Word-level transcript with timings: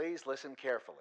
Please 0.00 0.26
listen 0.26 0.56
carefully. 0.56 0.96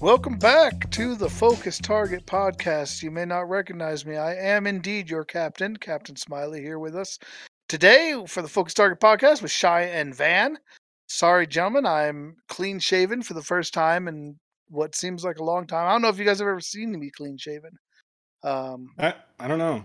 Welcome 0.00 0.38
back 0.38 0.88
to 0.92 1.16
the 1.16 1.28
Focus 1.28 1.80
Target 1.80 2.24
podcast. 2.24 3.02
You 3.02 3.10
may 3.10 3.24
not 3.24 3.48
recognize 3.48 4.06
me. 4.06 4.16
I 4.16 4.36
am 4.36 4.68
indeed 4.68 5.10
your 5.10 5.24
captain, 5.24 5.76
Captain 5.76 6.14
Smiley, 6.14 6.60
here 6.60 6.78
with 6.78 6.94
us 6.94 7.18
today 7.68 8.22
for 8.28 8.42
the 8.42 8.48
Focus 8.48 8.74
Target 8.74 9.00
podcast 9.00 9.42
with 9.42 9.50
Shy 9.50 9.82
and 9.86 10.14
Van. 10.14 10.56
Sorry, 11.08 11.48
gentlemen, 11.48 11.84
I'm 11.84 12.36
clean 12.46 12.78
shaven 12.78 13.22
for 13.22 13.34
the 13.34 13.42
first 13.42 13.74
time 13.74 14.06
in 14.06 14.38
what 14.68 14.94
seems 14.94 15.24
like 15.24 15.38
a 15.38 15.44
long 15.44 15.66
time. 15.66 15.88
I 15.88 15.90
don't 15.90 16.02
know 16.02 16.10
if 16.10 16.18
you 16.20 16.24
guys 16.24 16.38
have 16.38 16.46
ever 16.46 16.60
seen 16.60 16.96
me 16.96 17.10
clean 17.10 17.38
shaven. 17.38 17.72
Um, 18.44 18.90
I, 19.00 19.14
I 19.40 19.48
don't 19.48 19.58
know. 19.58 19.84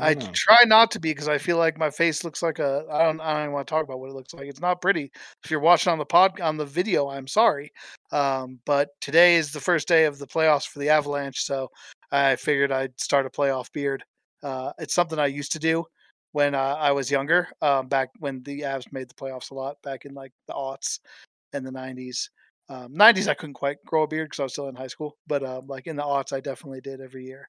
I, 0.00 0.14
know. 0.14 0.30
try 0.32 0.58
not 0.66 0.90
to 0.92 1.00
be 1.00 1.10
because 1.10 1.28
I 1.28 1.38
feel 1.38 1.56
like 1.56 1.78
my 1.78 1.90
face 1.90 2.24
looks 2.24 2.42
like 2.42 2.58
a. 2.58 2.84
I 2.90 3.04
don't. 3.04 3.20
I 3.20 3.32
don't 3.32 3.42
even 3.42 3.52
want 3.52 3.66
to 3.66 3.70
talk 3.70 3.84
about 3.84 4.00
what 4.00 4.10
it 4.10 4.14
looks 4.14 4.34
like. 4.34 4.46
It's 4.46 4.60
not 4.60 4.80
pretty. 4.80 5.10
If 5.44 5.50
you're 5.50 5.60
watching 5.60 5.92
on 5.92 5.98
the 5.98 6.04
pod 6.04 6.40
on 6.40 6.56
the 6.56 6.64
video, 6.64 7.08
I'm 7.08 7.26
sorry. 7.26 7.70
Um, 8.12 8.58
but 8.66 8.88
today 9.00 9.36
is 9.36 9.52
the 9.52 9.60
first 9.60 9.88
day 9.88 10.04
of 10.04 10.18
the 10.18 10.26
playoffs 10.26 10.66
for 10.66 10.78
the 10.78 10.88
Avalanche, 10.88 11.44
so 11.44 11.68
I 12.12 12.36
figured 12.36 12.72
I'd 12.72 12.98
start 13.00 13.26
a 13.26 13.30
playoff 13.30 13.72
beard. 13.72 14.02
Uh, 14.42 14.72
it's 14.78 14.94
something 14.94 15.18
I 15.18 15.26
used 15.26 15.52
to 15.52 15.58
do 15.58 15.84
when 16.32 16.54
uh, 16.54 16.76
I 16.78 16.92
was 16.92 17.10
younger, 17.10 17.48
um, 17.60 17.88
back 17.88 18.10
when 18.18 18.42
the 18.44 18.60
Avs 18.60 18.92
made 18.92 19.08
the 19.08 19.14
playoffs 19.14 19.50
a 19.50 19.54
lot, 19.54 19.76
back 19.82 20.04
in 20.04 20.14
like 20.14 20.32
the 20.46 20.54
aughts 20.54 20.98
and 21.52 21.66
the 21.66 21.72
'90s. 21.72 22.28
Um, 22.68 22.94
90s, 22.94 23.26
I 23.26 23.34
couldn't 23.34 23.54
quite 23.54 23.84
grow 23.84 24.04
a 24.04 24.06
beard 24.06 24.26
because 24.26 24.38
I 24.38 24.42
was 24.44 24.52
still 24.52 24.68
in 24.68 24.76
high 24.76 24.86
school, 24.86 25.16
but 25.26 25.42
um, 25.42 25.66
like 25.66 25.88
in 25.88 25.96
the 25.96 26.04
aughts, 26.04 26.32
I 26.32 26.38
definitely 26.38 26.80
did 26.80 27.00
every 27.00 27.26
year. 27.26 27.48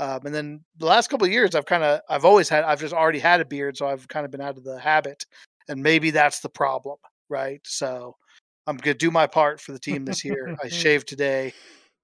Um, 0.00 0.24
and 0.24 0.34
then 0.34 0.64
the 0.78 0.86
last 0.86 1.08
couple 1.08 1.26
of 1.26 1.32
years, 1.32 1.54
I've 1.54 1.66
kind 1.66 1.84
of, 1.84 2.00
I've 2.08 2.24
always 2.24 2.48
had, 2.48 2.64
I've 2.64 2.80
just 2.80 2.94
already 2.94 3.18
had 3.18 3.42
a 3.42 3.44
beard, 3.44 3.76
so 3.76 3.86
I've 3.86 4.08
kind 4.08 4.24
of 4.24 4.32
been 4.32 4.40
out 4.40 4.56
of 4.56 4.64
the 4.64 4.80
habit, 4.80 5.26
and 5.68 5.82
maybe 5.82 6.10
that's 6.10 6.40
the 6.40 6.48
problem, 6.48 6.96
right? 7.28 7.60
So 7.64 8.16
I'm 8.66 8.78
gonna 8.78 8.94
do 8.94 9.10
my 9.10 9.26
part 9.26 9.60
for 9.60 9.72
the 9.72 9.78
team 9.78 10.06
this 10.06 10.24
year. 10.24 10.56
I 10.64 10.68
shaved 10.68 11.06
today. 11.06 11.52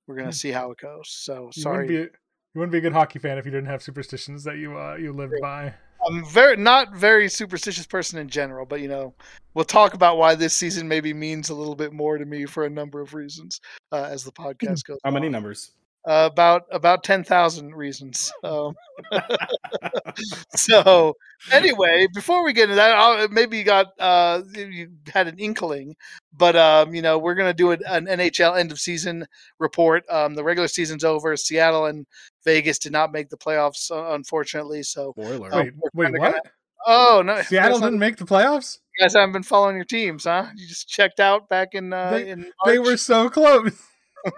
We're 0.07 0.17
gonna 0.17 0.33
see 0.45 0.51
how 0.51 0.71
it 0.73 0.79
goes. 0.79 1.09
So 1.09 1.51
You 1.55 1.63
sorry, 1.63 1.87
wouldn't 1.87 1.89
be 1.89 1.97
a, 1.97 2.03
you 2.03 2.61
wouldn't 2.61 2.73
be 2.73 2.79
a 2.79 2.83
good 2.83 2.93
hockey 2.93 3.19
fan 3.19 3.39
if 3.39 3.47
you 3.47 3.51
didn't 3.51 3.69
have 3.69 3.83
superstitions 3.83 4.45
that 4.45 4.59
you 4.59 4.77
uh, 4.79 4.97
you 4.97 5.15
lived 5.15 5.35
by. 5.41 5.73
I'm 6.07 6.23
very 6.27 6.57
not 6.57 6.95
very 6.95 7.31
superstitious 7.31 7.87
person 7.87 8.19
in 8.19 8.29
general, 8.29 8.67
but 8.67 8.83
you 8.83 8.89
know, 8.89 9.15
we'll 9.55 9.65
talk 9.65 9.95
about 9.95 10.19
why 10.19 10.35
this 10.35 10.53
season 10.53 10.87
maybe 10.87 11.15
means 11.15 11.49
a 11.49 11.55
little 11.55 11.75
bit 11.75 11.95
more 11.95 12.19
to 12.19 12.27
me 12.27 12.45
for 12.45 12.67
a 12.67 12.71
number 12.71 13.01
of 13.01 13.15
reasons 13.15 13.59
uh, 13.91 14.07
as 14.11 14.23
the 14.23 14.33
podcast 14.33 14.85
goes. 14.85 14.99
How 15.03 15.11
many 15.11 15.31
numbers? 15.31 15.71
Uh, 16.07 16.29
about 16.31 16.63
about 16.71 17.03
ten 17.03 17.25
thousand 17.25 17.75
reasons. 17.75 18.33
Um, 18.45 18.75
so 20.55 21.15
anyway, 21.53 22.07
before 22.15 22.45
we 22.45 22.53
get 22.53 22.65
into 22.65 22.77
that, 22.77 22.97
I'll, 22.97 23.29
maybe 23.29 23.59
you 23.59 23.65
got 23.65 23.89
uh, 23.99 24.43
you 24.55 24.89
had 25.13 25.27
an 25.27 25.39
inkling, 25.39 25.97
but 26.33 26.57
um, 26.57 26.95
you 26.95 27.03
know 27.03 27.19
we're 27.19 27.35
gonna 27.35 27.53
do 27.55 27.73
an, 27.73 27.81
an 27.89 28.07
NHL 28.07 28.59
end 28.59 28.71
of 28.73 28.79
season 28.79 29.27
report. 29.59 30.05
Um, 30.09 30.35
the 30.35 30.45
regular 30.45 30.69
season's 30.69 31.05
over. 31.05 31.37
Seattle 31.37 31.87
and 31.87 32.07
Vegas 32.45 32.79
did 32.79 32.93
not 32.93 33.13
make 33.13 33.29
the 33.29 33.37
playoffs, 33.37 33.91
uh, 33.91 34.15
unfortunately. 34.15 34.83
So 34.83 35.13
Spoiler. 35.19 35.51
Oh, 35.53 35.59
Wait, 35.59 35.73
wait, 35.95 36.13
what? 36.13 36.31
gonna- 36.33 36.41
oh 36.87 37.23
no, 37.25 37.43
Seattle 37.43 37.81
didn't 37.81 37.99
make 37.99 38.17
the 38.17 38.25
playoffs. 38.25 38.79
you 38.97 39.05
guys 39.05 39.15
haven't 39.15 39.33
been 39.33 39.43
following 39.43 39.77
your 39.77 39.85
teams, 39.85 40.25
huh? 40.25 40.47
You 40.55 40.69
just 40.69 40.89
checked 40.89 41.21
out 41.21 41.49
back 41.49 41.71
in 41.73 41.93
uh, 41.93 42.11
They- 42.13 42.31
in 42.31 42.53
They 42.65 42.79
were 42.79 42.97
so 42.97 43.29
close. 43.29 43.73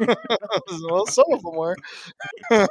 well, 0.89 1.06
some 1.06 1.25
of 1.33 1.42
them 1.42 1.55
were. 1.55 1.77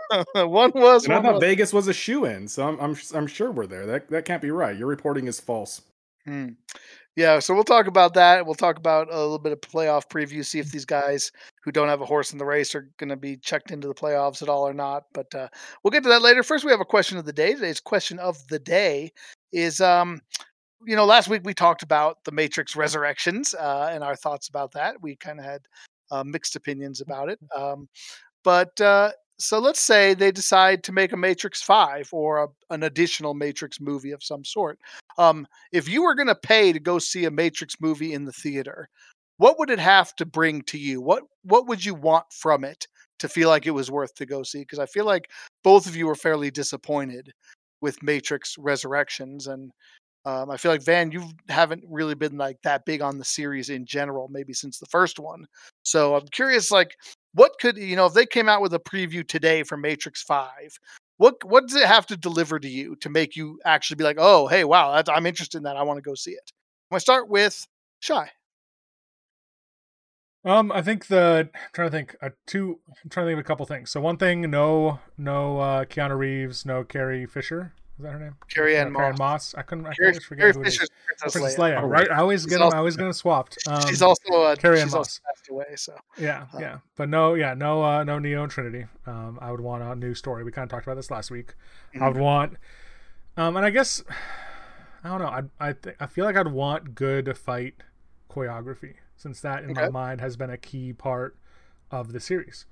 one 0.48 0.72
was. 0.73 1.06
And 1.06 1.14
I 1.14 1.18
thought 1.18 1.36
wasn't. 1.36 1.42
Vegas 1.42 1.74
was 1.74 1.88
a 1.88 1.94
shoo 1.94 2.26
in, 2.26 2.48
so 2.48 2.68
I'm, 2.68 2.80
I'm 2.80 2.98
I'm 3.14 3.28
sure 3.28 3.52
we're 3.52 3.68
there. 3.68 3.86
That 3.86 4.09
that 4.09 4.26
can't 4.26 4.42
be 4.42 4.52
right. 4.52 4.78
Your 4.78 4.88
reporting 4.88 5.28
is 5.28 5.40
false. 5.40 5.82
Hmm. 6.26 6.50
Yeah, 7.18 7.40
so 7.40 7.56
we'll 7.56 7.64
talk 7.64 7.88
about 7.88 8.14
that. 8.14 8.46
We'll 8.46 8.54
talk 8.54 8.78
about 8.78 9.08
a 9.12 9.18
little 9.18 9.40
bit 9.40 9.52
of 9.52 9.59
playoff 9.59 10.08
preview, 10.08 10.46
see 10.46 10.59
if 10.59 10.72
these 10.72 10.86
guys 10.86 11.32
who 11.64 11.72
don't 11.72 11.88
have 11.88 12.02
a 12.02 12.06
horse 12.06 12.32
in 12.32 12.38
the 12.38 12.46
race 12.46 12.76
are 12.76 12.92
going 12.98 13.09
to 13.09 13.16
be 13.16 13.38
checked 13.38 13.72
into 13.72 13.88
the 13.88 13.96
playoffs 13.96 14.44
at 14.44 14.50
all 14.50 14.68
or 14.68 14.74
not. 14.74 15.06
But 15.14 15.34
uh, 15.34 15.47
we'll 15.81 15.90
get 15.90 16.03
to 16.03 16.09
that 16.09 16.22
later. 16.22 16.44
First, 16.44 16.64
we 16.64 16.70
have 16.70 16.80
a 16.80 16.86
question 16.86 17.18
of 17.18 17.25
the 17.25 17.34
day. 17.34 17.56
Today's 17.56 17.80
question 17.80 18.20
of 18.20 18.47
the 18.50 18.59
day 18.59 19.12
is, 19.52 19.81
um, 19.81 20.22
you 20.86 20.96
know, 20.96 21.06
last 21.06 21.28
week 21.28 21.41
we 21.44 21.56
talked 21.56 21.81
about 21.81 22.24
the 22.24 22.31
Matrix 22.31 22.75
Resurrections 22.75 23.56
uh, 23.56 23.90
and 23.91 24.03
our 24.03 24.16
thoughts 24.16 24.47
about 24.47 24.72
that. 24.74 25.02
We 25.02 25.16
kind 25.16 25.40
of 25.40 25.46
had 25.46 25.62
uh, 26.12 26.23
mixed 26.23 26.56
opinions 26.56 27.01
about 27.01 27.29
it. 27.29 27.40
Um, 27.56 27.88
but 28.44 28.79
uh, 28.79 29.12
so 29.40 29.59
let's 29.59 29.79
say 29.79 30.13
they 30.13 30.31
decide 30.31 30.84
to 30.84 30.91
make 30.91 31.13
a 31.13 31.18
Matrix 31.18 31.62
5 31.62 32.09
or 32.12 32.44
a, 32.44 32.47
an 32.73 32.84
additional 32.84 33.34
Matrix 33.34 33.79
movie 33.79 34.12
of 34.12 34.23
some 34.23 34.44
sort. 34.44 34.79
Um, 35.17 35.47
if 35.72 35.88
you 35.88 36.03
were 36.03 36.16
going 36.16 36.28
to 36.28 36.35
pay 36.35 36.73
to 36.73 36.79
go 36.79 37.00
see 37.00 37.25
a 37.25 37.31
Matrix 37.31 37.75
movie 37.79 38.13
in 38.13 38.25
the 38.25 38.31
theater, 38.31 38.90
what 39.38 39.59
would 39.59 39.69
it 39.69 39.79
have 39.79 40.16
to 40.16 40.25
bring 40.25 40.63
to 40.63 40.78
you? 40.78 41.01
What 41.01 41.23
what 41.44 41.67
would 41.67 41.85
you 41.85 41.94
want 41.94 42.25
from 42.31 42.63
it 42.63 42.88
to 43.19 43.29
feel 43.29 43.50
like 43.50 43.67
it 43.67 43.72
was 43.72 43.91
worth 43.91 44.16
to 44.16 44.25
go 44.25 44.44
see? 44.44 44.59
Because 44.59 44.79
I 44.79 44.88
feel 44.88 45.06
like 45.06 45.29
both 45.63 45.88
of 45.88 45.96
you 45.96 46.07
were 46.07 46.16
fairly 46.16 46.50
disappointed 46.50 47.31
with 47.81 48.01
Matrix 48.01 48.57
Resurrections, 48.57 49.46
and 49.46 49.72
um, 50.28 50.52
I 50.52 50.58
feel 50.58 50.74
like 50.74 50.84
Van, 50.84 51.10
you 51.10 51.24
haven't 51.48 51.86
really 51.88 52.14
been 52.14 52.38
like 52.38 52.62
that 52.64 52.84
big 52.84 53.02
on 53.02 53.18
the 53.18 53.24
series 53.24 53.70
in 53.70 53.86
general, 53.86 54.28
maybe 54.28 54.52
since 54.52 54.78
the 54.78 54.86
first 54.88 55.20
one. 55.20 55.48
So 55.84 56.18
I'm 56.18 56.28
curious, 56.28 56.70
like, 56.70 56.98
what 57.34 57.54
could 57.62 57.78
you 57.78 57.96
know 57.96 58.08
if 58.08 58.14
they 58.14 58.26
came 58.26 58.50
out 58.50 58.62
with 58.62 58.74
a 58.74 58.80
preview 58.80 59.26
today 59.26 59.64
for 59.64 59.78
Matrix 59.78 60.22
Five? 60.22 60.78
What 61.16 61.42
what 61.46 61.66
does 61.66 61.78
it 61.78 61.88
have 61.88 62.06
to 62.08 62.18
deliver 62.18 62.60
to 62.60 62.68
you 62.68 62.98
to 62.98 63.10
make 63.10 63.38
you 63.38 63.62
actually 63.64 63.96
be 63.96 64.04
like, 64.04 64.18
oh, 64.20 64.48
hey, 64.48 64.66
wow, 64.66 65.02
I'm 65.08 65.26
interested 65.26 65.60
in 65.60 65.64
that. 65.64 65.78
I 65.78 65.84
want 65.84 65.98
to 65.98 66.02
go 66.02 66.14
see 66.14 66.32
it. 66.32 66.52
I'm 66.92 66.96
gonna 66.96 67.00
start 67.00 67.30
with 67.30 67.66
Shy. 68.02 68.30
Um, 70.44 70.74
I 70.74 70.82
think 70.82 71.08
the 71.08 71.50
I'm 71.54 71.59
trying 71.72 71.88
to 71.88 71.92
think 71.92 72.18
uh, 72.22 72.30
two. 72.46 72.80
I'm 73.02 73.09
trying 73.09 73.28
to 73.28 73.30
think 73.30 73.40
of 73.40 73.46
a 73.46 73.48
couple 73.48 73.66
things. 73.66 73.92
So 73.92 74.02
one 74.02 74.18
thing, 74.18 74.42
no, 74.52 75.00
no 75.18 75.59
uh, 75.59 75.86
Keanu 75.86 76.18
Reeves, 76.18 76.66
no 76.66 76.84
Carrie 76.84 77.26
Fisher. 77.26 77.72
Is 77.97 78.03
that 78.03 78.12
her 78.12 78.19
name? 78.19 78.35
Carrie 78.47 78.78
Ann 78.78 78.94
No, 78.94 79.00
Carrie 79.00 79.12
Moss. 79.13 79.19
Moss. 79.19 79.56
I 79.56 79.63
couldn't. 79.63 79.88
I 79.88 79.94
Carrie, 79.96 80.09
always 80.09 80.24
forget 80.24 80.41
Carrie 80.41 80.53
who 80.53 80.62
it 80.62 80.68
is. 80.68 80.74
Fisher's 80.75 80.90
Princess, 81.08 81.31
Princess 81.34 81.58
Leia. 81.59 81.74
Leia, 81.78 81.81
Oh, 81.81 81.88
right? 81.88 82.08
right. 82.08 82.18
I 82.18 82.19
always 82.22 82.41
She's 82.41 82.50
get 82.52 82.59
them. 82.59 82.72
I 82.74 82.78
always 82.78 82.96
get 82.96 83.03
them 83.06 83.13
swapped. 83.13 83.58
Um, 83.68 83.88
she's 83.88 84.02
also 84.03 84.31
uh, 84.34 84.56
Carrie 84.56 84.80
Ann 84.80 84.85
she's 84.88 84.94
also 84.94 85.08
Moss. 85.09 85.22
passed 85.25 85.50
away. 85.50 85.66
So 85.75 85.96
Yeah, 86.19 86.46
Uh, 86.53 86.59
yeah, 86.59 86.78
but 86.96 87.09
no, 87.09 87.34
yeah, 87.34 87.56
no, 87.56 87.84
uh, 87.84 88.03
no 88.03 88.19
Neo 88.19 88.44
and 88.44 88.52
Trinity. 88.52 88.85
Um, 89.08 89.40
I 89.41 89.50
would 89.50 89.62
want 89.62 89.81
a 89.81 89.96
new 89.96 90.13
story. 90.13 90.44
We 90.44 90.52
kind 90.52 90.63
of 90.63 90.69
talked 90.69 90.85
about 90.85 90.96
this 90.96 91.09
last 91.09 91.31
week. 91.31 91.56
I 91.94 91.97
Mm-hmm. 91.97 92.06
would 92.08 92.18
want, 92.18 92.58
um, 93.35 93.58
and 93.58 93.66
I 93.66 93.72
guess 93.72 94.03
I 95.03 95.09
don't 95.09 95.19
know. 95.19 95.28
I 95.28 95.69
I 95.69 95.74
th- 95.74 95.96
I 96.00 96.06
feel 96.06 96.25
like 96.25 96.35
I'd 96.38 96.50
want 96.50 96.94
good 96.94 97.35
fight 97.35 97.75
choreography 98.29 98.94
since 99.16 99.41
that 99.41 99.64
in 99.64 99.74
my 99.74 99.90
mind 99.90 100.22
has 100.22 100.38
been 100.38 100.52
a 100.52 100.58
key 100.58 100.94
part 100.94 101.35
of 101.90 102.14
the 102.14 102.19
series. 102.19 102.68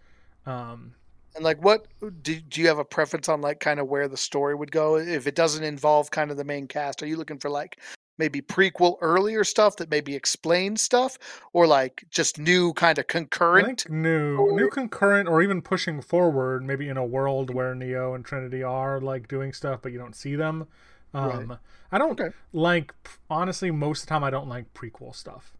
Um, 0.45 0.93
and 1.35 1.43
like, 1.43 1.63
what 1.63 1.87
do 2.21 2.35
do 2.39 2.61
you 2.61 2.67
have 2.67 2.79
a 2.79 2.85
preference 2.85 3.29
on 3.29 3.41
like 3.41 3.59
kind 3.59 3.79
of 3.79 3.87
where 3.87 4.07
the 4.07 4.17
story 4.17 4.55
would 4.55 4.71
go 4.71 4.97
if 4.97 5.27
it 5.27 5.35
doesn't 5.35 5.63
involve 5.63 6.11
kind 6.11 6.31
of 6.31 6.37
the 6.37 6.43
main 6.43 6.67
cast? 6.67 7.03
Are 7.03 7.07
you 7.07 7.17
looking 7.17 7.37
for 7.39 7.49
like 7.49 7.79
maybe 8.17 8.41
prequel 8.41 8.97
earlier 9.01 9.43
stuff 9.43 9.75
that 9.75 9.89
maybe 9.91 10.15
explains 10.15 10.81
stuff, 10.81 11.17
or 11.51 11.67
like 11.67 12.05
just 12.09 12.39
new 12.39 12.71
kind 12.73 12.97
of 12.97 13.07
concurrent? 13.07 13.89
new, 13.89 14.37
or- 14.39 14.53
new 14.53 14.69
concurrent, 14.69 15.27
or 15.27 15.41
even 15.41 15.61
pushing 15.61 16.01
forward, 16.01 16.63
maybe 16.63 16.87
in 16.87 16.95
a 16.97 17.05
world 17.05 17.53
where 17.53 17.75
Neo 17.75 18.13
and 18.13 18.23
Trinity 18.23 18.63
are 18.63 19.01
like 19.01 19.27
doing 19.27 19.51
stuff, 19.51 19.81
but 19.81 19.91
you 19.91 19.97
don't 19.97 20.15
see 20.15 20.35
them. 20.35 20.67
Um, 21.13 21.57
I 21.91 21.97
don't 21.97 22.19
Okay. 22.19 22.35
like 22.53 22.93
honestly. 23.29 23.71
Most 23.71 24.01
of 24.03 24.07
the 24.07 24.09
time, 24.11 24.23
I 24.23 24.29
don't 24.29 24.47
like 24.49 24.73
prequel 24.73 25.15
stuff. 25.15 25.53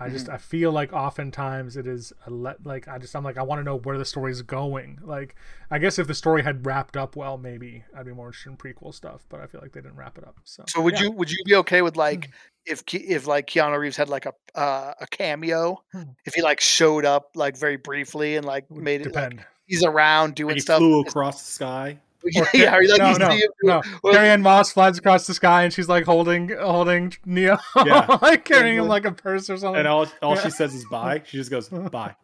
I 0.00 0.08
just 0.08 0.26
Mm-hmm. 0.26 0.34
I 0.34 0.38
feel 0.38 0.70
like 0.70 0.92
oftentimes 0.92 1.76
it 1.76 1.86
is 1.86 2.12
a 2.26 2.30
let 2.30 2.64
like 2.64 2.86
I 2.86 2.98
just 2.98 3.16
I'm 3.16 3.24
like 3.24 3.36
I 3.36 3.42
want 3.42 3.58
to 3.60 3.64
know 3.64 3.76
where 3.78 3.98
the 3.98 4.04
story's 4.04 4.42
going. 4.42 4.98
Like 5.02 5.34
I 5.70 5.78
guess 5.78 5.98
if 5.98 6.06
the 6.06 6.14
story 6.14 6.42
had 6.42 6.64
wrapped 6.64 6.96
up 6.96 7.16
well, 7.16 7.36
maybe 7.36 7.82
I'd 7.96 8.06
be 8.06 8.12
more 8.12 8.26
interested 8.28 8.50
in 8.50 8.56
prequel 8.56 8.94
stuff. 8.94 9.24
But 9.28 9.40
I 9.40 9.46
feel 9.46 9.60
like 9.60 9.72
they 9.72 9.80
didn't 9.80 9.96
wrap 9.96 10.16
it 10.16 10.24
up. 10.24 10.36
So 10.44 10.64
So 10.68 10.80
would 10.82 10.94
yeah. 10.94 11.04
you 11.06 11.10
would 11.12 11.30
you 11.30 11.42
be 11.44 11.56
okay 11.56 11.82
with 11.82 11.96
like 11.96 12.30
if 12.64 12.84
Ke- 12.86 12.94
if 13.08 13.26
like 13.26 13.48
Keanu 13.48 13.78
Reeves 13.78 13.96
had 13.96 14.08
like 14.08 14.26
a 14.26 14.34
uh, 14.54 14.94
a 15.00 15.06
cameo, 15.08 15.82
Hmm. 15.92 16.02
if 16.24 16.34
he 16.34 16.42
like 16.42 16.60
showed 16.60 17.04
up 17.04 17.30
like 17.34 17.56
very 17.56 17.76
briefly 17.76 18.36
and 18.36 18.46
like 18.46 18.66
Would 18.70 18.84
made 18.84 19.00
it 19.00 19.12
like 19.12 19.30
depend? 19.30 19.44
he's 19.66 19.82
around 19.82 20.34
doing 20.36 20.54
He 20.56 20.60
stuff? 20.60 20.78
flew 20.78 21.00
across 21.00 21.42
the 21.44 21.50
sky. 21.50 21.98
yeah, 22.32 22.44
yeah, 22.52 22.76
or, 22.76 22.82
like 22.86 22.98
no, 22.98 23.12
no, 23.12 23.30
him 23.30 23.48
no. 23.62 23.82
well- 24.02 24.12
Carrie 24.12 24.28
Ann 24.28 24.42
Moss 24.42 24.72
flies 24.72 24.98
across 24.98 25.26
the 25.26 25.34
sky 25.34 25.62
and 25.62 25.72
she's 25.72 25.88
like 25.88 26.04
holding 26.04 26.48
holding 26.58 27.12
Neo, 27.24 27.58
Yeah. 27.86 28.18
like 28.22 28.44
carrying 28.44 28.76
him 28.78 28.88
like 28.88 29.04
a 29.04 29.12
purse 29.12 29.48
or 29.48 29.56
something. 29.56 29.78
And 29.78 29.88
all 29.88 30.06
all 30.22 30.34
Yeah. 30.34 30.42
she 30.42 30.50
says 30.50 30.74
is 30.74 30.84
bye. 30.86 31.22
She 31.26 31.36
just 31.36 31.50
goes 31.50 31.68
bye. 31.92 32.14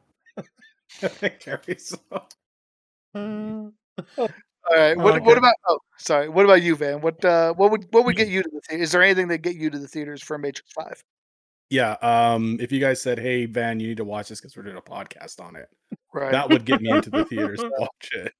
Carries 1.41 1.97
off. 2.13 2.29
All 3.15 3.73
right. 4.75 4.97
What, 4.97 5.15
Okay. 5.17 5.25
what 5.25 5.39
about? 5.39 5.55
Oh, 5.69 5.79
sorry. 5.99 6.29
What 6.29 6.45
about 6.45 6.63
you, 6.63 6.75
Van? 6.77 7.01
What 7.01 7.25
uh, 7.25 7.53
what 7.55 7.71
would 7.71 7.87
what 7.91 8.05
would 8.07 8.17
get 8.17 8.29
you 8.29 8.43
to 8.43 8.49
the 8.53 8.61
theater? 8.69 8.83
Is 8.83 8.93
there 8.93 9.03
anything 9.03 9.29
that 9.29 9.39
get 9.39 9.57
you 9.57 9.71
to 9.71 9.79
the 9.79 9.89
theaters 9.89 10.23
for 10.23 10.39
Matrix 10.39 10.71
Five? 10.73 11.03
Yeah. 11.71 11.97
Um. 12.03 12.59
If 12.61 12.73
you 12.73 12.81
guys 12.81 13.03
said, 13.03 13.19
"Hey, 13.19 13.47
Van, 13.47 13.79
you 13.81 13.89
need 13.89 13.99
to 13.99 14.05
watch 14.05 14.29
this 14.29 14.41
because 14.41 14.57
we're 14.57 14.63
doing 14.65 14.77
a 14.77 14.83
podcast 14.83 15.41
on 15.41 15.57
it," 15.57 15.69
Right. 16.13 16.33
that 16.33 16.49
would 16.49 16.65
get 16.65 16.81
me 16.81 16.91
into 16.91 17.11
the 17.11 17.25
theaters 17.25 17.61
to 17.61 17.71
watch 17.79 18.11
it. 18.13 18.33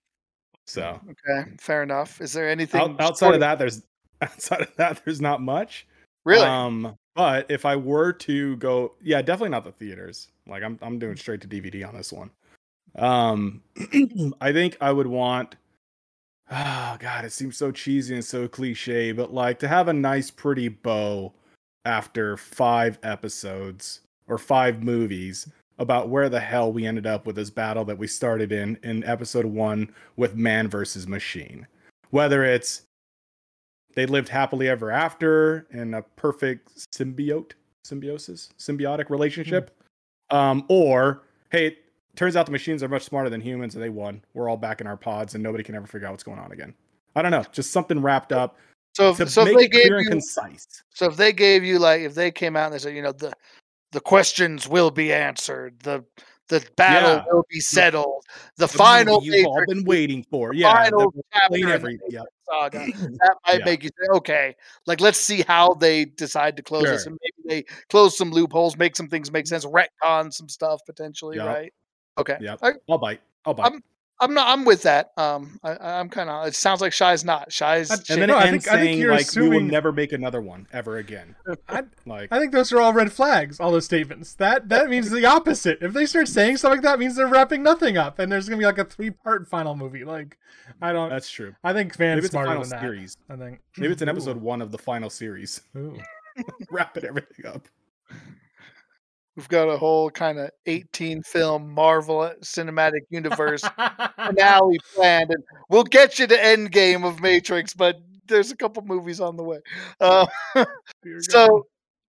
So 0.67 1.01
okay. 1.11 1.51
Fair 1.59 1.83
enough. 1.83 2.21
Is 2.21 2.33
there 2.33 2.49
anything 2.49 2.81
out, 2.81 3.01
outside 3.01 3.35
of 3.35 3.41
that, 3.41 3.59
there's 3.59 3.83
outside 4.23 4.63
of 4.63 4.75
that, 4.77 5.03
there's 5.05 5.21
not 5.21 5.41
much. 5.41 5.87
Really? 6.25 6.47
Um, 6.47 6.97
but 7.15 7.47
if 7.51 7.65
I 7.65 7.77
were 7.77 8.13
to 8.13 8.57
go, 8.57 8.95
yeah, 9.03 9.23
definitely 9.23 9.51
not 9.51 9.65
the 9.65 9.73
theaters. 9.73 10.29
Like 10.47 10.63
I'm, 10.63 10.79
I'm 10.83 10.99
doing 10.99 11.17
straight 11.17 11.41
to 11.43 11.49
DVD 11.49 11.87
on 11.87 11.95
this 11.95 12.13
one. 12.13 12.31
Um, 12.97 13.63
I 14.41 14.53
think 14.53 14.77
I 14.81 14.93
would 14.93 15.07
want. 15.07 15.57
Oh 16.51 16.97
God, 17.01 17.25
it 17.25 17.33
seems 17.33 17.57
so 17.57 17.73
cheesy 17.73 18.15
and 18.15 18.25
so 18.25 18.47
cliche, 18.47 19.13
but 19.13 19.33
like 19.33 19.59
to 19.61 19.67
have 19.67 19.89
a 19.89 19.95
nice, 19.95 20.31
pretty 20.31 20.69
bow 20.69 21.33
after 21.87 22.37
five 22.37 22.99
episodes 23.03 24.03
or 24.29 24.37
five 24.37 24.83
movies 24.83 25.49
about 25.79 26.09
where 26.09 26.29
the 26.29 26.41
hell 26.41 26.73
we 26.73 26.87
ended 26.87 27.07
up 27.07 27.27
with 27.27 27.37
this 27.37 27.51
battle 27.51 27.85
that 27.85 27.99
we 27.99 28.07
started 28.07 28.53
in 28.53 28.79
in 28.83 29.05
episode 29.05 29.47
one 29.47 29.93
with 30.17 30.37
man 30.37 30.69
versus 30.69 31.07
machine. 31.07 31.67
Whether 32.11 32.45
it's 32.45 32.83
they 33.95 34.07
lived 34.07 34.29
happily 34.29 34.69
ever 34.69 34.91
after 34.91 35.67
in 35.71 35.95
a 35.95 36.03
perfect 36.03 36.91
symbiote, 36.93 37.53
symbiosis, 37.85 38.51
symbiotic 38.59 39.11
relationship, 39.11 39.71
um, 40.31 40.65
or 40.69 41.23
hey, 41.51 41.77
turns 42.17 42.37
out 42.37 42.47
the 42.47 42.53
machines 42.53 42.83
are 42.83 42.89
much 42.89 43.03
smarter 43.03 43.31
than 43.31 43.41
humans 43.41 43.75
and 43.75 43.83
they 43.83 43.91
won. 43.91 44.23
We're 44.35 44.49
all 44.49 44.57
back 44.57 44.81
in 44.81 44.87
our 44.87 44.97
pods 44.97 45.35
and 45.35 45.43
nobody 45.43 45.65
can 45.65 45.75
ever 45.75 45.87
figure 45.87 46.07
out 46.07 46.13
what's 46.13 46.25
going 46.25 46.39
on 46.39 46.53
again. 46.53 46.75
I 47.17 47.23
don't 47.23 47.31
know, 47.31 47.45
just 47.53 47.71
something 47.71 48.01
wrapped 48.01 48.33
up. 48.33 48.57
So, 48.97 49.11
if, 49.11 49.29
so 49.29 49.45
if 49.45 49.57
they 49.57 49.69
gave 49.69 49.87
you, 49.87 50.09
concise. 50.09 50.67
so 50.91 51.07
if 51.07 51.17
they 51.17 51.33
gave 51.33 51.65
you 51.65 51.81
like, 51.81 52.03
if 52.03 52.15
they 52.15 52.31
came 52.31 52.55
out 52.57 52.67
and 52.67 52.75
they 52.75 52.79
said, 52.79 52.95
you 52.95 53.03
know, 53.03 53.11
the 53.11 53.33
the 53.95 54.01
questions 54.01 54.69
will 54.69 54.91
be 54.91 55.13
answered, 55.13 55.81
the 55.81 56.05
the 56.49 56.63
battle 56.77 57.15
Yeah. 57.15 57.25
will 57.33 57.47
be 57.49 57.59
settled, 57.61 58.23
the, 58.59 58.67
The 58.67 58.77
final 58.77 59.25
you've 59.25 59.47
all 59.47 59.65
been 59.67 59.83
waiting 59.85 60.23
for. 60.31 60.53
Yeah, 60.53 60.75
final 60.75 61.11
chapter 61.33 61.57
explain 61.57 61.63
in 61.63 61.69
the 61.69 61.75
every- 61.75 62.01
yeah. 62.11 62.21
saga. 62.51 62.79
That 62.81 63.37
might 63.47 63.59
Yeah. 63.61 63.65
make 63.65 63.83
you 63.83 63.89
say, 63.99 64.07
okay, 64.17 64.55
like 64.85 65.01
let's 65.01 65.19
see 65.19 65.41
how 65.41 65.73
they 65.73 66.05
decide 66.05 66.59
to 66.59 66.63
close 66.63 66.85
this, 66.85 67.07
and 67.07 67.17
maybe 67.23 67.63
they 67.63 67.75
close 67.89 68.19
some 68.19 68.31
loopholes, 68.31 68.77
make 68.77 68.95
some 68.95 69.09
things 69.09 69.33
make 69.33 69.47
sense, 69.47 69.65
retcon 69.65 70.31
some 70.35 70.51
stuff 70.51 70.83
potentially, 70.85 71.37
Yep. 71.39 71.47
right? 71.47 71.73
Okay, 72.19 72.37
yeah, 72.43 72.57
I'll 72.91 72.99
bite. 72.99 73.21
I'll 73.47 73.55
bite. 73.55 73.65
I'm- 73.65 73.83
I'm 74.21 74.33
not. 74.33 74.47
I'm 74.49 74.65
with 74.65 74.83
that. 74.83 75.11
Um, 75.17 75.59
I, 75.65 75.77
I'm 75.77 76.09
kind 76.09 76.31
of. 76.31 76.47
It 76.47 76.55
sounds 76.55 76.81
like 76.81 76.93
Shy's 76.93 77.25
not. 77.25 77.53
Shy's. 77.53 77.91
I- 77.91 77.95
and 78.11 78.23
then 78.23 78.29
No, 78.29 78.37
I 78.37 78.45
ends 78.47 78.65
think- 78.65 78.75
I 78.75 78.79
think 78.81 78.89
saying 78.91 78.99
you're 79.01 79.13
like 79.13 79.27
we 79.35 79.49
will 79.49 79.61
never 79.61 79.91
make 79.93 80.13
another 80.13 80.41
one 80.41 80.69
ever 80.73 80.99
again. 80.99 81.35
I, 81.69 81.83
Like 82.07 82.29
I 82.33 82.39
think 82.39 82.53
those 82.53 82.73
are 82.73 82.81
all 82.81 82.93
red 82.93 83.13
flags. 83.13 83.59
All 83.59 83.73
those 83.73 83.85
statements. 83.85 84.35
That 84.35 84.69
that 84.69 84.89
means 84.89 85.11
the 85.11 85.27
opposite. 85.27 85.79
If 85.83 85.93
they 85.93 86.07
start 86.07 86.29
saying 86.29 86.59
stuff 86.59 86.71
like 86.71 86.83
that, 86.83 86.99
means 86.99 87.17
they're 87.17 87.27
wrapping 87.27 87.63
nothing 87.65 87.97
up, 87.97 88.19
and 88.21 88.31
there's 88.31 88.49
gonna 88.49 88.59
be 88.61 88.67
like 88.67 88.79
a 88.79 88.85
three 88.85 89.11
part 89.11 89.49
final 89.49 89.75
movie. 89.75 90.05
Like, 90.05 90.39
I 90.81 90.93
don't. 90.93 91.11
that's 91.11 91.29
true. 91.31 91.55
I 91.65 91.73
think 91.73 91.97
fans 91.97 92.17
Maybe 92.17 92.19
it's 92.19 92.29
a 92.29 92.31
smarter 92.31 92.49
final 92.51 92.63
than 92.63 92.71
that. 92.71 93.17
I 93.31 93.37
think 93.37 93.61
Maybe 93.77 93.93
it's 93.93 94.03
an 94.03 94.09
Ooh. 94.09 94.13
episode 94.13 94.37
one 94.37 94.63
of 94.63 94.71
the 94.71 94.79
final 94.79 95.11
series. 95.11 95.61
Ooh. 95.77 95.99
Wrapping 96.71 97.05
everything 97.05 97.47
up. 97.47 97.67
We've 99.37 99.49
got 99.49 99.69
a 99.69 99.77
whole 99.77 100.11
kind 100.11 100.39
of 100.39 100.51
18 100.67 101.23
film 101.23 101.73
Marvel 101.73 102.33
cinematic 102.43 103.01
universe 103.11 103.63
finale 104.17 104.79
planned, 104.95 105.31
and 105.31 105.43
we'll 105.69 105.85
get 105.85 106.19
you 106.19 106.27
to 106.29 106.37
Endgame 106.37 107.05
of 107.05 107.21
Matrix, 107.21 107.75
but 107.75 107.97
there's 108.27 108.53
a 108.53 108.57
couple 108.57 108.85
movies 108.85 109.21
on 109.21 109.37
the 109.37 109.43
way. 109.43 109.59
Uh, 110.01 110.27
so, 111.19 111.67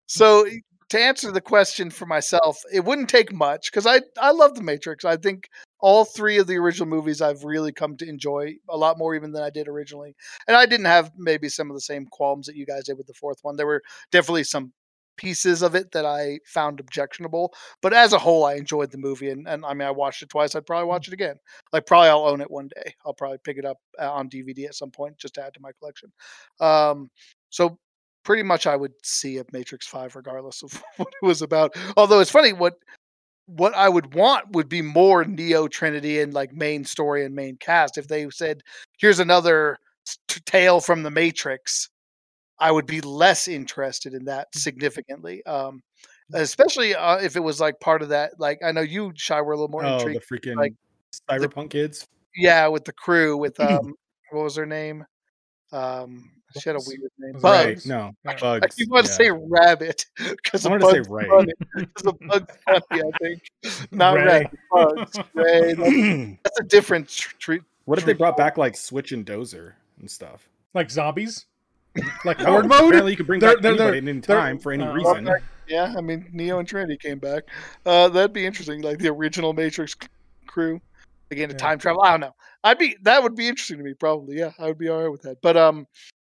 so 0.06 0.46
to 0.90 1.00
answer 1.00 1.32
the 1.32 1.42
question 1.42 1.90
for 1.90 2.06
myself, 2.06 2.62
it 2.72 2.84
wouldn't 2.84 3.10
take 3.10 3.32
much 3.32 3.72
because 3.72 3.88
I 3.88 4.02
I 4.22 4.32
love 4.32 4.56
the 4.56 4.62
Matrix. 4.62 5.06
I 5.06 5.18
think 5.18 5.50
all 5.80 6.06
three 6.06 6.38
of 6.38 6.48
the 6.48 6.58
original 6.58 6.88
movies 6.88 7.22
I've 7.22 7.44
really 7.44 7.72
come 7.72 7.98
to 7.98 8.08
enjoy 8.08 8.56
a 8.70 8.78
lot 8.78 8.98
more 8.98 9.16
even 9.16 9.32
than 9.32 9.44
I 9.44 9.50
did 9.50 9.68
originally, 9.68 10.16
and 10.48 10.58
I 10.58 10.66
didn't 10.66 10.86
have 10.86 11.12
maybe 11.18 11.50
some 11.50 11.70
of 11.72 11.76
the 11.76 11.82
same 11.82 12.06
qualms 12.06 12.48
that 12.48 12.56
you 12.56 12.66
guys 12.66 12.84
did 12.84 12.98
with 12.98 13.08
the 13.08 13.14
fourth 13.14 13.40
one. 13.44 13.56
There 13.56 13.66
were 13.66 13.82
definitely 14.12 14.44
some 14.44 14.74
pieces 15.18 15.62
of 15.62 15.76
it 15.76 15.92
that 15.92 16.06
I 16.06 16.40
found 16.46 16.80
objectionable, 16.80 17.54
but 17.82 17.94
as 17.94 18.14
a 18.14 18.20
whole, 18.20 18.46
I 18.46 18.56
enjoyed 18.56 18.92
the 18.92 18.98
movie. 18.98 19.30
And, 19.30 19.48
and 19.48 19.66
I 19.66 19.74
mean, 19.74 19.88
I 19.88 19.92
watched 19.92 20.22
it 20.22 20.30
twice. 20.30 20.56
I'd 20.56 20.66
probably 20.66 20.88
watch 20.88 21.08
it 21.08 21.14
again. 21.14 21.36
Like, 21.72 21.86
probably 21.86 22.10
I'll 22.10 22.28
own 22.28 22.42
it 22.42 22.52
one 22.52 22.70
day. 22.76 22.94
I'll 23.06 23.14
probably 23.14 23.40
pick 23.44 23.58
it 23.58 23.66
up 23.66 23.78
uh, 24.00 24.12
on 24.12 24.30
DVD 24.30 24.66
at 24.66 24.76
some 24.76 24.92
point 24.92 25.18
just 25.18 25.36
to 25.36 25.46
add 25.46 25.54
to 25.54 25.62
my 25.62 25.72
collection. 25.80 26.12
Um, 26.60 27.10
so 27.50 27.78
pretty 28.24 28.44
much 28.44 28.68
I 28.68 28.76
would 28.76 28.94
see 29.04 29.38
a 29.38 29.44
Matrix 29.52 29.88
Five 29.88 30.16
regardless 30.16 30.64
of 30.64 30.82
what 30.98 31.10
it 31.22 31.26
was 31.26 31.42
about. 31.42 31.76
Although 31.98 32.20
it's 32.20 32.32
funny 32.32 32.54
what 32.54 32.76
what 33.46 33.76
I 33.76 33.90
would 33.90 34.14
want 34.16 34.52
would 34.54 34.70
be 34.70 34.82
more 34.82 35.26
Neo 35.26 35.68
Trinity 35.68 36.22
and 36.22 36.34
like 36.34 36.54
main 36.54 36.86
story 36.86 37.26
and 37.26 37.36
main 37.36 37.58
cast. 37.58 37.98
If 37.98 38.08
they 38.08 38.30
said, 38.30 38.62
"Here's 38.98 39.20
another 39.20 39.78
t- 40.28 40.42
tale 40.46 40.80
from 40.80 41.04
the 41.04 41.12
Matrix," 41.12 41.90
I 42.60 42.72
would 42.72 42.86
be 42.86 43.02
less 43.02 43.48
interested 43.48 44.14
in 44.14 44.26
that 44.26 44.48
significantly. 44.56 45.46
Um, 45.46 45.82
especially 46.34 46.96
uh, 46.96 47.18
if 47.18 47.36
it 47.36 47.42
was 47.42 47.60
like 47.60 47.80
part 47.80 48.02
of 48.02 48.10
that. 48.10 48.40
Like 48.40 48.60
I 48.64 48.72
know 48.72 48.82
you, 48.82 49.12
Shy, 49.16 49.42
were 49.42 49.54
a 49.54 49.56
little 49.56 49.70
more 49.70 49.86
oh, 49.86 49.98
intrigued. 49.98 50.22
the 50.22 50.36
freaking 50.36 50.56
like, 50.56 50.74
cyberpunk 51.30 51.72
kids. 51.72 52.08
Yeah, 52.36 52.68
with 52.68 52.86
the 52.86 52.94
crew, 52.94 53.38
with 53.38 53.60
um, 53.60 53.94
what 54.32 54.44
was 54.44 54.56
her 54.56 54.66
name? 54.66 55.06
Um, 55.72 56.30
she 56.60 56.70
had 56.70 56.76
a 56.76 56.82
weird 56.86 57.02
name. 57.18 57.42
Bugs. 57.42 57.44
Right? 57.44 57.86
No, 57.86 58.12
Yeah. 58.24 58.32
I 58.32 58.36
bugs. 58.36 58.76
keep 58.76 58.90
wanting 58.90 59.08
to 59.08 59.14
say 59.14 59.32
rabbit 59.32 60.06
because 60.18 60.66
I 60.66 60.70
of 60.74 60.82
wanted 60.82 61.04
to 61.04 61.04
say 61.04 61.10
Bugs 61.10 61.30
Bunny. 61.30 61.54
Because 61.76 62.06
of 62.06 62.20
Bugs 62.20 62.58
Bunny, 62.66 63.04
I 63.04 63.18
think. 63.18 63.52
Not 63.92 64.16
Ray. 64.16 64.26
rabbit, 64.26 64.52
bugs. 64.72 65.20
Ray. 65.34 65.74
That's, 65.74 66.38
that's 66.44 66.60
a 66.60 66.64
different 66.64 67.10
tr- 67.10 67.36
treat. 67.40 67.62
what 67.86 67.98
if 67.98 68.06
they 68.06 68.14
brought 68.14 68.38
back 68.38 68.58
like 68.58 68.76
Switch 68.76 69.12
and 69.12 69.26
Dozer 69.26 69.74
and 70.00 70.10
stuff? 70.10 70.48
like 70.74 70.90
zombies, 70.90 71.46
like 72.26 72.40
No, 72.40 72.46
horde 72.46 72.68
mode. 72.68 72.80
Apparently, 72.86 73.12
you 73.12 73.18
can 73.18 73.26
bring 73.26 73.40
They're- 73.40 73.54
back 73.56 73.62
they're- 73.62 73.72
anybody 73.74 74.00
they're- 74.02 74.10
in 74.10 74.22
they're- 74.22 74.38
time 74.38 74.60
for 74.60 74.72
any 74.72 74.84
uh, 74.84 74.94
reason. 74.94 75.30
Yeah, 75.68 75.94
I 75.98 76.02
mean 76.02 76.28
Neo 76.34 76.60
and 76.60 76.68
Trinity 76.68 76.98
came 76.98 77.20
back. 77.20 77.44
Uh, 77.86 78.10
that'd 78.10 78.34
be 78.34 78.46
interesting, 78.46 78.82
like 78.82 79.00
the 79.00 79.08
original 79.10 79.54
Matrix 79.54 79.96
crew. 80.46 80.82
Again, 81.32 81.50
a 81.50 81.54
Yeah. 81.54 81.58
time 81.58 81.80
travel. 81.80 82.02
I 82.04 82.12
don't 82.12 82.20
know. 82.20 82.36
I'd 82.64 82.78
be 82.78 82.98
that 83.04 83.24
would 83.24 83.36
be 83.36 83.48
interesting 83.48 83.78
to 83.78 83.84
me. 83.84 83.94
Probably, 83.94 84.38
yeah, 84.38 84.52
I 84.60 84.66
would 84.68 84.78
be 84.78 84.90
all 84.90 85.02
right 85.02 85.10
with 85.12 85.22
that. 85.24 85.42
But 85.42 85.56
um, 85.58 85.88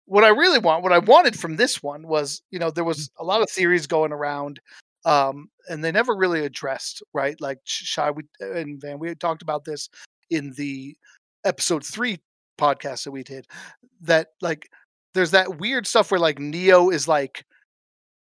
what 0.07 0.25
I 0.25 0.29
really 0.29 0.59
want, 0.59 0.83
what 0.83 0.93
I 0.93 0.99
wanted 0.99 1.39
from 1.39 1.57
this 1.57 1.83
one 1.83 2.07
was, 2.07 2.43
you 2.51 2.59
know, 2.59 2.71
there 2.71 2.85
was 2.85 3.11
a 3.19 3.25
lot 3.25 3.41
of 3.41 3.49
theories 3.49 3.87
going 3.87 4.13
around, 4.13 4.61
um, 5.05 5.49
and 5.69 5.83
they 5.85 5.93
never 5.93 6.15
really 6.17 6.45
addressed, 6.45 7.03
right? 7.15 7.41
Like 7.41 7.59
Sh- 7.65 7.85
Shy 7.85 8.11
we, 8.11 8.25
and 8.41 8.81
Van, 8.81 8.99
we 8.99 9.09
had 9.09 9.21
talked 9.21 9.43
about 9.43 9.65
this 9.65 9.89
in 10.31 10.53
the 10.57 10.97
episode 11.45 11.85
three 11.85 12.19
podcast 12.59 13.05
that 13.05 13.13
we 13.13 13.23
did. 13.23 13.47
That 14.03 14.29
like, 14.43 14.69
there's 15.15 15.33
that 15.33 15.59
weird 15.59 15.87
stuff 15.87 16.11
where 16.11 16.21
like 16.21 16.39
Neo 16.39 16.91
is 16.91 17.09
like 17.09 17.45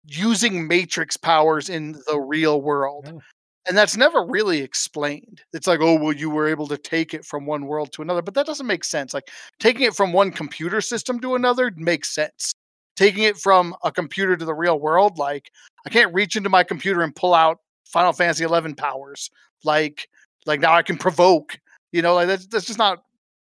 using 0.05 0.67
matrix 0.67 1.17
powers 1.17 1.69
in 1.69 1.93
the 2.07 2.19
real 2.19 2.61
world. 2.61 3.05
Yeah. 3.05 3.19
And 3.67 3.77
that's 3.77 3.95
never 3.95 4.25
really 4.25 4.61
explained. 4.61 5.41
It's 5.53 5.67
like, 5.67 5.81
oh, 5.81 5.95
well, 5.95 6.13
you 6.13 6.31
were 6.31 6.47
able 6.47 6.65
to 6.67 6.77
take 6.77 7.13
it 7.13 7.23
from 7.23 7.45
one 7.45 7.67
world 7.67 7.93
to 7.93 8.01
another, 8.01 8.23
but 8.23 8.33
that 8.33 8.47
doesn't 8.47 8.65
make 8.65 8.83
sense. 8.83 9.13
Like 9.13 9.29
taking 9.59 9.83
it 9.83 9.95
from 9.95 10.13
one 10.13 10.31
computer 10.31 10.81
system 10.81 11.19
to 11.19 11.35
another 11.35 11.71
makes 11.75 12.09
sense. 12.09 12.53
Taking 12.95 13.23
it 13.23 13.37
from 13.37 13.75
a 13.83 13.91
computer 13.91 14.35
to 14.35 14.45
the 14.45 14.53
real 14.53 14.79
world, 14.79 15.17
like 15.17 15.51
I 15.85 15.89
can't 15.89 16.13
reach 16.13 16.35
into 16.35 16.49
my 16.49 16.63
computer 16.63 17.03
and 17.03 17.15
pull 17.15 17.33
out 17.33 17.59
Final 17.85 18.13
Fantasy 18.13 18.43
eleven 18.43 18.73
powers. 18.75 19.29
Like, 19.63 20.07
like 20.45 20.59
now 20.59 20.73
I 20.73 20.81
can 20.81 20.97
provoke. 20.97 21.57
You 21.91 22.01
know, 22.01 22.15
like 22.15 22.27
that's 22.27 22.47
that's 22.47 22.65
just 22.65 22.79
not 22.79 23.03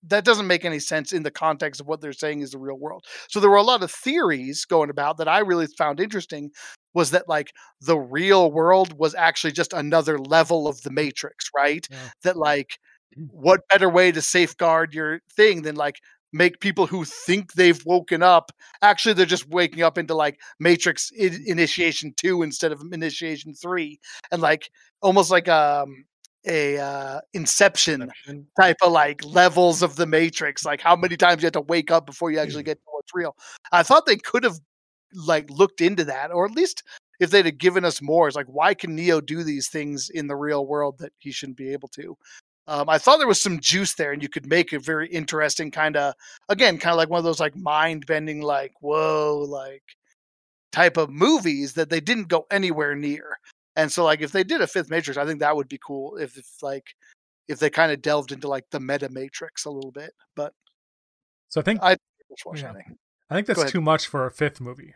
that 0.08 0.24
doesn't 0.24 0.46
make 0.46 0.64
any 0.64 0.78
sense 0.78 1.12
in 1.12 1.22
the 1.22 1.30
context 1.30 1.80
of 1.80 1.86
what 1.86 2.00
they're 2.00 2.12
saying 2.12 2.40
is 2.40 2.50
the 2.50 2.58
real 2.58 2.78
world. 2.78 3.04
So 3.28 3.40
there 3.40 3.50
were 3.50 3.56
a 3.56 3.62
lot 3.62 3.82
of 3.82 3.90
theories 3.90 4.64
going 4.64 4.90
about 4.90 5.18
that 5.18 5.28
I 5.28 5.40
really 5.40 5.66
found 5.78 6.00
interesting 6.00 6.50
was 6.94 7.10
that 7.10 7.28
like 7.28 7.52
the 7.80 7.98
real 7.98 8.50
world 8.50 8.98
was 8.98 9.14
actually 9.14 9.52
just 9.52 9.72
another 9.72 10.18
level 10.18 10.66
of 10.66 10.82
the 10.82 10.90
matrix, 10.90 11.50
right? 11.54 11.86
Yeah. 11.90 11.96
That 12.22 12.36
like 12.36 12.78
what 13.30 13.68
better 13.68 13.88
way 13.88 14.12
to 14.12 14.22
safeguard 14.22 14.94
your 14.94 15.20
thing 15.36 15.62
than 15.62 15.76
like 15.76 15.96
make 16.32 16.60
people 16.60 16.86
who 16.86 17.04
think 17.04 17.54
they've 17.54 17.84
woken 17.84 18.22
up 18.22 18.52
actually 18.82 19.12
they're 19.12 19.26
just 19.26 19.48
waking 19.48 19.82
up 19.82 19.98
into 19.98 20.14
like 20.14 20.38
matrix 20.60 21.10
I- 21.20 21.38
initiation 21.44 22.14
2 22.16 22.42
instead 22.42 22.70
of 22.70 22.80
initiation 22.92 23.52
3 23.52 23.98
and 24.30 24.40
like 24.40 24.70
almost 25.02 25.30
like 25.30 25.48
um 25.48 26.04
a 26.46 26.78
uh 26.78 27.20
inception 27.34 28.02
Inception. 28.02 28.46
type 28.58 28.78
of 28.82 28.92
like 28.92 29.22
levels 29.24 29.82
of 29.82 29.96
the 29.96 30.06
matrix 30.06 30.64
like 30.64 30.80
how 30.80 30.96
many 30.96 31.16
times 31.16 31.42
you 31.42 31.46
have 31.46 31.52
to 31.52 31.60
wake 31.60 31.90
up 31.90 32.06
before 32.06 32.30
you 32.30 32.38
actually 32.38 32.62
get 32.62 32.76
to 32.78 32.84
what's 32.92 33.14
real. 33.14 33.36
I 33.72 33.82
thought 33.82 34.06
they 34.06 34.16
could 34.16 34.44
have 34.44 34.58
like 35.14 35.50
looked 35.50 35.80
into 35.80 36.04
that 36.04 36.30
or 36.32 36.46
at 36.46 36.52
least 36.52 36.82
if 37.20 37.30
they'd 37.30 37.44
have 37.46 37.58
given 37.58 37.84
us 37.84 38.00
more 38.00 38.26
it's 38.26 38.36
like 38.36 38.46
why 38.46 38.72
can 38.74 38.94
neo 38.94 39.20
do 39.20 39.42
these 39.44 39.68
things 39.68 40.08
in 40.10 40.26
the 40.28 40.36
real 40.36 40.66
world 40.66 40.96
that 40.98 41.12
he 41.18 41.30
shouldn't 41.32 41.58
be 41.58 41.72
able 41.72 41.88
to? 41.88 42.16
Um, 42.68 42.88
i 42.88 42.98
thought 42.98 43.18
there 43.18 43.26
was 43.28 43.42
some 43.42 43.60
juice 43.60 43.94
there 43.94 44.12
and 44.12 44.22
you 44.22 44.28
could 44.28 44.46
make 44.46 44.72
a 44.72 44.78
very 44.78 45.08
interesting 45.08 45.70
kind 45.70 45.96
of 45.96 46.14
again 46.48 46.78
kind 46.78 46.92
of 46.92 46.98
like 46.98 47.10
one 47.10 47.18
of 47.18 47.24
those 47.24 47.40
like 47.40 47.56
mind 47.56 48.06
bending 48.06 48.40
like 48.42 48.72
whoa 48.80 49.44
like 49.48 49.82
type 50.72 50.96
of 50.96 51.10
movies 51.10 51.74
that 51.74 51.90
they 51.90 52.00
didn't 52.00 52.28
go 52.28 52.46
anywhere 52.50 52.94
near 52.94 53.38
and 53.76 53.90
so 53.90 54.04
like 54.04 54.20
if 54.20 54.32
they 54.32 54.44
did 54.44 54.60
a 54.60 54.66
fifth 54.66 54.90
matrix 54.90 55.16
i 55.16 55.24
think 55.24 55.40
that 55.40 55.54
would 55.56 55.68
be 55.68 55.78
cool 55.84 56.16
if, 56.16 56.36
if 56.36 56.46
like 56.62 56.94
if 57.48 57.58
they 57.58 57.70
kind 57.70 57.90
of 57.92 58.00
delved 58.02 58.32
into 58.32 58.48
like 58.48 58.64
the 58.70 58.80
meta 58.80 59.08
matrix 59.08 59.64
a 59.64 59.70
little 59.70 59.92
bit 59.92 60.12
but 60.36 60.52
So 61.48 61.60
I 61.60 61.64
think 61.64 61.80
I- 61.82 61.96
Yeah. 62.54 62.70
I 62.70 62.72
think. 62.74 62.98
I 63.28 63.34
think 63.34 63.46
Go 63.48 63.54
that's 63.54 63.72
too 63.72 63.80
much 63.80 64.06
for 64.06 64.24
a 64.26 64.30
fifth 64.30 64.60
movie. 64.60 64.94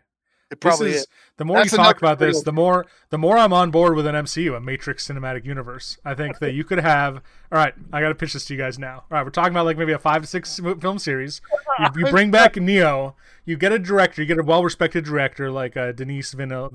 It 0.51 0.61
probably 0.61 0.89
this 0.89 0.97
is, 0.97 1.03
is. 1.03 1.09
The 1.37 1.45
more 1.45 1.63
you 1.63 1.69
talk 1.69 1.99
about 1.99 2.19
this, 2.19 2.43
the 2.43 2.53
more 2.53 2.87
the 3.11 3.19
more 3.19 3.37
I'm 3.37 3.53
on 3.53 3.71
board 3.71 3.97
with 3.97 4.07
an 4.07 4.15
MCU, 4.15 4.57
a 4.57 4.61
Matrix 4.61 5.09
cinematic 5.09 5.45
universe. 5.45 5.99
I 6.05 6.15
think 6.15 6.39
that 6.39 6.53
you 6.53 6.65
could 6.65 6.79
have. 6.79 7.17
All 7.51 7.59
right, 7.59 7.75
I 7.93 8.01
got 8.01 8.09
to 8.09 8.15
pitch 8.15 8.35
this 8.35 8.45
to 8.47 8.55
you 8.55 8.61
guys 8.61 8.79
now. 8.79 8.99
All 8.99 9.05
right, 9.11 9.25
we're 9.25 9.31
talking 9.31 9.53
about 9.53 9.65
like 9.65 9.79
maybe 9.79 9.93
a 9.93 9.99
five 9.99 10.23
to 10.23 10.29
six 10.29 10.61
film 10.81 10.99
series. 10.99 11.41
You, 11.79 11.87
you 11.97 12.07
bring 12.07 12.31
back 12.31 12.57
Neo. 12.57 13.17
You 13.45 13.57
get 13.57 13.73
a 13.73 13.79
director. 13.79 14.23
You 14.23 14.27
get 14.27 14.39
a 14.39 14.43
well-respected 14.43 15.05
director 15.05 15.51
like 15.51 15.77
uh, 15.77 15.93
Denise 15.93 16.33
Villeneuve 16.33 16.75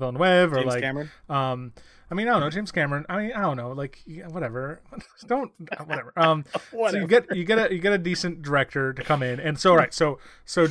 or 0.52 0.56
James 0.56 0.66
like 0.66 0.82
Cameron. 0.82 1.10
um. 1.28 1.72
I 2.10 2.16
mean, 2.16 2.26
I 2.26 2.32
don't 2.32 2.40
know 2.40 2.50
James 2.50 2.72
Cameron. 2.72 3.06
I 3.08 3.18
mean, 3.18 3.32
I 3.32 3.40
don't 3.40 3.56
know, 3.56 3.70
like 3.70 4.02
whatever. 4.30 4.80
Don't 5.28 5.52
whatever. 5.86 6.12
Um, 6.16 6.44
so 6.72 6.96
you 6.96 7.06
get 7.06 7.36
you 7.36 7.44
get 7.44 7.70
a 7.70 7.72
you 7.72 7.80
get 7.80 7.92
a 7.92 7.98
decent 7.98 8.42
director 8.42 8.92
to 8.92 9.02
come 9.04 9.22
in, 9.22 9.38
and 9.38 9.60
so 9.60 9.70
all 9.70 9.76
right, 9.76 9.94
so 9.94 10.18
so 10.44 10.66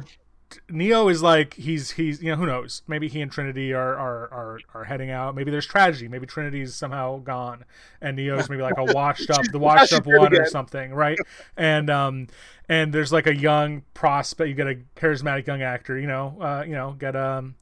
Neo 0.70 1.08
is 1.10 1.22
like 1.22 1.54
he's 1.56 1.92
he's 1.92 2.22
you 2.22 2.32
know 2.32 2.36
who 2.36 2.46
knows 2.46 2.82
maybe 2.88 3.08
he 3.08 3.22
and 3.22 3.32
Trinity 3.32 3.74
are 3.74 3.96
are 3.96 4.34
are, 4.34 4.60
are 4.74 4.84
heading 4.84 5.12
out. 5.12 5.36
Maybe 5.36 5.52
there's 5.52 5.66
tragedy. 5.66 6.08
Maybe 6.08 6.26
Trinity's 6.26 6.74
somehow 6.76 7.20
gone, 7.20 7.66
and 8.02 8.16
Neo's 8.18 8.50
maybe 8.50 8.62
like 8.62 8.78
a 8.78 8.94
washed 8.94 9.30
up 9.30 9.46
the 9.52 9.60
washed 9.60 9.94
up 9.94 10.06
one 10.06 10.36
or 10.36 10.46
something, 10.46 10.94
right? 10.94 11.18
And 11.56 11.90
um 11.90 12.28
and 12.68 12.94
there's 12.94 13.12
like 13.12 13.28
a 13.28 13.36
young 13.36 13.84
prospect. 13.94 14.50
You 14.50 14.56
get 14.56 14.68
a 14.68 14.80
charismatic 14.96 15.48
young 15.48 15.62
actor. 15.62 16.00
You 16.00 16.08
know, 16.08 16.38
uh, 16.42 16.64
you 16.66 16.74
know, 16.74 16.96
get 16.98 17.16
um 17.16 17.56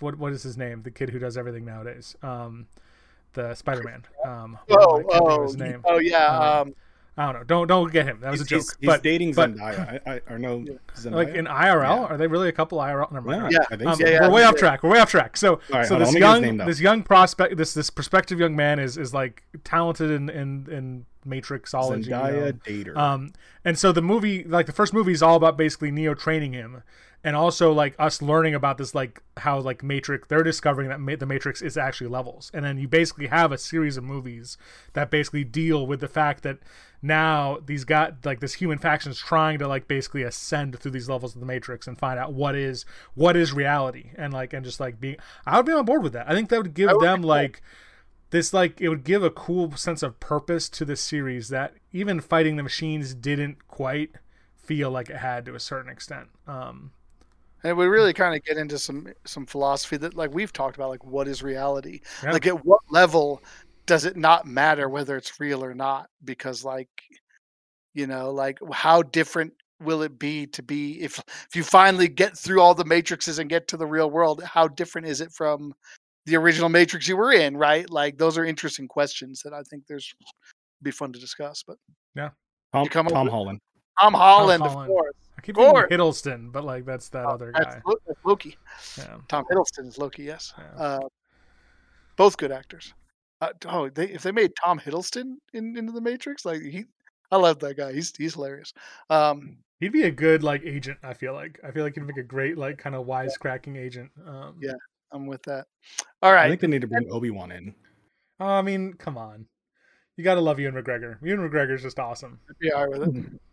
what 0.00 0.18
what 0.18 0.32
is 0.32 0.42
his 0.42 0.56
name? 0.56 0.82
The 0.82 0.90
kid 0.90 1.10
who 1.10 1.18
does 1.18 1.36
everything 1.36 1.64
nowadays. 1.64 2.16
Um, 2.22 2.66
the 3.32 3.54
Spider 3.54 3.82
Man. 3.82 4.04
Um, 4.24 4.58
Oh, 4.70 4.96
can't 4.96 5.58
think 5.58 5.74
of 5.76 5.84
oh, 5.86 5.94
oh 5.94 5.98
yeah. 5.98 6.26
Um, 6.26 6.68
Um, 6.68 6.74
I 7.16 7.26
don't 7.26 7.34
know. 7.34 7.44
Don't 7.44 7.66
don't 7.66 7.92
get 7.92 8.06
him. 8.06 8.20
That 8.20 8.30
was 8.30 8.40
He's, 8.40 8.46
a 8.46 8.50
joke. 8.50 8.58
he's, 8.60 8.76
he's 8.80 8.86
but 8.86 9.02
dating 9.02 9.34
but- 9.34 9.54
Zendaya. 9.54 10.00
I, 10.06 10.12
I, 10.14 10.20
or 10.30 10.38
no, 10.38 10.64
Zendaya. 10.96 11.10
like 11.12 11.28
in 11.34 11.44
IRL, 11.44 11.80
Yeah. 11.82 12.04
are 12.04 12.16
they 12.16 12.26
really 12.26 12.48
a 12.48 12.52
couple 12.52 12.78
IRL? 12.78 13.12
Never 13.12 13.28
mind. 13.28 13.52
yeah. 13.52 13.58
I 13.70 13.76
think 13.76 13.88
Um, 13.90 13.96
so. 13.96 14.04
Yeah, 14.06 14.10
yeah. 14.12 14.28
we're 14.28 14.34
way 14.34 14.44
off 14.44 14.56
track. 14.56 14.82
We're 14.82 14.90
way 14.90 14.98
off 15.00 15.10
track. 15.10 15.36
So, 15.36 15.60
right, 15.70 15.86
so 15.86 15.98
this 15.98 16.08
let 16.08 16.14
me 16.14 16.20
get 16.20 16.34
his 16.36 16.42
young, 16.46 16.56
this 16.66 16.80
young 16.80 17.02
prospect, 17.02 17.56
this 17.58 17.74
this 17.74 17.90
prospective 17.90 18.40
young 18.40 18.56
man 18.56 18.78
is 18.78 18.96
is 18.96 19.12
like 19.12 19.42
talented 19.62 20.10
in 20.10 20.30
in, 20.30 20.66
in 20.70 21.06
Matrixology. 21.26 22.04
you 22.04 22.10
know. 22.10 22.22
Zendaya 22.22 22.52
dater. 22.62 22.96
Um, 22.96 23.32
and 23.64 23.78
so 23.78 23.92
the 23.92 24.02
movie, 24.02 24.44
like 24.44 24.64
the 24.66 24.72
first 24.72 24.94
movie, 24.94 25.12
is 25.12 25.22
all 25.22 25.36
about 25.36 25.56
basically 25.58 25.90
Neo 25.90 26.14
training 26.14 26.52
him, 26.54 26.82
and 27.24 27.36
also 27.36 27.72
like 27.72 27.94
us 27.98 28.20
learning 28.20 28.54
about 28.54 28.78
this, 28.78 28.94
like 28.94 29.22
how 29.36 29.58
like 29.60 29.82
Matrix, 29.82 30.26
they're 30.28 30.42
discovering 30.42 30.88
that 30.88 31.00
ma- 31.00 31.16
the 31.16 31.26
Matrix 31.26 31.62
is 31.62 31.76
actually 31.76 32.08
levels, 32.08 32.50
and 32.52 32.64
then 32.64 32.78
you 32.78 32.88
basically 32.88 33.28
have 33.28 33.52
a 33.52 33.58
series 33.58 33.96
of 33.96 34.04
movies 34.04 34.56
that 34.94 35.10
basically 35.10 35.44
deal 35.44 35.86
with 35.86 36.00
the 36.00 36.08
fact 36.08 36.42
that 36.42 36.58
now 37.00 37.58
these 37.66 37.84
got 37.84 38.24
like 38.24 38.40
this 38.40 38.54
human 38.54 38.78
faction 38.78 39.10
is 39.12 39.18
trying 39.18 39.58
to 39.58 39.66
like 39.68 39.88
basically 39.88 40.22
ascend 40.22 40.78
through 40.78 40.90
these 40.92 41.08
levels 41.08 41.34
of 41.34 41.40
the 41.40 41.46
Matrix 41.46 41.86
and 41.86 41.98
find 41.98 42.18
out 42.18 42.32
what 42.32 42.54
is 42.54 42.84
what 43.14 43.36
is 43.36 43.52
reality, 43.52 44.10
and 44.16 44.32
like 44.32 44.52
and 44.52 44.64
just 44.64 44.80
like 44.80 45.00
being, 45.00 45.16
I 45.46 45.56
would 45.56 45.66
be 45.66 45.72
on 45.72 45.84
board 45.84 46.02
with 46.02 46.12
that. 46.14 46.28
I 46.28 46.34
think 46.34 46.48
that 46.50 46.58
would 46.62 46.74
give 46.74 46.88
That 46.88 46.96
would 46.96 47.06
them 47.06 47.20
cool. 47.22 47.28
like 47.28 47.62
this 48.30 48.52
like 48.52 48.80
it 48.80 48.88
would 48.88 49.04
give 49.04 49.22
a 49.22 49.30
cool 49.30 49.76
sense 49.76 50.02
of 50.02 50.18
purpose 50.18 50.68
to 50.70 50.84
the 50.84 50.96
series 50.96 51.50
that 51.50 51.74
even 51.92 52.20
fighting 52.20 52.56
the 52.56 52.62
machines 52.62 53.14
didn't 53.14 53.68
quite 53.68 54.12
feel 54.56 54.90
like 54.90 55.10
it 55.10 55.16
had 55.16 55.44
to 55.44 55.54
a 55.54 55.60
certain 55.60 55.90
extent 55.92 56.28
um 56.46 56.92
and 57.64 57.76
we 57.76 57.86
really 57.86 58.12
kind 58.12 58.34
of 58.34 58.42
get 58.44 58.56
into 58.56 58.78
some 58.78 59.08
some 59.24 59.46
philosophy 59.46 59.96
that 59.98 60.14
like 60.14 60.32
we've 60.34 60.52
talked 60.52 60.76
about, 60.76 60.90
like 60.90 61.04
what 61.04 61.28
is 61.28 61.42
reality? 61.42 62.00
Yeah. 62.22 62.32
Like 62.32 62.46
at 62.46 62.64
what 62.64 62.80
level 62.90 63.42
does 63.86 64.04
it 64.04 64.16
not 64.16 64.46
matter 64.46 64.88
whether 64.88 65.16
it's 65.16 65.40
real 65.40 65.64
or 65.64 65.74
not? 65.74 66.08
Because 66.24 66.64
like, 66.64 66.88
you 67.94 68.06
know, 68.06 68.30
like 68.30 68.58
how 68.72 69.02
different 69.02 69.52
will 69.80 70.02
it 70.02 70.18
be 70.18 70.46
to 70.46 70.62
be 70.62 71.00
if 71.02 71.18
if 71.48 71.56
you 71.56 71.64
finally 71.64 72.08
get 72.08 72.36
through 72.38 72.60
all 72.60 72.74
the 72.74 72.84
matrices 72.84 73.38
and 73.38 73.50
get 73.50 73.68
to 73.68 73.76
the 73.76 73.86
real 73.86 74.10
world? 74.10 74.42
How 74.42 74.68
different 74.68 75.08
is 75.08 75.20
it 75.20 75.32
from 75.32 75.72
the 76.26 76.36
original 76.36 76.68
matrix 76.68 77.08
you 77.08 77.16
were 77.16 77.32
in? 77.32 77.56
Right? 77.56 77.88
Like 77.90 78.18
those 78.18 78.38
are 78.38 78.44
interesting 78.44 78.88
questions 78.88 79.42
that 79.44 79.52
I 79.52 79.62
think 79.62 79.84
there's 79.88 80.12
be 80.82 80.90
fun 80.90 81.12
to 81.12 81.18
discuss. 81.20 81.62
But 81.66 81.76
Tom, 82.92 83.06
up 83.06 83.12
Tom 83.12 83.24
with- 83.26 83.32
Holland. 83.32 83.60
Tom 84.00 84.14
Holland, 84.14 84.62
Holland. 84.62 84.90
of 84.90 84.96
course. 84.96 85.14
I 85.42 85.46
keep 85.46 85.58
Or- 85.58 85.80
thinking 85.88 85.98
hiddleston 85.98 86.52
but 86.52 86.64
like 86.64 86.84
that's 86.84 87.08
that 87.10 87.26
other 87.26 87.52
That's, 87.54 87.74
guy 87.76 87.80
that's 88.06 88.20
Loki. 88.24 88.56
yeah 88.98 89.16
Tom 89.28 89.44
Hiddleston 89.50 89.86
is 89.88 89.98
Loki. 89.98 90.22
Yes. 90.24 90.52
Yeah. 90.56 90.82
Uh, 90.82 91.00
both 92.16 92.36
good 92.36 92.52
actors. 92.52 92.92
Uh, 93.40 93.48
oh, 93.66 93.88
they 93.88 94.08
if 94.08 94.22
they 94.22 94.32
made 94.32 94.52
Tom 94.62 94.78
Hiddleston 94.78 95.36
in 95.52 95.76
into 95.76 95.92
the 95.92 96.00
Matrix, 96.00 96.44
like 96.44 96.62
he, 96.62 96.84
I 97.30 97.36
love 97.36 97.58
that 97.60 97.76
guy. 97.76 97.92
He's 97.92 98.14
he's 98.16 98.34
hilarious. 98.34 98.72
Um, 99.10 99.56
he'd 99.80 99.92
be 99.92 100.04
a 100.04 100.10
good 100.12 100.44
like 100.44 100.62
agent 100.64 100.96
i 101.02 101.12
feel 101.12 101.32
like 101.34 101.58
i 101.64 101.72
feel 101.72 101.82
like 101.82 101.94
he'd 101.96 102.06
make 102.06 102.16
a 102.16 102.22
great 102.22 102.56
like 102.56 102.78
kind 102.78 102.94
of 102.94 103.04
wisecracking 103.04 103.76
agent 103.76 104.12
um 104.26 104.54
Yeah. 104.60 104.74
I'm 105.10 105.26
with 105.26 105.42
that. 105.42 105.66
All 106.22 106.32
right. 106.32 106.46
I 106.46 106.48
think 106.48 106.60
they 106.60 106.68
need 106.68 106.82
to 106.82 106.86
bring 106.86 107.10
Obi 107.10 107.30
Wan 107.30 107.50
in. 107.50 107.74
oh, 108.40 108.46
i 108.46 108.62
mean 108.62 108.94
come 108.94 109.18
on 109.18 109.46
you 110.16 110.22
gotta 110.24 110.40
love 110.40 110.60
Ewan 110.60 110.74
McGregor. 110.80 111.16
Ewan 111.22 111.48
McGregor's 111.50 111.82
just 111.82 111.98
awesome. 111.98 112.38
Be 112.60 112.70
all 112.70 112.86
right 112.86 113.00
with 113.00 113.16
it. 113.16 113.24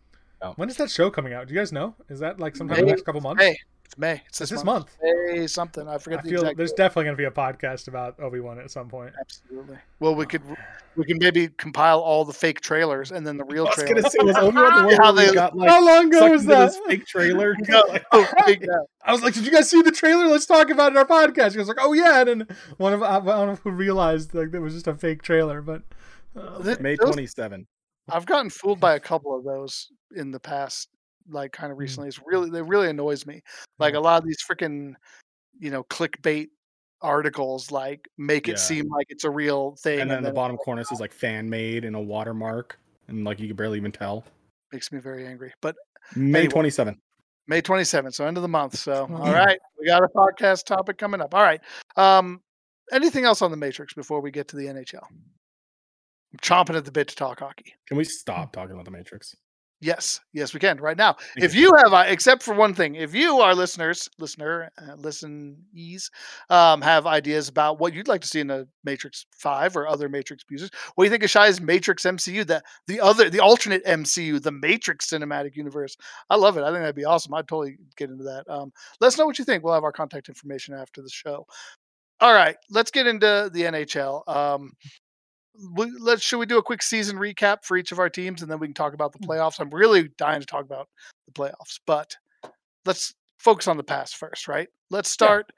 When 0.56 0.68
is 0.68 0.76
that 0.78 0.90
show 0.90 1.10
coming 1.10 1.32
out? 1.34 1.46
Do 1.48 1.54
you 1.54 1.60
guys 1.60 1.72
know? 1.72 1.94
Is 2.08 2.20
that 2.20 2.40
like 2.40 2.56
sometime 2.56 2.78
in 2.80 2.84
the 2.86 2.90
next 2.92 3.02
couple 3.04 3.20
months? 3.20 3.42
May. 3.42 3.56
It's 3.84 3.98
May. 3.98 4.12
It's 4.12 4.22
It's 4.28 4.38
this, 4.38 4.50
this 4.50 4.64
month. 4.64 4.96
month. 5.02 5.34
May 5.36 5.46
something. 5.48 5.88
I 5.88 5.94
I 5.94 5.98
forget 5.98 6.22
the 6.22 6.30
feel 6.30 6.40
exact. 6.40 6.56
there's 6.56 6.70
date. 6.70 6.76
definitely 6.76 7.04
gonna 7.06 7.16
be 7.16 7.24
a 7.24 7.30
podcast 7.30 7.88
about 7.88 8.18
Obi 8.20 8.38
Wan 8.40 8.58
at 8.60 8.70
some 8.70 8.88
point. 8.88 9.12
Absolutely. 9.20 9.78
Well, 9.98 10.14
we 10.14 10.26
could 10.26 10.42
we 10.96 11.04
can 11.04 11.18
maybe 11.18 11.48
compile 11.48 11.98
all 12.00 12.24
the 12.24 12.32
fake 12.32 12.60
trailers 12.60 13.10
and 13.10 13.26
then 13.26 13.36
the 13.36 13.44
real 13.44 13.64
I 13.66 13.70
was 13.70 13.74
trailer. 13.76 13.94
gonna 13.96 14.10
say, 14.10 14.18
was 14.22 14.36
Obi 14.36 14.56
Wan 14.56 14.78
the 14.82 14.84
one 14.86 14.96
How 14.96 15.12
they- 15.12 15.34
got 15.34 15.56
like 15.56 15.68
How 15.68 15.84
long 15.84 16.06
ago 16.06 16.30
was 16.30 16.46
that? 16.46 16.72
fake 16.86 17.04
trailer? 17.06 17.56
Oh, 18.12 18.26
big 18.46 18.60
guy. 18.66 18.72
I 19.04 19.12
was 19.12 19.22
like, 19.22 19.34
"Did 19.34 19.44
you 19.44 19.50
guys 19.50 19.68
see 19.68 19.82
the 19.82 19.90
trailer? 19.90 20.26
Let's 20.28 20.46
talk 20.46 20.70
about 20.70 20.92
it 20.92 20.94
in 20.94 20.98
our 20.98 21.06
podcast." 21.06 21.52
He 21.52 21.58
was 21.58 21.68
like, 21.68 21.78
"Oh 21.80 21.92
yeah," 21.92 22.20
and 22.20 22.28
then 22.42 22.56
one 22.78 22.92
of 22.92 23.02
I 23.02 23.14
don't 23.18 23.26
know 23.26 23.54
who 23.64 23.70
realized 23.72 24.34
like 24.34 24.52
that 24.52 24.60
was 24.60 24.72
just 24.74 24.86
a 24.86 24.94
fake 24.94 25.22
trailer, 25.22 25.60
but 25.62 25.82
uh, 26.36 26.76
May 26.80 26.94
twenty 26.96 27.26
seven. 27.26 27.66
I've 28.12 28.26
gotten 28.26 28.50
fooled 28.50 28.80
by 28.80 28.94
a 28.94 29.00
couple 29.00 29.36
of 29.36 29.44
those 29.44 29.88
in 30.16 30.30
the 30.30 30.40
past, 30.40 30.88
like 31.28 31.52
kind 31.52 31.70
of 31.72 31.76
Mm. 31.78 31.80
recently. 31.80 32.08
It's 32.08 32.20
really, 32.24 32.56
it 32.58 32.62
really 32.64 32.88
annoys 32.88 33.26
me. 33.26 33.42
Like 33.78 33.94
a 33.94 34.00
lot 34.00 34.22
of 34.22 34.26
these 34.26 34.38
freaking, 34.48 34.94
you 35.58 35.70
know, 35.70 35.84
clickbait 35.84 36.48
articles, 37.02 37.70
like 37.70 38.08
make 38.18 38.48
it 38.48 38.52
Yeah. 38.52 38.56
seem 38.58 38.88
like 38.90 39.06
it's 39.08 39.24
a 39.24 39.30
real 39.30 39.76
thing, 39.76 40.00
And 40.00 40.10
then 40.10 40.22
the 40.22 40.28
then 40.28 40.34
bottom 40.34 40.56
corner 40.58 40.84
says 40.84 41.00
like 41.00 41.12
fan 41.12 41.48
made 41.48 41.84
and 41.84 41.96
a 41.96 42.00
watermark, 42.00 42.78
and 43.08 43.24
like 43.24 43.40
you 43.40 43.46
can 43.48 43.56
barely 43.56 43.78
even 43.78 43.92
tell. 43.92 44.24
makes 44.72 44.92
me 44.92 45.00
very 45.00 45.26
angry. 45.26 45.52
But 45.60 45.76
May 46.14 46.40
Anyway. 46.40 46.52
twenty 46.52 46.70
seven. 46.70 47.00
May 47.46 47.60
27th, 47.60 48.14
so 48.14 48.26
end 48.26 48.36
of 48.36 48.42
the 48.42 48.48
month. 48.48 48.78
So, 48.78 49.08
all 49.12 49.32
right, 49.34 49.58
we 49.76 49.84
got 49.86 50.04
a 50.04 50.08
podcast 50.08 50.66
topic 50.66 50.98
coming 50.98 51.20
up. 51.20 51.34
All 51.34 51.42
right. 51.42 51.60
Um, 51.96 52.40
anything 52.92 53.24
else 53.24 53.42
on 53.42 53.50
the 53.50 53.56
Matrix 53.56 53.92
before 53.92 54.20
we 54.20 54.30
get 54.30 54.46
to 54.48 54.56
the 54.56 54.66
NHL? 54.66 55.02
I'm 56.32 56.38
chomping 56.42 56.76
at 56.76 56.84
the 56.84 56.92
bit 56.92 57.08
to 57.08 57.16
talk 57.16 57.40
hockey. 57.40 57.74
Can 57.88 57.96
we 57.96 58.04
stop 58.04 58.52
talking 58.52 58.72
about 58.72 58.84
the 58.84 58.90
Matrix? 58.90 59.34
Yes, 59.82 60.20
yes, 60.34 60.52
we 60.52 60.60
can 60.60 60.76
right 60.76 60.96
now. 60.96 61.16
If 61.36 61.54
you 61.54 61.72
have, 61.82 61.94
uh, 61.94 62.04
except 62.06 62.42
for 62.42 62.54
one 62.54 62.74
thing, 62.74 62.96
if 62.96 63.14
you, 63.14 63.40
are 63.40 63.54
listeners, 63.54 64.10
listener, 64.18 64.70
uh, 64.76 64.96
listenees, 64.96 66.10
um, 66.50 66.82
have 66.82 67.06
ideas 67.06 67.48
about 67.48 67.80
what 67.80 67.94
you'd 67.94 68.06
like 68.06 68.20
to 68.20 68.28
see 68.28 68.40
in 68.40 68.50
a 68.50 68.66
Matrix 68.84 69.24
Five 69.34 69.78
or 69.78 69.88
other 69.88 70.10
Matrix 70.10 70.44
pieces, 70.44 70.70
what 70.94 71.04
do 71.04 71.06
you 71.06 71.10
think 71.10 71.22
of 71.22 71.30
Shy's 71.30 71.62
Matrix 71.62 72.02
MCU? 72.02 72.46
That 72.46 72.62
the 72.88 73.00
other, 73.00 73.30
the 73.30 73.40
alternate 73.40 73.82
MCU, 73.86 74.42
the 74.42 74.52
Matrix 74.52 75.08
Cinematic 75.08 75.56
Universe. 75.56 75.96
I 76.28 76.36
love 76.36 76.58
it. 76.58 76.62
I 76.62 76.66
think 76.66 76.80
that'd 76.80 76.94
be 76.94 77.06
awesome. 77.06 77.32
I'd 77.32 77.48
totally 77.48 77.78
get 77.96 78.10
into 78.10 78.24
that. 78.24 78.44
Um, 78.50 78.70
let 79.00 79.08
us 79.08 79.16
know 79.16 79.24
what 79.24 79.38
you 79.38 79.46
think. 79.46 79.64
We'll 79.64 79.72
have 79.72 79.84
our 79.84 79.92
contact 79.92 80.28
information 80.28 80.74
after 80.74 81.00
the 81.00 81.08
show. 81.08 81.46
All 82.20 82.34
right, 82.34 82.56
let's 82.68 82.90
get 82.90 83.06
into 83.06 83.48
the 83.50 83.62
NHL. 83.62 84.28
Um, 84.28 84.72
let's 85.54 86.22
should 86.22 86.38
we 86.38 86.46
do 86.46 86.58
a 86.58 86.62
quick 86.62 86.82
season 86.82 87.16
recap 87.16 87.64
for 87.64 87.76
each 87.76 87.92
of 87.92 87.98
our 87.98 88.08
teams 88.08 88.42
and 88.42 88.50
then 88.50 88.58
we 88.58 88.66
can 88.66 88.74
talk 88.74 88.94
about 88.94 89.12
the 89.12 89.18
playoffs 89.18 89.60
i'm 89.60 89.70
really 89.70 90.08
dying 90.16 90.40
to 90.40 90.46
talk 90.46 90.64
about 90.64 90.88
the 91.26 91.32
playoffs 91.32 91.80
but 91.86 92.16
let's 92.84 93.14
focus 93.38 93.68
on 93.68 93.76
the 93.76 93.82
past 93.82 94.16
first 94.16 94.48
right 94.48 94.68
let's 94.90 95.10
start 95.10 95.50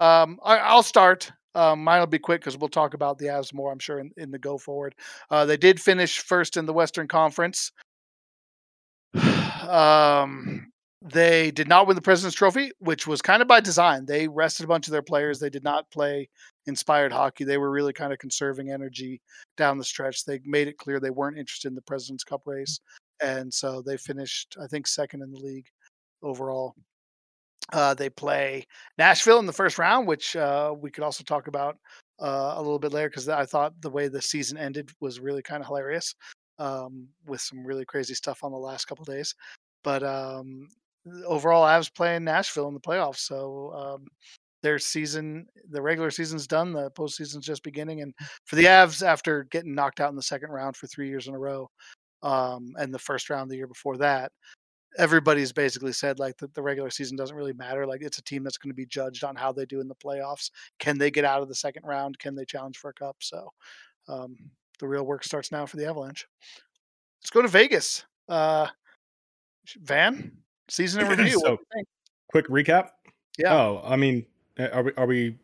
um 0.00 0.38
I, 0.44 0.58
i'll 0.58 0.82
start 0.82 1.32
um, 1.54 1.82
mine 1.82 1.98
will 1.98 2.06
be 2.06 2.20
quick 2.20 2.40
because 2.40 2.56
we'll 2.56 2.68
talk 2.68 2.94
about 2.94 3.18
the 3.18 3.26
Avs 3.26 3.52
more, 3.52 3.72
I'm 3.72 3.80
sure, 3.80 3.98
in, 3.98 4.12
in 4.16 4.30
the 4.30 4.38
go 4.38 4.58
forward. 4.58 4.94
Uh, 5.28 5.44
they 5.44 5.56
did 5.56 5.80
finish 5.80 6.20
first 6.20 6.56
in 6.56 6.66
the 6.66 6.72
Western 6.72 7.08
Conference. 7.08 7.72
um, 9.68 10.70
they 11.02 11.50
did 11.50 11.66
not 11.68 11.86
win 11.86 11.96
the 11.96 12.02
President's 12.02 12.36
Trophy, 12.36 12.70
which 12.78 13.08
was 13.08 13.22
kind 13.22 13.42
of 13.42 13.48
by 13.48 13.60
design. 13.60 14.04
They 14.06 14.28
rested 14.28 14.64
a 14.64 14.68
bunch 14.68 14.86
of 14.86 14.92
their 14.92 15.02
players. 15.02 15.40
They 15.40 15.50
did 15.50 15.64
not 15.64 15.90
play 15.90 16.28
inspired 16.68 17.12
hockey. 17.12 17.44
They 17.44 17.58
were 17.58 17.70
really 17.70 17.92
kind 17.92 18.12
of 18.12 18.18
conserving 18.18 18.70
energy 18.70 19.20
down 19.56 19.78
the 19.78 19.84
stretch. 19.84 20.24
They 20.24 20.40
made 20.44 20.68
it 20.68 20.78
clear 20.78 21.00
they 21.00 21.10
weren't 21.10 21.38
interested 21.38 21.68
in 21.68 21.74
the 21.74 21.82
President's 21.82 22.24
Cup 22.24 22.42
race. 22.46 22.78
And 23.20 23.52
so 23.52 23.82
they 23.82 23.96
finished, 23.96 24.56
I 24.62 24.66
think, 24.68 24.86
second 24.86 25.22
in 25.22 25.32
the 25.32 25.40
league 25.40 25.66
overall. 26.22 26.74
Uh, 27.72 27.94
they 27.94 28.08
play 28.08 28.64
Nashville 28.96 29.40
in 29.40 29.46
the 29.46 29.52
first 29.52 29.78
round, 29.78 30.06
which 30.06 30.36
uh, 30.36 30.74
we 30.78 30.90
could 30.90 31.04
also 31.04 31.24
talk 31.24 31.48
about 31.48 31.76
uh, 32.20 32.54
a 32.56 32.62
little 32.62 32.78
bit 32.78 32.92
later 32.92 33.08
because 33.08 33.28
I 33.28 33.44
thought 33.44 33.80
the 33.80 33.90
way 33.90 34.08
the 34.08 34.22
season 34.22 34.56
ended 34.56 34.90
was 35.00 35.20
really 35.20 35.42
kind 35.42 35.60
of 35.60 35.66
hilarious 35.66 36.14
um, 36.58 37.08
with 37.26 37.40
some 37.40 37.66
really 37.66 37.84
crazy 37.84 38.14
stuff 38.14 38.42
on 38.42 38.52
the 38.52 38.58
last 38.58 38.86
couple 38.86 39.04
days. 39.04 39.34
But 39.84 40.02
um, 40.02 40.68
overall, 41.26 41.62
I 41.62 41.76
was 41.76 41.90
playing 41.90 42.24
Nashville 42.24 42.68
in 42.68 42.74
the 42.74 42.80
playoffs, 42.80 43.18
so 43.18 43.72
um, 43.74 44.06
their 44.62 44.78
season, 44.78 45.46
the 45.70 45.80
regular 45.80 46.10
season's 46.10 46.46
done, 46.46 46.72
the 46.72 46.90
postseason's 46.90 47.46
just 47.46 47.62
beginning, 47.62 48.02
and 48.02 48.12
for 48.44 48.56
the 48.56 48.64
Avs, 48.64 49.06
after 49.06 49.44
getting 49.44 49.74
knocked 49.74 50.00
out 50.00 50.10
in 50.10 50.16
the 50.16 50.22
second 50.22 50.50
round 50.50 50.76
for 50.76 50.86
three 50.86 51.08
years 51.08 51.28
in 51.28 51.34
a 51.34 51.38
row, 51.38 51.70
um, 52.22 52.74
and 52.78 52.92
the 52.92 52.98
first 52.98 53.30
round 53.30 53.50
the 53.50 53.56
year 53.56 53.66
before 53.66 53.96
that, 53.98 54.32
everybody's 54.96 55.52
basically 55.52 55.92
said 55.92 56.18
like 56.18 56.36
that 56.38 56.52
the 56.54 56.62
regular 56.62 56.90
season 56.90 57.16
doesn't 57.16 57.36
really 57.36 57.52
matter. 57.52 57.86
Like 57.86 58.02
it's 58.02 58.18
a 58.18 58.24
team 58.24 58.42
that's 58.42 58.58
going 58.58 58.70
to 58.70 58.76
be 58.76 58.86
judged 58.86 59.24
on 59.24 59.36
how 59.36 59.52
they 59.52 59.66
do 59.66 59.80
in 59.80 59.88
the 59.88 59.94
playoffs. 59.94 60.50
Can 60.78 60.98
they 60.98 61.10
get 61.10 61.24
out 61.24 61.42
of 61.42 61.48
the 61.48 61.54
second 61.54 61.84
round? 61.84 62.18
Can 62.18 62.34
they 62.34 62.44
challenge 62.44 62.78
for 62.78 62.90
a 62.90 62.94
cup? 62.94 63.16
So 63.20 63.48
um, 64.08 64.36
the 64.80 64.88
real 64.88 65.04
work 65.04 65.24
starts 65.24 65.52
now 65.52 65.66
for 65.66 65.76
the 65.76 65.86
Avalanche. 65.86 66.26
Let's 67.22 67.30
go 67.30 67.42
to 67.42 67.48
Vegas. 67.48 68.04
Uh, 68.28 68.68
Van, 69.82 70.32
season 70.68 71.00
in 71.04 71.08
review. 71.08 71.40
so, 71.40 71.58
quick 72.30 72.48
recap. 72.48 72.90
Yeah. 73.38 73.54
Oh, 73.54 73.82
I 73.84 73.96
mean, 73.96 74.26
Eh, 74.58 74.68
are 74.72 74.82
we 74.82 74.92
are 74.96 75.06
we 75.06 75.36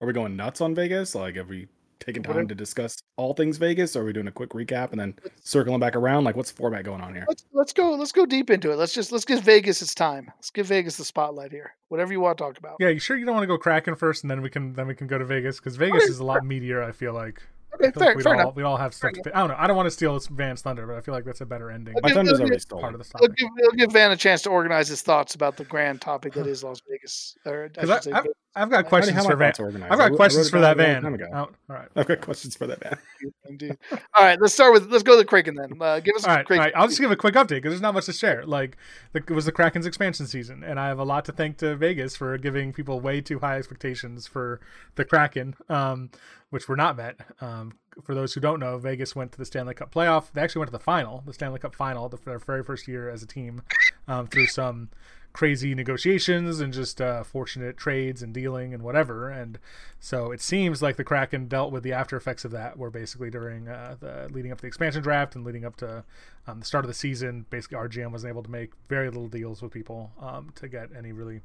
are 0.00 0.06
we 0.06 0.12
going 0.12 0.36
nuts 0.36 0.60
on 0.60 0.74
Vegas? 0.74 1.14
Like, 1.14 1.36
have 1.36 1.48
we 1.48 1.68
taking 2.00 2.22
time 2.22 2.46
to 2.48 2.54
discuss 2.54 3.02
all 3.16 3.34
things 3.34 3.56
Vegas? 3.56 3.96
Or 3.96 4.02
are 4.02 4.04
we 4.04 4.12
doing 4.12 4.28
a 4.28 4.32
quick 4.32 4.50
recap 4.50 4.90
and 4.92 5.00
then 5.00 5.14
circling 5.42 5.80
back 5.80 5.96
around? 5.96 6.24
Like, 6.24 6.36
what's 6.36 6.50
the 6.50 6.56
format 6.56 6.84
going 6.84 7.00
on 7.00 7.14
here? 7.14 7.24
Let's, 7.26 7.44
let's 7.52 7.72
go. 7.72 7.94
Let's 7.94 8.12
go 8.12 8.26
deep 8.26 8.50
into 8.50 8.70
it. 8.70 8.76
Let's 8.76 8.92
just 8.92 9.10
let's 9.10 9.24
give 9.24 9.40
Vegas 9.40 9.80
its 9.82 9.94
time. 9.94 10.30
Let's 10.36 10.50
give 10.50 10.66
Vegas 10.66 10.96
the 10.96 11.04
spotlight 11.04 11.50
here. 11.50 11.74
Whatever 11.88 12.12
you 12.12 12.20
want 12.20 12.38
to 12.38 12.44
talk 12.44 12.58
about. 12.58 12.76
Yeah, 12.78 12.88
you 12.88 12.98
sure 12.98 13.16
you 13.16 13.24
don't 13.24 13.34
want 13.34 13.44
to 13.44 13.48
go 13.48 13.58
Kraken 13.58 13.96
first, 13.96 14.22
and 14.22 14.30
then 14.30 14.42
we 14.42 14.50
can 14.50 14.74
then 14.74 14.86
we 14.86 14.94
can 14.94 15.06
go 15.06 15.18
to 15.18 15.24
Vegas 15.24 15.58
because 15.58 15.76
Vegas 15.76 16.04
is 16.04 16.18
a 16.18 16.24
lot 16.24 16.42
meatier. 16.42 16.84
I 16.84 16.92
feel 16.92 17.14
like. 17.14 17.42
Okay, 17.80 17.90
fair, 17.92 18.14
like 18.14 18.22
fair 18.22 18.34
all, 18.34 18.40
enough. 18.40 18.56
We 18.56 18.62
all 18.62 18.76
have 18.76 18.92
stuff. 18.92 19.12
To, 19.12 19.36
I 19.36 19.40
don't 19.40 19.48
know. 19.48 19.56
I 19.58 19.66
don't 19.66 19.76
want 19.76 19.86
to 19.86 19.90
steal 19.90 20.18
Van's 20.30 20.62
thunder, 20.62 20.86
but 20.86 20.96
I 20.96 21.00
feel 21.00 21.14
like 21.14 21.24
that's 21.24 21.40
a 21.40 21.46
better 21.46 21.70
ending. 21.70 21.94
My 22.02 22.12
thunder's 22.12 22.40
already 22.40 22.58
stolen. 22.58 22.82
Part 22.82 22.94
of 22.94 23.00
the 23.00 23.18
I'll 23.20 23.28
give, 23.28 23.48
I'll 23.64 23.76
give 23.76 23.92
Van 23.92 24.10
a 24.10 24.16
chance 24.16 24.42
to 24.42 24.50
organize 24.50 24.88
his 24.88 25.02
thoughts 25.02 25.34
about 25.34 25.56
the 25.56 25.64
grand 25.64 26.00
topic 26.00 26.32
that 26.34 26.46
is 26.48 26.64
Las 26.64 26.80
Vegas. 26.88 27.36
Or, 27.46 27.70
I 27.78 27.86
I, 27.86 28.18
I've, 28.18 28.26
I've, 28.56 28.70
got 28.70 28.86
questions 28.86 29.24
for 29.24 29.36
Van. 29.36 29.52
I've 29.90 29.98
got 29.98 30.12
questions 30.14 30.50
for 30.50 30.60
that 30.60 30.76
Van. 30.76 31.04
Oh, 31.32 31.38
all 31.38 31.50
right. 31.68 31.88
I've 31.94 32.06
got 32.06 32.20
questions 32.20 32.56
for 32.56 32.66
that 32.66 32.80
Van. 32.80 32.98
Indeed. 33.48 33.76
All 33.92 34.24
right, 34.24 34.40
let's 34.40 34.54
start 34.54 34.72
with 34.72 34.90
let's 34.90 35.02
go 35.02 35.12
to 35.12 35.18
the 35.18 35.24
Kraken 35.24 35.54
then. 35.54 35.80
Uh, 35.80 36.00
give 36.00 36.16
us 36.16 36.24
all 36.24 36.34
right, 36.34 36.46
Kraken. 36.46 36.60
all 36.60 36.66
right. 36.66 36.74
I'll 36.76 36.88
just 36.88 37.00
give 37.00 37.10
a 37.10 37.16
quick 37.16 37.34
update 37.34 37.48
because 37.48 37.72
there's 37.72 37.80
not 37.80 37.94
much 37.94 38.06
to 38.06 38.12
share. 38.12 38.44
Like 38.44 38.76
the, 39.12 39.20
it 39.20 39.30
was 39.30 39.44
the 39.44 39.52
Kraken's 39.52 39.86
expansion 39.86 40.26
season, 40.26 40.64
and 40.64 40.80
I 40.80 40.88
have 40.88 40.98
a 40.98 41.04
lot 41.04 41.24
to 41.26 41.32
thank 41.32 41.58
to 41.58 41.76
Vegas 41.76 42.16
for 42.16 42.36
giving 42.38 42.72
people 42.72 43.00
way 43.00 43.20
too 43.20 43.38
high 43.38 43.58
expectations 43.58 44.26
for 44.26 44.60
the 44.96 45.04
Kraken, 45.04 45.54
um, 45.68 46.10
which 46.50 46.68
were 46.68 46.76
not 46.76 46.96
met. 46.96 47.20
Um, 47.40 47.74
for 48.02 48.14
those 48.14 48.34
who 48.34 48.40
don't 48.40 48.60
know, 48.60 48.78
Vegas 48.78 49.14
went 49.14 49.32
to 49.32 49.38
the 49.38 49.44
Stanley 49.44 49.74
Cup 49.74 49.92
playoff. 49.92 50.32
They 50.32 50.40
actually 50.40 50.60
went 50.60 50.68
to 50.68 50.78
the 50.78 50.82
final, 50.82 51.22
the 51.26 51.32
Stanley 51.32 51.58
Cup 51.58 51.74
final, 51.74 52.08
for 52.08 52.30
their 52.30 52.38
very 52.38 52.62
first 52.62 52.88
year 52.88 53.10
as 53.10 53.22
a 53.22 53.26
team, 53.26 53.62
um, 54.06 54.26
through 54.26 54.46
some 54.46 54.88
crazy 55.32 55.74
negotiations 55.74 56.58
and 56.58 56.72
just 56.72 57.00
uh, 57.00 57.22
fortunate 57.22 57.76
trades 57.76 58.22
and 58.22 58.32
dealing 58.32 58.72
and 58.72 58.82
whatever. 58.82 59.28
And 59.28 59.58
so 60.00 60.32
it 60.32 60.40
seems 60.40 60.82
like 60.82 60.96
the 60.96 61.04
Kraken 61.04 61.48
dealt 61.48 61.70
with 61.70 61.82
the 61.82 61.92
after 61.92 62.16
effects 62.16 62.44
of 62.44 62.50
that, 62.52 62.78
where 62.78 62.90
basically 62.90 63.30
during 63.30 63.68
uh, 63.68 63.96
the 64.00 64.28
leading 64.32 64.50
up 64.50 64.58
to 64.58 64.62
the 64.62 64.68
expansion 64.68 65.02
draft 65.02 65.36
and 65.36 65.44
leading 65.44 65.64
up 65.64 65.76
to 65.76 66.02
um, 66.46 66.60
the 66.60 66.66
start 66.66 66.84
of 66.84 66.88
the 66.88 66.94
season, 66.94 67.46
basically 67.50 67.76
RGM 67.76 68.10
wasn't 68.10 68.30
able 68.30 68.42
to 68.42 68.50
make 68.50 68.72
very 68.88 69.08
little 69.08 69.28
deals 69.28 69.62
with 69.62 69.72
people 69.72 70.10
um, 70.20 70.50
to 70.56 70.66
get 70.66 70.88
any 70.96 71.12
really 71.12 71.42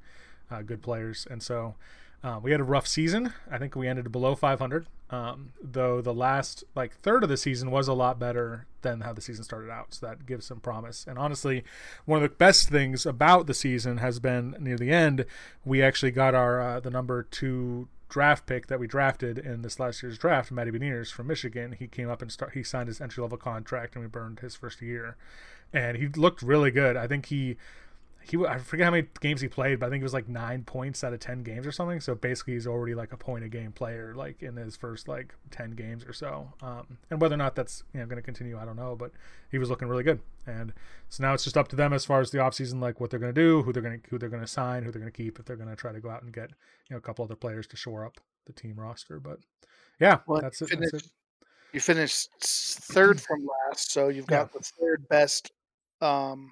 uh, 0.49 0.61
good 0.61 0.81
players, 0.81 1.27
and 1.29 1.43
so. 1.43 1.75
Uh, 2.23 2.39
we 2.41 2.51
had 2.51 2.61
a 2.61 2.63
rough 2.63 2.87
season. 2.87 3.33
I 3.51 3.57
think 3.57 3.75
we 3.75 3.87
ended 3.87 4.09
below 4.11 4.33
500, 4.33 4.87
um, 5.09 5.51
though 5.61 6.01
the 6.01 6.13
last 6.13 6.63
like 6.73 6.95
third 7.01 7.21
of 7.21 7.29
the 7.29 7.35
season 7.35 7.69
was 7.69 7.89
a 7.89 7.93
lot 7.93 8.17
better 8.17 8.65
than 8.81 9.01
how 9.01 9.11
the 9.11 9.19
season 9.19 9.43
started 9.43 9.69
out. 9.69 9.93
So 9.93 10.05
that 10.05 10.25
gives 10.25 10.45
some 10.45 10.61
promise. 10.61 11.05
And 11.05 11.19
honestly, 11.19 11.65
one 12.05 12.23
of 12.23 12.29
the 12.29 12.35
best 12.35 12.69
things 12.69 13.05
about 13.05 13.47
the 13.47 13.53
season 13.53 13.97
has 13.97 14.19
been 14.19 14.55
near 14.57 14.77
the 14.77 14.91
end. 14.91 15.25
We 15.65 15.81
actually 15.83 16.11
got 16.11 16.33
our 16.33 16.61
uh, 16.61 16.79
the 16.79 16.89
number 16.89 17.23
two 17.23 17.89
draft 18.07 18.45
pick 18.45 18.67
that 18.67 18.79
we 18.79 18.87
drafted 18.87 19.37
in 19.37 19.61
this 19.61 19.79
last 19.79 20.01
year's 20.01 20.17
draft, 20.17 20.51
Matty 20.51 20.71
Beniers 20.71 21.11
from 21.11 21.27
Michigan. 21.27 21.73
He 21.73 21.87
came 21.87 22.09
up 22.09 22.21
and 22.21 22.31
start. 22.31 22.53
He 22.53 22.63
signed 22.63 22.87
his 22.87 23.01
entry 23.01 23.21
level 23.21 23.37
contract, 23.37 23.95
and 23.95 24.03
we 24.03 24.07
burned 24.07 24.39
his 24.39 24.55
first 24.55 24.81
year. 24.81 25.17
And 25.73 25.97
he 25.97 26.07
looked 26.07 26.41
really 26.41 26.71
good. 26.71 26.95
I 26.95 27.07
think 27.07 27.25
he 27.25 27.57
he 28.25 28.37
I 28.45 28.57
forget 28.57 28.85
how 28.85 28.91
many 28.91 29.07
games 29.19 29.41
he 29.41 29.47
played, 29.47 29.79
but 29.79 29.87
I 29.87 29.89
think 29.89 30.01
it 30.01 30.05
was 30.05 30.13
like 30.13 30.29
nine 30.29 30.63
points 30.63 31.03
out 31.03 31.13
of 31.13 31.19
ten 31.19 31.43
games 31.43 31.67
or 31.67 31.71
something. 31.71 31.99
So 31.99 32.15
basically, 32.15 32.53
he's 32.53 32.67
already 32.67 32.95
like 32.95 33.11
a 33.11 33.17
point 33.17 33.43
a 33.43 33.49
game 33.49 33.71
player, 33.71 34.13
like 34.15 34.41
in 34.41 34.55
his 34.55 34.75
first 34.75 35.07
like 35.07 35.33
ten 35.51 35.71
games 35.71 36.05
or 36.05 36.13
so. 36.13 36.53
Um, 36.61 36.97
and 37.09 37.19
whether 37.19 37.35
or 37.35 37.37
not 37.37 37.55
that's 37.55 37.83
you 37.93 37.99
know 37.99 38.05
going 38.05 38.17
to 38.17 38.23
continue, 38.23 38.57
I 38.57 38.65
don't 38.65 38.75
know. 38.75 38.95
But 38.95 39.11
he 39.51 39.57
was 39.57 39.69
looking 39.69 39.87
really 39.87 40.03
good, 40.03 40.21
and 40.47 40.73
so 41.09 41.23
now 41.23 41.33
it's 41.33 41.43
just 41.43 41.57
up 41.57 41.67
to 41.69 41.75
them 41.75 41.91
as 41.91 42.05
far 42.05 42.21
as 42.21 42.31
the 42.31 42.37
offseason, 42.37 42.81
like 42.81 42.99
what 42.99 43.09
they're 43.09 43.19
going 43.19 43.33
to 43.33 43.41
do, 43.41 43.61
who 43.63 43.73
they're 43.73 43.83
going 43.83 43.99
to 43.99 44.09
who 44.09 44.17
they're 44.17 44.29
going 44.29 44.43
to 44.43 44.47
sign, 44.47 44.83
who 44.83 44.91
they're 44.91 45.01
going 45.01 45.11
to 45.11 45.17
keep, 45.17 45.39
if 45.39 45.45
they're 45.45 45.57
going 45.57 45.69
to 45.69 45.75
try 45.75 45.91
to 45.91 45.99
go 45.99 46.09
out 46.09 46.23
and 46.23 46.33
get 46.33 46.49
you 46.89 46.93
know 46.93 46.97
a 46.97 47.01
couple 47.01 47.25
other 47.25 47.35
players 47.35 47.67
to 47.67 47.77
shore 47.77 48.05
up 48.05 48.19
the 48.45 48.53
team 48.53 48.79
roster. 48.79 49.19
But 49.19 49.39
yeah, 49.99 50.19
well, 50.27 50.41
that's, 50.41 50.61
it, 50.61 50.69
finished, 50.69 50.91
that's 50.93 51.05
it. 51.05 51.11
You 51.73 51.79
finished 51.79 52.29
third 52.39 53.19
from 53.19 53.45
last, 53.67 53.91
so 53.91 54.07
you've 54.07 54.27
got 54.27 54.49
yeah. 54.53 54.59
the 54.59 54.63
third 54.79 55.07
best. 55.09 55.51
Um, 56.01 56.51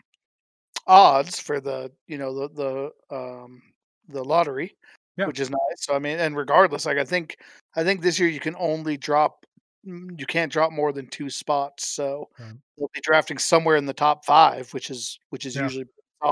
odds 0.88 1.39
for 1.39 1.60
the 1.60 1.91
you 2.08 2.17
know 2.17 2.48
the 2.48 2.91
the 3.10 3.15
um 3.15 3.62
the 4.10 4.24
lottery 4.24 4.76
yeah. 5.17 5.26
which 5.26 5.39
is 5.39 5.50
nice 5.50 5.60
so 5.78 5.94
i 5.94 6.00
mean 6.00 6.20
and 6.20 6.36
regardless 6.36 6.86
like 6.86 6.98
i 6.98 7.06
think 7.06 7.38
i 7.76 7.84
think 7.84 8.02
this 8.02 8.20
year 8.20 8.30
you 8.30 8.39
can 8.39 8.56
only 8.60 8.98
drop 8.98 9.46
mm, 9.88 10.08
you 10.20 10.26
can't 10.26 10.52
drop 10.52 10.72
more 10.72 10.91
than 10.91 11.08
two 11.08 11.30
spots 11.30 11.88
so 11.88 12.28
right. 12.39 12.54
they'll 12.78 12.91
be 12.94 13.02
drafting 13.04 13.38
somewhere 13.38 13.76
in 13.76 13.86
the 13.86 13.94
top 13.94 14.26
five 14.26 14.72
which 14.74 14.89
is 14.89 15.20
which 15.30 15.46
is 15.46 15.56
yeah. 15.56 15.63
usually 15.63 15.86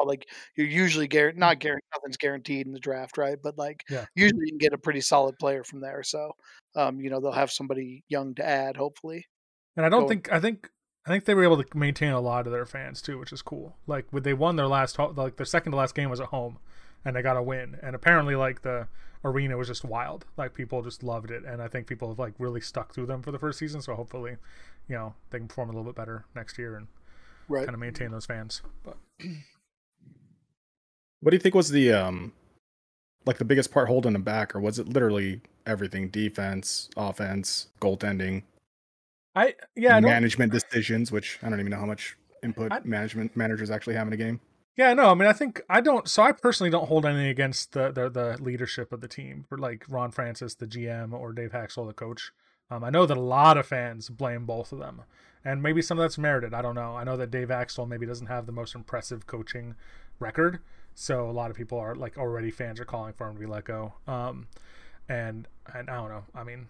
like 0.05 0.27
you're 0.55 0.67
usually 0.67 1.07
guaranteed 1.07 1.39
not 1.39 1.59
guaranteed 1.59 1.89
nothing's 1.95 2.17
guaranteed 2.17 2.67
in 2.67 2.73
the 2.73 2.79
draft 2.79 3.17
right 3.17 3.37
but 3.41 3.57
like 3.57 3.83
yeah. 3.89 4.05
usually 4.15 4.41
you 4.45 4.51
can 4.51 4.57
get 4.57 4.73
a 4.73 4.77
pretty 4.77 5.01
solid 5.01 5.37
player 5.39 5.63
from 5.63 5.81
there 5.81 6.03
so 6.03 6.31
um 6.75 6.99
you 6.99 7.09
know 7.09 7.19
they'll 7.19 7.31
have 7.31 7.51
somebody 7.51 8.03
young 8.07 8.35
to 8.35 8.45
add 8.45 8.77
hopefully 8.77 9.25
and 9.77 9.85
i 9.85 9.89
don't 9.89 10.07
think 10.07 10.31
i 10.31 10.39
think 10.39 10.69
I 11.09 11.13
think 11.13 11.25
they 11.25 11.33
were 11.33 11.43
able 11.43 11.63
to 11.63 11.77
maintain 11.77 12.11
a 12.11 12.21
lot 12.21 12.45
of 12.45 12.51
their 12.51 12.67
fans 12.67 13.01
too, 13.01 13.17
which 13.17 13.33
is 13.33 13.41
cool. 13.41 13.75
Like 13.87 14.05
when 14.11 14.21
they 14.21 14.33
won 14.33 14.57
their 14.57 14.67
last, 14.67 14.99
like 14.99 15.37
their 15.37 15.45
second 15.45 15.71
to 15.71 15.77
last 15.77 15.95
game 15.95 16.09
was 16.09 16.19
at 16.19 16.27
home, 16.27 16.59
and 17.03 17.15
they 17.15 17.23
got 17.23 17.35
a 17.35 17.41
win. 17.41 17.77
And 17.81 17.95
apparently, 17.95 18.35
like 18.35 18.61
the 18.61 18.87
arena 19.23 19.57
was 19.57 19.67
just 19.67 19.83
wild. 19.83 20.25
Like 20.37 20.53
people 20.53 20.83
just 20.83 21.01
loved 21.01 21.31
it, 21.31 21.43
and 21.45 21.63
I 21.63 21.67
think 21.67 21.87
people 21.87 22.09
have 22.09 22.19
like 22.19 22.33
really 22.37 22.61
stuck 22.61 22.93
through 22.93 23.07
them 23.07 23.23
for 23.23 23.31
the 23.31 23.39
first 23.39 23.57
season. 23.57 23.81
So 23.81 23.95
hopefully, 23.95 24.37
you 24.87 24.95
know, 24.95 25.15
they 25.31 25.39
can 25.39 25.47
perform 25.47 25.69
a 25.69 25.71
little 25.71 25.85
bit 25.85 25.95
better 25.95 26.25
next 26.35 26.59
year 26.59 26.75
and 26.75 26.87
right. 27.47 27.65
kind 27.65 27.73
of 27.73 27.79
maintain 27.79 28.11
those 28.11 28.27
fans. 28.27 28.61
But 28.83 28.97
what 31.21 31.31
do 31.31 31.35
you 31.35 31.41
think 31.41 31.55
was 31.55 31.69
the 31.69 31.91
um, 31.91 32.33
like 33.25 33.39
the 33.39 33.45
biggest 33.45 33.71
part 33.71 33.87
holding 33.87 34.13
them 34.13 34.23
back, 34.23 34.55
or 34.55 34.59
was 34.59 34.77
it 34.77 34.87
literally 34.87 35.41
everything: 35.65 36.09
defense, 36.09 36.89
offense, 36.95 37.69
goaltending? 37.81 38.43
I 39.35 39.55
yeah 39.75 39.97
I 39.97 39.99
management 39.99 40.51
decisions, 40.51 41.11
which 41.11 41.39
I 41.43 41.49
don't 41.49 41.59
even 41.59 41.71
know 41.71 41.79
how 41.79 41.85
much 41.85 42.17
input 42.43 42.71
I, 42.71 42.79
management 42.83 43.35
managers 43.35 43.69
actually 43.69 43.95
have 43.95 44.07
in 44.07 44.13
a 44.13 44.17
game. 44.17 44.39
Yeah, 44.75 44.93
no, 44.93 45.09
I 45.09 45.13
mean 45.13 45.27
I 45.27 45.33
think 45.33 45.61
I 45.69 45.81
don't. 45.81 46.07
So 46.07 46.23
I 46.23 46.31
personally 46.31 46.71
don't 46.71 46.87
hold 46.87 47.05
anything 47.05 47.27
against 47.27 47.73
the 47.73 47.91
the, 47.91 48.09
the 48.09 48.37
leadership 48.41 48.91
of 48.91 49.01
the 49.01 49.07
team, 49.07 49.45
like 49.51 49.85
Ron 49.89 50.11
Francis, 50.11 50.55
the 50.55 50.67
GM, 50.67 51.13
or 51.13 51.33
Dave 51.33 51.51
Hakstol, 51.51 51.87
the 51.87 51.93
coach. 51.93 52.31
Um, 52.71 52.83
I 52.83 52.89
know 52.89 53.05
that 53.05 53.17
a 53.17 53.21
lot 53.21 53.57
of 53.57 53.65
fans 53.65 54.09
blame 54.09 54.45
both 54.45 54.71
of 54.71 54.79
them, 54.79 55.01
and 55.43 55.61
maybe 55.61 55.81
some 55.81 55.97
of 55.99 56.03
that's 56.03 56.17
merited. 56.17 56.53
I 56.53 56.61
don't 56.61 56.75
know. 56.75 56.95
I 56.95 57.03
know 57.03 57.17
that 57.17 57.31
Dave 57.31 57.49
Hakstol 57.49 57.87
maybe 57.87 58.05
doesn't 58.05 58.27
have 58.27 58.45
the 58.45 58.51
most 58.51 58.75
impressive 58.75 59.27
coaching 59.27 59.75
record, 60.19 60.59
so 60.93 61.29
a 61.29 61.31
lot 61.31 61.49
of 61.51 61.57
people 61.57 61.79
are 61.79 61.95
like 61.95 62.17
already 62.17 62.51
fans 62.51 62.79
are 62.79 62.85
calling 62.85 63.13
for 63.13 63.27
him 63.27 63.35
to 63.35 63.39
be 63.39 63.47
let 63.47 63.65
go. 63.65 63.93
Um, 64.07 64.47
and 65.07 65.47
and 65.73 65.89
I 65.89 65.95
don't 65.95 66.09
know. 66.09 66.23
I 66.33 66.43
mean, 66.43 66.67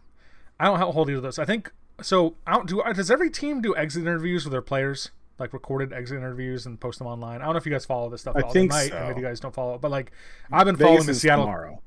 I 0.59 0.65
don't 0.65 0.79
hold 0.79 1.09
either 1.09 1.17
of 1.17 1.23
those. 1.23 1.37
I 1.37 1.45
think 1.45 1.71
so 2.01 2.35
I 2.45 2.53
don't 2.53 2.67
do 2.67 2.81
uh, 2.81 2.93
does 2.93 3.12
every 3.12 3.29
team 3.29 3.62
do 3.62 3.75
exit 3.75 4.01
interviews 4.01 4.45
with 4.45 4.51
their 4.51 4.62
players 4.62 5.12
like 5.39 5.53
recorded 5.53 5.93
exit 5.93 6.17
interviews 6.17 6.65
and 6.65 6.79
post 6.79 6.99
them 6.99 7.07
online 7.07 7.41
i 7.41 7.45
don't 7.45 7.53
know 7.53 7.57
if 7.57 7.65
you 7.65 7.71
guys 7.71 7.85
follow 7.85 8.09
this 8.09 8.21
stuff 8.21 8.35
I 8.35 8.41
all. 8.41 8.51
think 8.51 8.71
might, 8.71 8.89
so. 8.89 9.05
maybe 9.07 9.21
you 9.21 9.25
guys 9.25 9.39
don't 9.39 9.53
follow 9.53 9.75
it 9.75 9.81
but 9.81 9.89
like 9.89 10.12
i've 10.51 10.65
been 10.65 10.75
Vegas 10.75 10.89
following 10.89 11.05
the 11.05 11.13
seattle 11.13 11.45
tomorrow. 11.45 11.81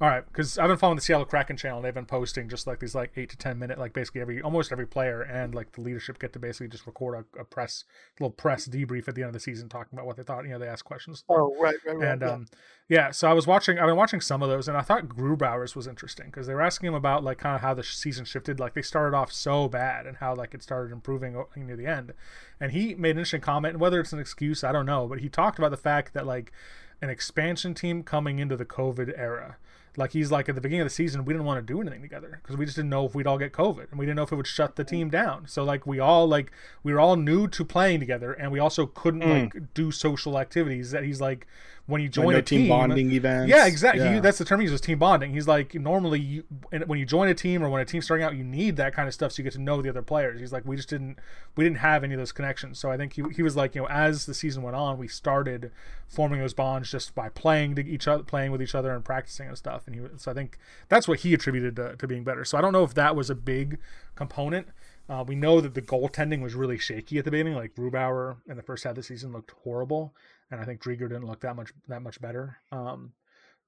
All 0.00 0.08
right, 0.08 0.24
because 0.24 0.58
I've 0.58 0.68
been 0.68 0.76
following 0.76 0.94
the 0.94 1.02
Seattle 1.02 1.24
Kraken 1.24 1.56
channel. 1.56 1.78
and 1.78 1.84
They've 1.84 1.92
been 1.92 2.06
posting 2.06 2.48
just 2.48 2.68
like 2.68 2.78
these 2.78 2.94
like 2.94 3.10
eight 3.16 3.30
to 3.30 3.36
ten 3.36 3.58
minute, 3.58 3.80
like 3.80 3.92
basically 3.92 4.20
every 4.20 4.40
almost 4.40 4.70
every 4.70 4.86
player 4.86 5.22
and 5.22 5.56
like 5.56 5.72
the 5.72 5.80
leadership 5.80 6.20
get 6.20 6.32
to 6.34 6.38
basically 6.38 6.68
just 6.68 6.86
record 6.86 7.26
a, 7.36 7.40
a 7.40 7.44
press 7.44 7.82
little 8.20 8.30
press 8.30 8.68
debrief 8.68 9.08
at 9.08 9.16
the 9.16 9.22
end 9.22 9.30
of 9.30 9.32
the 9.32 9.40
season, 9.40 9.68
talking 9.68 9.98
about 9.98 10.06
what 10.06 10.16
they 10.16 10.22
thought. 10.22 10.44
You 10.44 10.50
know, 10.50 10.60
they 10.60 10.68
ask 10.68 10.84
questions. 10.84 11.24
Oh, 11.28 11.52
right, 11.60 11.74
right, 11.84 11.96
right. 11.96 12.08
And 12.12 12.22
yeah. 12.22 12.30
um, 12.30 12.46
yeah, 12.88 13.10
so 13.10 13.28
I 13.28 13.32
was 13.32 13.48
watching. 13.48 13.80
I've 13.80 13.88
been 13.88 13.96
watching 13.96 14.20
some 14.20 14.40
of 14.40 14.48
those, 14.48 14.68
and 14.68 14.76
I 14.76 14.82
thought 14.82 15.08
Grubauer's 15.08 15.74
was 15.74 15.88
interesting 15.88 16.26
because 16.26 16.46
they 16.46 16.54
were 16.54 16.62
asking 16.62 16.86
him 16.86 16.94
about 16.94 17.24
like 17.24 17.38
kind 17.38 17.56
of 17.56 17.62
how 17.62 17.74
the 17.74 17.82
season 17.82 18.24
shifted. 18.24 18.60
Like 18.60 18.74
they 18.74 18.82
started 18.82 19.16
off 19.16 19.32
so 19.32 19.68
bad, 19.68 20.06
and 20.06 20.18
how 20.18 20.32
like 20.32 20.54
it 20.54 20.62
started 20.62 20.92
improving 20.92 21.42
near 21.56 21.76
the 21.76 21.86
end. 21.86 22.12
And 22.60 22.70
he 22.70 22.94
made 22.94 23.10
an 23.10 23.18
interesting 23.18 23.40
comment, 23.40 23.74
and 23.74 23.80
whether 23.80 23.98
it's 23.98 24.12
an 24.12 24.20
excuse, 24.20 24.62
I 24.62 24.70
don't 24.70 24.86
know, 24.86 25.08
but 25.08 25.18
he 25.18 25.28
talked 25.28 25.58
about 25.58 25.72
the 25.72 25.76
fact 25.76 26.14
that 26.14 26.24
like 26.24 26.52
an 27.02 27.10
expansion 27.10 27.74
team 27.74 28.04
coming 28.04 28.38
into 28.38 28.56
the 28.56 28.64
COVID 28.64 29.12
era. 29.18 29.56
Like 29.96 30.12
he's 30.12 30.30
like 30.30 30.48
at 30.48 30.54
the 30.54 30.60
beginning 30.60 30.82
of 30.82 30.86
the 30.86 30.94
season, 30.94 31.24
we 31.24 31.32
didn't 31.32 31.46
want 31.46 31.64
to 31.66 31.72
do 31.72 31.80
anything 31.80 32.02
together 32.02 32.40
because 32.42 32.56
we 32.56 32.64
just 32.64 32.76
didn't 32.76 32.90
know 32.90 33.04
if 33.06 33.14
we'd 33.14 33.26
all 33.26 33.38
get 33.38 33.52
COVID, 33.52 33.90
and 33.90 33.98
we 33.98 34.06
didn't 34.06 34.16
know 34.16 34.22
if 34.22 34.32
it 34.32 34.36
would 34.36 34.46
shut 34.46 34.76
the 34.76 34.84
team 34.84 35.08
down. 35.10 35.46
So 35.48 35.64
like 35.64 35.86
we 35.86 35.98
all 35.98 36.26
like 36.28 36.52
we 36.82 36.92
were 36.92 37.00
all 37.00 37.16
new 37.16 37.48
to 37.48 37.64
playing 37.64 38.00
together, 38.00 38.32
and 38.32 38.52
we 38.52 38.58
also 38.58 38.86
couldn't 38.86 39.22
Mm. 39.22 39.54
like 39.54 39.74
do 39.74 39.90
social 39.90 40.38
activities. 40.38 40.90
That 40.92 41.04
he's 41.04 41.20
like, 41.20 41.46
when 41.88 42.02
you 42.02 42.08
join 42.10 42.32
no 42.32 42.38
a 42.38 42.42
team, 42.42 42.60
team 42.60 42.68
bonding 42.68 43.10
events. 43.12 43.48
Yeah, 43.48 43.66
exactly. 43.66 44.04
Yeah. 44.04 44.14
He, 44.16 44.20
that's 44.20 44.36
the 44.36 44.44
term 44.44 44.60
he 44.60 44.64
uses, 44.64 44.78
team 44.78 44.98
bonding. 44.98 45.32
He's 45.32 45.48
like 45.48 45.74
normally 45.74 46.20
you, 46.20 46.44
when 46.86 46.98
you 46.98 47.06
join 47.06 47.30
a 47.30 47.34
team 47.34 47.62
or 47.62 47.70
when 47.70 47.80
a 47.80 47.84
team's 47.86 48.04
starting 48.04 48.24
out, 48.24 48.36
you 48.36 48.44
need 48.44 48.76
that 48.76 48.92
kind 48.92 49.08
of 49.08 49.14
stuff 49.14 49.32
so 49.32 49.40
you 49.40 49.44
get 49.44 49.54
to 49.54 49.60
know 49.60 49.80
the 49.80 49.88
other 49.88 50.02
players. 50.02 50.38
He's 50.38 50.52
like, 50.52 50.66
we 50.66 50.76
just 50.76 50.90
didn't 50.90 51.18
we 51.56 51.64
didn't 51.64 51.78
have 51.78 52.04
any 52.04 52.12
of 52.12 52.18
those 52.18 52.30
connections. 52.30 52.78
So 52.78 52.90
I 52.90 52.98
think 52.98 53.14
he 53.14 53.22
he 53.34 53.42
was 53.42 53.56
like, 53.56 53.74
you 53.74 53.80
know, 53.80 53.88
as 53.88 54.26
the 54.26 54.34
season 54.34 54.62
went 54.62 54.76
on, 54.76 54.98
we 54.98 55.08
started 55.08 55.72
forming 56.06 56.40
those 56.40 56.52
bonds 56.52 56.90
just 56.90 57.14
by 57.14 57.30
playing 57.30 57.74
to 57.76 57.86
each 57.86 58.06
other, 58.06 58.22
playing 58.22 58.52
with 58.52 58.60
each 58.60 58.74
other, 58.74 58.92
and 58.92 59.02
practicing 59.02 59.48
and 59.48 59.56
stuff. 59.56 59.86
And 59.86 59.96
he 59.96 60.02
so 60.18 60.30
I 60.30 60.34
think 60.34 60.58
that's 60.90 61.08
what 61.08 61.20
he 61.20 61.32
attributed 61.32 61.74
to, 61.76 61.96
to 61.96 62.06
being 62.06 62.22
better. 62.22 62.44
So 62.44 62.58
I 62.58 62.60
don't 62.60 62.74
know 62.74 62.84
if 62.84 62.92
that 62.94 63.16
was 63.16 63.30
a 63.30 63.34
big 63.34 63.78
component. 64.14 64.68
Uh, 65.08 65.24
we 65.26 65.34
know 65.34 65.62
that 65.62 65.72
the 65.72 65.80
goaltending 65.80 66.42
was 66.42 66.54
really 66.54 66.76
shaky 66.76 67.16
at 67.16 67.24
the 67.24 67.30
beginning. 67.30 67.54
Like 67.54 67.74
Grubauer 67.74 68.36
in 68.46 68.58
the 68.58 68.62
first 68.62 68.84
half 68.84 68.90
of 68.90 68.96
the 68.96 69.02
season 69.02 69.32
looked 69.32 69.52
horrible, 69.62 70.14
and 70.50 70.60
I 70.60 70.64
think 70.64 70.82
Driedger 70.82 71.08
didn't 71.08 71.26
look 71.26 71.40
that 71.40 71.56
much 71.56 71.72
that 71.88 72.02
much 72.02 72.20
better. 72.20 72.58
Um, 72.72 73.12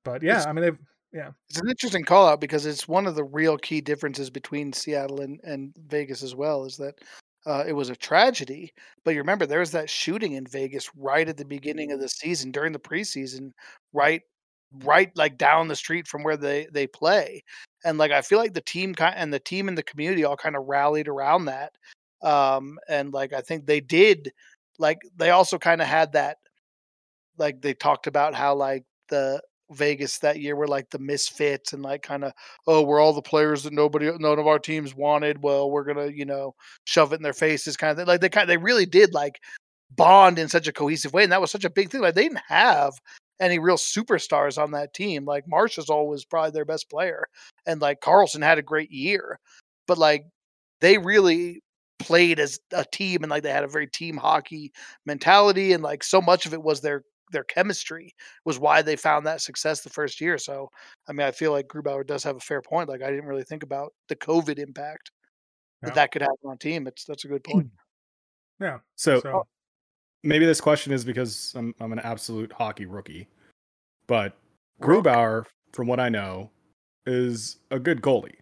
but 0.05 0.23
yeah, 0.23 0.33
It's- 0.33 0.47
I 0.47 0.53
mean 0.53 0.63
they've 0.65 0.79
yeah 1.13 1.33
It's 1.49 1.61
an 1.61 1.69
interesting 1.69 2.05
call 2.05 2.29
out 2.29 2.41
because 2.41 2.67
it's 2.67 2.89
one 2.89 3.07
of 3.07 3.15
the 3.17 3.25
real 3.25 3.59
key 3.59 3.81
differences 3.81 4.31
between 4.31 4.73
Seattle 4.73 5.21
and, 5.23 5.41
and 5.45 5.75
Vegas 5.89 6.23
as 6.23 6.35
well 6.35 6.65
is 6.65 6.77
that 6.79 6.95
uh, 7.47 7.65
it 7.67 7.73
was 7.73 7.89
a 7.91 7.97
tragedy. 7.97 8.73
But 9.05 9.13
you 9.13 9.21
remember 9.21 9.47
there 9.47 9.61
was 9.61 9.73
that 9.73 9.91
shooting 9.91 10.33
in 10.35 10.47
Vegas 10.47 10.91
right 10.97 11.29
at 11.29 11.37
the 11.39 11.45
beginning 11.45 11.91
of 11.93 12.01
the 12.01 12.09
season 12.09 12.51
during 12.53 12.73
the 12.73 12.79
preseason, 12.79 13.53
right, 13.93 14.23
right 14.85 15.11
like 15.17 15.39
down 15.39 15.69
the 15.69 15.77
street 15.77 16.07
from 16.07 16.23
where 16.23 16.37
they 16.37 16.67
they 16.73 16.87
play, 16.87 17.43
and 17.85 17.99
like 17.99 18.13
I 18.13 18.23
feel 18.23 18.39
like 18.39 18.55
the 18.55 18.61
team 18.61 18.95
kind 18.95 19.15
and 19.17 19.33
the 19.33 19.41
team 19.41 19.69
and 19.69 19.77
the 19.79 19.83
community 19.83 20.25
all 20.25 20.37
kind 20.37 20.57
of 20.57 20.67
rallied 20.67 21.09
around 21.09 21.47
that, 21.47 21.73
um, 22.23 22.79
and 22.89 23.13
like 23.13 23.33
I 23.33 23.41
think 23.41 23.67
they 23.67 23.81
did, 23.81 24.33
like 24.79 24.99
they 25.17 25.31
also 25.31 25.59
kind 25.59 25.81
of 25.83 25.89
had 25.89 26.13
that, 26.13 26.39
like 27.39 27.61
they 27.61 27.75
talked 27.75 28.07
about 28.07 28.35
how 28.35 28.55
like 28.55 28.85
the 29.09 29.41
Vegas 29.73 30.19
that 30.19 30.41
year 30.41 30.57
were 30.57 30.67
like 30.67 30.91
the 30.91 30.99
misfits 30.99 31.73
and 31.73 31.83
like 31.83 32.03
kind 32.03 32.25
of 32.25 32.33
oh 32.67 32.83
we're 32.83 33.01
all 33.01 33.13
the 33.13 33.23
players 33.23 33.63
that 33.63 33.73
nobody 33.73 34.11
none 34.19 34.39
of 34.39 34.47
our 34.47 34.59
teams 34.59 34.95
wanted. 34.95 35.43
Well 35.43 35.71
we're 35.71 35.85
gonna 35.85 36.09
you 36.09 36.25
know 36.25 36.55
shove 36.85 37.13
it 37.13 37.17
in 37.17 37.23
their 37.23 37.33
faces 37.33 37.77
kind 37.77 37.93
of 37.93 37.97
thing. 37.97 38.07
Like 38.07 38.21
they 38.21 38.29
kind 38.29 38.49
they 38.49 38.57
really 38.57 38.87
did 38.87 39.15
like 39.15 39.41
bond 39.97 40.39
in 40.39 40.49
such 40.49 40.69
a 40.69 40.73
cohesive 40.73 41.13
way 41.13 41.23
and 41.23 41.33
that 41.33 41.41
was 41.41 41.51
such 41.51 41.65
a 41.65 41.71
big 41.71 41.91
thing 41.91 42.01
like 42.01 42.15
they 42.15 42.23
didn't 42.23 42.43
have 42.49 42.93
any 43.41 43.59
real 43.59 43.77
superstars 43.77 44.61
on 44.63 44.73
that 44.73 44.93
team. 44.95 45.25
Like 45.25 45.45
Marchessault 45.47 46.09
was 46.09 46.25
probably 46.25 46.51
their 46.51 46.65
best 46.65 46.91
player 46.91 47.27
and 47.67 47.81
like 47.81 48.01
Karlsson 48.01 48.43
had 48.43 48.59
a 48.59 48.63
great 48.63 48.91
year 48.91 49.39
but 49.87 49.99
like 49.99 50.25
they 50.81 50.99
really 50.99 51.63
played 51.99 52.41
as 52.41 52.59
a 52.73 52.85
team 52.85 53.23
and 53.23 53.31
like 53.31 53.43
they 53.43 53.51
had 53.51 53.65
a 53.65 53.69
very 53.69 53.87
team 53.87 54.17
hockey 54.17 54.73
mentality 55.05 55.73
and 55.73 55.83
like 55.83 56.03
so 56.03 56.21
much 56.21 56.47
of 56.47 56.55
it 56.55 56.63
was 56.63 56.81
their 56.81 57.03
their 57.31 57.45
chemistry 57.45 58.15
was 58.45 58.59
why 58.59 58.83
they 58.83 58.97
found 58.97 59.27
that 59.27 59.41
success 59.41 59.81
the 59.81 59.91
first 59.91 60.21
year. 60.21 60.39
So, 60.39 60.71
I 61.09 61.13
mean, 61.13 61.27
I 61.27 61.31
feel 61.31 61.53
like 61.53 61.69
Grubauer 61.69 62.07
does 62.07 62.25
have 62.25 62.37
a 62.37 62.41
fair 62.41 62.63
point. 62.63 62.89
Like, 62.89 63.03
I 63.03 63.11
didn't 63.11 63.27
really 63.27 63.45
think 63.45 63.63
about 63.63 63.93
the 64.09 64.17
COVID 64.17 64.59
impact 64.59 65.11
that 65.83 65.95
that 65.95 66.13
could 66.13 66.23
have 66.23 66.31
on 66.45 66.59
team. 66.59 66.87
It's 66.87 67.05
that's 67.05 67.25
a 67.25 67.29
good 67.29 67.45
point. 67.45 67.69
yeah. 68.61 68.79
So, 68.97 69.21
So 69.21 69.47
maybe 70.23 70.47
this 70.47 70.61
question 70.61 70.93
is 70.93 71.05
because 71.05 71.53
I'm 71.57 71.75
I'm 71.81 71.93
an 71.93 72.01
absolute 72.01 72.53
hockey 72.53 72.87
rookie, 72.87 73.29
but 74.07 74.37
Grubauer, 74.81 75.47
from 75.73 75.87
what 75.87 76.01
I 76.01 76.09
know, 76.09 76.51
is 77.07 77.59
a 77.71 77.79
good 77.79 78.03
goalie, 78.03 78.37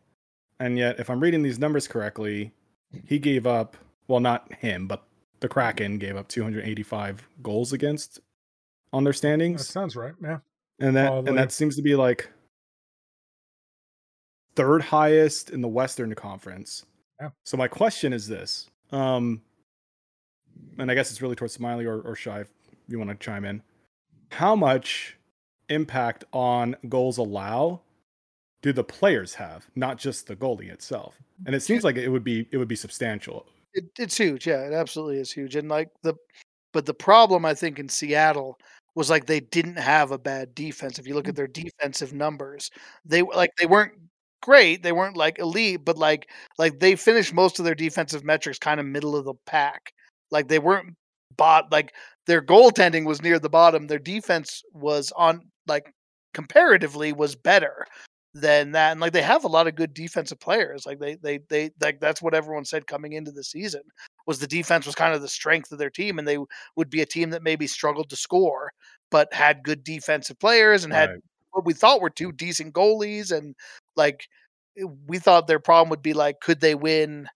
and 0.60 0.78
yet 0.78 0.98
if 0.98 1.10
I'm 1.10 1.20
reading 1.20 1.42
these 1.42 1.58
numbers 1.58 1.86
correctly, 1.86 2.52
he 3.04 3.18
gave 3.18 3.46
up 3.46 3.76
well 4.08 4.20
not 4.20 4.52
him 4.54 4.86
but 4.86 5.04
the 5.40 5.48
Kraken 5.48 5.98
gave 5.98 6.16
up 6.16 6.26
285 6.28 7.28
goals 7.42 7.72
against 7.72 8.20
on 8.92 9.04
their 9.04 9.12
standings. 9.12 9.66
that 9.66 9.72
sounds 9.72 9.96
right. 9.96 10.14
Yeah. 10.22 10.38
and 10.80 10.96
that 10.96 11.08
probably. 11.08 11.28
and 11.30 11.38
that 11.38 11.52
seems 11.52 11.76
to 11.76 11.82
be 11.82 11.94
like 11.94 12.30
third 14.56 14.82
highest 14.82 15.50
in 15.50 15.60
the 15.60 15.68
Western 15.68 16.14
Conference. 16.14 16.84
Yeah. 17.20 17.30
So 17.44 17.56
my 17.56 17.68
question 17.68 18.12
is 18.12 18.26
this, 18.26 18.68
um, 18.92 19.42
and 20.78 20.90
I 20.90 20.94
guess 20.94 21.10
it's 21.10 21.22
really 21.22 21.36
towards 21.36 21.54
Smiley 21.54 21.86
or, 21.86 22.00
or 22.00 22.14
Shy 22.16 22.40
if 22.40 22.48
you 22.88 22.98
want 22.98 23.10
to 23.10 23.16
chime 23.16 23.44
in. 23.44 23.62
How 24.30 24.54
much 24.54 25.16
impact 25.68 26.24
on 26.32 26.76
goals 26.88 27.18
allow 27.18 27.80
do 28.62 28.72
the 28.72 28.84
players 28.84 29.34
have, 29.34 29.68
not 29.76 29.98
just 29.98 30.26
the 30.26 30.36
goalie 30.36 30.70
itself? 30.70 31.14
And 31.46 31.54
it 31.54 31.60
seems 31.60 31.84
like 31.84 31.96
it 31.96 32.08
would 32.08 32.24
be 32.24 32.48
it 32.50 32.56
would 32.56 32.68
be 32.68 32.76
substantial. 32.76 33.46
It, 33.74 33.84
it's 33.98 34.16
huge. 34.16 34.46
Yeah, 34.46 34.66
it 34.66 34.72
absolutely 34.72 35.18
is 35.18 35.30
huge. 35.30 35.54
And 35.54 35.68
like 35.68 35.90
the, 36.02 36.14
but 36.72 36.84
the 36.84 36.94
problem 36.94 37.44
I 37.44 37.54
think 37.54 37.78
in 37.78 37.88
Seattle 37.88 38.58
was 38.98 39.08
like 39.08 39.26
they 39.26 39.38
didn't 39.38 39.78
have 39.78 40.10
a 40.10 40.18
bad 40.18 40.56
defense. 40.56 40.98
If 40.98 41.06
you 41.06 41.14
look 41.14 41.28
at 41.28 41.34
mm. 41.34 41.36
their 41.36 41.46
defensive 41.46 42.12
numbers, 42.12 42.68
they 43.04 43.22
like 43.22 43.52
they 43.56 43.66
weren't 43.66 43.92
great. 44.42 44.82
They 44.82 44.90
weren't 44.90 45.16
like 45.16 45.38
elite, 45.38 45.84
but 45.84 45.96
like 45.96 46.28
like 46.58 46.80
they 46.80 46.96
finished 46.96 47.32
most 47.32 47.60
of 47.60 47.64
their 47.64 47.76
defensive 47.76 48.24
metrics 48.24 48.58
kind 48.58 48.80
of 48.80 48.86
middle 48.86 49.14
of 49.14 49.24
the 49.24 49.34
pack. 49.46 49.92
Like 50.32 50.48
they 50.48 50.58
weren't 50.58 50.96
bot 51.36 51.70
like 51.70 51.94
their 52.26 52.42
goaltending 52.42 53.06
was 53.06 53.22
near 53.22 53.38
the 53.38 53.48
bottom. 53.48 53.86
Their 53.86 54.00
defense 54.00 54.62
was 54.74 55.12
on 55.16 55.42
like 55.68 55.94
comparatively 56.34 57.12
was 57.12 57.36
better 57.36 57.86
than 58.34 58.72
that. 58.72 58.92
And 58.92 59.00
like 59.00 59.12
they 59.12 59.22
have 59.22 59.44
a 59.44 59.48
lot 59.48 59.68
of 59.68 59.76
good 59.76 59.94
defensive 59.94 60.40
players. 60.40 60.86
Like 60.86 60.98
they 60.98 61.14
they 61.22 61.38
they 61.48 61.70
like 61.80 62.00
that's 62.00 62.20
what 62.20 62.34
everyone 62.34 62.64
said 62.64 62.88
coming 62.88 63.12
into 63.12 63.30
the 63.30 63.44
season 63.44 63.82
was 64.28 64.40
the 64.40 64.48
defense 64.48 64.86
was 64.86 64.96
kind 64.96 65.14
of 65.14 65.22
the 65.22 65.28
strength 65.28 65.72
of 65.72 65.80
their 65.80 65.90
team, 65.90 66.20
and 66.20 66.28
they 66.28 66.38
would 66.76 66.90
be 66.90 67.02
a 67.02 67.06
team 67.06 67.30
that 67.32 67.44
maybe 67.44 67.66
struggled 67.68 68.10
to 68.10 68.16
score, 68.16 68.72
but 69.10 69.34
had 69.34 69.64
good 69.64 69.84
defensive 69.84 70.38
players 70.40 70.84
and 70.84 70.94
had 70.94 71.10
Right. 71.10 71.22
what 71.52 71.66
we 71.66 71.74
thought 71.74 72.02
were 72.02 72.10
two 72.10 72.32
decent 72.32 72.74
goalies. 72.74 73.36
And 73.36 73.56
like 73.96 74.28
eh, 74.78 74.84
we 75.08 75.18
thought 75.20 75.48
their 75.48 75.60
problem 75.60 75.90
would 75.90 76.02
be 76.02 76.14
like, 76.14 76.40
could 76.40 76.60
they 76.60 76.76
win? 76.76 77.28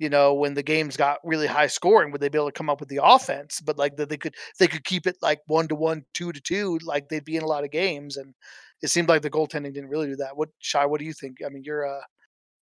You 0.00 0.10
know, 0.10 0.34
when 0.34 0.54
the 0.54 0.62
games 0.62 0.96
got 0.96 1.20
really 1.24 1.46
high 1.46 1.68
scoring, 1.68 2.10
would 2.12 2.20
they 2.20 2.28
be 2.28 2.38
able 2.38 2.48
to 2.48 2.52
come 2.52 2.70
up 2.70 2.80
with 2.80 2.88
the 2.88 3.00
offense? 3.02 3.60
But 3.60 3.78
like 3.78 3.96
that 3.96 4.08
they 4.08 4.16
could 4.16 4.34
they 4.58 4.66
could 4.68 4.84
keep 4.84 5.06
it 5.06 5.16
like 5.22 5.40
one 5.46 5.68
to 5.68 5.76
one, 5.76 6.04
two 6.14 6.32
to 6.32 6.40
two, 6.40 6.78
like 6.84 7.08
they'd 7.08 7.24
be 7.24 7.36
in 7.36 7.44
a 7.44 7.48
lot 7.48 7.64
of 7.64 7.70
games. 7.70 8.16
And 8.16 8.34
it 8.82 8.88
seemed 8.90 9.08
like 9.08 9.22
the 9.22 9.30
goaltending 9.30 9.72
didn't 9.74 9.90
really 9.90 10.08
do 10.08 10.16
that. 10.16 10.36
What 10.36 10.50
shy? 10.60 10.84
What 10.86 10.98
do 11.00 11.06
you 11.06 11.12
think? 11.14 11.38
I 11.46 11.48
mean, 11.48 11.62
you're 11.64 11.86
uh 11.86 12.02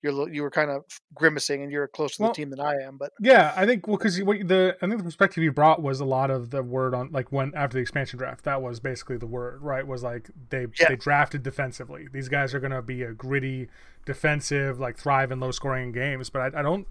you're 0.02 0.28
you 0.30 0.42
were 0.42 0.50
kind 0.50 0.70
of 0.70 0.84
grimacing, 1.14 1.62
and 1.62 1.70
you're 1.70 1.86
closer 1.88 2.16
to 2.16 2.22
Well, 2.22 2.30
the 2.30 2.34
team 2.36 2.50
than 2.50 2.60
I 2.60 2.74
am. 2.86 2.96
But 2.96 3.12
Yeah, 3.20 3.52
I 3.56 3.66
think 3.66 3.86
well 3.86 3.96
because 3.96 4.22
what 4.22 4.46
the 4.48 4.76
I 4.80 4.86
think 4.86 4.98
the 4.98 5.04
perspective 5.04 5.42
you 5.44 5.52
brought 5.52 5.82
was 5.82 6.00
a 6.00 6.04
lot 6.04 6.30
of 6.30 6.50
the 6.50 6.62
word 6.62 6.94
on 6.94 7.10
like 7.12 7.30
when 7.32 7.52
after 7.54 7.74
the 7.74 7.80
expansion 7.82 8.18
draft 8.18 8.44
that 8.44 8.62
was 8.62 8.80
basically 8.80 9.16
the 9.18 9.26
word 9.26 9.60
right 9.62 9.86
was 9.86 10.02
like 10.02 10.30
they 10.50 10.66
Yeah. 10.78 10.88
they 10.88 10.96
drafted 10.96 11.42
defensively. 11.42 12.08
These 12.12 12.28
guys 12.28 12.54
are 12.54 12.60
gonna 12.60 12.82
be 12.82 13.02
a 13.02 13.12
gritty 13.12 13.68
defensive 14.06 14.80
like 14.80 14.96
thrive 14.96 15.30
in 15.30 15.40
low 15.40 15.50
scoring 15.50 15.92
games, 15.92 16.30
but 16.30 16.54
I, 16.54 16.60
I 16.60 16.62
don't. 16.62 16.86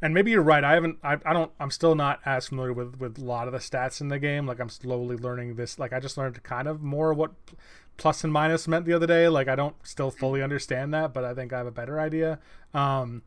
And 0.00 0.14
maybe 0.14 0.30
you're 0.30 0.42
right. 0.42 0.62
I 0.62 0.74
haven't. 0.74 0.98
I, 1.02 1.18
I 1.26 1.32
don't. 1.32 1.50
I'm 1.58 1.72
still 1.72 1.96
not 1.96 2.20
as 2.24 2.46
familiar 2.46 2.72
with 2.72 3.00
with 3.00 3.18
a 3.18 3.24
lot 3.24 3.48
of 3.48 3.52
the 3.52 3.58
stats 3.58 4.00
in 4.00 4.06
the 4.08 4.20
game. 4.20 4.46
Like 4.46 4.60
I'm 4.60 4.68
slowly 4.68 5.16
learning 5.16 5.56
this. 5.56 5.76
Like 5.76 5.92
I 5.92 5.98
just 5.98 6.16
learned 6.16 6.40
kind 6.44 6.68
of 6.68 6.80
more 6.80 7.12
what 7.12 7.32
plus 7.98 8.24
and 8.24 8.32
minus 8.32 8.66
meant 8.66 8.86
the 8.86 8.94
other 8.94 9.06
day. 9.06 9.28
Like 9.28 9.48
I 9.48 9.54
don't 9.54 9.76
still 9.82 10.10
fully 10.10 10.42
understand 10.42 10.94
that, 10.94 11.12
but 11.12 11.24
I 11.24 11.34
think 11.34 11.52
I 11.52 11.58
have 11.58 11.66
a 11.66 11.72
better 11.72 12.00
idea. 12.00 12.38
Um, 12.72 13.22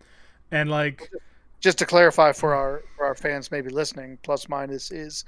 and 0.50 0.70
like 0.70 1.12
just 1.60 1.78
to 1.78 1.86
clarify 1.86 2.32
for 2.32 2.56
our 2.56 2.84
for 2.98 3.06
our 3.06 3.16
fans 3.16 3.52
maybe 3.52 3.70
listening, 3.70 4.18
plus 4.24 4.50
minus 4.50 4.92
is 4.92 5.24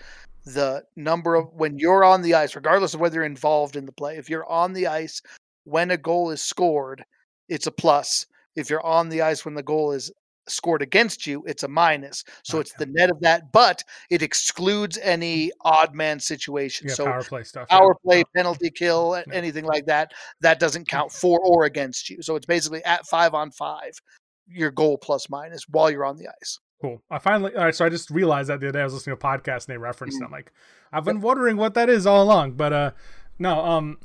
the 0.45 0.83
number 0.95 1.35
of 1.35 1.53
when 1.53 1.77
you're 1.77 2.03
on 2.03 2.21
the 2.21 2.33
ice, 2.33 2.55
regardless 2.55 2.93
of 2.93 2.99
whether 2.99 3.15
you're 3.15 3.25
involved 3.25 3.75
in 3.75 3.85
the 3.85 3.91
play. 3.91 4.17
If 4.17 4.29
you're 4.29 4.49
on 4.49 4.73
the 4.73 4.87
ice 4.87 5.21
when 5.65 5.91
a 5.91 5.97
goal 5.97 6.31
is 6.31 6.41
scored, 6.41 7.05
it's 7.47 7.67
a 7.67 7.71
plus. 7.71 8.25
If 8.55 8.69
you're 8.69 8.85
on 8.85 9.09
the 9.09 9.21
ice 9.21 9.45
when 9.45 9.53
the 9.53 9.63
goal 9.63 9.91
is 9.91 10.11
scored 10.47 10.81
against 10.81 11.25
you, 11.27 11.43
it's 11.47 11.63
a 11.63 11.67
minus. 11.67 12.23
So 12.43 12.59
it's 12.59 12.73
the 12.73 12.85
net 12.85 13.09
of 13.09 13.19
that, 13.21 13.51
but 13.51 13.83
it 14.09 14.21
excludes 14.21 14.97
any 15.01 15.51
odd 15.61 15.95
man 15.95 16.19
situation. 16.19 16.87
yeah, 16.89 16.95
so 16.95 17.05
power 17.05 17.23
play 17.23 17.43
stuff. 17.43 17.67
yeah. 17.69 17.77
power 17.79 17.95
play, 18.03 18.23
penalty 18.35 18.69
kill, 18.69 19.15
Yeah. 19.27 19.33
anything 19.33 19.65
like 19.65 19.85
that, 19.85 20.11
that 20.41 20.59
doesn't 20.59 20.87
count 20.87 21.11
for 21.11 21.39
or 21.39 21.63
against 21.65 22.09
you. 22.09 22.21
So 22.21 22.35
it's 22.35 22.45
basically 22.45 22.83
at 22.83 23.05
five 23.07 23.33
on 23.33 23.51
five, 23.51 23.91
your 24.47 24.71
goal 24.71 24.97
plus 24.97 25.29
minus 25.29 25.63
while 25.69 25.89
you're 25.89 26.05
on 26.05 26.17
the 26.17 26.27
ice. 26.41 26.59
Cool. 26.81 27.01
I 27.09 27.17
finally 27.19 27.55
all 27.55 27.63
right. 27.63 27.73
So 27.75 27.85
I 27.85 27.89
just 27.89 28.09
realized 28.09 28.49
that 28.49 28.59
the 28.59 28.67
other 28.67 28.77
day 28.77 28.81
I 28.81 28.83
was 28.83 28.93
listening 28.93 29.15
to 29.17 29.25
a 29.25 29.29
podcast 29.31 29.67
and 29.67 29.73
they 29.73 29.77
referenced 29.77 30.17
Mm. 30.19 30.23
it. 30.23 30.25
I'm 30.25 30.31
like, 30.31 30.51
I've 30.91 31.05
been 31.05 31.21
wondering 31.21 31.55
what 31.55 31.75
that 31.75 31.89
is 31.89 32.05
all 32.05 32.21
along. 32.21 32.53
But 32.53 32.73
uh, 32.73 32.91
no. 33.39 33.63
Um, 33.63 33.97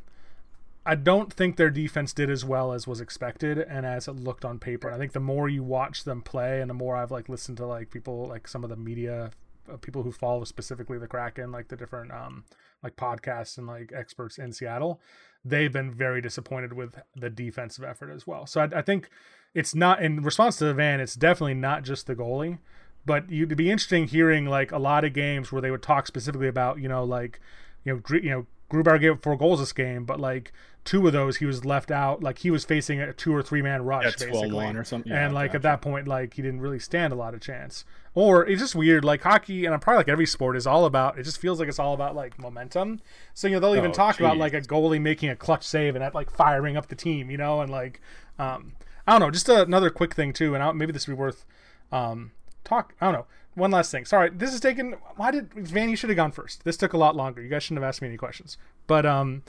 I 0.89 0.95
don't 0.95 1.31
think 1.31 1.57
their 1.57 1.69
defense 1.69 2.15
did 2.15 2.31
as 2.31 2.47
well 2.47 2.73
as 2.73 2.87
was 2.87 2.99
expected 2.99 3.59
and 3.59 3.85
as 3.85 4.09
it 4.09 4.13
looked 4.13 4.43
on 4.43 4.59
paper. 4.59 4.91
I 4.91 4.97
think 4.97 5.13
the 5.13 5.21
more 5.21 5.47
you 5.47 5.63
watch 5.63 6.05
them 6.05 6.23
play 6.23 6.63
and 6.63 6.71
the 6.71 6.75
more 6.75 6.97
I've 6.97 7.11
like 7.11 7.29
listened 7.29 7.59
to 7.59 7.67
like 7.67 7.91
people 7.91 8.25
like 8.25 8.49
some 8.49 8.65
of 8.65 8.71
the 8.71 8.77
media 8.77 9.31
uh, 9.71 9.77
people 9.77 10.03
who 10.03 10.11
follow 10.11 10.45
specifically 10.45 10.99
the 10.99 11.07
Kraken, 11.07 11.53
like 11.53 11.69
the 11.69 11.77
different 11.77 12.11
um 12.11 12.45
like 12.83 12.97
podcasts 12.97 13.59
and 13.59 13.67
like 13.67 13.93
experts 13.95 14.39
in 14.39 14.51
Seattle, 14.51 14.99
they've 15.45 15.71
been 15.71 15.93
very 15.93 16.23
disappointed 16.23 16.73
with 16.73 16.99
the 17.15 17.29
defensive 17.29 17.85
effort 17.85 18.11
as 18.11 18.27
well. 18.27 18.47
So 18.47 18.63
I, 18.63 18.79
I 18.79 18.81
think 18.81 19.11
it's 19.53 19.75
not 19.75 20.01
in 20.03 20.23
response 20.23 20.57
to 20.57 20.65
the 20.65 20.75
van. 20.75 21.01
It's 21.01 21.17
definitely 21.17 21.53
not 21.53 21.83
just 21.83 22.07
the 22.07 22.17
goalie, 22.17 22.61
but 23.05 23.31
you'd 23.31 23.55
be 23.59 23.71
interesting 23.71 24.07
hearing 24.07 24.47
like 24.47 24.73
a 24.73 24.79
lot 24.79 25.05
of 25.05 25.13
games 25.13 25.53
where 25.53 25.61
they 25.61 25.71
would 25.71 25.83
talk 25.83 26.07
specifically 26.07 26.49
about 26.49 26.81
you 26.81 26.89
know 26.89 27.05
like 27.05 27.41
you 27.85 27.93
know 27.93 28.17
you 28.17 28.31
know 28.31 28.47
Grubauer 28.71 29.01
gave 29.01 29.13
up 29.13 29.23
four 29.23 29.37
goals 29.37 29.61
this 29.61 29.73
game, 29.73 30.05
but 30.05 30.21
like 30.21 30.53
two 30.85 31.07
of 31.07 31.13
those 31.13 31.37
he 31.37 31.47
was 31.47 31.65
left 31.65 31.91
out. 31.91 32.23
Like 32.23 32.39
he 32.39 32.51
was 32.51 32.65
facing 32.65 33.01
a 33.01 33.13
two 33.13 33.35
or 33.35 33.43
three 33.43 33.63
man 33.63 33.83
rush, 33.83 34.05
yeah, 34.05 34.27
basically, 34.27 34.67
or 34.77 34.85
something. 34.85 35.13
Yeah, 35.13 35.25
and 35.25 35.35
like 35.35 35.51
gotcha. 35.51 35.57
at 35.57 35.63
that 35.63 35.81
point, 35.81 36.07
like 36.07 36.35
he 36.35 36.43
didn't 36.43 36.61
really 36.61 36.79
stand 36.79 37.13
a 37.13 37.17
lot 37.17 37.35
of 37.35 37.41
chance. 37.41 37.85
Or 38.15 38.47
it's 38.47 38.61
just 38.61 38.75
weird. 38.75 39.05
Like 39.05 39.23
hockey, 39.23 39.65
and 39.65 39.75
I'm 39.75 39.81
probably 39.81 39.99
like 39.99 40.09
every 40.09 40.27
sport 40.27 40.57
is 40.57 40.67
all 40.67 40.85
about. 40.85 41.19
It 41.19 41.23
just 41.23 41.41
feels 41.41 41.61
like 41.61 41.69
it's 41.69 41.79
all 41.79 41.95
about 41.95 42.15
like 42.15 42.39
momentum. 42.39 43.01
So 43.35 43.49
you 43.49 43.55
know 43.55 43.61
they'll 43.61 43.77
even 43.77 43.91
oh, 43.91 43.95
talk 43.95 44.17
geez. 44.17 44.21
about 44.21 44.37
like 44.37 44.55
a 44.55 44.61
goalie 44.61 45.01
making 45.01 45.31
a 45.31 45.37
clutch 45.37 45.65
save 45.65 45.95
and 45.95 46.03
that 46.03 46.15
like 46.15 46.31
firing 46.31 46.77
up 46.77 46.89
the 46.89 46.97
team. 46.97 47.31
You 47.31 47.39
know, 47.39 47.61
and 47.61 47.71
like 47.71 48.01
um, 48.39 48.73
I 49.07 49.13
don't 49.13 49.21
know. 49.21 49.31
Just 49.31 49.49
another 49.49 49.91
quick 49.91 50.15
thing 50.15 50.33
too, 50.33 50.55
and 50.55 50.63
I, 50.63 50.73
maybe 50.73 50.93
this 50.93 51.07
would 51.07 51.15
be 51.15 51.19
worth 51.19 51.45
um, 51.93 52.33
talk. 52.65 52.95
I 53.01 53.07
don't 53.07 53.15
know. 53.15 53.27
One 53.59 53.71
last 53.71 53.91
thing. 53.91 54.05
Sorry, 54.05 54.31
this 54.31 54.55
is 54.55 54.61
taken. 54.61 54.97
Why 55.17 55.31
did 55.31 55.53
Van? 55.53 55.89
You 55.89 55.97
should 55.97 56.11
have 56.11 56.17
gone 56.17 56.33
first. 56.33 56.65
This 56.65 56.77
took 56.77 56.93
a 56.93 56.99
lot 56.99 57.17
longer. 57.17 57.43
You 57.43 57.49
guys 57.49 57.63
shouldn't 57.63 57.83
have 57.83 57.89
asked 57.89 58.01
me 58.01 58.09
any 58.09 58.17
questions. 58.17 58.57
But 58.87 59.05
um, 59.05 59.43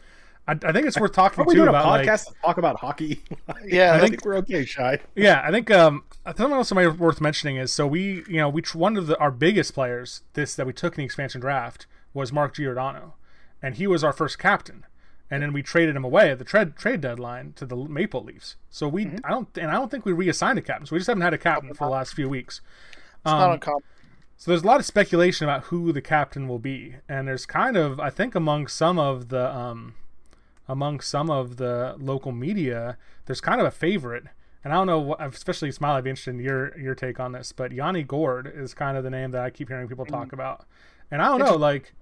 I, 0.47 0.53
I 0.63 0.71
think 0.71 0.87
it's 0.87 0.99
worth 0.99 1.13
talking 1.13 1.45
too 1.49 1.63
about 1.63 1.75
a 1.75 2.03
podcast 2.03 2.27
like, 2.27 2.41
talk 2.41 2.57
about 2.57 2.79
hockey. 2.79 3.23
yeah, 3.65 3.93
I, 3.93 3.97
I 3.97 3.99
think, 3.99 4.11
think, 4.11 4.25
we're 4.25 4.37
okay, 4.37 4.65
shy. 4.65 4.99
Yeah, 5.15 5.41
I 5.45 5.51
think 5.51 5.71
um, 5.71 6.03
something 6.25 6.51
else 6.51 6.71
might 6.71 6.97
worth 6.97 7.21
mentioning 7.21 7.57
is 7.57 7.71
so 7.71 7.87
we 7.87 8.23
you 8.27 8.37
know 8.37 8.49
we 8.49 8.63
one 8.73 8.97
of 8.97 9.07
the 9.07 9.17
our 9.19 9.31
biggest 9.31 9.73
players 9.73 10.23
this 10.33 10.55
that 10.55 10.67
we 10.67 10.73
took 10.73 10.93
in 10.95 11.01
the 11.01 11.05
expansion 11.05 11.39
draft 11.39 11.85
was 12.13 12.33
Mark 12.33 12.55
Giordano, 12.55 13.15
and 13.61 13.75
he 13.75 13.87
was 13.87 14.03
our 14.03 14.13
first 14.13 14.39
captain 14.39 14.85
and 15.31 15.43
then 15.43 15.53
we 15.53 15.61
traded 15.61 15.95
him 15.95 16.03
away 16.03 16.31
at 16.31 16.39
the 16.39 16.45
trade 16.45 16.75
trade 16.75 17.01
deadline 17.01 17.53
to 17.53 17.65
the 17.65 17.75
Maple 17.75 18.23
Leafs. 18.23 18.55
So 18.69 18.87
we, 18.87 19.05
mm-hmm. 19.05 19.17
I 19.23 19.29
don't, 19.29 19.57
and 19.57 19.69
I 19.69 19.73
don't 19.73 19.91
think 19.91 20.05
we 20.05 20.11
reassigned 20.11 20.57
a 20.57 20.61
captain. 20.61 20.87
So 20.87 20.95
we 20.95 20.99
just 20.99 21.07
haven't 21.07 21.21
had 21.21 21.33
a 21.33 21.37
captain 21.37 21.73
for 21.73 21.85
the 21.85 21.91
last 21.91 22.13
few 22.13 22.27
weeks. 22.27 22.61
It's 22.91 23.31
um, 23.31 23.39
not 23.39 23.53
uncommon. 23.53 23.83
So 24.39 24.51
there's 24.51 24.63
a 24.63 24.67
lot 24.67 24.79
of 24.79 24.85
speculation 24.85 25.43
about 25.43 25.65
who 25.65 25.91
the 25.91 26.01
captain 26.01 26.47
will 26.47 26.59
be, 26.59 26.95
and 27.09 27.27
there's 27.27 27.45
kind 27.45 27.75
of, 27.75 27.99
I 27.99 28.09
think, 28.09 28.35
among 28.35 28.67
some 28.67 28.97
of 28.97 29.27
the, 29.27 29.53
um, 29.53 29.95
among 30.65 31.01
some 31.01 31.29
of 31.29 31.57
the 31.57 31.97
local 31.99 32.31
media, 32.31 32.97
there's 33.25 33.41
kind 33.41 33.59
of 33.59 33.67
a 33.67 33.71
favorite. 33.71 34.23
And 34.63 34.71
I 34.71 34.77
don't 34.77 34.87
know, 34.87 34.99
what, 34.99 35.21
especially 35.21 35.73
Smile, 35.73 35.97
I'd 35.97 36.05
be 36.05 36.11
interested 36.11 36.35
in 36.35 36.39
your 36.39 36.77
your 36.79 36.95
take 36.95 37.19
on 37.19 37.33
this. 37.33 37.51
But 37.51 37.73
Yanni 37.73 38.03
Gourde 38.03 38.47
is 38.47 38.73
kind 38.73 38.95
of 38.95 39.03
the 39.03 39.09
name 39.09 39.31
that 39.31 39.43
I 39.43 39.49
keep 39.49 39.67
hearing 39.67 39.89
people 39.89 40.05
talk 40.05 40.29
mm. 40.29 40.33
about. 40.33 40.65
And 41.11 41.21
I 41.21 41.25
don't 41.25 41.39
know, 41.39 41.57
like 41.57 41.93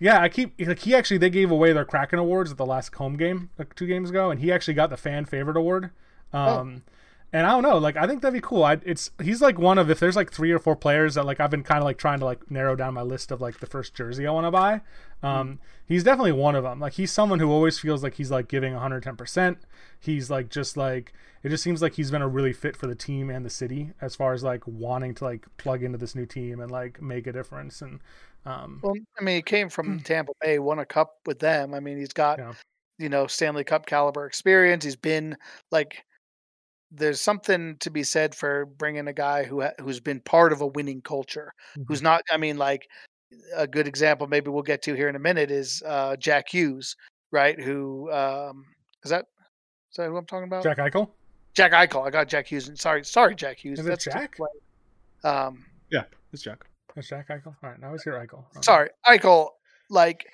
yeah, 0.00 0.20
I 0.20 0.28
keep 0.28 0.60
like 0.60 0.80
he 0.80 0.96
actually 0.96 1.18
they 1.18 1.30
gave 1.30 1.52
away 1.52 1.72
their 1.72 1.84
Kraken 1.84 2.18
awards 2.18 2.50
at 2.50 2.56
the 2.56 2.66
last 2.66 2.92
home 2.92 3.16
game 3.16 3.50
like 3.56 3.76
two 3.76 3.86
games 3.86 4.10
ago, 4.10 4.32
and 4.32 4.40
he 4.40 4.50
actually 4.50 4.74
got 4.74 4.90
the 4.90 4.96
fan 4.96 5.26
favorite 5.26 5.56
award. 5.56 5.90
Oh. 6.34 6.58
Um, 6.58 6.82
oh. 6.88 6.92
And 7.30 7.46
I 7.46 7.50
don't 7.50 7.62
know, 7.62 7.76
like 7.76 7.96
I 7.96 8.06
think 8.06 8.22
that'd 8.22 8.32
be 8.32 8.40
cool. 8.40 8.64
I, 8.64 8.78
it's 8.84 9.10
he's 9.22 9.42
like 9.42 9.58
one 9.58 9.76
of 9.76 9.90
if 9.90 10.00
there's 10.00 10.16
like 10.16 10.32
three 10.32 10.50
or 10.50 10.58
four 10.58 10.74
players 10.74 11.14
that 11.14 11.26
like 11.26 11.40
I've 11.40 11.50
been 11.50 11.62
kind 11.62 11.78
of 11.78 11.84
like 11.84 11.98
trying 11.98 12.20
to 12.20 12.24
like 12.24 12.50
narrow 12.50 12.74
down 12.74 12.94
my 12.94 13.02
list 13.02 13.30
of 13.30 13.40
like 13.40 13.60
the 13.60 13.66
first 13.66 13.94
jersey 13.94 14.26
I 14.26 14.30
want 14.30 14.46
to 14.46 14.50
buy. 14.50 14.80
Um, 15.22 15.48
mm. 15.48 15.58
he's 15.84 16.04
definitely 16.04 16.32
one 16.32 16.54
of 16.54 16.62
them. 16.64 16.80
Like 16.80 16.94
he's 16.94 17.12
someone 17.12 17.38
who 17.38 17.50
always 17.50 17.78
feels 17.78 18.02
like 18.02 18.14
he's 18.14 18.30
like 18.30 18.48
giving 18.48 18.72
110. 18.72 19.16
percent 19.16 19.58
He's 20.00 20.30
like 20.30 20.48
just 20.48 20.76
like 20.76 21.12
it 21.42 21.50
just 21.50 21.62
seems 21.62 21.82
like 21.82 21.94
he's 21.94 22.10
been 22.10 22.22
a 22.22 22.28
really 22.28 22.52
fit 22.52 22.76
for 22.76 22.86
the 22.86 22.94
team 22.94 23.28
and 23.28 23.44
the 23.44 23.50
city 23.50 23.92
as 24.00 24.16
far 24.16 24.32
as 24.32 24.42
like 24.42 24.66
wanting 24.66 25.14
to 25.16 25.24
like 25.24 25.46
plug 25.58 25.82
into 25.82 25.98
this 25.98 26.14
new 26.14 26.24
team 26.24 26.60
and 26.60 26.70
like 26.70 27.02
make 27.02 27.26
a 27.26 27.32
difference 27.32 27.82
and 27.82 28.00
um, 28.48 28.80
well, 28.82 28.94
I 29.18 29.22
mean, 29.22 29.36
he 29.36 29.42
came 29.42 29.68
from 29.68 30.00
Tampa 30.00 30.32
Bay, 30.40 30.58
won 30.58 30.78
a 30.78 30.86
cup 30.86 31.16
with 31.26 31.38
them. 31.38 31.74
I 31.74 31.80
mean, 31.80 31.98
he's 31.98 32.12
got 32.12 32.38
yeah. 32.38 32.52
you 32.98 33.08
know 33.08 33.26
Stanley 33.26 33.64
Cup 33.64 33.86
caliber 33.86 34.26
experience. 34.26 34.84
He's 34.84 34.96
been 34.96 35.36
like, 35.70 36.04
there's 36.90 37.20
something 37.20 37.76
to 37.80 37.90
be 37.90 38.02
said 38.02 38.34
for 38.34 38.66
bringing 38.66 39.08
a 39.08 39.12
guy 39.12 39.44
who 39.44 39.62
ha- 39.62 39.72
who's 39.80 40.00
been 40.00 40.20
part 40.20 40.52
of 40.52 40.60
a 40.60 40.66
winning 40.66 41.02
culture, 41.02 41.52
mm-hmm. 41.72 41.82
who's 41.88 42.02
not. 42.02 42.22
I 42.30 42.36
mean, 42.36 42.56
like 42.58 42.88
a 43.54 43.66
good 43.66 43.86
example, 43.86 44.26
maybe 44.26 44.50
we'll 44.50 44.62
get 44.62 44.82
to 44.82 44.94
here 44.94 45.08
in 45.08 45.16
a 45.16 45.20
minute, 45.20 45.50
is 45.50 45.82
uh, 45.86 46.16
Jack 46.16 46.48
Hughes, 46.48 46.96
right? 47.30 47.58
Who 47.60 48.10
um, 48.12 48.64
is 49.04 49.10
that? 49.10 49.26
Is 49.90 49.96
that 49.96 50.08
who 50.08 50.16
I'm 50.16 50.26
talking 50.26 50.46
about? 50.46 50.62
Jack 50.62 50.78
Eichel. 50.78 51.10
Jack 51.54 51.72
Eichel. 51.72 52.06
I 52.06 52.10
got 52.10 52.28
Jack 52.28 52.46
Hughes. 52.46 52.70
Sorry, 52.80 53.04
sorry, 53.04 53.34
Jack 53.34 53.58
Hughes. 53.58 53.80
Is 53.80 53.86
That's 53.86 54.04
Jack? 54.04 54.38
Um, 55.24 55.64
yeah, 55.90 56.04
it's 56.32 56.42
Jack. 56.42 56.64
It's 56.96 57.08
Jack 57.08 57.28
Eichel. 57.28 57.54
All 57.62 57.70
right, 57.70 57.80
now 57.80 57.92
he's 57.92 58.02
here, 58.02 58.14
Eichel. 58.14 58.44
Sorry, 58.64 58.90
Eichel. 59.06 59.50
Like 59.90 60.26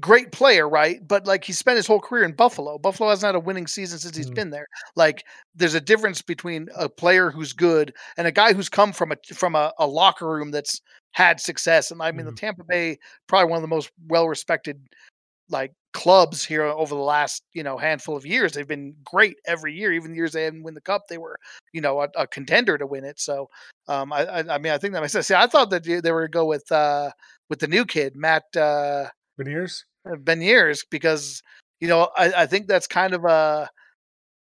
great 0.00 0.32
player, 0.32 0.68
right? 0.68 1.06
But 1.06 1.26
like 1.26 1.44
he 1.44 1.52
spent 1.52 1.76
his 1.76 1.86
whole 1.86 2.00
career 2.00 2.24
in 2.24 2.32
Buffalo. 2.32 2.78
Buffalo 2.78 3.10
hasn't 3.10 3.28
had 3.28 3.34
a 3.34 3.40
winning 3.40 3.66
season 3.66 3.98
since 3.98 4.16
he's 4.16 4.30
mm. 4.30 4.34
been 4.34 4.50
there. 4.50 4.66
Like 4.96 5.24
there's 5.54 5.74
a 5.74 5.80
difference 5.80 6.22
between 6.22 6.68
a 6.76 6.88
player 6.88 7.30
who's 7.30 7.52
good 7.52 7.92
and 8.16 8.26
a 8.26 8.32
guy 8.32 8.52
who's 8.52 8.68
come 8.68 8.92
from 8.92 9.12
a 9.12 9.16
from 9.34 9.54
a, 9.54 9.72
a 9.78 9.86
locker 9.86 10.28
room 10.28 10.50
that's 10.50 10.80
had 11.12 11.40
success. 11.40 11.90
And 11.90 12.00
I 12.02 12.12
mean, 12.12 12.26
mm. 12.26 12.30
the 12.30 12.36
Tampa 12.36 12.64
Bay 12.64 12.98
probably 13.26 13.50
one 13.50 13.58
of 13.58 13.62
the 13.62 13.68
most 13.68 13.90
well 14.08 14.28
respected 14.28 14.80
like 15.50 15.72
clubs 15.92 16.42
here 16.42 16.62
over 16.62 16.94
the 16.94 17.00
last 17.00 17.42
you 17.52 17.62
know 17.62 17.76
handful 17.76 18.16
of 18.16 18.24
years. 18.24 18.52
They've 18.52 18.66
been 18.66 18.94
great 19.04 19.36
every 19.46 19.74
year. 19.74 19.92
Even 19.92 20.12
the 20.12 20.16
years 20.16 20.32
they 20.32 20.44
didn't 20.44 20.62
win 20.62 20.74
the 20.74 20.80
cup, 20.80 21.02
they 21.08 21.18
were 21.18 21.38
you 21.72 21.80
know 21.80 22.00
a, 22.00 22.08
a 22.16 22.26
contender 22.26 22.78
to 22.78 22.86
win 22.86 23.04
it. 23.04 23.20
So 23.20 23.48
um, 23.88 24.12
I, 24.12 24.24
I, 24.24 24.54
I 24.54 24.58
mean 24.58 24.72
I 24.72 24.78
think 24.78 24.94
that 24.94 25.00
makes 25.00 25.12
sense. 25.12 25.26
See, 25.26 25.34
I 25.34 25.46
thought 25.46 25.70
that 25.70 25.84
they 25.84 26.12
were 26.12 26.28
going 26.28 26.30
to 26.30 26.38
go 26.38 26.46
with 26.46 26.70
uh, 26.72 27.10
with 27.50 27.58
the 27.58 27.68
new 27.68 27.84
kid 27.84 28.16
Matt 28.16 28.44
uh, 28.56 29.06
Beniers. 29.40 29.84
Uh, 30.06 30.16
Beniers 30.16 30.84
because 30.90 31.42
you 31.80 31.88
know 31.88 32.10
I, 32.16 32.32
I 32.42 32.46
think 32.46 32.66
that's 32.66 32.86
kind 32.86 33.14
of 33.14 33.24
a 33.24 33.68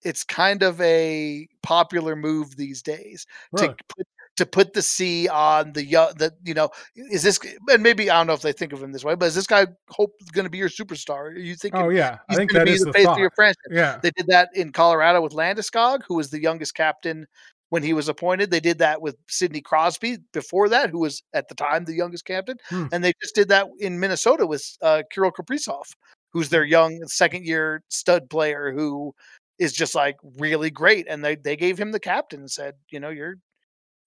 it's 0.03 0.23
kind 0.23 0.63
of 0.63 0.79
a 0.81 1.47
popular 1.63 2.15
move 2.15 2.55
these 2.55 2.81
days 2.81 3.25
to 3.57 3.75
put 3.87 4.07
to 4.39 4.45
put 4.45 4.71
the 4.73 4.81
C 4.81 5.27
on 5.27 5.73
the 5.73 5.83
the 5.83 6.31
you 6.45 6.53
know 6.53 6.69
is 6.95 7.23
this 7.23 7.39
and 7.69 7.83
maybe 7.83 8.09
I 8.09 8.17
don't 8.17 8.27
know 8.27 8.33
if 8.33 8.41
they 8.41 8.53
think 8.53 8.71
of 8.71 8.81
him 8.81 8.93
this 8.93 9.03
way, 9.03 9.15
but 9.15 9.25
is 9.25 9.35
this 9.35 9.47
guy 9.47 9.67
hope 9.89 10.13
going 10.31 10.45
to 10.45 10.49
be 10.49 10.57
your 10.57 10.69
superstar? 10.69 11.31
Are 11.31 11.37
you 11.37 11.55
think? 11.55 11.75
Oh 11.75 11.89
yeah, 11.89 12.19
I 12.29 12.35
think 12.35 12.53
that 12.53 12.65
be 12.65 12.71
is 12.71 12.79
the, 12.79 12.85
the 12.85 12.93
face 12.93 13.05
thought. 13.05 13.13
of 13.13 13.19
your 13.19 13.31
franchise. 13.35 13.57
Yeah, 13.69 13.99
they 14.01 14.11
did 14.11 14.27
that 14.27 14.49
in 14.53 14.71
Colorado 14.71 15.21
with 15.21 15.33
Landeskog, 15.33 16.03
who 16.07 16.15
was 16.15 16.29
the 16.29 16.41
youngest 16.41 16.73
captain 16.73 17.27
when 17.69 17.83
he 17.83 17.93
was 17.93 18.09
appointed. 18.09 18.51
They 18.51 18.59
did 18.59 18.79
that 18.79 19.01
with 19.01 19.15
Sidney 19.27 19.61
Crosby 19.61 20.17
before 20.33 20.69
that, 20.69 20.89
who 20.89 20.99
was 20.99 21.23
at 21.33 21.47
the 21.47 21.55
time 21.55 21.85
the 21.85 21.93
youngest 21.93 22.25
captain, 22.25 22.57
hmm. 22.67 22.87
and 22.91 23.03
they 23.03 23.13
just 23.21 23.35
did 23.35 23.49
that 23.49 23.67
in 23.79 23.99
Minnesota 23.99 24.45
with 24.45 24.65
uh, 24.81 25.03
Kirill 25.11 25.31
Kaprizov, 25.31 25.85
who's 26.33 26.49
their 26.49 26.65
young 26.65 27.01
second 27.07 27.45
year 27.45 27.83
stud 27.89 28.29
player 28.29 28.71
who 28.71 29.13
is 29.57 29.73
just 29.73 29.95
like 29.95 30.17
really 30.37 30.69
great. 30.69 31.07
And 31.09 31.23
they 31.23 31.35
they 31.35 31.55
gave 31.55 31.77
him 31.77 31.91
the 31.91 31.99
captain 31.99 32.41
and 32.41 32.51
said, 32.51 32.75
you 32.91 32.99
know, 32.99 33.09
you're 33.09 33.35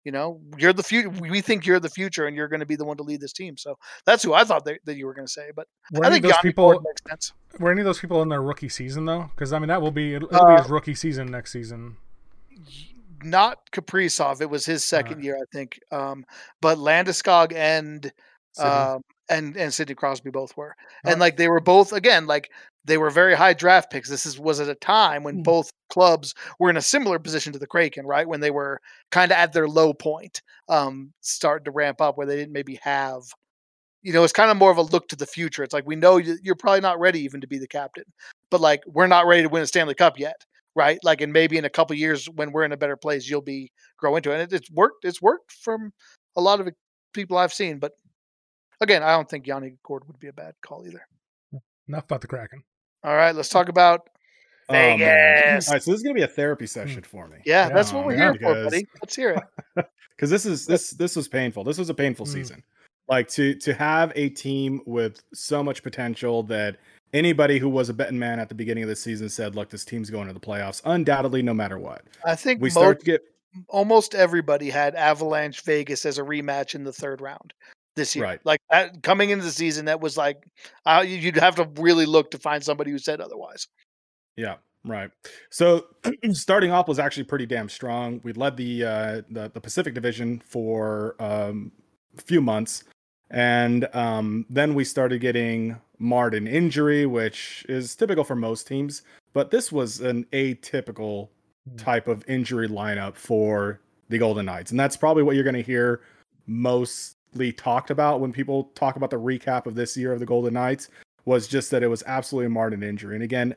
you 0.04 0.10
know, 0.10 0.40
you're 0.58 0.72
the 0.72 0.82
future. 0.82 1.10
We 1.10 1.40
think 1.40 1.64
you're 1.64 1.78
the 1.78 1.88
future, 1.88 2.26
and 2.26 2.36
you're 2.36 2.48
going 2.48 2.60
to 2.60 2.66
be 2.66 2.74
the 2.74 2.84
one 2.84 2.96
to 2.96 3.04
lead 3.04 3.20
this 3.20 3.32
team. 3.32 3.56
So 3.56 3.78
that's 4.04 4.22
who 4.22 4.34
I 4.34 4.42
thought 4.42 4.64
that, 4.64 4.80
that 4.84 4.96
you 4.96 5.06
were 5.06 5.14
going 5.14 5.26
to 5.26 5.32
say. 5.32 5.50
But 5.54 5.68
were 5.92 6.04
I 6.04 6.10
think 6.10 6.24
those 6.24 6.34
people 6.42 6.70
makes 6.70 7.02
sense. 7.08 7.32
Were 7.60 7.70
any 7.70 7.82
of 7.82 7.84
those 7.84 8.00
people 8.00 8.20
in 8.22 8.28
their 8.28 8.42
rookie 8.42 8.68
season 8.68 9.04
though? 9.04 9.30
Because 9.34 9.52
I 9.52 9.58
mean, 9.58 9.68
that 9.68 9.80
will 9.80 9.92
be 9.92 10.14
it'll, 10.14 10.28
it'll 10.28 10.46
uh, 10.46 10.56
be 10.56 10.62
his 10.62 10.70
rookie 10.70 10.94
season 10.96 11.30
next 11.30 11.52
season. 11.52 11.96
Not 13.24 13.58
Kaprizov. 13.72 14.40
It 14.40 14.50
was 14.50 14.66
his 14.66 14.84
second 14.84 15.16
right. 15.16 15.24
year, 15.24 15.36
I 15.36 15.44
think. 15.52 15.80
Um, 15.90 16.24
but 16.60 16.78
Landeskog 16.78 17.52
and 17.54 18.12
um, 18.58 19.02
and 19.28 19.56
and 19.56 19.72
Sidney 19.72 19.94
Crosby 19.94 20.30
both 20.30 20.56
were, 20.56 20.74
and 21.04 21.20
like 21.20 21.36
they 21.36 21.48
were 21.48 21.60
both 21.60 21.92
again 21.92 22.26
like 22.26 22.50
they 22.84 22.98
were 22.98 23.10
very 23.10 23.34
high 23.34 23.54
draft 23.54 23.90
picks. 23.90 24.08
This 24.08 24.26
is 24.26 24.38
was 24.38 24.60
at 24.60 24.68
a 24.68 24.74
time 24.74 25.22
when 25.22 25.38
mm. 25.38 25.44
both 25.44 25.72
clubs 25.90 26.34
were 26.58 26.70
in 26.70 26.76
a 26.76 26.82
similar 26.82 27.18
position 27.18 27.52
to 27.52 27.58
the 27.58 27.66
Kraken, 27.66 28.06
right? 28.06 28.26
When 28.26 28.40
they 28.40 28.50
were 28.50 28.80
kind 29.10 29.30
of 29.30 29.38
at 29.38 29.52
their 29.52 29.68
low 29.68 29.94
point, 29.94 30.42
um, 30.68 31.12
starting 31.20 31.64
to 31.66 31.70
ramp 31.70 32.00
up, 32.00 32.16
where 32.16 32.26
they 32.26 32.36
didn't 32.36 32.52
maybe 32.52 32.78
have, 32.82 33.22
you 34.02 34.12
know, 34.12 34.24
it's 34.24 34.32
kind 34.32 34.50
of 34.50 34.56
more 34.56 34.70
of 34.70 34.78
a 34.78 34.82
look 34.82 35.08
to 35.08 35.16
the 35.16 35.26
future. 35.26 35.62
It's 35.62 35.74
like 35.74 35.86
we 35.86 35.96
know 35.96 36.16
you're 36.16 36.56
probably 36.56 36.80
not 36.80 37.00
ready 37.00 37.20
even 37.20 37.40
to 37.40 37.46
be 37.46 37.58
the 37.58 37.68
captain, 37.68 38.04
but 38.50 38.60
like 38.60 38.82
we're 38.86 39.06
not 39.06 39.26
ready 39.26 39.42
to 39.42 39.48
win 39.48 39.62
a 39.62 39.66
Stanley 39.66 39.94
Cup 39.94 40.18
yet, 40.18 40.44
right? 40.74 40.98
Like, 41.02 41.20
and 41.20 41.32
maybe 41.32 41.58
in 41.58 41.64
a 41.64 41.70
couple 41.70 41.96
years 41.96 42.28
when 42.34 42.52
we're 42.52 42.64
in 42.64 42.72
a 42.72 42.76
better 42.76 42.96
place, 42.96 43.28
you'll 43.28 43.42
be 43.42 43.72
grow 43.98 44.16
into 44.16 44.30
it. 44.30 44.40
And 44.40 44.42
it, 44.42 44.52
it's 44.52 44.70
worked. 44.70 45.04
It's 45.04 45.22
worked 45.22 45.52
from 45.52 45.92
a 46.36 46.40
lot 46.40 46.60
of 46.60 46.68
people 47.12 47.36
I've 47.36 47.52
seen, 47.52 47.78
but 47.78 47.92
again, 48.80 49.02
I 49.02 49.12
don't 49.12 49.28
think 49.28 49.46
Yanni 49.46 49.74
Gourde 49.84 50.06
would 50.06 50.18
be 50.18 50.28
a 50.28 50.32
bad 50.32 50.54
call 50.64 50.86
either. 50.86 51.06
Enough 51.88 52.04
about 52.04 52.20
the 52.20 52.26
Kraken. 52.26 52.62
All 53.04 53.16
right, 53.16 53.34
let's 53.34 53.48
talk 53.48 53.68
about 53.68 54.08
oh, 54.68 54.72
Vegas. 54.72 55.68
All 55.68 55.74
right, 55.74 55.82
so 55.82 55.90
this 55.90 55.98
is 55.98 56.02
gonna 56.02 56.14
be 56.14 56.22
a 56.22 56.28
therapy 56.28 56.66
session 56.66 57.02
for 57.02 57.28
me. 57.28 57.38
Yeah, 57.44 57.68
yeah 57.68 57.74
that's 57.74 57.92
what 57.92 58.06
we're 58.06 58.16
here 58.16 58.32
because... 58.32 58.56
for, 58.56 58.64
buddy. 58.64 58.86
Let's 59.00 59.16
hear 59.16 59.42
it. 59.76 59.86
Because 60.14 60.30
this 60.30 60.46
is 60.46 60.66
this 60.66 60.90
this 60.90 61.16
was 61.16 61.26
painful. 61.26 61.64
This 61.64 61.78
was 61.78 61.88
a 61.90 61.94
painful 61.94 62.26
mm. 62.26 62.32
season. 62.32 62.62
Like 63.08 63.26
to 63.30 63.54
to 63.56 63.74
have 63.74 64.12
a 64.14 64.28
team 64.28 64.80
with 64.86 65.20
so 65.34 65.64
much 65.64 65.82
potential 65.82 66.44
that 66.44 66.76
anybody 67.12 67.58
who 67.58 67.68
was 67.68 67.88
a 67.88 67.94
betting 67.94 68.18
man 68.18 68.38
at 68.38 68.48
the 68.48 68.54
beginning 68.54 68.82
of 68.82 68.88
the 68.88 68.96
season 68.96 69.28
said, 69.28 69.54
"Look, 69.54 69.70
this 69.70 69.84
team's 69.84 70.10
going 70.10 70.28
to 70.28 70.34
the 70.34 70.40
playoffs, 70.40 70.82
undoubtedly, 70.84 71.42
no 71.42 71.54
matter 71.54 71.78
what." 71.78 72.02
I 72.24 72.34
think 72.34 72.60
we 72.60 72.66
most, 72.66 72.74
start 72.74 73.00
to 73.00 73.06
get 73.06 73.22
almost 73.68 74.14
everybody 74.14 74.70
had 74.70 74.94
Avalanche 74.94 75.62
Vegas 75.62 76.06
as 76.06 76.18
a 76.18 76.22
rematch 76.22 76.74
in 76.74 76.84
the 76.84 76.92
third 76.92 77.20
round 77.20 77.52
this 77.96 78.16
year. 78.16 78.24
Right. 78.24 78.40
Like 78.44 78.60
that, 78.70 79.02
coming 79.02 79.30
into 79.30 79.44
the 79.44 79.50
season, 79.50 79.86
that 79.86 80.00
was 80.00 80.16
like 80.16 80.44
uh, 80.86 81.04
you'd 81.06 81.36
have 81.36 81.56
to 81.56 81.68
really 81.80 82.06
look 82.06 82.30
to 82.32 82.38
find 82.38 82.62
somebody 82.64 82.90
who 82.90 82.98
said 82.98 83.20
otherwise. 83.20 83.66
Yeah. 84.36 84.56
Right. 84.84 85.10
So 85.50 85.86
starting 86.32 86.70
off 86.70 86.88
was 86.88 86.98
actually 86.98 87.24
pretty 87.24 87.46
damn 87.46 87.68
strong. 87.68 88.20
We 88.24 88.32
led 88.32 88.56
the 88.56 88.84
uh, 88.84 89.22
the, 89.30 89.50
the 89.52 89.60
Pacific 89.60 89.94
Division 89.94 90.42
for 90.44 91.14
um, 91.20 91.70
a 92.18 92.22
few 92.22 92.40
months, 92.40 92.84
and 93.30 93.88
um, 93.94 94.44
then 94.50 94.74
we 94.74 94.84
started 94.84 95.20
getting 95.20 95.78
marred 96.02 96.34
an 96.34 96.46
injury, 96.46 97.06
which 97.06 97.64
is 97.68 97.94
typical 97.94 98.24
for 98.24 98.34
most 98.34 98.66
teams. 98.66 99.02
But 99.32 99.50
this 99.50 99.70
was 99.70 100.00
an 100.00 100.24
atypical 100.32 101.28
type 101.76 102.08
of 102.08 102.28
injury 102.28 102.68
lineup 102.68 103.14
for 103.14 103.80
the 104.08 104.18
Golden 104.18 104.46
Knights. 104.46 104.72
And 104.72 104.80
that's 104.80 104.96
probably 104.96 105.22
what 105.22 105.36
you're 105.36 105.44
going 105.44 105.54
to 105.54 105.62
hear 105.62 106.02
mostly 106.46 107.52
talked 107.52 107.90
about 107.90 108.20
when 108.20 108.32
people 108.32 108.64
talk 108.74 108.96
about 108.96 109.10
the 109.10 109.18
recap 109.18 109.66
of 109.66 109.74
this 109.74 109.96
year 109.96 110.12
of 110.12 110.18
the 110.20 110.26
Golden 110.26 110.54
Knights 110.54 110.88
was 111.24 111.46
just 111.46 111.70
that 111.70 111.84
it 111.84 111.88
was 111.88 112.02
absolutely 112.06 112.48
marred 112.48 112.74
an 112.74 112.82
injury. 112.82 113.14
And 113.14 113.22
again, 113.22 113.54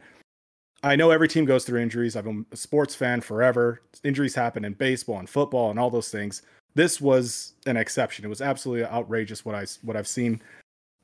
I 0.84 0.96
know 0.96 1.10
every 1.10 1.28
team 1.28 1.46
goes 1.46 1.66
through 1.66 1.82
injuries. 1.82 2.16
I've 2.16 2.26
been 2.26 2.46
a 2.52 2.58
sports 2.58 2.94
fan 2.94 3.22
forever. 3.22 3.82
Injuries 4.04 4.36
happen 4.36 4.64
in 4.64 4.74
baseball 4.74 5.18
and 5.18 5.28
football 5.28 5.72
and 5.72 5.80
all 5.80 5.90
those 5.90 6.10
things. 6.10 6.44
This 6.76 7.02
was 7.02 7.54
an 7.66 7.76
exception. 7.76 8.24
It 8.24 8.28
was 8.28 8.42
absolutely 8.42 8.86
outrageous 8.86 9.44
what 9.44 9.56
I 9.56 9.66
what 9.82 9.98
I've 9.98 10.08
seen. 10.08 10.42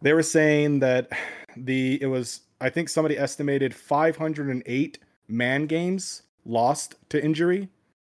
They 0.01 0.13
were 0.13 0.23
saying 0.23 0.79
that 0.79 1.09
the 1.55 2.01
it 2.01 2.07
was 2.07 2.41
I 2.59 2.69
think 2.69 2.89
somebody 2.89 3.17
estimated 3.17 3.73
508 3.73 4.99
man 5.27 5.65
games 5.65 6.23
lost 6.45 6.95
to 7.09 7.23
injury. 7.23 7.69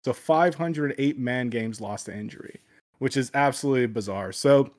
So 0.04 0.12
508 0.12 1.18
man 1.18 1.48
games 1.48 1.80
lost 1.80 2.06
to 2.06 2.14
injury, 2.16 2.60
which 2.98 3.16
is 3.16 3.30
absolutely 3.34 3.86
bizarre. 3.86 4.32
So 4.32 4.72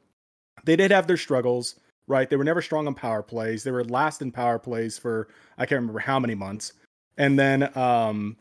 they 0.66 0.76
did 0.76 0.92
have 0.92 1.08
their 1.08 1.18
struggles 1.18 1.76
right? 2.08 2.30
They 2.30 2.36
were 2.36 2.44
never 2.44 2.62
strong 2.62 2.88
on 2.88 2.96
power 2.96 3.24
plays. 3.24 3.64
They 3.64 3.72
were 3.72 3.84
last 3.86 4.22
in 4.22 4.32
power 4.32 4.60
plays 4.60 4.98
for 4.98 5.28
I 5.58 5.66
can't 5.66 5.82
remember 5.82 6.00
how 6.00 6.20
many 6.20 6.36
months. 6.36 6.74
And 7.18 7.38
then 7.38 7.76
um, 7.78 8.38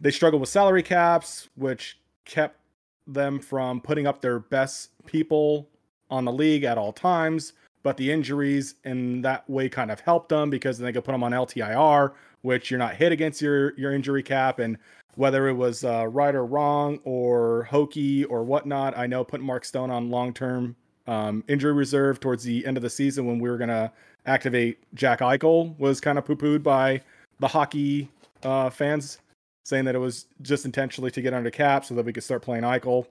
they 0.00 0.10
struggled 0.10 0.40
with 0.40 0.48
salary 0.48 0.82
caps, 0.82 1.48
which 1.54 1.98
kept 2.24 2.58
them 3.06 3.40
from 3.40 3.80
putting 3.80 4.06
up 4.06 4.20
their 4.20 4.38
best 4.38 4.90
people 5.06 5.68
on 6.12 6.24
the 6.24 6.32
league 6.32 6.62
at 6.62 6.78
all 6.78 6.92
times. 6.92 7.54
But 7.82 7.96
the 7.96 8.12
injuries 8.12 8.76
in 8.84 9.22
that 9.22 9.48
way 9.50 9.68
kind 9.68 9.90
of 9.90 9.98
helped 9.98 10.28
them 10.28 10.50
because 10.50 10.78
then 10.78 10.84
they 10.84 10.92
could 10.92 11.04
put 11.04 11.10
them 11.10 11.24
on 11.24 11.32
LTIR, 11.32 12.12
which 12.42 12.70
you're 12.70 12.78
not 12.78 12.94
hit 12.94 13.10
against 13.10 13.42
your 13.42 13.76
your 13.76 13.92
injury 13.92 14.22
cap. 14.22 14.60
And 14.60 14.78
whether 15.16 15.48
it 15.48 15.54
was 15.54 15.84
uh, 15.84 16.06
right 16.06 16.34
or 16.34 16.46
wrong 16.46 17.00
or 17.04 17.64
hokey 17.64 18.24
or 18.24 18.44
whatnot, 18.44 18.96
I 18.96 19.06
know 19.08 19.24
putting 19.24 19.46
Mark 19.46 19.64
Stone 19.64 19.90
on 19.90 20.10
long 20.10 20.32
term 20.32 20.76
um, 21.08 21.42
injury 21.48 21.72
reserve 21.72 22.20
towards 22.20 22.44
the 22.44 22.64
end 22.64 22.76
of 22.76 22.84
the 22.84 22.90
season 22.90 23.26
when 23.26 23.40
we 23.40 23.50
were 23.50 23.58
to 23.58 23.90
activate 24.26 24.78
Jack 24.94 25.18
Eichel 25.18 25.76
was 25.78 26.00
kind 26.00 26.18
of 26.18 26.24
poo 26.24 26.36
pooed 26.36 26.62
by 26.62 27.00
the 27.40 27.48
hockey 27.48 28.08
uh, 28.44 28.70
fans, 28.70 29.18
saying 29.64 29.84
that 29.86 29.96
it 29.96 29.98
was 29.98 30.26
just 30.42 30.64
intentionally 30.64 31.10
to 31.10 31.20
get 31.20 31.34
under 31.34 31.50
cap 31.50 31.84
so 31.84 31.94
that 31.94 32.04
we 32.04 32.12
could 32.12 32.22
start 32.22 32.42
playing 32.42 32.62
Eichel. 32.62 33.06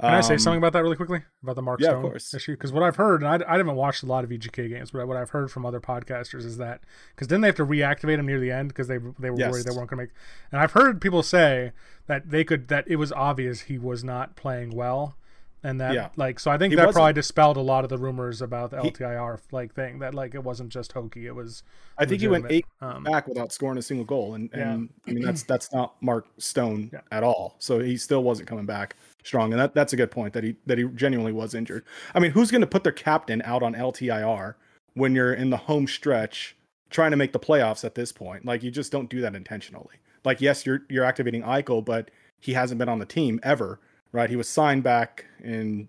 Can 0.00 0.08
um, 0.08 0.14
I 0.14 0.20
say 0.22 0.38
something 0.38 0.58
about 0.58 0.72
that 0.72 0.82
really 0.82 0.96
quickly 0.96 1.22
about 1.42 1.56
the 1.56 1.62
Mark 1.62 1.80
yeah, 1.80 1.90
Stone 1.90 2.16
issue? 2.16 2.52
Because 2.52 2.72
what 2.72 2.82
I've 2.82 2.96
heard, 2.96 3.22
and 3.22 3.44
I, 3.44 3.52
I 3.52 3.58
haven't 3.58 3.76
watched 3.76 4.02
a 4.02 4.06
lot 4.06 4.24
of 4.24 4.30
VGK 4.30 4.70
games, 4.70 4.92
but 4.92 5.06
what 5.06 5.18
I've 5.18 5.30
heard 5.30 5.50
from 5.50 5.66
other 5.66 5.80
podcasters 5.80 6.46
is 6.46 6.56
that 6.56 6.80
because 7.14 7.28
then 7.28 7.42
they 7.42 7.48
have 7.48 7.56
to 7.56 7.66
reactivate 7.66 8.18
him 8.18 8.26
near 8.26 8.40
the 8.40 8.50
end 8.50 8.68
because 8.68 8.88
they 8.88 8.98
they 9.18 9.28
were 9.28 9.38
yes. 9.38 9.52
worried 9.52 9.64
they 9.66 9.76
weren't 9.76 9.90
going 9.90 9.98
to 9.98 10.04
make. 10.04 10.10
And 10.50 10.60
I've 10.60 10.72
heard 10.72 11.02
people 11.02 11.22
say 11.22 11.72
that 12.06 12.30
they 12.30 12.44
could 12.44 12.68
that 12.68 12.88
it 12.88 12.96
was 12.96 13.12
obvious 13.12 13.62
he 13.62 13.78
was 13.78 14.02
not 14.02 14.36
playing 14.36 14.70
well 14.70 15.16
and 15.62 15.80
that 15.80 15.94
yeah. 15.94 16.08
like 16.16 16.40
so 16.40 16.50
I 16.50 16.58
think 16.58 16.72
he 16.72 16.76
that 16.76 16.92
probably 16.92 17.12
dispelled 17.12 17.56
a 17.56 17.60
lot 17.60 17.84
of 17.84 17.90
the 17.90 17.98
rumors 17.98 18.40
about 18.40 18.70
the 18.70 18.78
LTIR 18.78 19.38
he, 19.38 19.42
like 19.56 19.74
thing 19.74 19.98
that 19.98 20.14
like 20.14 20.34
it 20.34 20.42
wasn't 20.42 20.70
just 20.70 20.92
hokey 20.92 21.26
it 21.26 21.34
was 21.34 21.62
I 21.98 22.06
think 22.06 22.20
he 22.20 22.28
went 22.28 22.46
eight 22.48 22.66
um, 22.80 23.04
back 23.04 23.28
without 23.28 23.52
scoring 23.52 23.78
a 23.78 23.82
single 23.82 24.06
goal 24.06 24.34
and, 24.34 24.50
and 24.52 24.88
yeah. 25.06 25.10
I 25.10 25.14
mean 25.14 25.24
that's 25.24 25.42
that's 25.42 25.72
not 25.72 26.00
Mark 26.00 26.26
Stone 26.38 26.90
yeah. 26.92 27.00
at 27.10 27.22
all 27.22 27.56
so 27.58 27.80
he 27.80 27.96
still 27.96 28.22
wasn't 28.22 28.48
coming 28.48 28.66
back 28.66 28.96
strong 29.22 29.52
and 29.52 29.60
that 29.60 29.74
that's 29.74 29.92
a 29.92 29.96
good 29.96 30.10
point 30.10 30.32
that 30.32 30.44
he 30.44 30.56
that 30.66 30.78
he 30.78 30.84
genuinely 30.94 31.32
was 31.32 31.54
injured 31.54 31.84
I 32.14 32.20
mean 32.20 32.32
who's 32.32 32.50
going 32.50 32.60
to 32.60 32.66
put 32.66 32.84
their 32.84 32.92
captain 32.92 33.42
out 33.44 33.62
on 33.62 33.74
LTIR 33.74 34.54
when 34.94 35.14
you're 35.14 35.34
in 35.34 35.50
the 35.50 35.56
home 35.56 35.86
stretch 35.86 36.56
trying 36.90 37.10
to 37.10 37.16
make 37.16 37.32
the 37.32 37.38
playoffs 37.38 37.84
at 37.84 37.94
this 37.94 38.12
point 38.12 38.44
like 38.44 38.62
you 38.62 38.70
just 38.70 38.92
don't 38.92 39.10
do 39.10 39.20
that 39.20 39.34
intentionally 39.34 39.96
like 40.24 40.40
yes 40.40 40.66
you're 40.66 40.82
you're 40.88 41.04
activating 41.04 41.42
Eichel 41.42 41.84
but 41.84 42.10
he 42.38 42.54
hasn't 42.54 42.78
been 42.78 42.88
on 42.88 42.98
the 42.98 43.06
team 43.06 43.38
ever 43.42 43.80
right? 44.12 44.30
He 44.30 44.36
was 44.36 44.48
signed 44.48 44.82
back 44.82 45.26
in, 45.42 45.88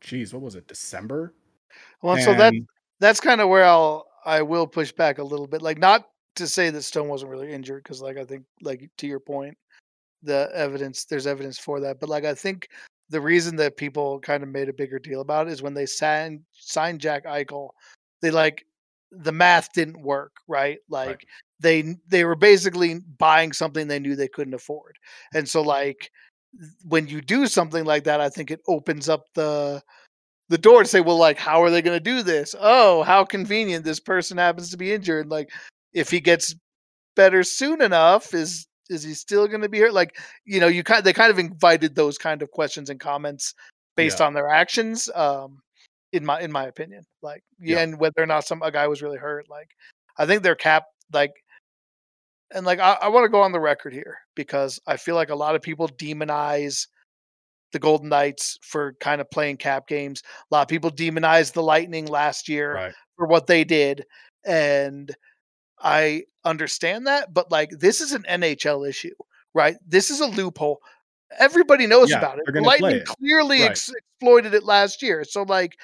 geez, 0.00 0.32
what 0.32 0.42
was 0.42 0.54
it, 0.54 0.66
December? 0.66 1.34
Well, 2.02 2.14
and... 2.14 2.24
so 2.24 2.34
that 2.34 2.54
that's 3.00 3.20
kind 3.20 3.40
of 3.40 3.48
where 3.48 3.64
I'll 3.64 4.06
I 4.24 4.42
will 4.42 4.66
push 4.66 4.92
back 4.92 5.18
a 5.18 5.24
little 5.24 5.46
bit, 5.46 5.62
like 5.62 5.78
not 5.78 6.08
to 6.36 6.46
say 6.46 6.70
that 6.70 6.82
Stone 6.82 7.08
wasn't 7.08 7.30
really 7.30 7.52
injured, 7.52 7.82
because 7.82 8.00
like 8.00 8.16
I 8.16 8.24
think 8.24 8.44
like 8.60 8.90
to 8.98 9.06
your 9.06 9.20
point, 9.20 9.56
the 10.22 10.50
evidence 10.54 11.04
there's 11.04 11.26
evidence 11.26 11.58
for 11.58 11.80
that, 11.80 12.00
but 12.00 12.08
like 12.08 12.24
I 12.24 12.34
think 12.34 12.68
the 13.10 13.20
reason 13.20 13.56
that 13.56 13.76
people 13.76 14.18
kind 14.20 14.42
of 14.42 14.48
made 14.48 14.68
a 14.68 14.72
bigger 14.72 14.98
deal 14.98 15.20
about 15.20 15.48
it 15.48 15.52
is 15.52 15.62
when 15.62 15.74
they 15.74 15.86
signed 15.86 16.40
signed 16.52 17.00
Jack 17.00 17.26
Eichel, 17.26 17.70
they 18.20 18.30
like 18.30 18.64
the 19.10 19.32
math 19.32 19.72
didn't 19.72 20.02
work, 20.02 20.32
right? 20.48 20.78
Like 20.88 21.08
right. 21.08 21.26
they 21.60 21.96
they 22.08 22.24
were 22.24 22.36
basically 22.36 23.00
buying 23.18 23.52
something 23.52 23.86
they 23.86 23.98
knew 23.98 24.16
they 24.16 24.28
couldn't 24.28 24.54
afford. 24.54 24.96
And 25.34 25.48
so 25.48 25.62
like 25.62 26.10
when 26.86 27.08
you 27.08 27.20
do 27.20 27.46
something 27.46 27.84
like 27.84 28.04
that, 28.04 28.20
I 28.20 28.28
think 28.28 28.50
it 28.50 28.60
opens 28.68 29.08
up 29.08 29.24
the 29.34 29.82
the 30.48 30.58
door 30.58 30.82
to 30.82 30.88
say, 30.88 31.00
well, 31.00 31.16
like, 31.16 31.38
how 31.38 31.62
are 31.62 31.70
they 31.70 31.80
going 31.80 31.96
to 31.96 32.00
do 32.04 32.22
this? 32.22 32.54
Oh, 32.60 33.02
how 33.04 33.24
convenient! 33.24 33.84
This 33.84 34.00
person 34.00 34.36
happens 34.36 34.70
to 34.70 34.76
be 34.76 34.92
injured. 34.92 35.28
Like, 35.28 35.50
if 35.94 36.10
he 36.10 36.20
gets 36.20 36.54
better 37.16 37.42
soon 37.42 37.80
enough, 37.80 38.34
is 38.34 38.66
is 38.92 39.02
he 39.02 39.14
still 39.14 39.48
going 39.48 39.62
to 39.62 39.68
be 39.68 39.78
here? 39.78 39.90
Like, 39.90 40.18
you 40.44 40.60
know, 40.60 40.68
you 40.68 40.82
kind 40.84 41.02
they 41.02 41.12
kind 41.12 41.30
of 41.30 41.38
invited 41.38 41.94
those 41.94 42.18
kind 42.18 42.42
of 42.42 42.50
questions 42.50 42.90
and 42.90 43.00
comments 43.00 43.54
based 43.96 44.20
yeah. 44.20 44.26
on 44.26 44.34
their 44.34 44.48
actions. 44.48 45.08
Um, 45.14 45.62
in 46.12 46.24
my 46.24 46.40
in 46.40 46.52
my 46.52 46.66
opinion, 46.66 47.04
like, 47.22 47.42
yeah, 47.58 47.80
and 47.80 47.98
whether 47.98 48.22
or 48.22 48.26
not 48.26 48.46
some 48.46 48.62
a 48.62 48.70
guy 48.70 48.86
was 48.86 49.02
really 49.02 49.18
hurt, 49.18 49.48
like, 49.48 49.70
I 50.18 50.26
think 50.26 50.42
their 50.42 50.54
cap 50.54 50.84
like 51.12 51.32
and 52.54 52.66
like 52.66 52.78
I, 52.78 52.98
I 53.00 53.08
want 53.08 53.24
to 53.24 53.30
go 53.30 53.40
on 53.40 53.52
the 53.52 53.60
record 53.60 53.92
here 53.92 54.18
because 54.34 54.80
I 54.86 54.96
feel 54.96 55.14
like 55.14 55.30
a 55.30 55.34
lot 55.34 55.54
of 55.54 55.62
people 55.62 55.88
demonize 55.88 56.86
the 57.72 57.78
Golden 57.78 58.10
Knights 58.10 58.58
for 58.62 58.94
kind 59.00 59.20
of 59.20 59.30
playing 59.30 59.56
cap 59.56 59.88
games. 59.88 60.22
A 60.50 60.54
lot 60.54 60.62
of 60.62 60.68
people 60.68 60.90
demonized 60.90 61.54
the 61.54 61.62
Lightning 61.62 62.06
last 62.06 62.48
year 62.48 62.74
right. 62.74 62.94
for 63.16 63.26
what 63.26 63.46
they 63.46 63.64
did, 63.64 64.04
and 64.44 65.14
I 65.80 66.24
understand 66.44 67.06
that. 67.06 67.32
But 67.32 67.50
like, 67.50 67.70
this 67.70 68.00
is 68.00 68.12
an 68.12 68.24
NHL 68.28 68.88
issue, 68.88 69.14
right? 69.54 69.76
This 69.86 70.10
is 70.10 70.20
a 70.20 70.26
loophole. 70.26 70.80
Everybody 71.38 71.86
knows 71.86 72.10
yeah, 72.10 72.18
about 72.18 72.38
it. 72.38 72.62
Lightning 72.62 72.96
it. 72.96 73.06
clearly 73.06 73.62
right. 73.62 73.70
ex- 73.70 73.90
exploited 74.20 74.54
it 74.54 74.64
last 74.64 75.02
year. 75.02 75.24
So 75.24 75.42
like, 75.42 75.78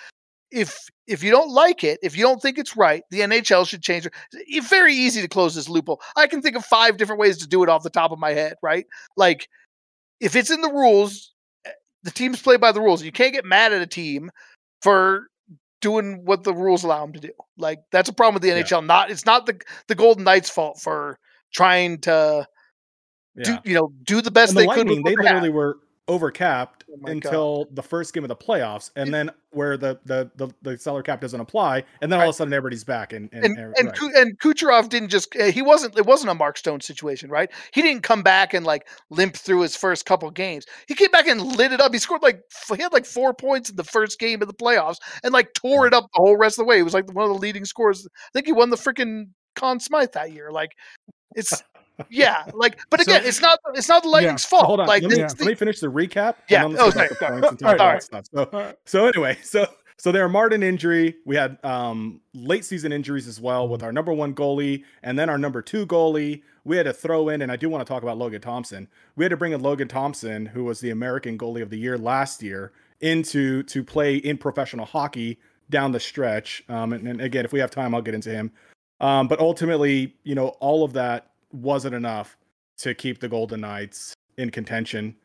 if 0.50 0.88
if 1.06 1.22
you 1.22 1.30
don't 1.30 1.50
like 1.50 1.84
it, 1.84 1.98
if 2.02 2.16
you 2.16 2.22
don't 2.22 2.40
think 2.40 2.58
it's 2.58 2.76
right, 2.76 3.02
the 3.10 3.20
NHL 3.20 3.66
should 3.66 3.82
change 3.82 4.06
it. 4.06 4.12
It's 4.32 4.68
very 4.68 4.94
easy 4.94 5.20
to 5.20 5.28
close 5.28 5.54
this 5.54 5.68
loophole. 5.68 6.00
I 6.16 6.26
can 6.26 6.42
think 6.42 6.56
of 6.56 6.64
five 6.64 6.96
different 6.96 7.20
ways 7.20 7.38
to 7.38 7.48
do 7.48 7.62
it 7.62 7.68
off 7.68 7.82
the 7.82 7.90
top 7.90 8.12
of 8.12 8.18
my 8.18 8.30
head, 8.30 8.54
right? 8.62 8.86
Like 9.16 9.48
if 10.20 10.36
it's 10.36 10.50
in 10.50 10.60
the 10.60 10.72
rules, 10.72 11.32
eh, 11.64 11.70
the 12.02 12.10
teams 12.10 12.42
play 12.42 12.56
by 12.56 12.72
the 12.72 12.80
rules. 12.80 13.02
You 13.02 13.12
can't 13.12 13.32
get 13.32 13.44
mad 13.44 13.72
at 13.72 13.82
a 13.82 13.86
team 13.86 14.30
for 14.82 15.28
doing 15.80 16.24
what 16.24 16.44
the 16.44 16.54
rules 16.54 16.84
allow 16.84 17.04
them 17.04 17.14
to 17.14 17.20
do. 17.20 17.30
Like 17.56 17.80
that's 17.90 18.08
a 18.08 18.12
problem 18.12 18.34
with 18.34 18.42
the 18.42 18.50
NHL. 18.50 18.82
Yeah. 18.82 18.86
Not 18.86 19.10
it's 19.10 19.26
not 19.26 19.46
the 19.46 19.60
the 19.86 19.94
Golden 19.94 20.24
Knights' 20.24 20.50
fault 20.50 20.80
for 20.80 21.18
trying 21.52 21.98
to 22.02 22.46
yeah. 23.36 23.44
do 23.44 23.58
you 23.64 23.74
know 23.74 23.92
do 24.04 24.20
the 24.20 24.30
best 24.30 24.54
they 24.54 24.66
the 24.66 24.72
could. 24.72 24.88
They 24.88 25.14
literally 25.16 25.50
were 25.50 25.78
overcapped 26.08 26.84
oh 26.90 27.10
until 27.10 27.64
God. 27.64 27.76
the 27.76 27.82
first 27.82 28.14
game 28.14 28.24
of 28.24 28.28
the 28.28 28.36
playoffs, 28.36 28.90
and 28.96 29.12
then 29.12 29.30
where 29.50 29.76
the 29.76 29.98
the 30.04 30.30
the, 30.36 30.52
the 30.62 30.78
salary 30.78 31.02
cap 31.02 31.20
doesn't 31.20 31.40
apply, 31.40 31.84
and 32.00 32.10
then 32.10 32.18
all 32.18 32.28
of 32.28 32.30
a 32.30 32.32
sudden 32.32 32.52
everybody's 32.52 32.84
back. 32.84 33.12
And 33.12 33.28
and 33.32 33.44
and, 33.44 33.58
and, 33.58 33.88
right. 33.88 34.14
and 34.16 34.38
Kucherov 34.38 34.88
didn't 34.88 35.10
just 35.10 35.34
eh, 35.36 35.50
he 35.50 35.62
wasn't 35.62 35.96
it 35.96 36.06
wasn't 36.06 36.30
a 36.30 36.34
Mark 36.34 36.58
Stone 36.58 36.80
situation, 36.80 37.30
right? 37.30 37.50
He 37.72 37.82
didn't 37.82 38.02
come 38.02 38.22
back 38.22 38.54
and 38.54 38.64
like 38.64 38.88
limp 39.10 39.36
through 39.36 39.60
his 39.60 39.76
first 39.76 40.06
couple 40.06 40.30
games. 40.30 40.66
He 40.86 40.94
came 40.94 41.10
back 41.10 41.26
and 41.26 41.40
lit 41.40 41.72
it 41.72 41.80
up. 41.80 41.92
He 41.92 41.98
scored 41.98 42.22
like 42.22 42.42
he 42.74 42.82
had 42.82 42.92
like 42.92 43.06
four 43.06 43.34
points 43.34 43.70
in 43.70 43.76
the 43.76 43.84
first 43.84 44.18
game 44.18 44.42
of 44.42 44.48
the 44.48 44.54
playoffs 44.54 44.98
and 45.22 45.32
like 45.32 45.52
tore 45.54 45.86
it 45.86 45.94
up 45.94 46.04
the 46.14 46.20
whole 46.20 46.36
rest 46.36 46.58
of 46.58 46.64
the 46.64 46.68
way. 46.68 46.76
He 46.76 46.82
was 46.82 46.94
like 46.94 47.12
one 47.12 47.24
of 47.24 47.30
the 47.30 47.38
leading 47.38 47.64
scorers. 47.64 48.06
I 48.06 48.30
think 48.32 48.46
he 48.46 48.52
won 48.52 48.70
the 48.70 48.76
freaking 48.76 49.26
Conn 49.54 49.80
Smythe 49.80 50.12
that 50.12 50.32
year. 50.32 50.50
Like 50.50 50.72
it's 51.34 51.62
yeah, 52.10 52.44
like, 52.54 52.78
but 52.90 53.00
again, 53.00 53.22
so, 53.22 53.28
it's 53.28 53.40
not 53.40 53.58
it's 53.74 53.88
not 53.88 54.02
the 54.02 54.08
Lightning's 54.08 54.44
yeah. 54.44 54.48
fault. 54.48 54.66
Hold 54.66 54.80
on, 54.80 54.86
like, 54.86 55.02
let 55.02 55.12
me, 55.12 55.22
let 55.22 55.40
me 55.40 55.54
finish 55.54 55.80
the 55.80 55.88
recap. 55.88 56.36
Yeah. 56.48 56.64
Oh, 56.66 56.90
sorry. 56.90 57.08
All 57.22 57.40
So, 58.22 58.74
so 58.84 59.06
anyway, 59.06 59.38
so 59.42 59.66
so 59.98 60.12
there 60.12 60.24
are 60.24 60.28
Martin 60.28 60.62
injury. 60.62 61.16
We 61.24 61.34
had 61.34 61.58
um, 61.64 62.20
late 62.32 62.64
season 62.64 62.92
injuries 62.92 63.26
as 63.26 63.40
well 63.40 63.68
with 63.68 63.82
our 63.82 63.92
number 63.92 64.12
one 64.12 64.32
goalie 64.32 64.84
and 65.02 65.18
then 65.18 65.28
our 65.28 65.38
number 65.38 65.60
two 65.60 65.86
goalie. 65.86 66.42
We 66.64 66.76
had 66.76 66.84
to 66.84 66.92
throw 66.92 67.30
in, 67.30 67.42
and 67.42 67.50
I 67.50 67.56
do 67.56 67.68
want 67.68 67.84
to 67.84 67.92
talk 67.92 68.02
about 68.02 68.16
Logan 68.18 68.40
Thompson. 68.40 68.88
We 69.16 69.24
had 69.24 69.30
to 69.30 69.36
bring 69.36 69.52
in 69.52 69.60
Logan 69.60 69.88
Thompson, 69.88 70.46
who 70.46 70.64
was 70.64 70.80
the 70.80 70.90
American 70.90 71.36
goalie 71.36 71.62
of 71.62 71.70
the 71.70 71.78
year 71.78 71.98
last 71.98 72.42
year, 72.42 72.72
into 73.00 73.62
to 73.64 73.82
play 73.82 74.16
in 74.16 74.38
professional 74.38 74.86
hockey 74.86 75.38
down 75.70 75.92
the 75.92 76.00
stretch. 76.00 76.62
Um, 76.68 76.92
and, 76.92 77.08
and 77.08 77.20
again, 77.20 77.44
if 77.44 77.52
we 77.52 77.58
have 77.60 77.70
time, 77.70 77.94
I'll 77.94 78.02
get 78.02 78.14
into 78.14 78.30
him. 78.30 78.52
Um, 79.00 79.28
but 79.28 79.40
ultimately, 79.40 80.14
you 80.22 80.34
know, 80.34 80.48
all 80.60 80.84
of 80.84 80.92
that 80.92 81.30
wasn't 81.52 81.94
enough 81.94 82.36
to 82.78 82.94
keep 82.94 83.20
the 83.20 83.28
Golden 83.28 83.60
Knights 83.60 84.14
in 84.36 84.50
contention. 84.50 85.16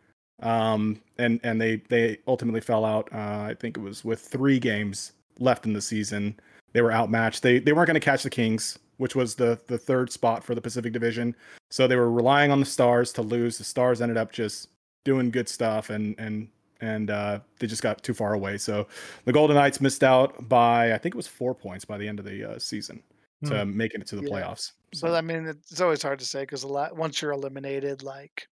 Um, 0.42 1.02
and 1.18 1.40
and 1.44 1.62
they 1.62 1.78
they 1.90 2.18
ultimately 2.28 2.62
fell 2.62 2.86
out. 2.86 3.10
Uh, 3.14 3.48
I 3.50 3.56
think 3.60 3.78
it 3.78 3.82
was 3.82 4.04
with 4.04 4.20
three 4.20 4.60
games 4.60 5.14
left 5.40 5.66
in 5.66 5.74
the 5.74 5.82
season. 5.82 6.40
they 6.74 6.82
were 6.82 6.92
outmatched. 6.92 7.44
They 7.44 7.60
they 7.60 7.74
weren't 7.74 7.88
going 7.88 7.96
to 7.96 8.00
catch 8.00 8.24
the 8.24 8.30
Kings, 8.30 8.78
which 8.98 9.16
was 9.16 9.36
the 9.36 9.60
the 9.68 9.78
third 9.78 10.12
spot 10.12 10.44
for 10.44 10.56
the 10.56 10.62
Pacific 10.62 10.92
Division. 10.92 11.36
So 11.70 11.88
they 11.88 11.96
were 11.96 12.12
relying 12.12 12.52
on 12.52 12.60
the 12.60 12.66
Stars 12.66 13.14
to 13.14 13.22
lose. 13.22 13.58
The 13.58 13.64
Stars 13.64 14.02
ended 14.02 14.18
up 14.18 14.32
just 14.32 14.70
doing 15.06 15.32
good 15.32 15.48
stuff 15.48 15.90
and 15.90 16.16
and 16.18 16.50
and 16.82 17.10
uh, 17.12 17.40
they 17.60 17.68
just 17.68 17.82
got 17.82 18.04
too 18.04 18.14
far 18.14 18.34
away. 18.34 18.58
So 18.58 18.88
the 19.24 19.32
Golden 19.32 19.56
Knights 19.56 19.80
missed 19.80 20.04
out 20.04 20.50
by 20.50 20.94
I 20.94 20.98
think 20.98 21.16
it 21.16 21.18
was 21.18 21.28
four 21.28 21.56
points 21.56 21.86
by 21.86 21.98
the 21.98 22.08
end 22.08 22.20
of 22.20 22.26
the 22.26 22.52
uh, 22.52 22.60
season 22.60 23.02
to 23.46 23.64
Hmm. 23.66 23.78
making 23.78 24.02
it 24.02 24.08
to 24.08 24.16
the 24.16 24.24
Yeah. 24.24 24.30
playoffs. 24.30 24.72
So 24.94 25.14
I 25.14 25.22
mean, 25.22 25.46
it's 25.48 25.82
always 25.82 26.02
hard 26.02 26.20
to 26.20 26.26
say 26.26 26.42
because 26.42 26.64
a 26.64 26.68
lot 26.68 26.96
once 26.96 27.22
you're 27.22 27.32
eliminated, 27.32 28.04
like 28.04 28.48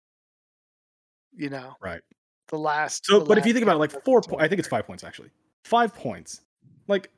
you 1.37 1.49
know, 1.49 1.75
Right. 1.81 2.01
the 2.49 2.59
last. 2.59 3.07
So, 3.07 3.21
the 3.21 3.25
but 3.25 3.39
if 3.39 3.47
you 3.47 3.53
think 3.53 3.63
about 3.63 3.77
it, 3.77 3.79
like 3.79 3.93
four, 4.05 4.21
po- 4.21 4.39
I 4.39 4.49
think 4.49 4.59
it's 4.59 4.69
five 4.69 4.87
points 4.87 5.05
actually. 5.05 5.31
Five 5.65 5.95
points. 5.95 6.41
Like, 6.89 7.11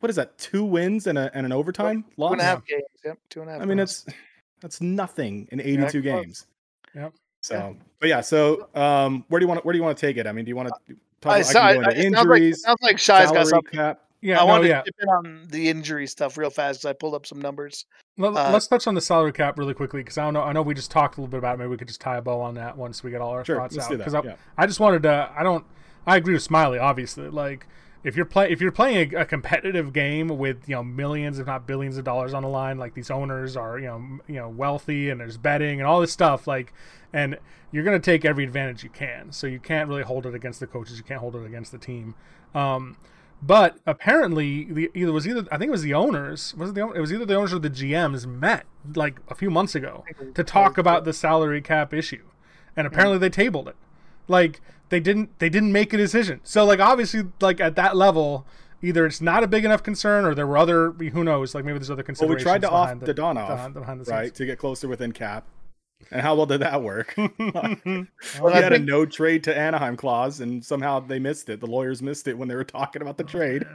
what 0.00 0.10
is 0.10 0.16
that? 0.16 0.36
Two 0.38 0.64
wins 0.64 1.06
and, 1.06 1.16
a, 1.18 1.30
and 1.34 1.46
an 1.46 1.52
overtime 1.52 2.02
two 2.02 2.10
loss. 2.16 2.32
and 2.32 2.40
a 2.40 2.44
half 2.44 2.66
games. 2.66 2.82
Yep, 3.04 3.18
two 3.28 3.40
and 3.42 3.50
a 3.50 3.52
half. 3.52 3.62
I 3.62 3.64
mean, 3.66 3.78
it's 3.78 4.06
that's 4.60 4.80
nothing 4.80 5.46
in 5.52 5.60
82 5.60 6.02
close. 6.02 6.02
games. 6.02 6.46
Yep. 6.94 7.14
So, 7.42 7.76
but 8.00 8.08
yeah. 8.08 8.20
So, 8.22 8.68
um, 8.74 9.24
where 9.28 9.38
do 9.38 9.44
you 9.44 9.48
want? 9.48 9.64
Where 9.64 9.72
do 9.72 9.78
you 9.78 9.82
want 9.84 9.96
to 9.96 10.06
take 10.06 10.16
it? 10.16 10.26
I 10.26 10.32
mean, 10.32 10.44
do 10.44 10.48
you 10.48 10.56
want 10.56 10.68
to 10.68 10.94
talk? 11.20 11.32
I, 11.32 11.38
About, 11.40 11.56
I 11.56 11.60
I, 11.60 11.68
I, 11.68 11.74
into 11.74 11.78
it 11.78 11.82
sounds 11.84 11.86
like, 11.86 11.96
injuries, 11.96 12.62
sounds 12.62 12.82
like 12.82 12.98
Shy's 12.98 13.30
got 13.30 13.46
something. 13.46 13.72
cap. 13.78 14.00
Yeah, 14.22 14.36
I 14.38 14.40
no, 14.40 14.46
wanted 14.46 14.68
yeah. 14.68 14.82
to 14.82 14.84
chip 14.84 14.96
in 15.00 15.08
on 15.08 15.46
the 15.48 15.68
injury 15.68 16.06
stuff 16.06 16.36
real 16.36 16.50
fast 16.50 16.80
because 16.80 16.90
I 16.90 16.92
pulled 16.92 17.14
up 17.14 17.26
some 17.26 17.40
numbers. 17.40 17.86
Let, 18.18 18.34
Uh, 18.34 18.56
us 18.56 18.66
touch 18.66 18.86
on 18.86 18.94
the 18.94 19.00
salary 19.00 19.32
cap 19.32 19.58
really 19.58 19.72
quickly 19.74 20.00
because 20.02 20.18
I 20.18 20.24
don't 20.24 20.34
know. 20.34 20.42
I 20.42 20.52
know 20.52 20.60
we 20.62 20.74
just 20.74 20.90
talked 20.90 21.16
a 21.16 21.20
little 21.20 21.30
bit 21.30 21.38
about. 21.38 21.54
It. 21.54 21.58
Maybe 21.58 21.68
we 21.70 21.76
could 21.78 21.88
just 21.88 22.00
tie 22.00 22.18
a 22.18 22.22
bow 22.22 22.40
on 22.40 22.54
that 22.56 22.76
once 22.76 23.02
we 23.02 23.10
get 23.10 23.20
all 23.22 23.30
our 23.30 23.44
Sure, 23.44 23.56
thoughts 23.56 23.74
let's 23.76 23.86
out. 23.86 23.90
do 23.90 23.96
that. 23.96 24.04
Because 24.04 24.14
I, 24.14 24.22
yeah. 24.28 24.36
I 24.58 24.66
just 24.66 24.78
wanted 24.80 25.02
to. 25.04 25.30
I 25.36 25.42
don't. 25.42 25.64
I 26.06 26.16
agree 26.16 26.34
with 26.34 26.42
Smiley. 26.42 26.78
Obviously, 26.78 27.28
like 27.30 27.66
if 28.04 28.16
you're 28.16 28.26
play 28.26 28.50
if 28.50 28.60
you're 28.60 28.72
playing 28.72 29.14
a, 29.14 29.20
a 29.20 29.24
competitive 29.24 29.92
game 29.94 30.28
with 30.28 30.68
you 30.68 30.74
know 30.74 30.82
millions, 30.82 31.38
if 31.38 31.46
not 31.46 31.66
billions 31.66 31.96
of 31.96 32.04
dollars 32.04 32.34
on 32.34 32.42
the 32.42 32.48
line, 32.48 32.76
like 32.78 32.92
these 32.94 33.10
owners 33.10 33.56
are 33.56 33.78
you 33.78 33.86
know 33.86 34.18
you 34.26 34.34
know 34.36 34.48
wealthy 34.50 35.08
and 35.08 35.18
there's 35.20 35.38
betting 35.38 35.80
and 35.80 35.86
all 35.86 36.00
this 36.00 36.12
stuff, 36.12 36.46
like 36.46 36.74
and 37.12 37.38
you're 37.72 37.84
gonna 37.84 37.98
take 37.98 38.24
every 38.26 38.44
advantage 38.44 38.82
you 38.84 38.90
can. 38.90 39.32
So 39.32 39.46
you 39.46 39.60
can't 39.60 39.88
really 39.88 40.02
hold 40.02 40.26
it 40.26 40.34
against 40.34 40.60
the 40.60 40.66
coaches. 40.66 40.98
You 40.98 41.04
can't 41.04 41.20
hold 41.20 41.36
it 41.36 41.46
against 41.46 41.72
the 41.72 41.78
team. 41.78 42.14
Um, 42.54 42.96
but 43.42 43.76
apparently, 43.86 44.64
the 44.64 44.90
either 44.94 45.12
was 45.12 45.26
either 45.26 45.46
I 45.50 45.58
think 45.58 45.68
it 45.68 45.72
was 45.72 45.82
the 45.82 45.94
owners. 45.94 46.54
Was 46.56 46.70
it 46.70 46.74
the 46.74 46.88
it 46.92 47.00
was 47.00 47.12
either 47.12 47.24
the 47.24 47.34
owners 47.36 47.52
or 47.54 47.58
the 47.58 47.70
GMs 47.70 48.26
met 48.26 48.64
like 48.94 49.18
a 49.28 49.34
few 49.34 49.50
months 49.50 49.74
ago 49.74 50.04
to 50.34 50.44
talk 50.44 50.76
about 50.78 51.04
the 51.04 51.12
salary 51.12 51.60
cap 51.62 51.94
issue, 51.94 52.24
and 52.76 52.86
apparently 52.86 53.18
they 53.18 53.30
tabled 53.30 53.68
it. 53.68 53.76
Like 54.28 54.60
they 54.90 55.00
didn't 55.00 55.38
they 55.38 55.48
didn't 55.48 55.72
make 55.72 55.92
a 55.92 55.96
decision. 55.96 56.40
So 56.44 56.64
like 56.64 56.80
obviously 56.80 57.24
like 57.40 57.60
at 57.60 57.76
that 57.76 57.96
level, 57.96 58.46
either 58.82 59.06
it's 59.06 59.20
not 59.20 59.42
a 59.42 59.46
big 59.48 59.64
enough 59.64 59.82
concern 59.82 60.24
or 60.24 60.34
there 60.34 60.46
were 60.46 60.58
other 60.58 60.90
who 60.92 61.24
knows 61.24 61.54
like 61.54 61.64
maybe 61.64 61.78
there's 61.78 61.90
other 61.90 62.00
Well, 62.00 62.04
considerations. 62.06 62.44
we 62.44 62.50
tried 62.50 62.60
to 62.62 62.70
off 62.70 63.00
the 63.00 63.14
Don 63.14 63.38
off, 63.38 63.48
behind, 63.48 63.74
behind 63.74 64.00
the 64.00 64.04
scenes. 64.04 64.12
right, 64.12 64.34
to 64.34 64.44
get 64.46 64.58
closer 64.58 64.86
within 64.88 65.12
cap. 65.12 65.44
And 66.10 66.20
how 66.20 66.34
well 66.34 66.46
did 66.46 66.60
that 66.60 66.82
work? 66.82 67.14
Mm-hmm. 67.40 68.42
Well, 68.42 68.52
he 68.52 68.58
I 68.58 68.62
had 68.62 68.72
a 68.72 68.78
no 68.78 69.06
trade 69.06 69.44
to 69.44 69.56
Anaheim 69.56 69.96
clause, 69.96 70.40
and 70.40 70.64
somehow 70.64 71.00
they 71.00 71.18
missed 71.18 71.48
it. 71.48 71.60
The 71.60 71.66
lawyers 71.66 72.02
missed 72.02 72.28
it 72.28 72.36
when 72.36 72.48
they 72.48 72.54
were 72.54 72.64
talking 72.64 73.02
about 73.02 73.16
the 73.16 73.24
oh, 73.24 73.26
trade. 73.26 73.66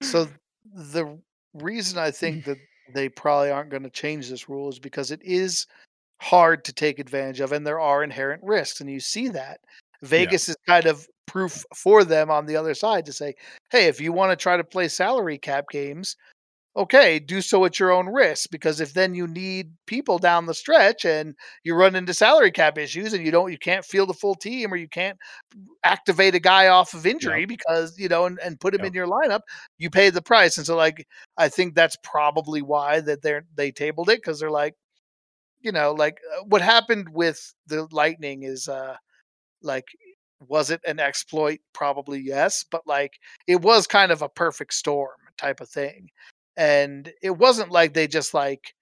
So 0.00 0.28
the 0.74 1.18
reason 1.54 1.98
I 1.98 2.10
think 2.10 2.44
that 2.44 2.58
they 2.94 3.08
probably 3.08 3.50
aren't 3.50 3.70
going 3.70 3.82
to 3.82 3.90
change 3.90 4.28
this 4.28 4.48
rule 4.48 4.68
is 4.68 4.78
because 4.78 5.10
it 5.10 5.20
is 5.22 5.66
hard 6.20 6.64
to 6.64 6.72
take 6.72 6.98
advantage 6.98 7.40
of, 7.40 7.52
and 7.52 7.66
there 7.66 7.80
are 7.80 8.04
inherent 8.04 8.42
risks, 8.42 8.80
and 8.80 8.90
you 8.90 9.00
see 9.00 9.28
that. 9.28 9.60
Vegas 10.02 10.48
is 10.48 10.56
kind 10.66 10.86
of 10.86 11.06
proof 11.26 11.64
for 11.74 12.04
them 12.04 12.30
on 12.30 12.46
the 12.46 12.56
other 12.56 12.74
side 12.74 13.06
to 13.06 13.12
say, 13.12 13.34
hey, 13.70 13.86
if 13.86 14.00
you 14.00 14.12
want 14.12 14.30
to 14.30 14.36
try 14.36 14.56
to 14.56 14.64
play 14.64 14.88
salary 14.88 15.38
cap 15.38 15.66
games, 15.70 16.16
okay, 16.76 17.18
do 17.18 17.40
so 17.42 17.64
at 17.64 17.78
your 17.78 17.92
own 17.92 18.06
risk. 18.08 18.50
Because 18.50 18.80
if 18.80 18.94
then 18.94 19.14
you 19.14 19.26
need 19.26 19.72
people 19.86 20.18
down 20.18 20.46
the 20.46 20.54
stretch 20.54 21.04
and 21.04 21.34
you 21.64 21.74
run 21.74 21.94
into 21.96 22.14
salary 22.14 22.50
cap 22.50 22.78
issues 22.78 23.12
and 23.12 23.24
you 23.24 23.30
don't, 23.30 23.52
you 23.52 23.58
can't 23.58 23.84
field 23.84 24.10
a 24.10 24.14
full 24.14 24.34
team 24.34 24.72
or 24.72 24.76
you 24.76 24.88
can't 24.88 25.18
activate 25.84 26.34
a 26.34 26.40
guy 26.40 26.68
off 26.68 26.94
of 26.94 27.06
injury 27.06 27.44
because 27.46 27.98
you 27.98 28.08
know 28.08 28.26
and, 28.26 28.38
and 28.40 28.60
put 28.60 28.74
him 28.74 28.84
Yep. 28.84 28.86
in 28.86 28.94
your 28.94 29.06
lineup, 29.06 29.40
you 29.78 29.90
pay 29.90 30.10
the 30.10 30.22
price. 30.22 30.56
And 30.56 30.66
so, 30.66 30.76
like, 30.76 31.06
I 31.38 31.48
think 31.48 31.74
that's 31.74 31.96
probably 32.02 32.62
why 32.62 33.00
that 33.00 33.22
they're 33.22 33.44
they 33.56 33.70
tabled 33.72 34.08
it 34.10 34.18
because 34.22 34.40
they're 34.40 34.50
like, 34.50 34.74
you 35.60 35.72
know, 35.72 35.92
like 35.92 36.18
uh, 36.38 36.44
what 36.44 36.62
happened 36.62 37.08
with 37.10 37.54
the 37.66 37.86
Lightning 37.92 38.42
is 38.44 38.68
uh 38.68 38.96
like 39.62 39.86
was 40.48 40.70
it 40.70 40.80
an 40.86 41.00
exploit 41.00 41.60
probably 41.72 42.20
yes 42.20 42.64
but 42.70 42.82
like 42.86 43.12
it 43.46 43.60
was 43.62 43.86
kind 43.86 44.12
of 44.12 44.22
a 44.22 44.28
perfect 44.28 44.74
storm 44.74 45.10
type 45.38 45.60
of 45.60 45.68
thing 45.68 46.08
and 46.56 47.12
it 47.22 47.30
wasn't 47.30 47.70
like 47.70 47.94
they 47.94 48.06
just 48.06 48.34
like 48.34 48.74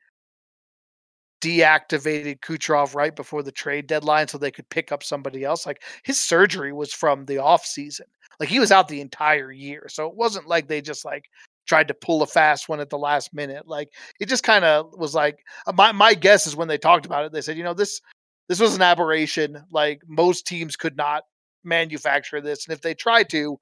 deactivated 1.40 2.40
Kucherov 2.40 2.94
right 2.94 3.14
before 3.14 3.42
the 3.42 3.52
trade 3.52 3.86
deadline 3.86 4.28
so 4.28 4.36
they 4.36 4.50
could 4.50 4.68
pick 4.68 4.92
up 4.92 5.02
somebody 5.02 5.44
else 5.44 5.64
like 5.64 5.82
his 6.04 6.18
surgery 6.18 6.72
was 6.72 6.92
from 6.92 7.24
the 7.24 7.38
off 7.38 7.64
season 7.64 8.06
like 8.38 8.48
he 8.48 8.60
was 8.60 8.70
out 8.70 8.88
the 8.88 9.00
entire 9.00 9.50
year 9.50 9.86
so 9.88 10.06
it 10.06 10.14
wasn't 10.14 10.46
like 10.46 10.68
they 10.68 10.82
just 10.82 11.04
like 11.04 11.24
tried 11.66 11.88
to 11.88 11.94
pull 11.94 12.22
a 12.22 12.26
fast 12.26 12.68
one 12.68 12.80
at 12.80 12.90
the 12.90 12.98
last 12.98 13.32
minute 13.32 13.66
like 13.66 13.88
it 14.18 14.28
just 14.28 14.42
kind 14.42 14.64
of 14.64 14.92
was 14.98 15.14
like 15.14 15.38
uh, 15.66 15.72
my 15.72 15.92
my 15.92 16.12
guess 16.12 16.46
is 16.46 16.56
when 16.56 16.68
they 16.68 16.78
talked 16.78 17.06
about 17.06 17.24
it 17.24 17.32
they 17.32 17.40
said 17.40 17.56
you 17.56 17.64
know 17.64 17.74
this 17.74 18.02
this 18.48 18.60
was 18.60 18.74
an 18.74 18.82
aberration 18.82 19.62
like 19.70 20.02
most 20.06 20.46
teams 20.46 20.76
could 20.76 20.96
not 20.96 21.22
manufacture 21.64 22.40
this 22.40 22.66
and 22.66 22.74
if 22.74 22.82
they 22.82 22.92
try 22.92 23.22
to 23.22 23.58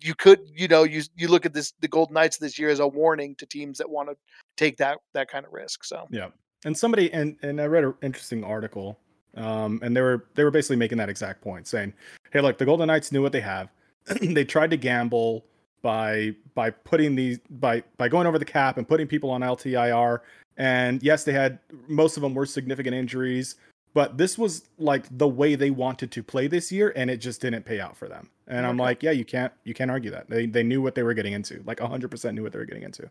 you 0.00 0.14
could 0.14 0.40
you 0.54 0.68
know 0.68 0.82
you 0.82 1.02
you 1.16 1.28
look 1.28 1.46
at 1.46 1.52
this 1.52 1.72
the 1.80 1.88
golden 1.88 2.14
knights 2.14 2.36
this 2.36 2.58
year 2.58 2.68
as 2.68 2.80
a 2.80 2.86
warning 2.86 3.34
to 3.36 3.46
teams 3.46 3.78
that 3.78 3.88
want 3.88 4.08
to 4.08 4.16
take 4.56 4.76
that 4.76 4.98
that 5.12 5.28
kind 5.28 5.46
of 5.46 5.52
risk 5.52 5.84
so 5.84 6.06
Yeah. 6.10 6.28
And 6.64 6.76
somebody 6.76 7.12
and 7.12 7.36
and 7.42 7.60
I 7.60 7.66
read 7.66 7.84
an 7.84 7.94
interesting 8.02 8.42
article, 8.42 8.98
um, 9.36 9.78
and 9.82 9.94
they 9.94 10.00
were 10.00 10.26
they 10.34 10.44
were 10.44 10.50
basically 10.50 10.76
making 10.76 10.96
that 10.98 11.10
exact 11.10 11.42
point, 11.42 11.66
saying, 11.66 11.92
"Hey, 12.32 12.40
look, 12.40 12.56
the 12.56 12.64
Golden 12.64 12.86
Knights 12.86 13.12
knew 13.12 13.20
what 13.20 13.32
they 13.32 13.42
have. 13.42 13.68
they 14.22 14.44
tried 14.44 14.70
to 14.70 14.78
gamble 14.78 15.44
by 15.82 16.34
by 16.54 16.70
putting 16.70 17.14
these 17.14 17.38
by 17.50 17.82
by 17.98 18.08
going 18.08 18.26
over 18.26 18.38
the 18.38 18.44
cap 18.44 18.78
and 18.78 18.88
putting 18.88 19.06
people 19.06 19.30
on 19.30 19.42
LTIR. 19.42 20.20
And 20.56 21.02
yes, 21.02 21.24
they 21.24 21.32
had 21.32 21.58
most 21.86 22.16
of 22.16 22.22
them 22.22 22.32
were 22.32 22.46
significant 22.46 22.94
injuries, 22.94 23.56
but 23.92 24.16
this 24.16 24.38
was 24.38 24.64
like 24.78 25.04
the 25.10 25.28
way 25.28 25.54
they 25.56 25.70
wanted 25.70 26.10
to 26.12 26.22
play 26.22 26.46
this 26.46 26.72
year, 26.72 26.92
and 26.96 27.10
it 27.10 27.18
just 27.18 27.42
didn't 27.42 27.64
pay 27.64 27.80
out 27.80 27.96
for 27.96 28.08
them. 28.08 28.30
And 28.46 28.66
I'm 28.66 28.76
like, 28.76 29.02
yeah, 29.02 29.10
you 29.10 29.24
can't 29.24 29.52
you 29.64 29.74
can't 29.74 29.90
argue 29.90 30.10
that. 30.10 30.28
They 30.28 30.46
they 30.46 30.62
knew 30.62 30.82
what 30.82 30.94
they 30.94 31.02
were 31.02 31.14
getting 31.14 31.32
into, 31.32 31.62
like 31.66 31.80
100 31.80 32.10
percent 32.10 32.34
knew 32.34 32.42
what 32.42 32.52
they 32.52 32.58
were 32.58 32.66
getting 32.66 32.82
into. 32.82 33.10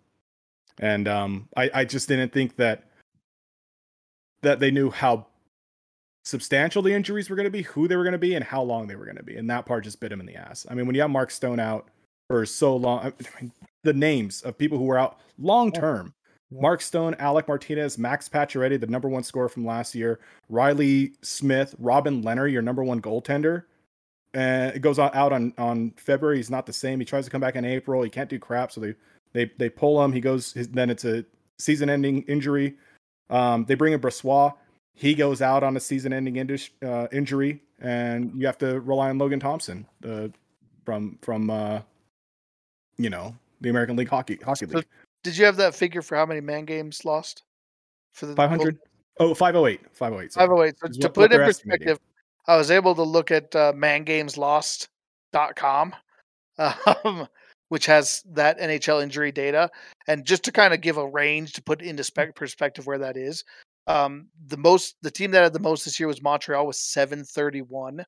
And 0.79 1.07
um, 1.07 1.49
I 1.57 1.69
I 1.73 1.85
just 1.85 2.07
didn't 2.07 2.31
think 2.31 2.55
that 2.57 2.85
that 4.41 4.59
they 4.59 4.71
knew 4.71 4.89
how 4.91 5.27
substantial 6.23 6.81
the 6.81 6.93
injuries 6.93 7.29
were 7.29 7.35
going 7.35 7.45
to 7.45 7.51
be, 7.51 7.63
who 7.63 7.87
they 7.87 7.95
were 7.95 8.03
going 8.03 8.13
to 8.13 8.17
be, 8.17 8.35
and 8.35 8.43
how 8.43 8.61
long 8.61 8.87
they 8.87 8.95
were 8.95 9.05
going 9.05 9.17
to 9.17 9.23
be. 9.23 9.35
And 9.35 9.49
that 9.49 9.65
part 9.65 9.83
just 9.83 9.99
bit 9.99 10.11
him 10.11 10.19
in 10.19 10.25
the 10.25 10.35
ass. 10.35 10.65
I 10.69 10.73
mean, 10.73 10.85
when 10.85 10.95
you 10.95 11.01
have 11.01 11.09
Mark 11.09 11.31
Stone 11.31 11.59
out 11.59 11.89
for 12.29 12.45
so 12.45 12.75
long, 12.75 12.99
I 12.99 13.13
mean, 13.41 13.51
the 13.83 13.93
names 13.93 14.41
of 14.41 14.57
people 14.57 14.77
who 14.77 14.85
were 14.85 14.97
out 14.97 15.19
long 15.37 15.71
term. 15.71 16.13
Yeah. 16.51 16.61
Mark 16.61 16.81
Stone, 16.81 17.15
Alec 17.17 17.47
Martinez, 17.47 17.97
Max 17.97 18.29
Pacioretty, 18.29 18.79
the 18.79 18.85
number 18.85 19.09
one 19.09 19.23
scorer 19.23 19.49
from 19.49 19.65
last 19.65 19.95
year, 19.95 20.19
Reilly 20.49 21.13
Smith, 21.23 21.73
Robin 21.79 22.21
Lehner, 22.23 22.51
your 22.51 22.61
number 22.61 22.83
one 22.83 23.01
goaltender. 23.01 23.63
And 24.33 24.75
it 24.75 24.79
goes 24.79 24.97
on, 24.99 25.11
out 25.13 25.31
on 25.31 25.53
on 25.57 25.91
February. 25.97 26.37
He's 26.37 26.49
not 26.49 26.65
the 26.65 26.73
same. 26.73 26.99
He 26.99 27.05
tries 27.05 27.25
to 27.25 27.31
come 27.31 27.41
back 27.41 27.55
in 27.55 27.65
April. 27.65 28.01
He 28.01 28.09
can't 28.09 28.29
do 28.29 28.39
crap, 28.39 28.71
so 28.71 28.81
they 28.81 28.95
they 29.33 29.51
they 29.57 29.69
pull 29.69 30.03
him. 30.03 30.11
He 30.11 30.21
goes. 30.21 30.53
His, 30.53 30.69
then 30.69 30.89
it's 30.89 31.05
a 31.05 31.23
season-ending 31.59 32.23
injury. 32.23 32.75
Um, 33.29 33.65
they 33.65 33.75
bring 33.75 33.93
in 33.93 33.99
Brossoit. 33.99 34.53
He 34.95 35.13
goes 35.13 35.41
out 35.41 35.63
on 35.63 35.77
a 35.77 35.79
season-ending 35.79 36.35
indus- 36.35 36.69
uh, 36.83 37.07
injury, 37.11 37.61
and 37.79 38.31
you 38.35 38.45
have 38.45 38.57
to 38.59 38.79
rely 38.81 39.09
on 39.09 39.17
Logan 39.17 39.39
Thompson 39.39 39.85
uh, 40.07 40.27
from 40.85 41.17
from 41.21 41.49
uh, 41.49 41.81
you 42.97 43.09
know 43.09 43.35
the 43.61 43.69
American 43.69 43.95
League 43.95 44.09
Hockey 44.09 44.37
Hockey 44.43 44.65
So 44.67 44.77
League. 44.77 44.87
did 45.23 45.37
you 45.37 45.45
have 45.45 45.57
that 45.57 45.75
figure 45.75 46.01
for 46.01 46.15
how 46.15 46.25
many 46.25 46.41
man 46.41 46.65
games 46.65 47.05
lost 47.05 47.43
for 48.13 48.25
the 48.25 48.35
500 48.35 48.77
oh 49.19 49.33
508 49.33 49.81
508 49.93 50.33
Five 50.33 50.47
sorry. 50.47 50.59
oh 50.59 50.63
eight. 50.63 50.75
So 50.79 50.87
to 51.01 51.09
put 51.09 51.31
it 51.31 51.39
in 51.39 51.47
perspective, 51.47 51.99
I 52.47 52.57
was 52.57 52.71
able 52.71 52.95
to 52.95 53.03
look 53.03 53.31
at 53.31 53.55
uh, 53.55 53.71
mangameslost.com, 53.73 55.95
um, 56.57 57.27
which 57.69 57.85
has 57.85 58.23
that 58.31 58.59
NHL 58.59 59.01
injury 59.01 59.31
data, 59.31 59.69
and 60.07 60.25
just 60.25 60.43
to 60.43 60.51
kind 60.51 60.73
of 60.73 60.81
give 60.81 60.97
a 60.97 61.07
range 61.07 61.53
to 61.53 61.63
put 61.63 61.81
into 61.81 62.03
spec 62.03 62.35
perspective 62.35 62.85
where 62.85 62.99
that 62.99 63.17
is. 63.17 63.43
Um, 63.87 64.27
the 64.47 64.57
most, 64.57 64.95
the 65.01 65.11
team 65.11 65.31
that 65.31 65.43
had 65.43 65.53
the 65.53 65.59
most 65.59 65.85
this 65.85 65.99
year 65.99 66.07
was 66.07 66.21
Montreal 66.21 66.67
with 66.67 66.77
seven 66.77 67.23
thirty 67.23 67.61
one, 67.61 68.05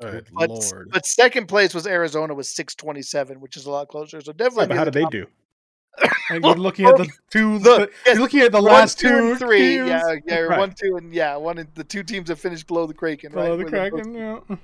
Good 0.00 0.28
but 0.32 0.50
lord 0.50 0.88
but 0.92 1.06
second 1.06 1.46
place 1.46 1.74
was 1.74 1.86
Arizona 1.86 2.34
with 2.34 2.46
six 2.46 2.74
twenty 2.74 3.02
seven, 3.02 3.40
which 3.40 3.56
is 3.56 3.66
a 3.66 3.70
lot 3.70 3.88
closer. 3.88 4.20
So 4.20 4.32
Yeah, 4.32 4.44
definitely. 4.44 4.68
but 4.68 4.76
how 4.76 4.84
did 4.84 4.94
they 4.94 5.04
do 5.06 5.26
And 6.30 6.44
you're 6.44 6.54
looking 6.54 6.86
at 6.86 6.96
the 6.96 7.08
two. 7.30 7.58
The- 7.58 7.90
you're 8.06 8.16
looking 8.20 8.40
at 8.40 8.52
the 8.52 8.60
One, 8.62 8.72
last 8.72 8.98
two, 8.98 9.08
two 9.08 9.30
and 9.30 9.38
three. 9.38 9.58
teams 9.58 9.88
Yeah, 9.88 10.14
yeah, 10.26 10.38
Right. 10.40 10.58
one, 10.58 10.74
two, 10.74 10.96
and 10.96 11.12
yeah, 11.12 11.36
one. 11.36 11.58
of 11.58 11.72
The 11.74 11.84
two 11.84 12.02
teams 12.02 12.28
that 12.28 12.36
finished 12.36 12.66
below 12.66 12.86
the 12.86 12.94
Kraken. 12.94 13.32
below 13.32 13.50
right? 13.50 13.58
the 13.58 13.64
were 13.64 13.70
the 13.70 13.90
most- 13.90 14.46
Kraken. 14.46 14.58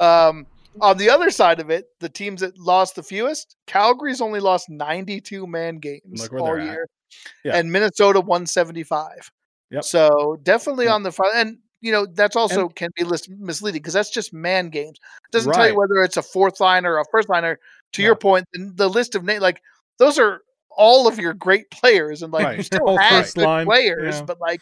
Yeah. 0.00 0.26
Um, 0.28 0.46
On 0.80 0.96
the 0.98 1.08
other 1.08 1.30
side 1.30 1.60
of 1.60 1.70
it, 1.70 1.86
the 2.00 2.08
teams 2.08 2.40
that 2.40 2.58
lost 2.58 2.96
the 2.96 3.02
fewest, 3.02 3.54
Calgary's 3.66 4.20
only 4.20 4.40
lost 4.40 4.68
92 4.68 5.46
man 5.46 5.76
games 5.76 6.28
all 6.32 6.58
year, 6.58 6.88
yeah. 7.44 7.56
and 7.56 7.70
Minnesota 7.70 8.20
175. 8.20 9.30
Yep. 9.70 9.84
So 9.84 10.36
definitely 10.42 10.86
yep. 10.86 10.94
on 10.94 11.02
the 11.04 11.12
front, 11.12 11.36
and 11.36 11.58
you 11.80 11.92
know 11.92 12.06
that's 12.06 12.34
also 12.34 12.62
and, 12.62 12.74
can 12.74 12.90
be 12.96 13.04
misleading 13.38 13.80
because 13.80 13.94
that's 13.94 14.10
just 14.10 14.32
man 14.32 14.68
games. 14.68 14.98
It 14.98 15.30
doesn't 15.30 15.50
right. 15.50 15.56
tell 15.56 15.68
you 15.68 15.78
whether 15.78 16.02
it's 16.02 16.16
a 16.16 16.22
fourth 16.22 16.58
liner 16.58 16.94
or 16.94 17.00
a 17.00 17.04
first 17.12 17.28
liner. 17.28 17.60
To 17.92 18.02
your 18.02 18.16
point, 18.16 18.46
the 18.52 18.90
list 18.90 19.14
of 19.14 19.22
name 19.22 19.40
like 19.40 19.62
those 19.98 20.18
are 20.18 20.40
all 20.76 21.08
of 21.08 21.18
your 21.18 21.34
great 21.34 21.70
players, 21.70 22.22
and 22.22 22.32
like 22.32 22.44
right. 22.44 22.56
you 22.58 22.62
still 22.62 22.96
have 22.96 23.32
good 23.34 23.44
line. 23.44 23.66
players, 23.66 24.16
yeah. 24.16 24.24
but 24.24 24.40
like 24.40 24.60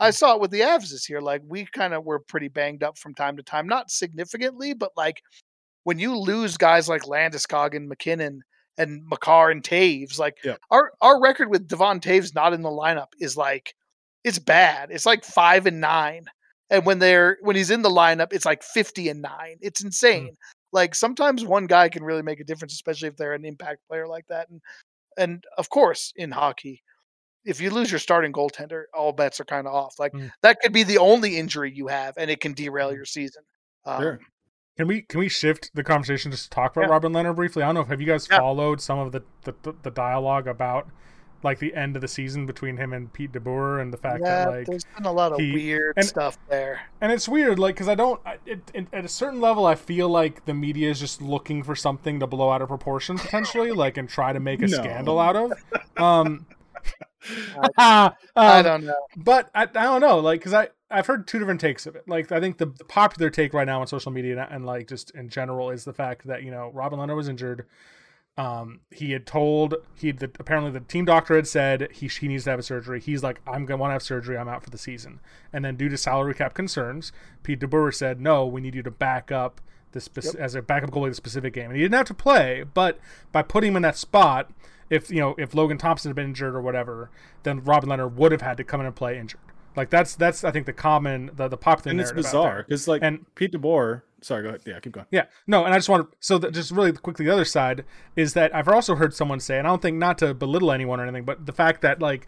I 0.00 0.10
saw 0.10 0.34
it 0.34 0.40
with 0.40 0.50
the 0.50 0.60
Avs 0.60 0.90
this 0.90 1.08
year. 1.08 1.20
Like 1.20 1.42
we 1.46 1.66
kind 1.66 1.94
of 1.94 2.04
were 2.04 2.20
pretty 2.20 2.48
banged 2.48 2.82
up 2.82 2.98
from 2.98 3.14
time 3.14 3.36
to 3.36 3.42
time, 3.42 3.66
not 3.66 3.90
significantly, 3.90 4.74
but 4.74 4.92
like 4.96 5.22
when 5.84 5.98
you 5.98 6.16
lose 6.16 6.56
guys 6.56 6.88
like 6.88 7.02
Landeskog 7.02 7.74
and 7.74 7.88
MacKinnon 7.88 8.42
and 8.76 9.02
Makar 9.06 9.50
and 9.50 9.62
Toews, 9.62 10.18
like 10.18 10.38
yeah. 10.44 10.56
our 10.70 10.92
our 11.00 11.20
record 11.20 11.50
with 11.50 11.66
Devon 11.66 12.00
Toews 12.00 12.34
not 12.34 12.52
in 12.52 12.62
the 12.62 12.68
lineup 12.68 13.08
is 13.20 13.36
like 13.36 13.74
it's 14.24 14.38
bad. 14.38 14.90
It's 14.90 15.06
like 15.06 15.24
five 15.24 15.66
and 15.66 15.80
nine. 15.80 16.24
And 16.70 16.84
when 16.84 16.98
they're 16.98 17.38
when 17.40 17.56
he's 17.56 17.70
in 17.70 17.82
the 17.82 17.90
lineup, 17.90 18.32
it's 18.32 18.44
like 18.44 18.62
fifty 18.62 19.08
and 19.08 19.22
nine. 19.22 19.56
It's 19.60 19.80
hmm. 19.80 19.88
insane. 19.88 20.28
Mm. 20.28 20.36
Like 20.72 20.94
sometimes 20.94 21.44
one 21.44 21.66
guy 21.66 21.88
can 21.88 22.04
really 22.04 22.22
make 22.22 22.40
a 22.40 22.44
difference, 22.44 22.74
especially 22.74 23.08
if 23.08 23.16
they're 23.16 23.32
an 23.32 23.46
impact 23.46 23.80
player 23.88 24.06
like 24.06 24.26
that. 24.28 24.50
And 24.50 24.60
and 25.18 25.44
of 25.56 25.68
course 25.68 26.12
in 26.16 26.30
hockey, 26.30 26.82
if 27.44 27.60
you 27.60 27.70
lose 27.70 27.90
your 27.90 27.98
starting 27.98 28.32
goaltender, 28.32 28.84
all 28.94 29.12
bets 29.12 29.40
are 29.40 29.44
kind 29.44 29.66
of 29.66 29.74
off. 29.74 29.98
Like 29.98 30.12
mm. 30.12 30.30
that 30.42 30.60
could 30.60 30.72
be 30.72 30.82
the 30.82 30.98
only 30.98 31.36
injury 31.36 31.72
you 31.74 31.88
have, 31.88 32.14
and 32.16 32.30
it 32.30 32.40
can 32.40 32.52
derail 32.52 32.90
mm. 32.90 32.96
your 32.96 33.04
season. 33.04 33.42
Um, 33.84 34.02
sure. 34.02 34.20
Can 34.76 34.86
we 34.86 35.02
can 35.02 35.18
we 35.18 35.28
shift 35.28 35.70
the 35.74 35.82
conversation 35.82 36.30
just 36.30 36.44
to 36.44 36.50
talk 36.50 36.76
about 36.76 36.86
yeah. 36.86 36.92
Robin 36.92 37.12
Lehner 37.12 37.34
briefly? 37.34 37.62
I 37.62 37.66
don't 37.66 37.74
know. 37.74 37.80
if 37.80 37.88
Have 37.88 38.00
you 38.00 38.06
guys 38.06 38.28
yeah. 38.30 38.38
followed 38.38 38.80
some 38.80 38.98
of 38.98 39.12
the, 39.12 39.22
the 39.42 39.74
the 39.82 39.90
dialogue 39.90 40.46
about 40.46 40.88
like 41.42 41.58
the 41.58 41.74
end 41.74 41.96
of 41.96 42.02
the 42.02 42.08
season 42.08 42.46
between 42.46 42.76
him 42.76 42.92
and 42.92 43.12
Pete 43.12 43.32
DeBoer 43.32 43.80
and 43.80 43.92
the 43.92 43.96
fact 43.96 44.22
yeah, 44.24 44.44
that 44.44 44.50
like 44.50 44.66
there's 44.66 44.84
been 44.96 45.06
a 45.06 45.12
lot 45.12 45.32
of 45.32 45.38
he, 45.38 45.52
weird 45.52 45.94
and, 45.96 46.04
stuff 46.04 46.38
there. 46.48 46.80
And 47.00 47.12
it's 47.12 47.28
weird, 47.28 47.58
like 47.58 47.76
because 47.76 47.88
I 47.88 47.94
don't 47.94 48.20
it, 48.44 48.60
it, 48.74 48.86
at 48.92 49.04
a 49.04 49.08
certain 49.08 49.40
level, 49.40 49.66
I 49.66 49.74
feel 49.74 50.08
like 50.08 50.44
the 50.46 50.54
media 50.54 50.90
is 50.90 50.98
just 50.98 51.22
looking 51.22 51.62
for 51.62 51.76
something 51.76 52.20
to 52.20 52.26
blow 52.26 52.50
out 52.50 52.62
of 52.62 52.68
proportion 52.68 53.18
potentially, 53.18 53.70
like 53.72 53.96
and 53.96 54.08
try 54.08 54.32
to 54.32 54.40
make 54.40 54.62
a 54.62 54.66
no. 54.66 54.76
scandal 54.76 55.18
out 55.20 55.36
of. 55.36 55.52
Um, 55.96 56.46
I, 57.76 58.06
um, 58.06 58.12
I 58.36 58.62
don't 58.62 58.84
know, 58.84 59.06
but 59.16 59.50
I, 59.54 59.62
I 59.62 59.66
don't 59.66 60.00
know, 60.00 60.18
like 60.18 60.40
because 60.40 60.54
I 60.54 60.68
I've 60.90 61.06
heard 61.06 61.26
two 61.26 61.38
different 61.38 61.60
takes 61.60 61.86
of 61.86 61.96
it. 61.96 62.08
Like 62.08 62.32
I 62.32 62.40
think 62.40 62.58
the, 62.58 62.66
the 62.66 62.84
popular 62.84 63.30
take 63.30 63.52
right 63.52 63.66
now 63.66 63.80
on 63.80 63.86
social 63.86 64.10
media 64.10 64.40
and, 64.42 64.52
and 64.52 64.66
like 64.66 64.88
just 64.88 65.10
in 65.12 65.28
general 65.28 65.70
is 65.70 65.84
the 65.84 65.92
fact 65.92 66.26
that 66.26 66.42
you 66.42 66.50
know 66.50 66.70
Robin 66.72 66.98
Lehner 66.98 67.14
was 67.14 67.28
injured 67.28 67.66
um, 68.38 68.80
he 68.92 69.10
had 69.10 69.26
told 69.26 69.74
he 69.96 70.12
the, 70.12 70.30
apparently 70.38 70.70
the 70.70 70.80
team 70.80 71.04
doctor 71.04 71.34
had 71.34 71.48
said 71.48 71.88
he 71.92 72.06
he 72.06 72.28
needs 72.28 72.44
to 72.44 72.50
have 72.50 72.58
a 72.60 72.62
surgery. 72.62 73.00
He's 73.00 73.22
like, 73.22 73.40
I'm 73.46 73.66
gonna 73.66 73.78
want 73.78 73.90
to 73.90 73.94
have 73.94 74.02
surgery. 74.02 74.38
I'm 74.38 74.48
out 74.48 74.62
for 74.62 74.70
the 74.70 74.78
season. 74.78 75.18
And 75.52 75.64
then 75.64 75.76
due 75.76 75.88
to 75.88 75.98
salary 75.98 76.34
cap 76.34 76.54
concerns, 76.54 77.10
Pete 77.42 77.58
DeBoer 77.58 77.92
said, 77.92 78.20
No, 78.20 78.46
we 78.46 78.60
need 78.60 78.76
you 78.76 78.82
to 78.84 78.92
back 78.92 79.32
up 79.32 79.60
speci- 79.94 80.34
yep. 80.34 80.36
as 80.36 80.54
a 80.54 80.62
backup 80.62 80.90
goalie 80.90 81.08
the 81.08 81.14
specific 81.14 81.52
game. 81.52 81.66
And 81.66 81.76
he 81.76 81.82
didn't 81.82 81.96
have 81.96 82.06
to 82.06 82.14
play, 82.14 82.64
but 82.74 82.98
by 83.32 83.42
putting 83.42 83.72
him 83.72 83.76
in 83.76 83.82
that 83.82 83.96
spot, 83.96 84.50
if 84.88 85.10
you 85.10 85.20
know 85.20 85.34
if 85.36 85.54
Logan 85.54 85.76
Thompson 85.76 86.10
had 86.10 86.16
been 86.16 86.26
injured 86.26 86.54
or 86.54 86.62
whatever, 86.62 87.10
then 87.42 87.64
Robin 87.64 87.90
Lehner 87.90 88.10
would 88.10 88.32
have 88.32 88.42
had 88.42 88.56
to 88.56 88.64
come 88.64 88.80
in 88.80 88.86
and 88.86 88.94
play 88.94 89.18
injured. 89.18 89.40
Like 89.76 89.90
that's 89.90 90.14
that's 90.14 90.44
I 90.44 90.50
think 90.50 90.66
the 90.66 90.72
common 90.72 91.30
the 91.34 91.48
the 91.48 91.56
popular 91.56 91.90
and 91.90 92.00
it's 92.00 92.12
bizarre 92.12 92.64
because 92.66 92.88
like 92.88 93.02
and 93.02 93.26
Pete 93.34 93.52
DeBoer 93.52 94.02
sorry, 94.20 94.42
go 94.42 94.48
ahead. 94.50 94.62
Yeah, 94.66 94.80
keep 94.80 94.92
going. 94.92 95.06
Yeah, 95.10 95.26
no, 95.46 95.64
and 95.64 95.74
I 95.74 95.78
just 95.78 95.88
want 95.88 96.10
to 96.10 96.16
so 96.20 96.38
just 96.38 96.70
really 96.70 96.92
quickly 96.92 97.24
the 97.24 97.32
other 97.32 97.44
side 97.44 97.84
is 98.16 98.34
that 98.34 98.54
I've 98.54 98.68
also 98.68 98.94
heard 98.94 99.14
someone 99.14 99.40
say, 99.40 99.58
and 99.58 99.66
I 99.66 99.70
don't 99.70 99.82
think 99.82 99.96
not 99.96 100.18
to 100.18 100.34
belittle 100.34 100.72
anyone 100.72 101.00
or 101.00 101.04
anything, 101.04 101.24
but 101.24 101.46
the 101.46 101.52
fact 101.52 101.82
that 101.82 102.00
like 102.00 102.26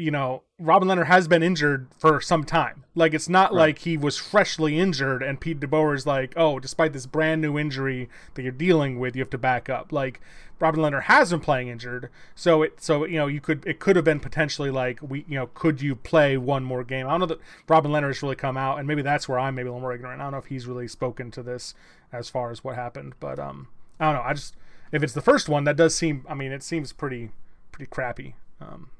you 0.00 0.10
know, 0.10 0.42
Robin 0.58 0.88
Lehner 0.88 1.06
has 1.06 1.28
been 1.28 1.42
injured 1.42 1.88
for 1.98 2.20
some 2.20 2.44
time. 2.44 2.84
Like 2.94 3.14
it's 3.14 3.28
not 3.28 3.52
right. 3.52 3.60
like 3.60 3.78
he 3.80 3.96
was 3.96 4.16
freshly 4.16 4.78
injured 4.78 5.22
and 5.22 5.40
Pete 5.40 5.60
DeBoer 5.60 5.94
is 5.94 6.06
like, 6.06 6.32
oh, 6.36 6.58
despite 6.58 6.92
this 6.92 7.06
brand 7.06 7.40
new 7.40 7.58
injury 7.58 8.08
that 8.34 8.42
you're 8.42 8.52
dealing 8.52 8.98
with, 8.98 9.14
you 9.14 9.22
have 9.22 9.30
to 9.30 9.38
back 9.38 9.68
up. 9.68 9.92
Like 9.92 10.20
Robin 10.58 10.80
Lehner 10.80 11.02
has 11.02 11.30
been 11.30 11.40
playing 11.40 11.68
injured, 11.68 12.10
so 12.34 12.62
it 12.62 12.82
so 12.82 13.04
you 13.04 13.16
know 13.16 13.26
you 13.26 13.40
could 13.40 13.66
it 13.66 13.78
could 13.78 13.96
have 13.96 14.04
been 14.04 14.20
potentially 14.20 14.70
like 14.70 15.00
we 15.00 15.24
you 15.26 15.36
know 15.36 15.46
could 15.54 15.80
you 15.80 15.96
play 15.96 16.36
one 16.36 16.64
more 16.64 16.84
game? 16.84 17.06
I 17.06 17.10
don't 17.10 17.20
know 17.20 17.26
that 17.26 17.40
Robin 17.66 17.90
Lehner 17.90 18.08
has 18.08 18.22
really 18.22 18.36
come 18.36 18.58
out, 18.58 18.78
and 18.78 18.86
maybe 18.86 19.00
that's 19.00 19.28
where 19.28 19.38
I'm 19.38 19.54
maybe 19.54 19.68
a 19.68 19.72
little 19.72 19.80
more 19.80 19.94
ignorant. 19.94 20.20
I 20.20 20.24
don't 20.24 20.32
know 20.32 20.38
if 20.38 20.46
he's 20.46 20.66
really 20.66 20.86
spoken 20.86 21.30
to 21.32 21.42
this 21.42 21.74
as 22.12 22.28
far 22.28 22.50
as 22.50 22.62
what 22.62 22.74
happened, 22.74 23.14
but 23.20 23.38
um, 23.38 23.68
I 23.98 24.06
don't 24.06 24.14
know. 24.16 24.28
I 24.28 24.34
just 24.34 24.54
if 24.92 25.02
it's 25.02 25.14
the 25.14 25.22
first 25.22 25.48
one, 25.48 25.64
that 25.64 25.76
does 25.76 25.94
seem. 25.94 26.26
I 26.28 26.34
mean, 26.34 26.52
it 26.52 26.62
seems 26.62 26.92
pretty 26.92 27.30
pretty 27.72 27.88
crappy. 27.88 28.34
Um, 28.60 28.90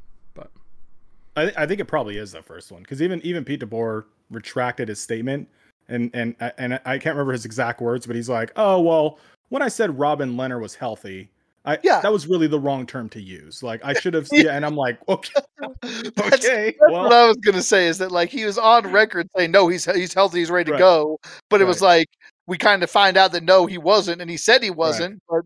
I, 1.36 1.52
I 1.56 1.66
think 1.66 1.80
it 1.80 1.86
probably 1.86 2.16
is 2.16 2.32
the 2.32 2.42
first 2.42 2.72
one 2.72 2.82
because 2.82 3.00
even 3.02 3.20
even 3.22 3.44
Pete 3.44 3.60
DeBoer 3.60 4.04
retracted 4.30 4.88
his 4.88 5.00
statement 5.00 5.48
and 5.88 6.10
and 6.14 6.34
uh, 6.40 6.50
and 6.58 6.80
I 6.84 6.98
can't 6.98 7.14
remember 7.16 7.32
his 7.32 7.44
exact 7.44 7.80
words, 7.80 8.06
but 8.06 8.16
he's 8.16 8.28
like, 8.28 8.52
"Oh 8.56 8.80
well, 8.80 9.18
when 9.48 9.62
I 9.62 9.68
said 9.68 9.98
Robin 9.98 10.36
Lehner 10.36 10.60
was 10.60 10.74
healthy, 10.74 11.30
I 11.64 11.78
yeah. 11.82 12.00
that 12.00 12.12
was 12.12 12.26
really 12.26 12.46
the 12.46 12.58
wrong 12.58 12.86
term 12.86 13.08
to 13.10 13.20
use. 13.20 13.62
Like 13.62 13.84
I 13.84 13.92
should 13.92 14.14
have 14.14 14.28
yeah, 14.32 14.56
and 14.56 14.64
I'm 14.64 14.76
like, 14.76 14.98
okay, 15.08 15.40
that's, 15.82 16.34
okay. 16.34 16.76
That's 16.78 16.92
well, 16.92 17.04
what 17.04 17.12
I 17.12 17.28
was 17.28 17.36
gonna 17.38 17.62
say 17.62 17.86
is 17.86 17.98
that 17.98 18.10
like 18.10 18.30
he 18.30 18.44
was 18.44 18.56
on 18.56 18.90
record 18.90 19.28
saying 19.36 19.50
no, 19.50 19.68
he's 19.68 19.84
he's 19.84 20.14
healthy, 20.14 20.38
he's 20.38 20.50
ready 20.50 20.66
to 20.66 20.72
right. 20.72 20.78
go, 20.78 21.18
but 21.50 21.60
it 21.60 21.64
right. 21.64 21.68
was 21.68 21.82
like 21.82 22.08
we 22.46 22.56
kind 22.56 22.82
of 22.82 22.90
find 22.90 23.16
out 23.16 23.32
that 23.32 23.44
no, 23.44 23.66
he 23.66 23.78
wasn't, 23.78 24.20
and 24.20 24.30
he 24.30 24.36
said 24.36 24.62
he 24.62 24.70
wasn't. 24.70 25.20
Right. 25.28 25.44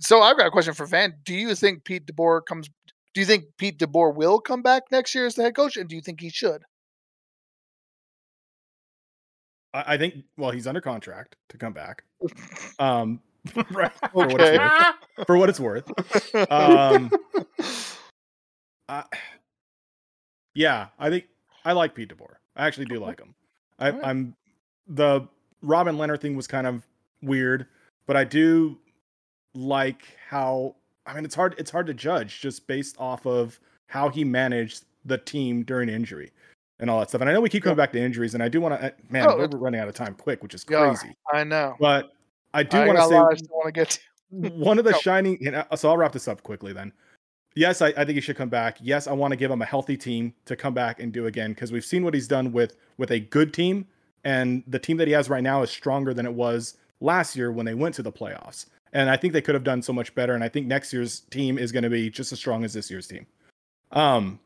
So 0.00 0.22
I've 0.22 0.36
got 0.36 0.46
a 0.46 0.50
question 0.50 0.74
for 0.74 0.86
Van. 0.86 1.14
Do 1.24 1.34
you 1.34 1.54
think 1.54 1.84
Pete 1.84 2.06
DeBoer 2.06 2.44
comes 2.46 2.68
do 3.14 3.20
you 3.20 3.26
think 3.26 3.44
Pete 3.56 3.78
DeBoer 3.78 4.14
will 4.14 4.40
come 4.40 4.62
back 4.62 4.84
next 4.90 5.14
year 5.14 5.26
as 5.26 5.36
the 5.36 5.44
head 5.44 5.54
coach, 5.54 5.76
and 5.76 5.88
do 5.88 5.94
you 5.94 6.02
think 6.02 6.20
he 6.20 6.30
should? 6.30 6.64
I 9.72 9.96
think 9.96 10.24
well, 10.36 10.52
he's 10.52 10.68
under 10.68 10.80
contract 10.80 11.36
to 11.48 11.58
come 11.58 11.72
back. 11.72 12.04
Um, 12.78 13.20
right, 13.70 13.92
for, 14.10 14.26
what 14.26 14.40
it's 14.40 14.58
worth, 14.58 14.94
for 15.26 15.36
what 15.36 15.48
it's 15.48 15.60
worth. 15.60 16.50
Um, 16.50 17.10
I, 18.88 19.04
yeah, 20.54 20.88
I 20.98 21.10
think 21.10 21.26
I 21.64 21.72
like 21.72 21.94
Pete 21.94 22.08
DeBoer. 22.08 22.34
I 22.56 22.66
actually 22.66 22.86
do 22.86 22.98
like 22.98 23.20
him. 23.20 23.34
I, 23.78 23.90
right. 23.90 24.00
I'm 24.02 24.34
the 24.88 25.28
Robin 25.62 25.96
Lehner 25.96 26.20
thing 26.20 26.34
was 26.34 26.48
kind 26.48 26.66
of 26.66 26.84
weird, 27.22 27.66
but 28.06 28.16
I 28.16 28.24
do 28.24 28.78
like 29.54 30.02
how 30.28 30.74
I 31.06 31.14
mean, 31.14 31.24
it's 31.24 31.34
hard. 31.34 31.54
It's 31.58 31.70
hard 31.70 31.86
to 31.88 31.94
judge 31.94 32.40
just 32.40 32.66
based 32.66 32.96
off 32.98 33.26
of 33.26 33.60
how 33.88 34.08
he 34.08 34.24
managed 34.24 34.84
the 35.04 35.18
team 35.18 35.62
during 35.62 35.88
injury 35.88 36.30
and 36.80 36.90
all 36.90 36.98
that 37.00 37.08
stuff. 37.08 37.20
And 37.20 37.30
I 37.30 37.32
know 37.32 37.40
we 37.40 37.48
keep 37.48 37.62
coming 37.62 37.76
back 37.76 37.92
to 37.92 38.00
injuries, 38.00 38.34
and 38.34 38.42
I 38.42 38.48
do 38.48 38.60
want 38.60 38.80
to. 38.80 38.86
Eh, 38.86 38.90
man, 39.10 39.26
oh, 39.28 39.36
we're 39.36 39.58
running 39.58 39.80
out 39.80 39.88
of 39.88 39.94
time 39.94 40.14
quick, 40.14 40.42
which 40.42 40.54
is 40.54 40.64
crazy. 40.64 41.08
Yeah, 41.32 41.40
I 41.40 41.44
know, 41.44 41.76
but 41.78 42.12
I 42.52 42.62
do 42.62 42.78
want 42.78 42.98
to 42.98 43.04
say. 43.06 43.14
want 43.50 43.66
to 43.66 43.72
get 43.72 43.90
to. 43.90 44.48
one 44.50 44.78
of 44.78 44.84
the 44.84 44.94
shining. 45.00 45.38
You 45.40 45.52
know, 45.52 45.64
so 45.76 45.90
I'll 45.90 45.96
wrap 45.96 46.12
this 46.12 46.28
up 46.28 46.42
quickly 46.42 46.72
then. 46.72 46.92
Yes, 47.56 47.82
I, 47.82 47.88
I 47.88 48.04
think 48.04 48.16
he 48.16 48.20
should 48.20 48.36
come 48.36 48.48
back. 48.48 48.78
Yes, 48.80 49.06
I 49.06 49.12
want 49.12 49.30
to 49.30 49.36
give 49.36 49.50
him 49.50 49.62
a 49.62 49.64
healthy 49.64 49.96
team 49.96 50.34
to 50.46 50.56
come 50.56 50.74
back 50.74 51.00
and 51.00 51.12
do 51.12 51.26
again 51.26 51.52
because 51.52 51.70
we've 51.70 51.84
seen 51.84 52.02
what 52.02 52.14
he's 52.14 52.26
done 52.26 52.50
with 52.52 52.76
with 52.98 53.10
a 53.12 53.20
good 53.20 53.52
team, 53.52 53.86
and 54.24 54.64
the 54.66 54.78
team 54.78 54.96
that 54.96 55.06
he 55.06 55.14
has 55.14 55.28
right 55.28 55.42
now 55.42 55.62
is 55.62 55.70
stronger 55.70 56.12
than 56.14 56.26
it 56.26 56.32
was 56.32 56.76
last 57.00 57.36
year 57.36 57.52
when 57.52 57.66
they 57.66 57.74
went 57.74 57.94
to 57.96 58.02
the 58.02 58.12
playoffs. 58.12 58.66
And 58.94 59.10
I 59.10 59.16
think 59.16 59.32
they 59.32 59.42
could 59.42 59.54
have 59.54 59.64
done 59.64 59.82
so 59.82 59.92
much 59.92 60.14
better. 60.14 60.34
And 60.34 60.42
I 60.42 60.48
think 60.48 60.66
next 60.66 60.92
year's 60.92 61.20
team 61.30 61.58
is 61.58 61.72
going 61.72 61.82
to 61.82 61.90
be 61.90 62.08
just 62.08 62.32
as 62.32 62.38
strong 62.38 62.64
as 62.64 62.72
this 62.72 62.90
year's 62.90 63.06
team. 63.06 63.26
Um, 63.92 64.38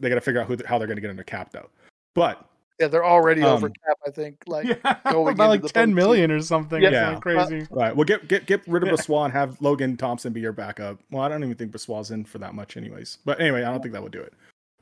they 0.00 0.08
got 0.08 0.14
to 0.14 0.20
figure 0.20 0.40
out 0.40 0.46
who 0.46 0.56
how 0.64 0.78
they're 0.78 0.86
going 0.86 0.96
to 0.96 1.02
get 1.02 1.10
under 1.10 1.24
cap 1.24 1.52
though. 1.52 1.68
But 2.14 2.44
yeah, 2.80 2.88
they're 2.88 3.04
already 3.04 3.42
um, 3.42 3.50
over 3.50 3.68
cap. 3.68 3.98
I 4.06 4.10
think 4.10 4.42
like 4.46 4.66
yeah, 4.84 4.96
about 5.04 5.36
like 5.36 5.62
ten 5.64 5.94
million 5.94 6.30
or 6.30 6.40
something. 6.40 6.80
Yeah, 6.80 6.90
yeah. 6.90 7.14
crazy. 7.16 7.62
Uh, 7.62 7.66
right. 7.70 7.94
Well, 7.94 8.04
get 8.04 8.26
get 8.26 8.46
get 8.46 8.66
rid 8.66 8.82
of 8.82 8.88
Brossoit 8.88 9.26
and 9.26 9.32
have 9.32 9.60
Logan 9.60 9.96
Thompson 9.96 10.32
be 10.32 10.40
your 10.40 10.52
backup. 10.52 10.98
Well, 11.10 11.22
I 11.22 11.28
don't 11.28 11.44
even 11.44 11.56
think 11.56 11.72
Brossoit's 11.72 12.10
in 12.10 12.24
for 12.24 12.38
that 12.38 12.54
much, 12.54 12.76
anyways. 12.76 13.18
But 13.24 13.40
anyway, 13.40 13.64
I 13.64 13.70
don't 13.70 13.82
think 13.82 13.92
that 13.92 14.02
would 14.02 14.12
do 14.12 14.22
it. 14.22 14.32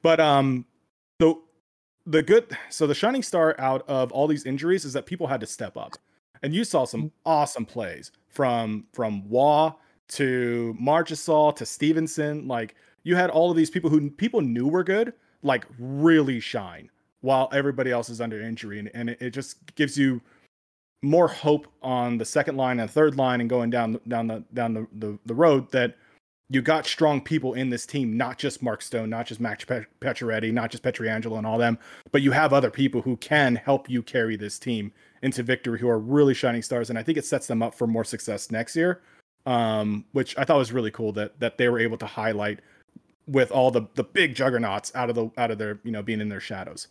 But 0.02 0.20
um, 0.20 0.64
so 1.20 1.42
the 2.06 2.22
good, 2.22 2.56
so 2.70 2.86
the 2.86 2.94
shining 2.94 3.22
star 3.22 3.56
out 3.58 3.84
of 3.88 4.12
all 4.12 4.28
these 4.28 4.46
injuries 4.46 4.84
is 4.84 4.92
that 4.92 5.04
people 5.04 5.26
had 5.26 5.40
to 5.40 5.46
step 5.46 5.76
up, 5.76 5.94
and 6.42 6.54
you 6.54 6.64
saw 6.64 6.84
some 6.84 7.04
mm. 7.04 7.10
awesome 7.24 7.64
plays 7.64 8.12
from 8.28 8.86
from 8.92 9.28
Waugh 9.28 9.74
to 10.08 10.76
Marchessault 10.80 11.56
to 11.56 11.66
Stephenson. 11.66 12.48
Like 12.48 12.74
you 13.02 13.16
had 13.16 13.30
all 13.30 13.50
of 13.50 13.56
these 13.56 13.70
people 13.70 13.90
who 13.90 14.10
people 14.10 14.40
knew 14.40 14.68
were 14.68 14.84
good, 14.84 15.12
like 15.42 15.66
really 15.78 16.40
shine 16.40 16.90
while 17.20 17.48
everybody 17.52 17.90
else 17.90 18.08
is 18.08 18.20
under 18.20 18.40
injury, 18.40 18.78
and, 18.78 18.90
and 18.94 19.10
it, 19.10 19.20
it 19.20 19.30
just 19.30 19.74
gives 19.74 19.98
you 19.98 20.20
more 21.02 21.28
hope 21.28 21.68
on 21.82 22.18
the 22.18 22.24
second 22.24 22.56
line 22.56 22.80
and 22.80 22.90
third 22.90 23.16
line 23.16 23.40
and 23.40 23.48
going 23.48 23.70
down 23.70 24.00
down 24.08 24.26
the 24.26 24.44
down 24.52 24.74
the, 24.74 24.86
the, 24.98 25.18
the 25.26 25.34
road 25.34 25.70
that 25.70 25.96
you 26.50 26.62
got 26.62 26.86
strong 26.86 27.20
people 27.20 27.54
in 27.54 27.68
this 27.68 27.84
team, 27.84 28.16
not 28.16 28.38
just 28.38 28.62
Mark 28.62 28.80
Stone, 28.80 29.10
not 29.10 29.26
just 29.26 29.38
Max 29.38 29.64
Pacioretty, 29.66 30.50
not 30.50 30.70
just 30.70 30.82
Pietrangelo 30.82 31.36
and 31.36 31.46
all 31.46 31.58
them, 31.58 31.78
but 32.10 32.22
you 32.22 32.32
have 32.32 32.52
other 32.54 32.70
people 32.70 33.02
who 33.02 33.18
can 33.18 33.56
help 33.56 33.90
you 33.90 34.02
carry 34.02 34.34
this 34.34 34.58
team 34.58 34.92
into 35.22 35.42
victory 35.42 35.78
who 35.78 35.88
are 35.88 35.98
really 35.98 36.34
shining 36.34 36.62
stars. 36.62 36.90
And 36.90 36.98
I 36.98 37.02
think 37.02 37.18
it 37.18 37.24
sets 37.24 37.46
them 37.46 37.62
up 37.62 37.74
for 37.74 37.86
more 37.86 38.04
success 38.04 38.50
next 38.50 38.76
year, 38.76 39.00
um, 39.46 40.04
which 40.12 40.36
I 40.38 40.44
thought 40.44 40.58
was 40.58 40.72
really 40.72 40.90
cool 40.90 41.12
that 41.12 41.38
that 41.40 41.58
they 41.58 41.68
were 41.68 41.78
able 41.78 41.98
to 41.98 42.06
highlight 42.06 42.60
with 43.26 43.50
all 43.50 43.70
the 43.70 43.86
the 43.94 44.04
big 44.04 44.34
juggernauts 44.34 44.92
out 44.94 45.10
of 45.10 45.16
the 45.16 45.30
out 45.36 45.50
of 45.50 45.58
their 45.58 45.78
you 45.84 45.92
know 45.92 46.02
being 46.02 46.20
in 46.20 46.28
their 46.28 46.40
shadows. 46.40 46.88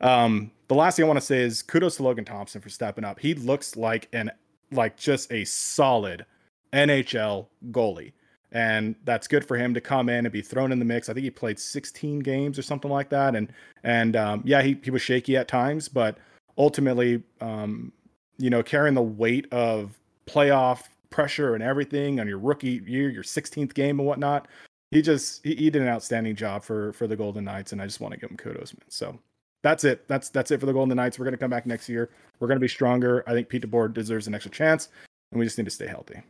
Um, 0.00 0.50
the 0.68 0.74
last 0.74 0.96
thing 0.96 1.04
I 1.04 1.08
want 1.08 1.20
to 1.20 1.24
say 1.26 1.40
is 1.40 1.62
kudos 1.62 1.96
to 1.96 2.02
Logan 2.02 2.24
Thompson 2.24 2.60
for 2.60 2.68
stepping 2.68 3.04
up. 3.04 3.20
He 3.20 3.34
looks 3.34 3.76
like 3.76 4.08
an 4.12 4.30
like 4.70 4.96
just 4.96 5.32
a 5.32 5.44
solid 5.44 6.26
NHL 6.72 7.46
goalie 7.70 8.12
and 8.54 8.94
that's 9.04 9.26
good 9.26 9.44
for 9.44 9.56
him 9.56 9.74
to 9.74 9.80
come 9.80 10.08
in 10.08 10.24
and 10.24 10.32
be 10.32 10.40
thrown 10.40 10.70
in 10.70 10.78
the 10.78 10.84
mix. 10.84 11.08
I 11.08 11.12
think 11.12 11.24
he 11.24 11.30
played 11.30 11.58
16 11.58 12.20
games 12.20 12.56
or 12.56 12.62
something 12.62 12.90
like 12.90 13.10
that, 13.10 13.34
and 13.34 13.52
and 13.82 14.16
um, 14.16 14.42
yeah, 14.46 14.62
he 14.62 14.78
he 14.82 14.90
was 14.90 15.02
shaky 15.02 15.36
at 15.36 15.48
times, 15.48 15.88
but 15.88 16.16
ultimately, 16.58 17.22
um, 17.40 17.92
you 18.38 18.50
know, 18.50 18.62
carrying 18.62 18.94
the 18.94 19.02
weight 19.02 19.52
of 19.52 19.98
playoff 20.26 20.84
pressure 21.10 21.54
and 21.54 21.62
everything 21.62 22.20
on 22.20 22.26
your 22.26 22.38
rookie 22.38 22.82
year, 22.86 23.08
your 23.10 23.22
16th 23.22 23.74
game 23.74 24.00
and 24.00 24.06
whatnot, 24.06 24.48
he 24.90 25.02
just 25.02 25.44
he, 25.44 25.54
he 25.54 25.70
did 25.70 25.82
an 25.82 25.88
outstanding 25.88 26.36
job 26.36 26.62
for 26.62 26.92
for 26.92 27.06
the 27.06 27.16
Golden 27.16 27.44
Knights, 27.44 27.72
and 27.72 27.82
I 27.82 27.86
just 27.86 28.00
want 28.00 28.14
to 28.14 28.20
give 28.20 28.30
him 28.30 28.36
kudos, 28.36 28.72
man. 28.74 28.88
So 28.88 29.18
that's 29.62 29.84
it. 29.84 30.06
That's 30.08 30.28
that's 30.28 30.50
it 30.50 30.60
for 30.60 30.66
the 30.66 30.72
Golden 30.72 30.96
Knights. 30.96 31.18
We're 31.18 31.24
gonna 31.24 31.36
come 31.36 31.50
back 31.50 31.66
next 31.66 31.88
year. 31.88 32.10
We're 32.38 32.48
gonna 32.48 32.60
be 32.60 32.68
stronger. 32.68 33.24
I 33.26 33.32
think 33.32 33.48
Pete 33.48 33.68
DeBoer 33.68 33.92
deserves 33.92 34.26
an 34.26 34.34
extra 34.34 34.50
chance, 34.50 34.90
and 35.32 35.38
we 35.38 35.46
just 35.46 35.58
need 35.58 35.64
to 35.64 35.70
stay 35.70 35.86
healthy. 35.86 36.22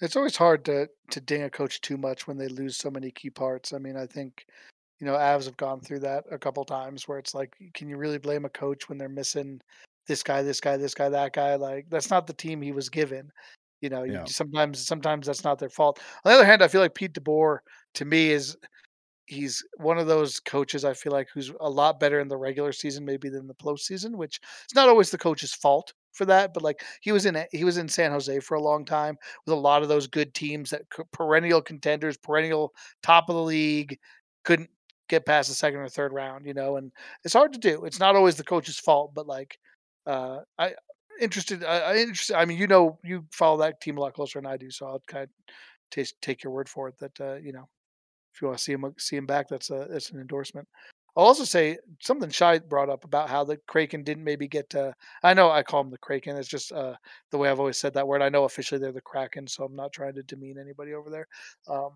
It's 0.00 0.14
always 0.14 0.36
hard 0.36 0.64
to 0.66 0.88
to 1.10 1.20
ding 1.20 1.42
a 1.42 1.50
coach 1.50 1.80
too 1.80 1.96
much 1.96 2.28
when 2.28 2.36
they 2.36 2.48
lose 2.48 2.76
so 2.76 2.90
many 2.90 3.10
key 3.10 3.30
parts. 3.30 3.72
I 3.72 3.78
mean, 3.78 3.96
I 3.96 4.06
think 4.06 4.46
you 5.00 5.06
know 5.06 5.14
Avs 5.14 5.44
have 5.44 5.56
gone 5.56 5.80
through 5.80 6.00
that 6.00 6.24
a 6.30 6.38
couple 6.38 6.64
times 6.64 7.06
where 7.06 7.18
it's 7.18 7.34
like, 7.34 7.54
can 7.74 7.88
you 7.88 7.96
really 7.96 8.18
blame 8.18 8.44
a 8.44 8.50
coach 8.50 8.88
when 8.88 8.98
they're 8.98 9.08
missing 9.08 9.60
this 10.06 10.22
guy, 10.22 10.42
this 10.42 10.60
guy, 10.60 10.76
this 10.76 10.94
guy, 10.94 11.08
that 11.08 11.32
guy? 11.32 11.56
Like 11.56 11.86
that's 11.90 12.10
not 12.10 12.26
the 12.26 12.32
team 12.32 12.62
he 12.62 12.72
was 12.72 12.88
given. 12.88 13.30
You 13.80 13.90
know, 13.90 14.04
yeah. 14.04 14.24
sometimes 14.24 14.86
sometimes 14.86 15.26
that's 15.26 15.44
not 15.44 15.58
their 15.58 15.68
fault. 15.68 16.00
On 16.24 16.30
the 16.30 16.36
other 16.36 16.46
hand, 16.46 16.62
I 16.62 16.68
feel 16.68 16.80
like 16.80 16.94
Pete 16.94 17.12
DeBoer 17.12 17.58
to 17.94 18.04
me 18.04 18.30
is 18.30 18.56
he's 19.26 19.62
one 19.76 19.98
of 19.98 20.06
those 20.06 20.40
coaches 20.40 20.84
I 20.84 20.94
feel 20.94 21.12
like 21.12 21.28
who's 21.32 21.52
a 21.60 21.68
lot 21.68 22.00
better 22.00 22.20
in 22.20 22.28
the 22.28 22.36
regular 22.36 22.72
season 22.72 23.04
maybe 23.04 23.28
than 23.28 23.46
the 23.46 23.54
postseason, 23.54 24.14
which 24.14 24.40
it's 24.64 24.74
not 24.74 24.88
always 24.88 25.10
the 25.10 25.18
coach's 25.18 25.52
fault 25.52 25.92
for 26.12 26.24
that, 26.26 26.54
but 26.54 26.62
like 26.62 26.82
he 27.02 27.12
was 27.12 27.26
in 27.26 27.44
he 27.52 27.64
was 27.64 27.76
in 27.76 27.88
San 27.88 28.12
Jose 28.12 28.40
for 28.40 28.54
a 28.54 28.62
long 28.62 28.84
time 28.84 29.16
with 29.44 29.52
a 29.52 29.60
lot 29.60 29.82
of 29.82 29.88
those 29.88 30.06
good 30.06 30.32
teams 30.32 30.70
that 30.70 30.82
perennial 31.12 31.60
contenders, 31.60 32.16
perennial 32.16 32.72
top 33.02 33.28
of 33.28 33.36
the 33.36 33.42
league, 33.42 33.98
couldn't 34.44 34.70
get 35.08 35.26
past 35.26 35.48
the 35.48 35.54
second 35.54 35.80
or 35.80 35.88
third 35.88 36.12
round, 36.12 36.46
you 36.46 36.54
know, 36.54 36.76
and 36.76 36.92
it's 37.24 37.34
hard 37.34 37.52
to 37.52 37.58
do. 37.58 37.84
It's 37.84 38.00
not 38.00 38.16
always 38.16 38.36
the 38.36 38.44
coach's 38.44 38.78
fault, 38.78 39.12
but 39.14 39.26
like 39.26 39.58
uh 40.06 40.40
I 40.58 40.74
interested 41.20 41.64
I, 41.64 41.78
I 41.78 41.96
interested 41.96 42.36
I 42.36 42.44
mean, 42.44 42.58
you 42.58 42.66
know, 42.66 42.98
you 43.04 43.24
follow 43.32 43.58
that 43.58 43.80
team 43.80 43.98
a 43.98 44.00
lot 44.00 44.14
closer 44.14 44.40
than 44.40 44.50
I 44.50 44.56
do, 44.56 44.70
so 44.70 44.86
I'll 44.86 45.02
kind 45.06 45.24
of 45.24 45.30
t- 45.90 46.06
take 46.22 46.42
your 46.44 46.52
word 46.52 46.68
for 46.68 46.88
it 46.88 46.98
that 46.98 47.20
uh, 47.20 47.34
you 47.36 47.52
know, 47.52 47.68
if 48.34 48.42
you 48.42 48.48
want 48.48 48.58
to 48.58 48.64
see 48.64 48.72
him 48.72 48.94
see 48.98 49.16
him 49.16 49.26
back, 49.26 49.48
that's 49.48 49.70
a 49.70 49.86
that's 49.90 50.10
an 50.10 50.20
endorsement. 50.20 50.68
I'll 51.16 51.24
also 51.24 51.44
say 51.44 51.78
something 52.02 52.28
Shy 52.28 52.58
brought 52.58 52.90
up 52.90 53.04
about 53.04 53.30
how 53.30 53.42
the 53.42 53.56
Kraken 53.66 54.04
didn't 54.04 54.24
maybe 54.24 54.46
get. 54.46 54.68
to. 54.70 54.92
I 55.22 55.32
know 55.32 55.50
I 55.50 55.62
call 55.62 55.82
them 55.82 55.90
the 55.90 55.96
Kraken. 55.98 56.36
It's 56.36 56.46
just 56.48 56.72
uh, 56.72 56.94
the 57.30 57.38
way 57.38 57.48
I've 57.48 57.58
always 57.58 57.78
said 57.78 57.94
that 57.94 58.06
word. 58.06 58.20
I 58.20 58.28
know 58.28 58.44
officially 58.44 58.78
they're 58.78 58.92
the 58.92 59.00
Kraken, 59.00 59.46
so 59.46 59.64
I'm 59.64 59.74
not 59.74 59.94
trying 59.94 60.14
to 60.14 60.22
demean 60.22 60.58
anybody 60.58 60.92
over 60.92 61.08
there. 61.08 61.26
Um, 61.68 61.92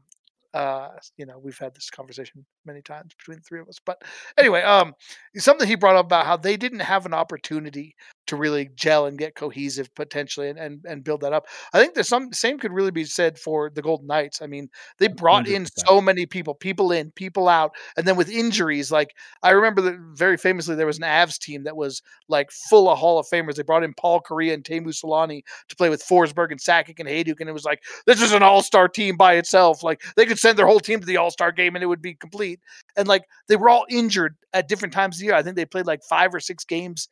uh, 0.55 0.88
you 1.16 1.26
know, 1.26 1.38
we've 1.38 1.59
had 1.59 1.74
this 1.74 1.90
conversation 1.90 2.44
many 2.64 2.82
times 2.82 3.14
between 3.14 3.38
the 3.38 3.42
three 3.42 3.61
of 3.61 3.68
us. 3.68 3.78
But 3.84 4.03
anyway, 4.36 4.62
um, 4.62 4.94
something 5.36 5.66
he 5.68 5.74
brought 5.74 5.96
up 5.96 6.07
about 6.07 6.26
how 6.26 6.36
they 6.36 6.57
didn't 6.57 6.80
have 6.80 7.07
an 7.07 7.14
opportunity 7.14 7.94
to 8.31 8.37
really 8.37 8.70
gel 8.76 9.07
and 9.07 9.18
get 9.18 9.35
cohesive 9.35 9.93
potentially 9.97 10.49
and, 10.49 10.59
and, 10.59 10.85
and 10.85 11.03
build 11.03 11.20
that 11.20 11.33
up. 11.33 11.47
I 11.72 11.81
think 11.81 11.95
there's 11.95 12.09
some 12.09 12.33
same 12.33 12.59
could 12.59 12.72
really 12.72 12.93
be 12.93 13.05
said 13.05 13.37
for 13.39 13.70
the 13.70 13.83
Golden 13.83 14.07
Knights. 14.07 14.41
I 14.41 14.47
mean, 14.47 14.68
they 14.99 15.09
brought 15.09 15.47
100%. 15.47 15.55
in 15.55 15.66
so 15.66 16.01
many 16.01 16.26
people, 16.26 16.55
people 16.55 16.93
in, 16.93 17.11
people 17.11 17.49
out, 17.49 17.72
and 17.97 18.07
then 18.07 18.14
with 18.14 18.31
injuries, 18.31 18.93
like 18.93 19.16
I 19.43 19.51
remember 19.51 19.83
that 19.83 19.99
very 20.14 20.37
famously 20.37 20.76
there 20.76 20.87
was 20.87 20.99
an 20.99 21.05
Avs 21.05 21.39
team 21.39 21.64
that 21.64 21.76
was 21.76 22.03
like 22.28 22.53
full 22.53 22.89
of 22.89 22.99
Hall 22.99 23.18
of 23.18 23.26
Famers. 23.26 23.57
They 23.57 23.64
brought 23.64 23.83
in 23.83 23.95
Paul 23.95 24.20
Kariya 24.20 24.55
and 24.55 24.62
Teemu 24.62 24.89
Selanne 24.89 25.43
to 25.68 25.76
play 25.76 25.91
with 25.91 26.07
Forsberg 26.07 26.53
and 26.53 26.61
Sakic 26.61 27.01
and 27.01 27.09
Hejduk, 27.09 27.41
and 27.41 27.49
it 27.49 27.53
was 27.53 27.64
like 27.64 27.83
this 28.07 28.22
is 28.22 28.33
an 28.33 28.45
all-star 28.45 28.87
team 28.87 29.16
by 29.16 29.35
itself. 29.35 29.83
Like 29.83 30.03
they 30.16 30.24
could 30.24 30.39
send 30.39 30.57
their 30.57 30.66
whole 30.66 30.81
team 30.81 31.01
to 31.01 31.07
the 31.07 31.16
all-star 31.16 31.51
game 31.51 31.74
and 31.74 31.83
it 31.83 31.89
would 31.89 32.03
be 32.03 32.14
complete. 32.14 32.61
And 32.97 33.09
like 33.09 33.24
they 33.49 33.57
were 33.57 33.68
all 33.68 33.87
injured 33.91 34.37
at 34.53 34.68
different 34.68 34.95
times 34.95 35.16
of 35.16 35.20
the 35.20 35.26
year. 35.26 35.35
I 35.35 35.43
think 35.43 35.57
they 35.57 35.64
played 35.64 35.87
like 35.87 36.03
five 36.09 36.33
or 36.33 36.41
six 36.41 36.64
games 36.64 37.09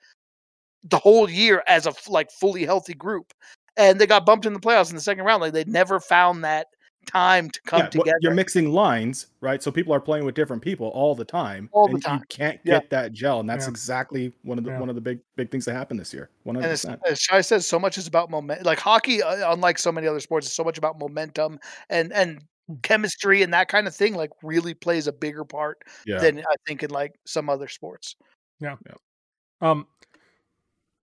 the 0.85 0.99
whole 0.99 1.29
year 1.29 1.62
as 1.66 1.87
a 1.87 1.95
like 2.09 2.31
fully 2.31 2.64
healthy 2.64 2.95
group, 2.95 3.33
and 3.76 4.01
they 4.01 4.07
got 4.07 4.26
bumped 4.26 4.47
in 4.47 4.53
the 4.53 4.61
playoffs 4.61 4.91
in 4.91 4.97
the 4.97 5.03
second 5.03 5.24
round. 5.24 5.41
Like 5.41 5.53
they 5.53 5.64
never 5.64 6.01
found 6.01 6.45
that 6.45 6.66
time 7.07 7.51
to 7.51 7.61
come 7.62 7.81
yeah, 7.81 7.89
together. 7.89 8.11
Well, 8.11 8.18
you're 8.20 8.35
mixing 8.35 8.70
lines, 8.70 9.29
right? 9.41 9.62
So 9.62 9.70
people 9.70 9.95
are 9.95 10.01
playing 10.01 10.24
with 10.24 10.35
different 10.35 10.62
people 10.62 10.89
all 10.89 11.14
the 11.14 11.24
time. 11.24 11.68
All 11.72 11.89
the 11.89 11.99
time. 11.99 12.20
You 12.20 12.24
can't 12.29 12.64
get 12.64 12.85
yeah. 12.85 12.89
that 12.91 13.12
gel, 13.12 13.41
and 13.41 13.49
that's 13.49 13.66
yeah. 13.66 13.70
exactly 13.70 14.33
one 14.43 14.59
of 14.59 14.64
the 14.64 14.72
one 14.72 14.89
of 14.89 14.95
the 14.95 15.01
big 15.01 15.20
big 15.37 15.51
things 15.51 15.64
that 15.64 15.74
happened 15.74 15.99
this 15.99 16.12
year. 16.12 16.31
One 16.45 16.57
hundred 16.57 16.68
percent. 16.68 17.01
As 17.09 17.18
Shai 17.18 17.41
says, 17.41 17.66
so 17.66 17.79
much 17.79 17.99
is 17.99 18.07
about 18.07 18.31
momentum. 18.31 18.64
Like 18.64 18.79
hockey, 18.79 19.22
uh, 19.22 19.53
unlike 19.53 19.79
so 19.79 19.91
many 19.91 20.07
other 20.07 20.20
sports, 20.20 20.47
is 20.47 20.55
so 20.55 20.64
much 20.64 20.79
about 20.79 20.99
momentum 20.99 21.59
and 21.89 22.12
and 22.12 22.43
hmm. 22.66 22.74
chemistry 22.83 23.43
and 23.43 23.53
that 23.55 23.68
kind 23.68 23.87
of 23.87 23.95
thing. 23.95 24.14
Like 24.14 24.31
really 24.43 24.74
plays 24.74 25.07
a 25.07 25.12
bigger 25.12 25.45
part 25.45 25.79
than 26.07 26.41
I 26.41 26.55
think 26.66 26.83
in 26.83 26.91
like 26.91 27.12
some 27.26 27.49
other 27.49 27.68
sports. 27.68 28.16
Yeah. 28.61 28.76
Yeah. 28.87 28.95
Um, 29.61 29.87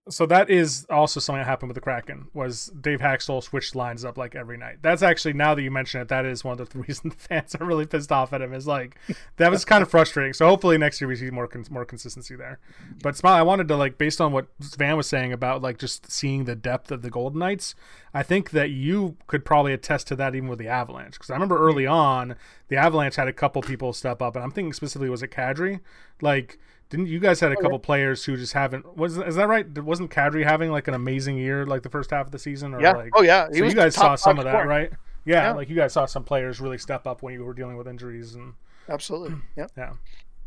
so 0.08 0.24
that 0.26 0.48
is 0.50 0.86
also 0.88 1.18
something 1.18 1.40
that 1.40 1.48
happened 1.48 1.68
with 1.68 1.74
the 1.74 1.80
Kraken 1.80 2.28
was 2.32 2.66
Dave 2.80 3.00
Hakstol 3.00 3.42
switched 3.42 3.74
lines 3.74 4.04
up 4.04 4.16
like 4.16 4.36
every 4.36 4.56
night. 4.56 4.76
That's 4.80 5.02
actually 5.02 5.32
now 5.32 5.54
that 5.54 5.62
you 5.62 5.70
mention 5.70 6.00
it, 6.00 6.08
that 6.08 6.24
is 6.24 6.44
one 6.44 6.60
of 6.60 6.68
the 6.68 6.78
reasons 6.88 7.14
the 7.14 7.20
fans 7.20 7.56
are 7.56 7.64
really 7.64 7.86
pissed 7.86 8.12
off 8.12 8.32
at 8.32 8.40
him. 8.40 8.52
Is 8.52 8.66
like 8.66 8.96
that 9.36 9.50
was 9.50 9.64
kind 9.64 9.82
of 9.82 9.90
frustrating. 9.90 10.32
So 10.32 10.46
hopefully 10.46 10.78
next 10.78 11.00
year 11.00 11.08
we 11.08 11.16
see 11.16 11.30
more 11.30 11.48
more 11.70 11.84
consistency 11.84 12.36
there. 12.36 12.60
But 13.02 13.16
smile, 13.16 13.34
I 13.34 13.42
wanted 13.42 13.66
to 13.68 13.76
like 13.76 13.98
based 13.98 14.20
on 14.20 14.32
what 14.32 14.46
Van 14.60 14.96
was 14.96 15.08
saying 15.08 15.32
about 15.32 15.60
like 15.60 15.78
just 15.78 16.10
seeing 16.10 16.44
the 16.44 16.54
depth 16.54 16.92
of 16.92 17.02
the 17.02 17.10
Golden 17.10 17.40
Knights. 17.40 17.74
I 18.14 18.22
think 18.22 18.50
that 18.50 18.70
you 18.70 19.16
could 19.26 19.44
probably 19.44 19.72
attest 19.72 20.06
to 20.08 20.16
that 20.16 20.34
even 20.34 20.48
with 20.48 20.58
the 20.58 20.68
Avalanche 20.68 21.14
because 21.14 21.30
I 21.30 21.34
remember 21.34 21.58
early 21.58 21.86
on 21.86 22.36
the 22.68 22.76
Avalanche 22.76 23.16
had 23.16 23.28
a 23.28 23.32
couple 23.32 23.62
people 23.62 23.92
step 23.92 24.20
up, 24.20 24.34
and 24.34 24.44
I'm 24.44 24.50
thinking 24.50 24.72
specifically 24.72 25.08
was 25.08 25.22
it 25.22 25.30
Kadri, 25.30 25.80
like 26.20 26.58
didn't 26.88 27.06
you 27.06 27.18
guys 27.18 27.40
had 27.40 27.52
a 27.52 27.56
couple 27.56 27.78
players 27.78 28.24
who 28.24 28.36
just 28.36 28.52
haven't? 28.52 28.96
Was 28.96 29.18
is 29.18 29.34
that 29.36 29.48
right? 29.48 29.66
Wasn't 29.78 30.10
Kadri 30.10 30.44
having 30.44 30.70
like 30.70 30.86
an 30.86 30.94
amazing 30.94 31.36
year 31.36 31.66
like 31.66 31.82
the 31.82 31.88
first 31.88 32.10
half 32.10 32.26
of 32.26 32.32
the 32.32 32.38
season? 32.38 32.74
Or 32.74 32.80
yeah. 32.80 32.92
Like, 32.92 33.10
oh 33.14 33.22
yeah. 33.22 33.48
He 33.50 33.58
so 33.58 33.64
you 33.64 33.74
guys 33.74 33.94
saw 33.94 34.14
some 34.14 34.38
of 34.38 34.44
that, 34.44 34.66
right? 34.66 34.90
Yeah, 35.24 35.48
yeah, 35.48 35.52
like 35.52 35.68
you 35.68 35.74
guys 35.74 35.92
saw 35.92 36.06
some 36.06 36.22
players 36.22 36.60
really 36.60 36.78
step 36.78 37.06
up 37.06 37.22
when 37.22 37.34
you 37.34 37.44
were 37.44 37.54
dealing 37.54 37.76
with 37.76 37.88
injuries 37.88 38.34
and. 38.34 38.54
Absolutely. 38.88 39.36
Yeah. 39.56 39.66
Yeah. 39.76 39.92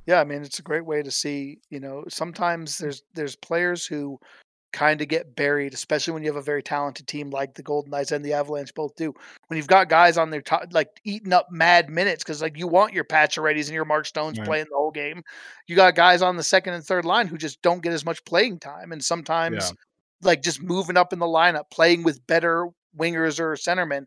Yeah, 0.06 0.22
I 0.22 0.24
mean 0.24 0.42
it's 0.42 0.60
a 0.60 0.64
great 0.64 0.86
way 0.86 1.04
to 1.04 1.12
see. 1.12 1.60
You 1.70 1.82
know, 1.82 2.06
sometimes 2.08 2.78
there's 2.78 3.04
there's 3.14 3.36
players 3.36 3.86
who 3.86 4.20
kind 4.72 5.02
of 5.02 5.08
get 5.08 5.36
buried, 5.36 5.74
especially 5.74 6.14
when 6.14 6.24
you 6.24 6.30
have 6.30 6.36
a 6.36 6.42
very 6.42 6.62
talented 6.62 7.08
team 7.08 7.30
like 7.30 7.54
the 7.54 7.64
Golden 7.64 7.92
Knights 7.92 8.12
and 8.12 8.24
the 8.24 8.34
Avalanche 8.34 8.74
both 8.74 8.96
do. 8.96 9.14
When 9.48 9.58
you've 9.58 9.68
got 9.68 9.90
guys 9.90 10.18
on 10.18 10.30
their 10.30 10.42
top, 10.42 10.66
like 10.72 10.90
eating 11.04 11.34
up 11.34 11.48
mad 11.52 11.90
minutes, 11.90 12.24
because 12.24 12.42
like 12.42 12.58
you 12.58 12.68
want 12.68 12.94
your 12.94 13.04
Paciorettys 13.04 13.66
and 13.66 13.74
your 13.74 13.86
Mark 13.86 14.06
Stones 14.06 14.38
right. 14.38 14.48
playing 14.48 14.68
the 14.70 14.78
whole 14.78 14.92
game. 14.92 15.24
You 15.68 15.76
got 15.76 15.96
guys 15.96 16.22
on 16.22 16.38
the 16.38 16.44
second 16.44 16.74
and 16.74 16.84
third 16.84 17.06
line 17.06 17.28
who 17.28 17.38
just 17.38 17.62
don't 17.62 17.82
get 17.82 17.94
as 17.94 18.06
much 18.06 18.24
playing 18.26 18.60
time, 18.60 18.92
and 18.92 19.04
sometimes 19.04 19.70
yeah. 19.70 19.76
like 20.22 20.42
just 20.42 20.62
moving 20.62 20.98
up 20.98 21.14
in 21.14 21.20
the 21.20 21.26
lineup, 21.26 21.70
playing 21.72 22.04
with 22.04 22.26
better 22.28 22.68
wingers 22.98 23.40
or 23.40 23.54
centermen. 23.54 24.06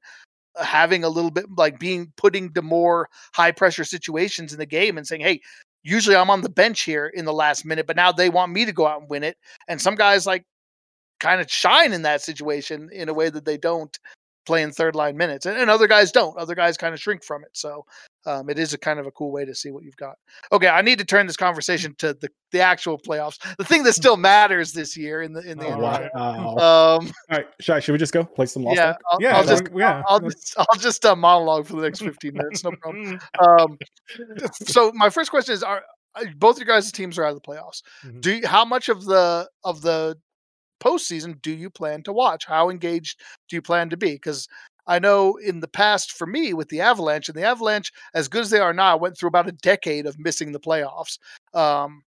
Uh, 0.55 0.65
having 0.65 1.03
a 1.03 1.09
little 1.09 1.31
bit 1.31 1.47
like 1.57 1.79
being 1.79 2.13
putting 2.17 2.53
to 2.53 2.61
more 2.61 3.09
high 3.33 3.51
pressure 3.53 3.85
situations 3.85 4.53
in 4.53 4.59
the 4.59 4.67
game 4.67 4.99
and 4.99 5.07
saying, 5.07 5.23
Hey, 5.23 5.41
usually 5.83 6.17
I'm 6.17 6.31
on 6.31 6.43
the 6.43 6.49
bench 6.49 6.83
here 6.83 7.07
in 7.07 7.25
the 7.25 7.33
last 7.33 7.65
minute, 7.65 7.87
but 7.87 7.97
now 7.97 8.13
they 8.13 8.29
want 8.29 8.53
me 8.53 8.65
to 8.65 8.73
go 8.73 8.87
out 8.87 9.01
and 9.01 9.11
win 9.11 9.25
it. 9.25 9.37
And 9.69 9.81
some 9.81 9.95
guys 9.95 10.27
like 10.27 10.45
kind 11.23 11.41
of 11.41 11.49
shine 11.51 11.93
in 11.93 12.03
that 12.03 12.21
situation 12.21 12.91
in 12.93 13.09
a 13.09 13.15
way 13.15 13.31
that 13.31 13.45
they 13.45 13.57
don't 13.57 13.97
playing 14.45 14.73
third 14.73 14.97
line 14.97 15.17
minutes 15.17 15.47
and, 15.47 15.57
and 15.57 15.71
other 15.71 15.87
guys 15.87 16.11
don't 16.11 16.37
other 16.37 16.57
guys 16.57 16.77
kind 16.77 16.93
of 16.93 17.01
shrink 17.01 17.23
from 17.23 17.45
it 17.45 17.51
so 17.53 17.85
um, 18.27 18.51
it 18.51 18.59
is 18.59 18.75
a 18.75 18.79
kind 18.79 18.99
of 18.99 19.07
a 19.07 19.11
cool 19.13 19.31
way 19.31 19.45
to 19.45 19.55
see 19.55 19.71
what 19.71 19.85
you've 19.85 19.97
got 19.97 20.17
okay 20.51 20.67
i 20.67 20.83
need 20.83 20.99
to 20.99 21.05
turn 21.05 21.29
this 21.29 21.37
conversation 21.37 21.95
to 21.97 22.13
the, 22.15 22.29
the 22.51 22.59
actual 22.59 22.99
playoffs 22.99 23.39
the 23.57 23.65
thing 23.65 23.85
that 23.85 23.93
still 23.93 24.17
matters 24.17 24.73
this 24.73 24.97
year 24.97 25.23
in 25.23 25.33
the 25.33 25.49
in 25.49 25.59
the 25.59 25.67
oh, 25.69 25.79
wow. 25.79 26.97
um, 26.99 27.07
all 27.31 27.39
right 27.39 27.47
should, 27.61 27.85
should 27.85 27.93
we 27.93 27.99
just 27.99 28.13
go 28.13 28.25
play 28.25 28.47
some 28.47 28.65
lost 28.65 28.77
yeah 28.77 28.97
I'll, 29.13 29.23
yeah 29.23 29.37
I'll 29.37 29.47
just, 29.47 29.63
yeah 29.73 30.03
I'll, 30.09 30.19
just 30.19 30.55
i'll 30.59 30.79
just 30.79 31.05
uh, 31.07 31.15
monologue 31.15 31.67
for 31.67 31.77
the 31.77 31.83
next 31.83 32.01
15 32.01 32.35
minutes 32.35 32.65
no 32.65 32.73
problem 32.73 33.21
um, 33.47 33.79
so 34.53 34.91
my 34.97 35.09
first 35.09 35.31
question 35.31 35.55
is 35.55 35.63
are 35.63 35.85
both 36.37 36.59
your 36.59 36.67
guys' 36.67 36.93
teams 36.93 37.19
are 37.19 37.25
out 37.25 37.35
of 37.35 37.41
the 37.43 37.49
playoffs. 37.49 37.83
Mm-hmm. 38.05 38.21
Do 38.21 38.35
you, 38.35 38.47
how 38.47 38.65
much 38.65 38.89
of 38.89 39.05
the 39.05 39.49
of 39.65 39.83
the 39.83 40.19
postseason 40.83 41.41
do 41.43 41.53
you 41.53 41.71
plan 41.71 42.03
to 42.05 42.13
watch? 42.13 42.45
How 42.47 42.71
engaged 42.71 43.21
do 43.49 43.57
you 43.57 43.63
plan 43.63 43.91
to 43.91 43.97
be? 43.97 44.13
Because 44.13 44.49
I 44.87 44.99
know 44.99 45.37
in 45.37 45.61
the 45.61 45.69
past 45.69 46.13
for 46.13 46.27
me 46.27 46.55
with 46.55 46.69
the 46.69 46.81
Avalanche 46.81 47.29
and 47.29 47.37
the 47.37 47.45
Avalanche, 47.45 47.93
as 48.15 48.29
good 48.29 48.43
as 48.43 48.51
they 48.51 48.59
are 48.59 48.73
now, 48.73 48.97
went 48.97 49.17
through 49.17 49.29
about 49.29 49.49
a 49.49 49.53
decade 49.53 50.07
of 50.07 50.19
missing 50.19 50.53
the 50.53 50.61
playoffs. 50.61 51.19
Um, 51.55 52.03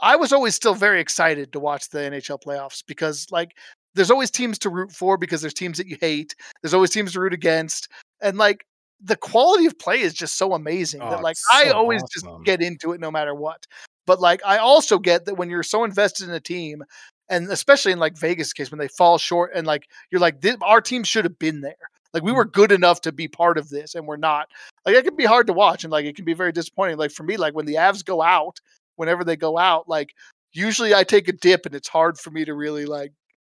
I 0.00 0.14
was 0.14 0.32
always 0.32 0.54
still 0.54 0.74
very 0.74 1.00
excited 1.00 1.52
to 1.52 1.60
watch 1.60 1.88
the 1.90 1.98
NHL 1.98 2.40
playoffs 2.40 2.84
because, 2.86 3.26
like, 3.32 3.56
there's 3.94 4.12
always 4.12 4.30
teams 4.30 4.58
to 4.60 4.70
root 4.70 4.92
for 4.92 5.16
because 5.16 5.40
there's 5.40 5.54
teams 5.54 5.76
that 5.78 5.88
you 5.88 5.96
hate. 6.00 6.36
There's 6.62 6.74
always 6.74 6.90
teams 6.90 7.12
to 7.12 7.20
root 7.20 7.32
against, 7.32 7.88
and 8.20 8.38
like 8.38 8.64
the 9.00 9.16
quality 9.16 9.66
of 9.66 9.78
play 9.78 10.00
is 10.00 10.14
just 10.14 10.36
so 10.36 10.54
amazing 10.54 11.00
Oh, 11.02 11.10
that 11.10 11.22
like 11.22 11.32
it's 11.32 11.44
I 11.52 11.68
so 11.68 11.76
always 11.76 12.02
just 12.12 12.26
get 12.44 12.62
into 12.62 12.92
it 12.92 13.00
no 13.00 13.10
matter 13.10 13.34
what. 13.34 13.66
But 14.06 14.20
like 14.20 14.40
I 14.44 14.58
also 14.58 14.98
get 14.98 15.24
that 15.24 15.34
when 15.34 15.50
you're 15.50 15.62
so 15.62 15.84
invested 15.84 16.28
in 16.28 16.34
a 16.34 16.40
team, 16.40 16.82
and 17.28 17.50
especially 17.50 17.92
in 17.92 17.98
like 17.98 18.16
Vegas' 18.18 18.52
case 18.52 18.70
when 18.70 18.78
they 18.78 18.88
fall 18.88 19.18
short, 19.18 19.52
and 19.54 19.66
like 19.66 19.88
you're 20.10 20.20
like 20.20 20.40
"This- 20.40 20.56
our 20.62 20.80
team 20.80 21.02
should 21.04 21.24
have 21.24 21.38
been 21.38 21.60
there. 21.60 21.76
Like 22.14 22.22
we 22.22 22.32
were 22.32 22.44
good 22.46 22.72
enough 22.72 23.00
to 23.02 23.12
be 23.12 23.28
part 23.28 23.58
of 23.58 23.68
this, 23.68 23.94
and 23.94 24.06
we're 24.06 24.16
not. 24.16 24.48
Like 24.86 24.94
it 24.96 25.04
can 25.04 25.16
be 25.16 25.24
hard 25.26 25.46
to 25.48 25.52
watch, 25.52 25.84
and 25.84 25.90
like 25.92 26.06
it 26.06 26.16
can 26.16 26.24
be 26.24 26.34
very 26.34 26.52
disappointing. 26.52 26.96
Like 26.96 27.10
for 27.10 27.22
me, 27.24 27.36
like 27.36 27.54
when 27.54 27.66
the 27.66 27.74
Avs 27.74 28.04
go 28.04 28.22
out, 28.22 28.58
whenever 28.96 29.24
they 29.24 29.36
go 29.36 29.58
out, 29.58 29.88
like 29.88 30.14
usually 30.52 30.94
I 30.94 31.04
take 31.04 31.28
a 31.28 31.32
dip, 31.32 31.66
and 31.66 31.74
it's 31.74 31.88
hard 31.88 32.18
for 32.18 32.30
me 32.30 32.44
to 32.46 32.54
really 32.54 32.86
like 32.86 33.12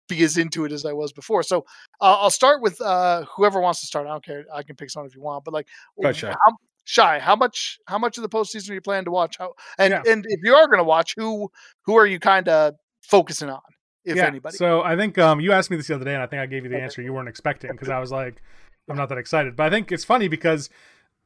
be 0.09 0.25
as 0.25 0.37
into 0.37 0.65
it 0.65 0.73
as 0.73 0.85
I 0.85 0.93
was 0.93 1.13
before. 1.13 1.45
So 1.45 1.59
uh, 2.01 2.17
I'll 2.19 2.31
start 2.31 2.61
with 2.63 2.81
uh, 2.81 3.25
whoever 3.37 3.61
wants 3.61 3.81
to 3.83 3.87
start. 3.87 4.09
I 4.09 4.11
don't 4.11 4.25
care. 4.25 4.45
I 4.53 4.65
can 4.65 4.75
pick 4.75 4.91
someone 4.91 5.09
if 5.09 5.15
you 5.15 5.23
want, 5.23 5.45
but 5.45 5.55
like, 5.55 5.69
Go 6.03 6.11
Shy. 6.13 6.31
how, 6.31 6.57
shy. 6.85 7.21
How 7.21 7.37
much? 7.37 7.79
How 7.87 7.99
much 7.99 8.19
of 8.19 8.23
the 8.23 8.29
postseason 8.29 8.71
are 8.71 8.75
you 8.75 8.81
planning 8.81 9.05
to 9.05 9.13
watch? 9.13 9.37
How 9.39 9.53
and 9.79 9.93
Yeah. 9.93 10.03
and 10.13 10.25
if 10.29 10.41
you 10.43 10.55
are 10.57 10.67
going 10.67 10.79
to 10.79 10.85
watch, 10.85 11.15
who 11.17 11.49
who 11.87 11.95
are 11.95 12.07
you 12.07 12.19
kind 12.19 12.49
of 12.49 12.75
focusing 13.01 13.51
on, 13.51 13.61
if 14.05 14.17
yeah. 14.17 14.27
anybody? 14.27 14.57
So 14.57 14.83
I 14.83 14.97
think 14.97 15.19
um, 15.19 15.41
you 15.41 15.53
asked 15.53 15.71
me 15.71 15.77
this 15.77 15.87
the 15.87 15.95
other 15.95 16.05
day, 16.05 16.15
and 16.15 16.23
I 16.23 16.27
think 16.27 16.41
I 16.41 16.47
gave 16.47 16.65
you 16.65 16.71
the 16.71 16.81
answer 16.81 17.03
you 17.03 17.13
weren't 17.13 17.29
expecting 17.29 17.71
because 17.73 17.89
I 17.89 17.99
was 17.99 18.11
like, 18.11 18.43
I'm 18.89 18.97
not 18.97 19.09
that 19.09 19.19
excited. 19.19 19.57
But 19.57 19.67
I 19.67 19.71
think 19.71 19.93
it's 19.93 20.05
funny 20.05 20.29
because 20.29 20.71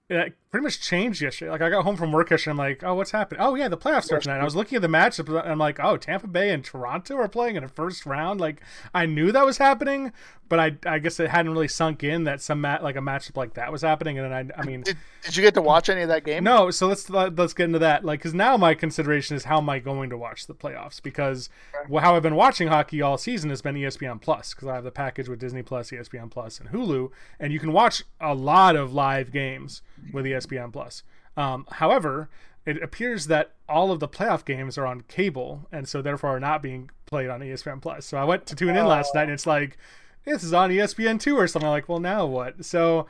it 0.09 0.35
pretty 0.55 0.63
much 0.63 0.81
changed 0.81 1.21
yesterday. 1.21 1.51
Like 1.51 1.63
I 1.63 1.69
got 1.69 1.83
home 1.83 1.97
from 1.97 2.13
work 2.13 2.31
yesterday, 2.31 2.53
I'm 2.53 2.59
like, 2.59 2.85
oh, 2.85 2.95
what's 2.95 3.11
happening? 3.11 3.41
Oh 3.43 3.57
yeah, 3.57 3.67
the 3.67 3.77
playoffs 3.77 4.05
start 4.05 4.23
tonight. 4.23 4.35
And 4.35 4.43
I 4.43 4.45
was 4.45 4.55
looking 4.55 4.77
at 4.77 4.83
the 4.83 4.89
matchup, 4.89 5.29
and 5.29 5.51
I'm 5.51 5.59
like, 5.59 5.81
oh, 5.83 5.97
Tampa 5.97 6.29
Bay 6.29 6.51
and 6.51 6.65
Toronto 6.65 7.17
are 7.17 7.27
playing 7.27 7.57
in 7.57 7.65
a 7.65 7.69
first 7.69 8.07
round. 8.07 8.41
Like 8.41 8.61
I 8.95 9.05
knew 9.05 9.33
that 9.33 9.45
was 9.45 9.59
happening, 9.59 10.13
but 10.49 10.61
I 10.61 10.77
I 10.87 11.01
guess 11.01 11.19
it 11.19 11.29
hadn't 11.29 11.51
really 11.51 11.67
sunk 11.67 12.05
in 12.05 12.23
that 12.25 12.41
some 12.41 12.61
mat 12.61 12.85
like 12.85 12.95
a 12.95 13.01
matchup 13.01 13.37
like 13.37 13.55
that 13.55 13.73
was 13.73 13.83
happening. 13.83 14.17
And 14.17 14.31
then 14.31 14.53
I 14.57 14.61
I 14.61 14.65
mean. 14.65 14.83
did, 14.83 14.97
did 15.25 15.37
you 15.37 15.43
get 15.43 15.55
to 15.55 15.63
watch 15.63 15.89
any 15.89 16.03
of 16.03 16.09
that 16.09 16.25
game? 16.25 16.45
No, 16.45 16.71
so 16.71 16.87
let's 16.87 17.09
let, 17.09 17.35
let's 17.37 17.55
get 17.55 17.65
into 17.65 17.79
that. 17.79 18.05
Like, 18.05 18.21
because 18.21 18.35
now 18.35 18.59
my 18.59 18.75
consideration 18.75 19.37
is 19.37 19.45
how 19.45 19.59
am 19.59 19.71
I 19.71 19.79
going 19.79 20.11
to 20.11 20.19
watch 20.19 20.47
the 20.47 20.55
playoffs? 20.55 21.03
Because 21.03 21.49
well, 21.89 22.05
how 22.05 22.15
I've 22.15 22.23
been 22.23 22.37
watching 22.37 22.69
hockey 22.69 23.01
all 23.01 23.17
season 23.17 23.49
has 23.49 23.63
been 23.63 23.75
ESPN 23.75 24.21
Plus 24.21 24.53
because 24.53 24.69
I 24.69 24.75
have 24.75 24.85
the 24.85 24.91
package 24.91 25.29
with 25.29 25.41
Disney 25.41 25.63
Plus, 25.63 25.91
ESPN 25.91 26.31
Plus, 26.31 26.61
and 26.61 26.69
Hulu, 26.69 27.11
and 27.41 27.53
you 27.53 27.59
can 27.59 27.73
watch 27.73 28.05
a 28.21 28.35
lot 28.35 28.77
of 28.77 28.93
live 28.93 29.33
games 29.33 29.81
with 30.13 30.27
E 30.27 30.35
ESPN 30.47 30.73
Plus. 30.73 31.03
Um, 31.37 31.67
however, 31.73 32.29
it 32.67 32.83
appears 32.83 33.27
that 33.27 33.53
all 33.69 33.91
of 33.91 34.01
the 34.01 34.09
playoff 34.09 34.45
games 34.45 34.79
are 34.79 34.87
on 34.87 35.03
cable, 35.03 35.67
and 35.71 35.89
so 35.89 36.01
therefore 36.01 36.37
are 36.37 36.41
not 36.41 36.63
being 36.63 36.91
played 37.07 37.29
on 37.29 37.41
ESPN 37.41 37.81
Plus. 37.83 38.07
So 38.07 38.17
I 38.17 38.25
went 38.25 38.47
to 38.47 38.57
tune 38.57 38.77
in 38.77 38.87
last 38.87 39.15
night, 39.15 39.25
and 39.25 39.33
it's 39.33 39.47
like 39.47 39.77
this 40.25 40.43
is 40.43 40.53
on 40.53 40.71
ESPN 40.71 41.21
two 41.21 41.37
or 41.37 41.47
something. 41.47 41.67
I'm 41.67 41.73
like, 41.73 41.89
well, 41.89 42.01
now 42.01 42.27
what? 42.27 42.65
So 42.65 43.07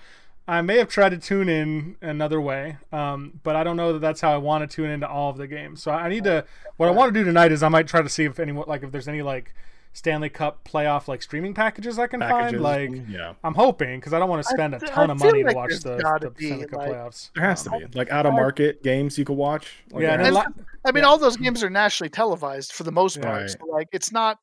I 0.46 0.60
may 0.62 0.78
have 0.78 0.88
tried 0.88 1.10
to 1.10 1.18
tune 1.18 1.48
in 1.48 1.96
another 2.02 2.40
way, 2.40 2.78
um, 2.92 3.40
but 3.42 3.56
I 3.56 3.64
don't 3.64 3.76
know 3.76 3.92
that 3.94 4.00
that's 4.00 4.20
how 4.20 4.32
I 4.32 4.36
want 4.36 4.68
to 4.68 4.74
tune 4.74 4.90
into 4.90 5.08
all 5.08 5.30
of 5.30 5.36
the 5.36 5.46
games. 5.46 5.82
So 5.82 5.92
I 5.92 6.08
need 6.08 6.24
to. 6.24 6.44
What 6.76 6.88
I 6.88 6.92
want 6.92 7.14
to 7.14 7.18
do 7.18 7.24
tonight 7.24 7.52
is 7.52 7.62
I 7.62 7.68
might 7.68 7.86
try 7.86 8.02
to 8.02 8.08
see 8.08 8.24
if 8.24 8.40
anyone 8.40 8.64
like 8.66 8.82
if 8.82 8.90
there's 8.90 9.08
any 9.08 9.22
like 9.22 9.54
Stanley 9.94 10.28
Cup 10.28 10.68
playoff 10.68 11.06
like 11.08 11.22
streaming 11.22 11.54
packages 11.54 11.98
I 11.98 12.08
can 12.08 12.20
Packages. 12.20 12.60
find. 12.60 12.96
Like 12.98 13.08
yeah, 13.08 13.32
I'm 13.44 13.54
hoping 13.54 14.00
because 14.00 14.12
I 14.12 14.18
don't 14.18 14.28
want 14.28 14.42
to 14.44 14.48
spend 14.50 14.74
a 14.74 14.76
I 14.76 14.86
ton 14.86 15.10
of 15.10 15.18
money 15.20 15.44
like 15.44 15.52
to 15.52 15.56
watch 15.56 15.70
the, 15.80 16.18
the 16.20 16.30
be, 16.36 16.46
Stanley 16.46 16.66
Cup 16.66 16.78
like- 16.80 16.90
playoffs. 16.90 17.30
there 17.34 17.44
has 17.44 17.62
to 17.62 17.72
Um, 17.72 17.78
be 17.78 17.86
like 17.98 18.10
out 18.10 18.26
of 18.26 18.34
market 18.34 18.82
games 18.82 19.16
you 19.16 19.24
could 19.24 19.36
watch. 19.36 19.84
Like, 19.92 20.02
yeah, 20.02 20.16
there 20.16 20.26
and 20.26 20.28
a 20.28 20.32
lot, 20.32 20.52
I 20.84 20.92
mean, 20.92 21.04
Yeah. 21.04 21.08
all 21.08 21.16
those 21.16 21.36
games 21.36 21.62
are 21.62 21.70
nationally 21.70 22.10
televised 22.10 22.72
for 22.72 22.82
the 22.82 22.92
most 22.92 23.22
part. 23.22 23.40
Right. 23.42 23.50
So, 23.50 23.58
like, 23.66 23.88
it's 23.92 24.12
not. 24.12 24.38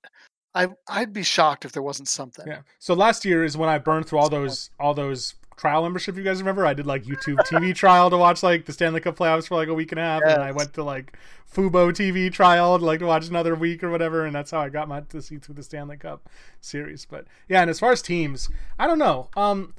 I 0.55 0.69
I'd 0.89 1.13
be 1.13 1.23
shocked 1.23 1.65
if 1.65 1.71
there 1.73 1.83
wasn't 1.83 2.07
something. 2.07 2.45
Yeah. 2.47 2.61
So 2.79 2.93
last 2.93 3.23
year 3.25 3.43
is 3.43 3.55
when 3.57 3.69
I 3.69 3.77
burned 3.77 4.07
through 4.07 4.19
all 4.19 4.29
those 4.29 4.69
all 4.79 4.93
those 4.93 5.35
trial 5.61 5.83
membership. 5.83 6.17
You 6.17 6.23
guys 6.23 6.39
remember? 6.39 6.65
I 6.65 6.73
did 6.73 6.87
like 6.87 7.03
YouTube 7.03 7.37
TV 7.45 7.73
trial 7.83 8.09
to 8.09 8.17
watch 8.17 8.41
like 8.41 8.65
the 8.65 8.73
Stanley 8.73 8.99
Cup 8.99 9.15
playoffs 9.15 9.47
for 9.47 9.55
like 9.55 9.67
a 9.67 9.73
week 9.75 9.91
and 9.91 9.99
a 9.99 10.03
half, 10.03 10.23
and 10.23 10.41
I 10.41 10.51
went 10.51 10.73
to 10.73 10.83
like 10.83 11.13
Fubo 11.53 11.91
TV 11.91 12.33
trial 12.33 12.79
to 12.79 12.83
like 12.83 12.99
to 12.99 13.05
watch 13.05 13.27
another 13.27 13.53
week 13.53 13.83
or 13.83 13.91
whatever, 13.91 14.25
and 14.25 14.35
that's 14.35 14.49
how 14.49 14.59
I 14.59 14.69
got 14.69 14.87
my 14.87 15.01
to 15.01 15.21
see 15.21 15.37
through 15.37 15.53
the 15.55 15.63
Stanley 15.63 15.97
Cup 15.97 16.27
series. 16.61 17.05
But 17.05 17.25
yeah, 17.47 17.61
and 17.61 17.69
as 17.69 17.79
far 17.79 17.91
as 17.91 18.01
teams, 18.01 18.49
I 18.79 18.87
don't 18.87 18.99
know. 18.99 19.29
Um. 19.37 19.73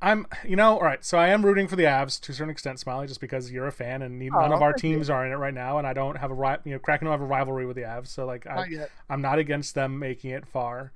I'm, 0.00 0.28
you 0.46 0.54
know, 0.54 0.74
all 0.74 0.82
right. 0.84 1.04
So 1.04 1.18
I 1.18 1.26
am 1.26 1.44
rooting 1.44 1.66
for 1.66 1.74
the 1.74 1.82
Avs 1.82 2.20
to 2.20 2.30
a 2.30 2.34
certain 2.36 2.52
extent, 2.52 2.78
Smiley, 2.78 3.08
just 3.08 3.20
because 3.20 3.50
you're 3.50 3.66
a 3.66 3.72
fan, 3.72 4.00
and 4.00 4.16
none 4.20 4.52
Aw, 4.52 4.54
of 4.54 4.62
our 4.62 4.72
teams 4.72 5.10
are 5.10 5.26
in 5.26 5.32
it 5.32 5.34
right 5.34 5.52
now, 5.52 5.78
and 5.78 5.88
I 5.88 5.92
don't 5.92 6.16
have 6.16 6.30
a 6.30 6.34
ri- 6.34 6.58
you 6.64 6.70
know, 6.70 6.78
Kraken 6.78 7.06
don't 7.06 7.12
have 7.12 7.20
a 7.20 7.24
rivalry 7.24 7.66
with 7.66 7.74
the 7.74 7.82
Avs, 7.82 8.06
so 8.06 8.24
like 8.24 8.46
I, 8.46 8.68
Not. 8.68 8.88
I'm 9.10 9.20
not 9.20 9.40
against 9.40 9.74
them 9.74 9.98
making 9.98 10.30
it 10.30 10.46
far. 10.46 10.92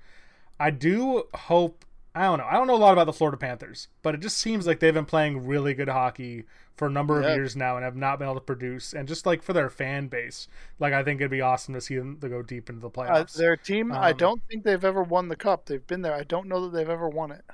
I 0.61 0.71
do 0.71 1.25
hope. 1.35 1.85
I 2.15 2.25
don't 2.25 2.39
know. 2.39 2.45
I 2.47 2.55
don't 2.55 2.67
know 2.67 2.75
a 2.75 2.77
lot 2.77 2.93
about 2.93 3.05
the 3.07 3.13
Florida 3.13 3.39
Panthers, 3.39 3.89
but 4.03 4.15
it 4.15 4.21
just 4.21 4.37
seems 4.39 4.67
like 4.67 4.81
they've 4.81 4.93
been 4.93 5.07
playing 5.07 5.47
really 5.47 5.73
good 5.73 5.89
hockey 5.89 6.45
for 6.77 6.87
a 6.87 6.91
number 6.91 7.19
of 7.21 7.29
years 7.29 7.57
now 7.57 7.77
and 7.77 7.85
have 7.85 7.97
not 7.97 8.19
been 8.19 8.27
able 8.29 8.35
to 8.35 8.41
produce. 8.41 8.93
And 8.93 9.09
just 9.09 9.25
like 9.25 9.43
for 9.43 9.53
their 9.55 9.71
fan 9.71 10.09
base, 10.09 10.47
like 10.79 10.93
I 10.93 11.03
think 11.03 11.21
it'd 11.21 11.31
be 11.31 11.41
awesome 11.41 11.73
to 11.75 11.81
see 11.81 11.97
them 11.97 12.19
to 12.21 12.29
go 12.29 12.43
deep 12.43 12.69
into 12.69 12.81
the 12.83 12.91
playoffs. 12.91 13.09
Uh, 13.09 13.25
playoffs. 13.25 13.35
their 13.35 13.57
team, 13.57 13.97
I 13.99 14.11
Um, 14.11 14.17
don't 14.17 14.43
think 14.49 14.65
they've 14.65 14.85
ever 14.85 15.03
won 15.03 15.29
the 15.29 15.37
cup. 15.37 15.67
They've 15.67 15.87
been 15.87 16.03
there. 16.03 16.15
I 16.15 16.25
don't 16.25 16.49
know 16.49 16.61
that 16.69 16.77
they've 16.77 16.89
ever 16.89 17.09
won 17.09 17.31
it. 17.33 17.45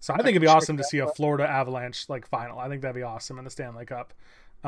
so 0.00 0.14
I 0.14 0.18
I 0.18 0.22
think 0.22 0.30
it'd 0.30 0.42
be 0.42 0.46
awesome 0.48 0.76
to 0.76 0.84
see 0.84 0.98
a. 0.98 1.06
Florida 1.08 1.48
Avalanche 1.48 2.08
like 2.08 2.26
final. 2.28 2.58
I 2.58 2.68
think 2.68 2.82
that'd 2.82 2.94
be 2.94 3.02
awesome 3.02 3.38
in 3.38 3.44
the 3.44 3.50
Stanley 3.50 3.86
Cup. 3.86 4.14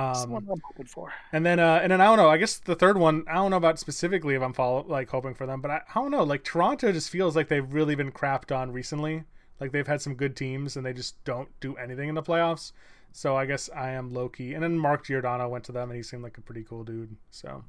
That's 0.06 0.22
the 0.22 0.28
Um, 0.28 0.30
one 0.30 0.48
I'm 0.50 0.60
hoping 0.64 0.86
for. 0.86 1.12
And 1.32 1.44
then, 1.44 1.58
uh, 1.60 1.80
and 1.82 1.92
then 1.92 2.00
I 2.00 2.06
don't 2.06 2.16
know. 2.18 2.28
I 2.30 2.38
guess 2.38 2.58
the 2.58 2.76
third 2.76 2.98
one, 2.98 3.24
I 3.28 3.34
don't 3.34 3.50
know 3.50 3.56
about 3.58 3.78
specifically 3.78 4.34
if 4.34 4.42
I'm 4.42 4.52
follow 4.52 4.84
like 4.86 5.10
hoping 5.10 5.34
for 5.34 5.46
them, 5.46 5.60
but 5.60 5.70
I, 5.70 5.82
I 5.90 5.94
don't 5.94 6.10
know. 6.10 6.22
Like 6.24 6.44
Toronto 6.44 6.92
just 6.92 7.10
feels 7.10 7.36
like 7.36 7.48
they've 7.48 7.72
really 7.72 7.94
been 7.94 8.12
crapped 8.12 8.54
on 8.56 8.72
recently. 8.72 9.24
Like 9.60 9.72
they've 9.72 9.86
had 9.86 10.02
some 10.02 10.14
good 10.14 10.36
teams 10.36 10.76
and 10.76 10.84
they 10.84 10.92
just 10.92 11.22
don't 11.24 11.48
do 11.60 11.76
anything 11.76 12.08
in 12.08 12.14
the 12.14 12.22
playoffs. 12.22 12.72
So 13.12 13.36
I 13.36 13.46
guess 13.46 13.70
I 13.74 13.90
am 13.92 14.12
low 14.12 14.28
key. 14.28 14.52
And 14.54 14.62
then 14.62 14.78
Mark 14.78 15.06
Giordano 15.06 15.48
went 15.48 15.64
to 15.64 15.72
them 15.72 15.90
and 15.90 15.96
he 15.96 16.02
seemed 16.02 16.22
like 16.22 16.36
a 16.38 16.42
pretty 16.42 16.62
cool 16.64 16.84
dude. 16.84 17.16
So, 17.30 17.64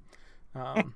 um, 0.55 0.93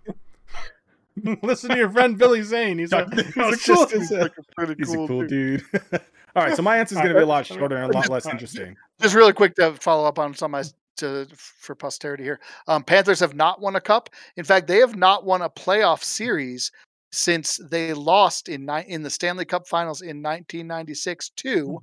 listen 1.43 1.69
to 1.71 1.77
your 1.77 1.89
friend 1.89 2.17
Billy 2.17 2.41
Zane. 2.43 2.77
He's 2.79 2.91
a, 2.93 3.07
he's 3.09 3.27
a 3.29 3.31
cool. 3.33 3.51
just- 3.51 3.93
it's 3.93 4.11
a- 4.11 4.19
Like 4.21 4.37
a 4.37 4.43
pretty 4.55 4.75
He's 4.77 4.93
cool 4.93 5.05
a 5.05 5.07
cool 5.07 5.21
dude. 5.25 5.63
dude. 5.71 5.81
All 6.35 6.43
right, 6.43 6.55
so 6.55 6.61
my 6.61 6.77
answer 6.77 6.95
is 6.95 7.01
going 7.01 7.13
to 7.13 7.19
be 7.19 7.23
a 7.23 7.25
lot 7.25 7.45
shorter 7.45 7.75
and 7.77 7.93
a 7.93 7.97
lot 7.97 8.07
less 8.09 8.25
interesting. 8.25 8.75
Just 9.01 9.15
really 9.15 9.33
quick 9.33 9.53
to 9.55 9.73
follow 9.73 10.07
up 10.07 10.17
on 10.17 10.33
some 10.33 10.55
of 10.55 10.65
my 10.65 10.69
to 10.97 11.25
for 11.35 11.75
posterity 11.75 12.23
here. 12.23 12.39
Um, 12.67 12.83
Panthers 12.83 13.19
have 13.19 13.33
not 13.35 13.59
won 13.61 13.75
a 13.75 13.81
cup. 13.81 14.09
In 14.37 14.43
fact, 14.45 14.67
they 14.67 14.77
have 14.79 14.95
not 14.95 15.25
won 15.25 15.41
a 15.41 15.49
playoff 15.49 16.03
series 16.03 16.71
since 17.12 17.57
they 17.70 17.93
lost 17.93 18.49
in 18.49 18.66
ni- 18.66 18.86
in 18.88 19.03
the 19.03 19.09
Stanley 19.09 19.45
Cup 19.45 19.68
Finals 19.68 20.01
in 20.01 20.22
1996 20.22 21.30
to 21.38 21.82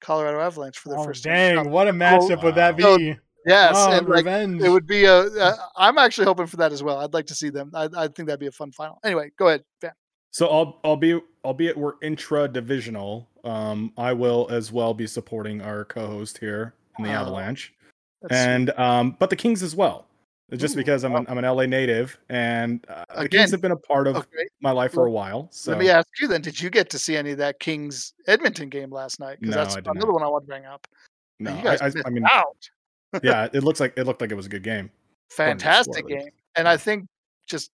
Colorado 0.00 0.40
Avalanche 0.40 0.78
for 0.78 0.88
their 0.90 0.98
Oh, 0.98 1.04
first. 1.04 1.24
dang! 1.24 1.56
Cup. 1.56 1.66
What 1.68 1.88
a 1.88 1.92
matchup 1.92 2.42
would 2.42 2.54
that 2.54 2.78
Wow. 2.80 2.96
be? 2.96 3.16
Yes, 3.46 3.74
oh, 3.76 3.92
and 3.92 4.06
like 4.08 4.18
revenge. 4.24 4.62
it 4.62 4.68
would 4.68 4.86
be 4.86 5.04
a. 5.04 5.20
Uh, 5.20 5.56
I'm 5.76 5.96
actually 5.98 6.26
hoping 6.26 6.46
for 6.46 6.56
that 6.58 6.72
as 6.72 6.82
well. 6.82 6.98
I'd 6.98 7.14
like 7.14 7.26
to 7.26 7.34
see 7.34 7.50
them. 7.50 7.70
I, 7.74 7.88
I 7.96 8.08
think 8.08 8.26
that'd 8.26 8.40
be 8.40 8.46
a 8.46 8.52
fun 8.52 8.72
final. 8.72 8.98
Anyway, 9.04 9.30
go 9.38 9.48
ahead, 9.48 9.64
Van. 9.80 9.92
So 10.30 10.48
I'll 10.48 10.80
I'll 10.84 10.96
be 10.96 11.18
albeit 11.44 11.76
we're 11.76 11.94
intra 12.02 12.48
divisional. 12.48 13.28
Um, 13.44 13.92
I 13.96 14.12
will 14.12 14.46
as 14.50 14.70
well 14.72 14.92
be 14.92 15.06
supporting 15.06 15.62
our 15.62 15.84
co-host 15.84 16.38
here 16.38 16.74
in 16.98 17.04
the 17.04 17.10
Oh, 17.10 17.14
Avalanche, 17.14 17.72
That's 18.22 18.34
and 18.34 18.70
um, 18.78 19.16
but 19.18 19.30
the 19.30 19.36
Kings 19.36 19.62
as 19.62 19.74
well. 19.74 20.06
Just 20.56 20.74
Ooh, 20.74 20.78
because 20.78 21.04
I'm 21.04 21.14
an, 21.14 21.26
I'm 21.28 21.36
an 21.36 21.44
LA 21.44 21.66
native, 21.66 22.18
and 22.30 22.84
uh, 22.88 23.04
the 23.10 23.20
Again, 23.20 23.40
Kings 23.40 23.50
have 23.50 23.60
been 23.60 23.72
a 23.72 23.76
part 23.76 24.06
of 24.06 24.16
okay. 24.16 24.46
my 24.62 24.70
life 24.70 24.92
for 24.92 25.04
a 25.04 25.10
while. 25.10 25.48
So 25.50 25.72
Let 25.72 25.80
me 25.80 25.90
ask 25.90 26.08
you 26.22 26.28
then: 26.28 26.40
Did 26.40 26.58
you 26.58 26.70
get 26.70 26.88
to 26.90 26.98
see 26.98 27.18
any 27.18 27.32
of 27.32 27.38
that 27.38 27.60
Kings 27.60 28.14
Edmonton 28.26 28.70
game 28.70 28.90
last 28.90 29.20
night? 29.20 29.38
Because 29.40 29.54
No, 29.54 29.62
that's 29.62 29.76
another 29.76 30.06
not. 30.06 30.12
one 30.12 30.22
I 30.22 30.28
want 30.28 30.44
to 30.44 30.48
bring 30.48 30.64
up. 30.64 30.86
no, 31.38 31.54
you 31.54 31.62
guys 31.62 31.82
I, 31.82 31.86
I, 31.88 31.92
I 32.06 32.10
mean, 32.10 32.24
out. 32.24 32.70
yeah, 33.22 33.48
it 33.52 33.62
looks 33.62 33.78
like 33.78 33.92
it 33.98 34.04
looked 34.04 34.22
like 34.22 34.32
it 34.32 34.36
was 34.36 34.46
a 34.46 34.48
good 34.48 34.62
game. 34.62 34.90
The 35.28 35.34
fantastic 35.34 36.06
game. 36.06 36.30
And 36.56 36.66
I 36.66 36.78
think 36.78 37.06
just 37.46 37.70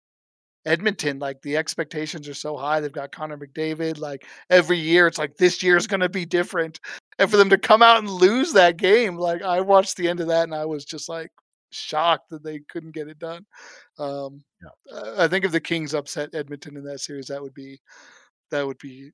Edmonton, 0.65 1.19
like 1.19 1.43
the 1.43 1.59
expectations 1.59 2.27
are 2.27 2.35
so 2.35 2.57
high. 2.57 2.81
They've 2.81 2.91
got 2.91 3.13
Connor 3.13 3.37
McDavid. 3.37 3.99
Like 3.99 4.27
every 4.49 4.79
year, 4.79 5.07
it's 5.07 5.19
like 5.19 5.37
this 5.37 5.63
year 5.63 5.77
is 5.77 5.87
going 5.87 6.01
to 6.01 6.09
be 6.09 6.25
different. 6.25 6.81
And 7.19 7.31
for 7.31 7.37
them 7.37 7.51
to 7.51 7.59
come 7.59 7.83
out 7.83 7.99
and 7.99 8.09
lose 8.09 8.55
that 8.55 8.79
game, 8.79 9.17
like 9.17 9.43
I 9.43 9.61
watched 9.61 9.99
the 9.99 10.09
end 10.09 10.21
of 10.21 10.29
that 10.29 10.45
and 10.45 10.55
I 10.55 10.65
was 10.65 10.87
just 10.87 11.09
like 11.09 11.31
shocked 11.73 12.29
that 12.31 12.43
they 12.43 12.61
couldn't 12.71 12.93
get 12.95 13.09
it 13.09 13.19
done. 13.19 13.45
Um, 13.99 14.45
uh, 14.93 15.15
I 15.19 15.29
think 15.29 15.45
if 15.45 15.53
the 15.53 15.61
Kings 15.61 15.95
upset 15.95 16.35
Edmonton 16.35 16.77
in 16.77 16.85
that 16.85 17.01
series, 17.01 17.27
that 17.29 17.43
would 17.43 17.55
be 17.55 17.81
that 18.51 18.67
would 18.67 18.79
be 18.79 19.11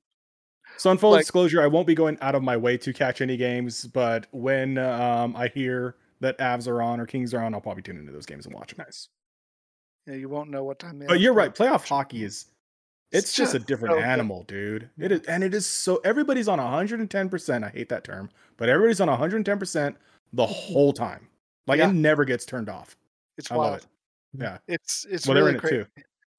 So, 0.77 0.91
in 0.91 0.97
full 0.97 1.11
Like- 1.11 1.21
disclosure, 1.21 1.61
I 1.61 1.67
won't 1.67 1.87
be 1.87 1.95
going 1.95 2.17
out 2.21 2.35
of 2.35 2.43
my 2.43 2.55
way 2.57 2.77
to 2.77 2.93
catch 2.93 3.21
any 3.21 3.37
games, 3.37 3.85
but 3.87 4.27
when 4.31 4.77
um, 4.77 5.35
I 5.35 5.47
hear 5.47 5.95
that 6.19 6.37
Avs 6.37 6.67
are 6.67 6.81
on 6.81 6.99
or 6.99 7.05
Kings 7.05 7.33
are 7.33 7.41
on, 7.41 7.53
I'll 7.53 7.61
probably 7.61 7.81
tune 7.83 7.97
into 7.97 8.11
those 8.11 8.25
games 8.25 8.45
and 8.45 8.53
watch 8.53 8.75
them. 8.75 8.85
nice. 8.85 9.07
you, 10.05 10.13
know, 10.13 10.19
you 10.19 10.29
won't 10.29 10.49
know 10.49 10.63
what 10.63 10.77
time. 10.79 11.01
But 11.07 11.21
you're 11.21 11.33
right. 11.33 11.55
Playoff 11.55 11.87
hockey 11.87 12.23
is 12.23 12.47
It's 13.11 13.33
just 13.33 13.55
a 13.55 13.59
different 13.59 13.95
so 13.95 14.01
animal, 14.01 14.43
dude. 14.43 14.89
It 14.99 15.11
is, 15.11 15.21
and 15.21 15.43
it 15.43 15.53
is 15.55 15.65
so. 15.65 15.97
Everybody's 16.03 16.47
on 16.47 16.59
110. 16.59 17.29
percent 17.29 17.63
I 17.63 17.69
hate 17.69 17.89
that 17.89 18.03
term, 18.03 18.29
but 18.57 18.69
everybody's 18.69 19.01
on 19.01 19.07
110 19.07 19.57
percent 19.57 19.97
the 20.33 20.45
whole 20.45 20.93
time. 20.93 21.27
Like 21.69 21.77
yeah. 21.77 21.89
it 21.89 21.93
never 21.93 22.25
gets 22.25 22.45
turned 22.45 22.67
off. 22.67 22.97
It's 23.37 23.51
I 23.51 23.55
wild. 23.55 23.77
It. 23.77 23.85
Yeah, 24.39 24.57
it's 24.67 25.05
it's 25.07 25.27
well, 25.27 25.37
really 25.37 25.53
crazy. 25.59 25.75
It 25.75 25.87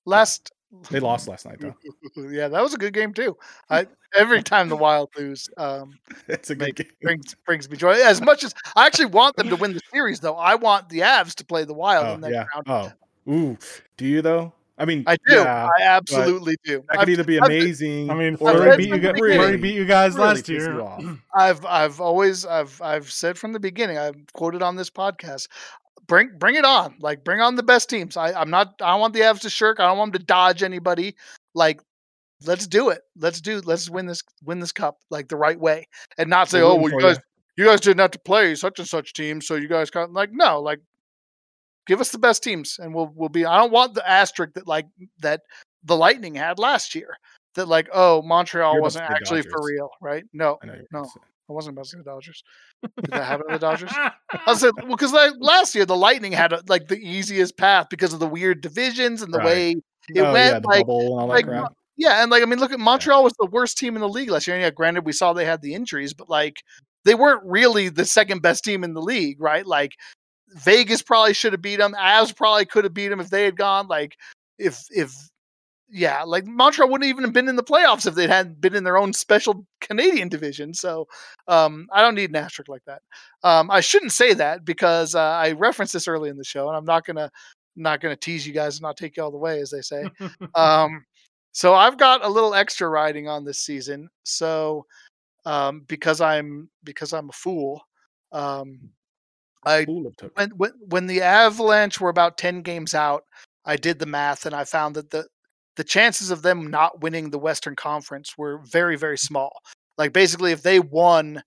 last 0.04 0.50
they 0.90 0.98
lost 0.98 1.28
last 1.28 1.46
night 1.46 1.60
though. 1.60 1.76
yeah, 2.28 2.48
that 2.48 2.60
was 2.60 2.74
a 2.74 2.76
good 2.76 2.92
game 2.92 3.14
too. 3.14 3.36
I, 3.70 3.86
every 4.12 4.42
time 4.42 4.68
the 4.68 4.76
Wild 4.76 5.10
lose, 5.16 5.48
um, 5.56 6.00
it's 6.28 6.50
a 6.50 6.56
good 6.56 6.74
game. 6.74 6.88
Brings 7.00 7.36
brings 7.46 7.70
me 7.70 7.76
joy. 7.76 7.92
As 7.92 8.20
much 8.20 8.42
as 8.42 8.52
I 8.74 8.86
actually 8.86 9.06
want 9.06 9.36
them 9.36 9.48
to 9.50 9.56
win 9.56 9.72
the 9.72 9.80
series, 9.92 10.18
though, 10.18 10.34
I 10.34 10.56
want 10.56 10.88
the 10.88 10.98
Avs 10.98 11.36
to 11.36 11.44
play 11.44 11.62
the 11.64 11.74
Wild 11.74 12.06
oh, 12.08 12.14
in 12.14 12.20
that 12.22 12.32
yeah. 12.32 12.44
round. 12.66 12.92
Oh, 13.28 13.32
ooh, 13.32 13.58
do 13.96 14.06
you 14.06 14.22
though? 14.22 14.52
I 14.80 14.86
mean, 14.86 15.04
I 15.06 15.16
do. 15.16 15.34
Yeah, 15.34 15.68
I 15.78 15.82
absolutely 15.82 16.56
do. 16.64 16.78
That 16.88 16.88
could 16.88 17.00
I've, 17.00 17.08
either 17.10 17.24
be 17.24 17.36
amazing. 17.36 18.10
I 18.10 18.14
mean, 18.14 18.38
Fleury 18.38 18.78
beat, 18.78 18.88
you 18.88 19.12
really, 19.12 19.58
beat 19.58 19.74
you 19.74 19.84
guys 19.84 20.14
really 20.14 20.28
last 20.28 20.48
year. 20.48 20.82
I've 21.36 21.64
I've 21.66 22.00
always 22.00 22.46
I've 22.46 22.80
I've 22.80 23.10
said 23.10 23.36
from 23.36 23.52
the 23.52 23.60
beginning. 23.60 23.98
I've 23.98 24.16
quoted 24.32 24.62
on 24.62 24.76
this 24.76 24.88
podcast. 24.88 25.48
Bring 26.06 26.30
bring 26.38 26.54
it 26.54 26.64
on. 26.64 26.96
Like 26.98 27.24
bring 27.24 27.42
on 27.42 27.56
the 27.56 27.62
best 27.62 27.90
teams. 27.90 28.16
I 28.16 28.32
I'm 28.32 28.48
not. 28.48 28.74
I 28.80 28.92
don't 28.92 29.00
want 29.00 29.12
the 29.12 29.20
Avs 29.20 29.40
to 29.40 29.50
shirk. 29.50 29.80
I 29.80 29.86
don't 29.86 29.98
want 29.98 30.14
them 30.14 30.20
to 30.20 30.24
dodge 30.24 30.62
anybody. 30.62 31.14
Like 31.54 31.82
let's 32.46 32.66
do 32.66 32.88
it. 32.88 33.02
Let's 33.16 33.42
do. 33.42 33.60
Let's 33.60 33.90
win 33.90 34.06
this 34.06 34.22
win 34.42 34.60
this 34.60 34.72
cup 34.72 34.96
like 35.10 35.28
the 35.28 35.36
right 35.36 35.60
way, 35.60 35.88
and 36.16 36.30
not 36.30 36.48
say, 36.48 36.62
oh 36.62 36.76
well, 36.76 36.90
you 36.90 37.00
guys. 37.00 37.18
You. 37.56 37.64
you 37.64 37.70
guys 37.70 37.80
didn't 37.80 38.00
have 38.00 38.12
to 38.12 38.18
play 38.18 38.54
such 38.54 38.78
and 38.78 38.88
such 38.88 39.12
team, 39.12 39.42
so 39.42 39.56
you 39.56 39.68
guys 39.68 39.90
got 39.90 40.10
like 40.10 40.30
no, 40.32 40.60
like 40.62 40.80
Give 41.90 42.00
us 42.00 42.10
the 42.10 42.18
best 42.18 42.44
teams, 42.44 42.78
and 42.78 42.94
we'll 42.94 43.10
we'll 43.16 43.30
be. 43.30 43.44
I 43.44 43.56
don't 43.58 43.72
want 43.72 43.94
the 43.94 44.08
asterisk 44.08 44.54
that 44.54 44.68
like 44.68 44.86
that 45.22 45.40
the 45.82 45.96
Lightning 45.96 46.36
had 46.36 46.60
last 46.60 46.94
year. 46.94 47.16
That 47.56 47.66
like, 47.66 47.88
oh, 47.92 48.22
Montreal 48.22 48.74
You're 48.74 48.82
wasn't 48.82 49.10
actually 49.10 49.42
for 49.42 49.60
real, 49.60 49.90
right? 50.00 50.22
No, 50.32 50.56
no, 50.92 51.02
I 51.02 51.52
wasn't 51.52 51.74
about 51.74 51.86
to 51.86 51.96
the 51.96 52.04
Dodgers. 52.04 52.44
Did 52.82 53.10
that 53.10 53.24
happen 53.24 53.48
to 53.48 53.54
the 53.54 53.58
Dodgers? 53.58 53.90
I 54.46 54.54
said, 54.54 54.70
well, 54.76 54.90
because 54.90 55.12
like, 55.12 55.32
last 55.40 55.74
year 55.74 55.84
the 55.84 55.96
Lightning 55.96 56.30
had 56.30 56.52
a, 56.52 56.62
like 56.68 56.86
the 56.86 56.96
easiest 56.96 57.56
path 57.56 57.88
because 57.90 58.12
of 58.12 58.20
the 58.20 58.28
weird 58.28 58.60
divisions 58.60 59.20
and 59.20 59.34
the 59.34 59.38
right. 59.38 59.44
way 59.44 59.70
it 60.10 60.20
oh, 60.20 60.32
went. 60.32 60.64
Yeah, 60.64 61.24
like, 61.24 61.46
like 61.48 61.68
yeah, 61.96 62.22
and 62.22 62.30
like 62.30 62.44
I 62.44 62.46
mean, 62.46 62.60
look 62.60 62.70
at 62.70 62.78
Montreal 62.78 63.24
was 63.24 63.34
the 63.36 63.50
worst 63.50 63.78
team 63.78 63.96
in 63.96 64.00
the 64.00 64.08
league 64.08 64.30
last 64.30 64.46
year. 64.46 64.54
And 64.54 64.62
yeah, 64.62 64.70
granted, 64.70 65.04
we 65.04 65.12
saw 65.12 65.32
they 65.32 65.44
had 65.44 65.60
the 65.60 65.74
injuries, 65.74 66.14
but 66.14 66.30
like 66.30 66.62
they 67.04 67.16
weren't 67.16 67.42
really 67.44 67.88
the 67.88 68.04
second 68.04 68.42
best 68.42 68.62
team 68.62 68.84
in 68.84 68.94
the 68.94 69.02
league, 69.02 69.40
right? 69.40 69.66
Like 69.66 69.96
Vegas 70.54 71.02
probably 71.02 71.34
should 71.34 71.52
have 71.52 71.62
beat 71.62 71.76
them. 71.76 71.94
As 71.98 72.32
probably 72.32 72.64
could 72.64 72.84
have 72.84 72.94
beat 72.94 73.08
them 73.08 73.20
if 73.20 73.30
they 73.30 73.44
had 73.44 73.56
gone. 73.56 73.88
Like 73.88 74.16
if 74.58 74.84
if 74.90 75.14
yeah, 75.92 76.22
like 76.22 76.46
Montreal 76.46 76.88
wouldn't 76.88 77.08
even 77.08 77.24
have 77.24 77.32
been 77.32 77.48
in 77.48 77.56
the 77.56 77.64
playoffs 77.64 78.06
if 78.06 78.14
they 78.14 78.28
hadn't 78.28 78.60
been 78.60 78.76
in 78.76 78.84
their 78.84 78.96
own 78.96 79.12
special 79.12 79.66
Canadian 79.80 80.28
division. 80.28 80.72
So 80.72 81.08
um, 81.48 81.88
I 81.92 82.00
don't 82.00 82.14
need 82.14 82.30
an 82.30 82.36
asterisk 82.36 82.68
like 82.68 82.84
that. 82.86 83.02
Um, 83.42 83.70
I 83.70 83.80
shouldn't 83.80 84.12
say 84.12 84.32
that 84.34 84.64
because 84.64 85.14
uh, 85.14 85.20
I 85.20 85.52
referenced 85.52 85.92
this 85.92 86.06
early 86.06 86.30
in 86.30 86.36
the 86.36 86.44
show, 86.44 86.68
and 86.68 86.76
I'm 86.76 86.84
not 86.84 87.04
gonna 87.04 87.30
not 87.76 88.00
gonna 88.00 88.16
tease 88.16 88.46
you 88.46 88.52
guys 88.52 88.76
and 88.76 88.82
not 88.82 88.96
take 88.96 89.16
you 89.16 89.22
all 89.22 89.32
the 89.32 89.38
way, 89.38 89.60
as 89.60 89.70
they 89.70 89.82
say. 89.82 90.04
um, 90.54 91.04
so 91.52 91.74
I've 91.74 91.98
got 91.98 92.24
a 92.24 92.28
little 92.28 92.54
extra 92.54 92.88
riding 92.88 93.28
on 93.28 93.44
this 93.44 93.58
season. 93.58 94.08
So 94.22 94.86
um, 95.44 95.84
because 95.88 96.20
I'm 96.20 96.68
because 96.84 97.12
I'm 97.12 97.28
a 97.28 97.32
fool. 97.32 97.82
Um, 98.32 98.90
I 99.64 99.84
when, 99.84 100.50
when 100.50 100.72
when 100.88 101.06
the 101.06 101.22
Avalanche 101.22 102.00
were 102.00 102.08
about 102.08 102.38
ten 102.38 102.62
games 102.62 102.94
out, 102.94 103.24
I 103.64 103.76
did 103.76 103.98
the 103.98 104.06
math 104.06 104.46
and 104.46 104.54
I 104.54 104.64
found 104.64 104.94
that 104.96 105.10
the 105.10 105.26
the 105.76 105.84
chances 105.84 106.30
of 106.30 106.42
them 106.42 106.70
not 106.70 107.00
winning 107.02 107.30
the 107.30 107.38
Western 107.38 107.76
Conference 107.76 108.36
were 108.38 108.58
very 108.64 108.96
very 108.96 109.18
small. 109.18 109.52
Like 109.98 110.12
basically, 110.12 110.52
if 110.52 110.62
they 110.62 110.80
won 110.80 111.42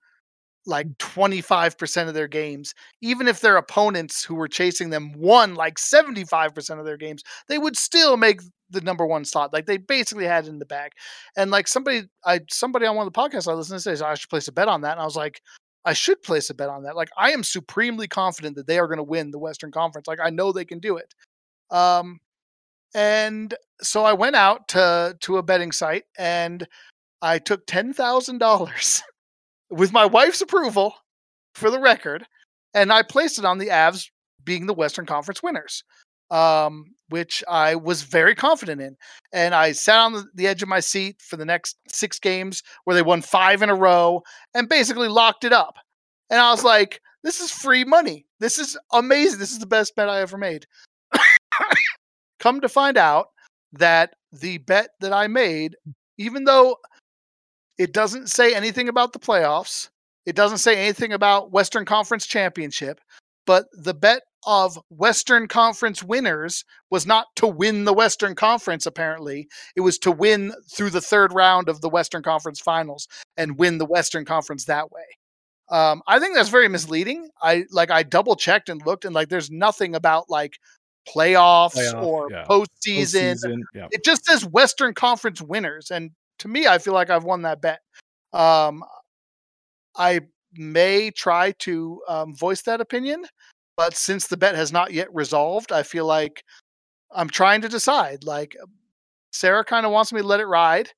like 0.66 0.88
25% 0.98 2.08
of 2.08 2.14
their 2.14 2.28
games, 2.28 2.74
even 3.02 3.28
if 3.28 3.42
their 3.42 3.58
opponents 3.58 4.24
who 4.24 4.36
were 4.36 4.48
chasing 4.48 4.90
them 4.90 5.12
won 5.14 5.56
like 5.56 5.76
75% 5.76 6.80
of 6.80 6.86
their 6.86 6.98
games, 6.98 7.24
they 7.50 7.58
would 7.58 7.76
still 7.76 8.16
make 8.16 8.42
the 8.70 8.82
number 8.82 9.06
one 9.06 9.26
slot. 9.26 9.54
Like 9.54 9.66
they 9.66 9.78
basically 9.78 10.26
had 10.26 10.46
it 10.46 10.50
in 10.50 10.60
the 10.60 10.66
bag. 10.66 10.92
And 11.36 11.52
like 11.52 11.68
somebody 11.68 12.04
I 12.26 12.42
somebody 12.50 12.86
on 12.86 12.96
one 12.96 13.08
of 13.08 13.14
the 13.14 13.20
podcasts 13.20 13.52
I 13.52 13.54
listened 13.54 13.80
to 13.82 13.98
say, 13.98 14.06
I 14.06 14.16
should 14.16 14.30
place 14.30 14.48
a 14.48 14.52
bet 14.52 14.68
on 14.68 14.82
that. 14.82 14.94
And 14.94 15.02
I 15.02 15.06
was 15.06 15.16
like, 15.16 15.42
I 15.86 15.94
should 15.94 16.22
place 16.22 16.50
a 16.50 16.54
bet 16.54 16.70
on 16.70 16.84
that. 16.84 16.96
Like 16.96 17.10
I 17.18 17.32
am 17.32 17.44
supremely 17.44 18.08
confident 18.08 18.56
that 18.56 18.68
they 18.68 18.80
are 18.80 18.88
going 18.88 18.98
to 18.98 19.04
win 19.04 19.32
the 19.32 19.40
Western 19.40 19.72
Conference. 19.72 20.08
Like 20.08 20.20
I 20.24 20.30
know 20.30 20.52
they 20.52 20.66
can 20.66 20.80
do 20.80 20.98
it. 20.98 21.14
Um, 21.72 22.20
and 22.96 23.54
so 23.82 24.06
I 24.06 24.14
went 24.14 24.36
out 24.36 24.68
to 24.70 25.18
to 25.22 25.38
a 25.38 25.44
betting 25.44 25.72
site 25.72 26.04
and 26.18 26.68
I 27.22 27.40
took 27.40 27.66
ten 27.66 27.94
thousand 27.94 28.38
dollars 28.38 29.02
with 29.70 29.92
my 29.92 30.06
wife's 30.06 30.42
approval, 30.42 30.94
for 31.56 31.70
the 31.70 31.80
record, 31.80 32.26
and 32.74 32.92
I 32.92 33.04
placed 33.04 33.40
it 33.40 33.46
on 33.46 33.58
the 33.58 33.68
Avs 33.68 34.10
being 34.44 34.66
the 34.66 34.74
Western 34.74 35.06
Conference 35.06 35.42
winners 35.42 35.84
um, 36.34 36.96
which 37.10 37.44
I 37.48 37.76
was 37.76 38.02
very 38.02 38.34
confident 38.34 38.82
in. 38.82 38.98
And 39.32 39.54
I 39.54 39.72
sat 39.72 40.00
on 40.00 40.30
the 40.34 40.48
edge 40.48 40.64
of 40.64 40.68
my 40.68 40.80
seat 40.80 41.22
for 41.22 41.38
the 41.38 41.46
next 41.46 41.78
six 41.88 42.20
games 42.20 42.64
where 42.84 42.96
they 42.96 43.04
won 43.04 43.22
five 43.22 43.62
in 43.62 43.70
a 43.70 43.76
row 43.76 44.24
and 44.56 44.68
basically 44.68 45.08
locked 45.08 45.44
it 45.44 45.54
up. 45.54 45.76
And 46.32 46.42
I 46.42 46.50
was 46.50 46.64
like, 46.64 47.00
this 47.24 47.40
is 47.40 47.52
free 47.52 47.84
money. 47.84 48.26
This 48.40 48.58
is 48.58 48.76
amazing. 48.92 49.40
This 49.40 49.52
is 49.52 49.60
the 49.60 49.68
best 49.68 49.96
bet 49.96 50.10
I 50.10 50.22
ever 50.22 50.38
made. 50.38 50.66
Come 52.40 52.62
to 52.62 52.68
find 52.68 52.98
out 52.98 53.28
that 53.74 54.16
the 54.32 54.58
bet 54.58 54.90
that 55.00 55.14
I 55.14 55.28
made, 55.28 55.76
even 56.18 56.46
though 56.46 56.78
it 57.78 57.94
doesn't 57.94 58.32
say 58.32 58.56
anything 58.56 58.90
about 58.90 59.14
the 59.14 59.20
playoffs, 59.20 59.90
it 60.26 60.36
doesn't 60.36 60.58
say 60.58 60.78
anything 60.78 61.14
about 61.14 61.52
Western 61.52 61.86
Conference 61.86 62.26
Championship, 62.26 63.00
but 63.46 63.66
the 63.74 63.94
bet 63.94 64.24
of 64.46 64.80
Western 64.90 65.48
Conference 65.48 66.04
winners 66.04 66.66
was 66.90 67.06
not 67.06 67.28
to 67.38 67.48
win 67.48 67.86
the 67.86 67.94
Western 67.94 68.36
Conference, 68.36 68.86
apparently. 68.86 69.48
It 69.76 69.82
was 69.82 69.98
to 70.00 70.12
win 70.12 70.54
through 70.72 70.92
the 70.92 71.02
third 71.02 71.34
round 71.34 71.70
of 71.70 71.82
the 71.82 71.90
Western 71.90 72.24
Conference 72.24 72.60
finals 72.60 73.08
and 73.38 73.58
win 73.58 73.78
the 73.78 73.86
Western 73.86 74.26
Conference 74.26 74.66
that 74.66 74.92
way. 74.92 75.04
Um, 75.70 76.02
I 76.08 76.20
think 76.20 76.36
that's 76.36 76.50
very 76.50 76.68
misleading. 76.68 77.30
I 77.42 77.66
like 77.72 77.90
I 77.90 78.04
double 78.04 78.36
checked 78.36 78.70
and 78.70 78.86
looked 78.86 79.06
and 79.06 79.16
like 79.16 79.30
there's 79.30 79.50
nothing 79.50 79.96
about 79.96 80.30
like 80.30 80.60
playoffs 81.08 81.76
Playoff, 81.76 82.04
or 82.04 82.30
yeah. 82.32 82.46
postseason. 82.46 83.36
postseason 83.36 83.60
yeah. 83.74 83.88
It 83.92 84.04
just 84.04 84.26
says 84.26 84.46
Western 84.46 84.94
Conference 84.94 85.42
winners. 85.42 85.92
And 85.92 86.12
to 86.40 86.48
me, 86.48 86.68
I 86.68 86.78
feel 86.78 86.94
like 86.94 87.10
I've 87.10 87.24
won 87.24 87.44
that 87.44 87.62
bet. 87.62 87.80
Um, 88.34 88.84
I 89.96 90.22
may 90.54 91.12
try 91.12 91.52
to 91.60 92.02
um, 92.08 92.36
voice 92.36 92.62
that 92.64 92.82
opinion. 92.82 93.26
But 93.76 93.96
since 93.96 94.28
the 94.28 94.38
bet 94.38 94.56
has 94.56 94.72
not 94.72 94.94
yet 94.94 95.14
resolved, 95.14 95.72
I 95.72 95.84
feel 95.84 96.06
like 96.06 96.44
I'm 97.12 97.30
trying 97.30 97.62
to 97.62 97.70
decide. 97.70 98.24
Like 98.24 98.56
Sarah 99.32 99.64
kind 99.64 99.86
of 99.86 99.92
wants 99.92 100.14
me 100.14 100.22
to 100.22 100.28
let 100.28 100.40
it 100.40 100.46
ride 100.46 100.90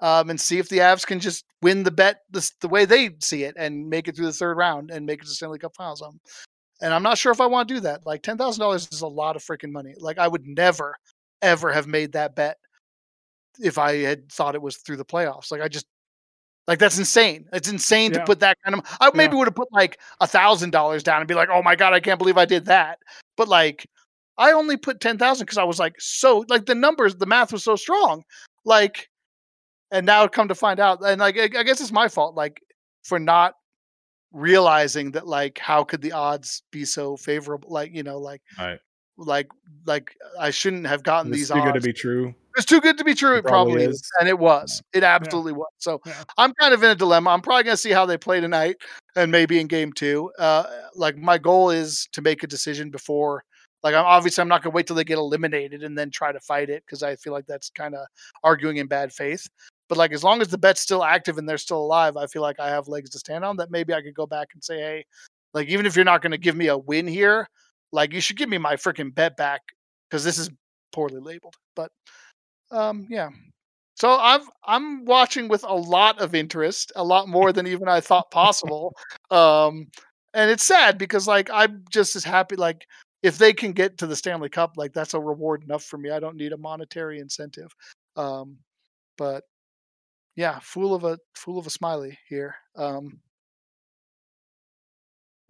um, 0.00 0.30
and 0.30 0.40
see 0.40 0.58
if 0.58 0.68
the 0.68 0.78
Avs 0.78 1.06
can 1.06 1.20
just 1.20 1.44
win 1.62 1.82
the 1.82 1.90
bet 1.90 2.20
the, 2.30 2.48
the 2.60 2.68
way 2.68 2.84
they 2.84 3.10
see 3.20 3.44
it 3.44 3.54
and 3.56 3.88
make 3.88 4.08
it 4.08 4.16
through 4.16 4.26
the 4.26 4.32
third 4.32 4.56
round 4.56 4.90
and 4.90 5.06
make 5.06 5.20
it 5.20 5.26
to 5.26 5.30
Stanley 5.30 5.58
Cup 5.58 5.74
Finals. 5.76 6.02
Um, 6.02 6.20
and 6.80 6.94
I'm 6.94 7.02
not 7.02 7.18
sure 7.18 7.32
if 7.32 7.40
I 7.40 7.46
want 7.46 7.68
to 7.68 7.74
do 7.74 7.80
that. 7.80 8.06
Like 8.06 8.22
ten 8.22 8.38
thousand 8.38 8.60
dollars 8.60 8.88
is 8.92 9.00
a 9.00 9.06
lot 9.06 9.36
of 9.36 9.42
freaking 9.42 9.72
money. 9.72 9.94
Like 9.98 10.18
I 10.18 10.28
would 10.28 10.46
never, 10.46 10.96
ever 11.42 11.72
have 11.72 11.86
made 11.86 12.12
that 12.12 12.36
bet 12.36 12.58
if 13.60 13.78
I 13.78 13.96
had 13.96 14.30
thought 14.30 14.54
it 14.54 14.62
was 14.62 14.76
through 14.78 14.96
the 14.96 15.04
playoffs. 15.04 15.50
Like 15.50 15.60
I 15.60 15.68
just 15.68 15.86
like 16.68 16.78
that's 16.78 16.98
insane. 16.98 17.46
It's 17.54 17.68
insane 17.68 18.12
yeah. 18.12 18.18
to 18.18 18.24
put 18.26 18.40
that 18.40 18.58
kind 18.62 18.76
of. 18.76 18.98
I 19.00 19.10
maybe 19.14 19.32
yeah. 19.32 19.38
would 19.38 19.48
have 19.48 19.54
put 19.54 19.72
like 19.72 19.98
a 20.20 20.26
thousand 20.26 20.70
dollars 20.70 21.02
down 21.02 21.20
and 21.20 21.26
be 21.26 21.34
like, 21.34 21.48
"Oh 21.50 21.62
my 21.62 21.74
god, 21.74 21.94
I 21.94 22.00
can't 22.00 22.18
believe 22.18 22.36
I 22.36 22.44
did 22.44 22.66
that." 22.66 22.98
But 23.38 23.48
like, 23.48 23.88
I 24.36 24.52
only 24.52 24.76
put 24.76 25.00
ten 25.00 25.16
thousand 25.16 25.46
because 25.46 25.56
I 25.56 25.64
was 25.64 25.78
like 25.78 25.94
so 25.98 26.44
like 26.50 26.66
the 26.66 26.74
numbers, 26.74 27.16
the 27.16 27.24
math 27.24 27.54
was 27.54 27.64
so 27.64 27.74
strong. 27.74 28.22
Like, 28.66 29.08
and 29.90 30.04
now 30.04 30.28
come 30.28 30.48
to 30.48 30.54
find 30.54 30.78
out, 30.78 30.98
and 31.02 31.18
like 31.18 31.38
I, 31.38 31.44
I 31.58 31.62
guess 31.62 31.80
it's 31.80 31.90
my 31.90 32.06
fault, 32.06 32.34
like 32.34 32.60
for 33.02 33.18
not 33.18 33.54
realizing 34.32 35.12
that 35.12 35.26
like 35.26 35.58
how 35.58 35.84
could 35.84 36.02
the 36.02 36.12
odds 36.12 36.62
be 36.70 36.84
so 36.84 37.16
favorable? 37.16 37.70
Like 37.70 37.94
you 37.94 38.02
know, 38.02 38.18
like 38.18 38.42
right. 38.58 38.78
like 39.16 39.48
like 39.86 40.14
I 40.38 40.50
shouldn't 40.50 40.86
have 40.86 41.02
gotten 41.02 41.32
it's 41.32 41.40
these. 41.40 41.50
Odds. 41.50 41.64
good 41.64 41.80
to 41.80 41.80
be 41.80 41.94
true. 41.94 42.34
It's 42.58 42.66
too 42.66 42.80
good 42.80 42.98
to 42.98 43.04
be 43.04 43.14
true. 43.14 43.36
It, 43.36 43.44
probably 43.44 43.84
is. 43.84 44.00
is. 44.00 44.10
and 44.18 44.28
it 44.28 44.36
was. 44.36 44.82
It 44.92 45.04
absolutely 45.04 45.52
yeah. 45.52 45.58
was. 45.58 45.68
So 45.78 46.00
yeah. 46.04 46.24
I'm 46.38 46.52
kind 46.54 46.74
of 46.74 46.82
in 46.82 46.90
a 46.90 46.94
dilemma. 46.96 47.30
I'm 47.30 47.40
probably 47.40 47.62
going 47.62 47.74
to 47.76 47.80
see 47.80 47.92
how 47.92 48.04
they 48.04 48.18
play 48.18 48.40
tonight, 48.40 48.78
and 49.14 49.30
maybe 49.30 49.60
in 49.60 49.68
game 49.68 49.92
two. 49.92 50.32
Uh, 50.40 50.64
like 50.96 51.16
my 51.16 51.38
goal 51.38 51.70
is 51.70 52.08
to 52.12 52.20
make 52.20 52.42
a 52.42 52.48
decision 52.48 52.90
before. 52.90 53.44
Like 53.84 53.94
I'm 53.94 54.04
obviously 54.04 54.42
I'm 54.42 54.48
not 54.48 54.64
going 54.64 54.72
to 54.72 54.76
wait 54.76 54.88
till 54.88 54.96
they 54.96 55.04
get 55.04 55.18
eliminated 55.18 55.84
and 55.84 55.96
then 55.96 56.10
try 56.10 56.32
to 56.32 56.40
fight 56.40 56.68
it 56.68 56.82
because 56.84 57.04
I 57.04 57.14
feel 57.14 57.32
like 57.32 57.46
that's 57.46 57.70
kind 57.70 57.94
of 57.94 58.04
arguing 58.42 58.78
in 58.78 58.88
bad 58.88 59.12
faith. 59.12 59.48
But 59.88 59.96
like 59.96 60.10
as 60.10 60.24
long 60.24 60.40
as 60.40 60.48
the 60.48 60.58
bet's 60.58 60.80
still 60.80 61.04
active 61.04 61.38
and 61.38 61.48
they're 61.48 61.58
still 61.58 61.78
alive, 61.78 62.16
I 62.16 62.26
feel 62.26 62.42
like 62.42 62.58
I 62.58 62.70
have 62.70 62.88
legs 62.88 63.10
to 63.10 63.20
stand 63.20 63.44
on. 63.44 63.56
That 63.58 63.70
maybe 63.70 63.94
I 63.94 64.02
could 64.02 64.14
go 64.14 64.26
back 64.26 64.48
and 64.54 64.64
say, 64.64 64.80
hey, 64.80 65.04
like 65.54 65.68
even 65.68 65.86
if 65.86 65.94
you're 65.94 66.04
not 66.04 66.22
going 66.22 66.32
to 66.32 66.38
give 66.38 66.56
me 66.56 66.66
a 66.66 66.76
win 66.76 67.06
here, 67.06 67.48
like 67.92 68.12
you 68.12 68.20
should 68.20 68.36
give 68.36 68.48
me 68.48 68.58
my 68.58 68.74
freaking 68.74 69.14
bet 69.14 69.36
back 69.36 69.62
because 70.10 70.24
this 70.24 70.38
is 70.38 70.50
poorly 70.92 71.20
labeled. 71.20 71.54
But 71.76 71.92
um, 72.70 73.06
yeah, 73.10 73.30
So 73.96 74.18
I'm 74.20 74.42
I'm 74.64 75.04
watching 75.04 75.48
with 75.48 75.64
a 75.64 75.74
lot 75.74 76.20
of 76.20 76.34
interest, 76.34 76.92
a 76.96 77.04
lot 77.04 77.28
more 77.28 77.52
than 77.52 77.66
even 77.66 77.88
I 77.88 78.00
thought 78.00 78.30
possible. 78.30 78.94
Um, 79.30 79.88
and 80.34 80.50
it's 80.50 80.64
sad 80.64 80.98
because 80.98 81.26
like 81.26 81.50
I'm 81.52 81.84
just 81.90 82.16
as 82.16 82.24
happy 82.24 82.56
like 82.56 82.86
if 83.22 83.38
they 83.38 83.52
can 83.52 83.72
get 83.72 83.98
to 83.98 84.06
the 84.06 84.16
Stanley 84.16 84.48
Cup, 84.48 84.74
like 84.76 84.92
that's 84.92 85.14
a 85.14 85.20
reward 85.20 85.64
enough 85.64 85.84
for 85.84 85.98
me. 85.98 86.10
I 86.10 86.20
don't 86.20 86.36
need 86.36 86.52
a 86.52 86.58
monetary 86.58 87.18
incentive. 87.18 87.70
Um, 88.16 88.58
but 89.16 89.44
yeah, 90.36 90.60
fool 90.62 90.94
of 90.94 91.04
a 91.04 91.18
fool 91.34 91.58
of 91.58 91.66
a 91.66 91.70
smiley 91.70 92.16
here. 92.28 92.54
Um, 92.76 93.20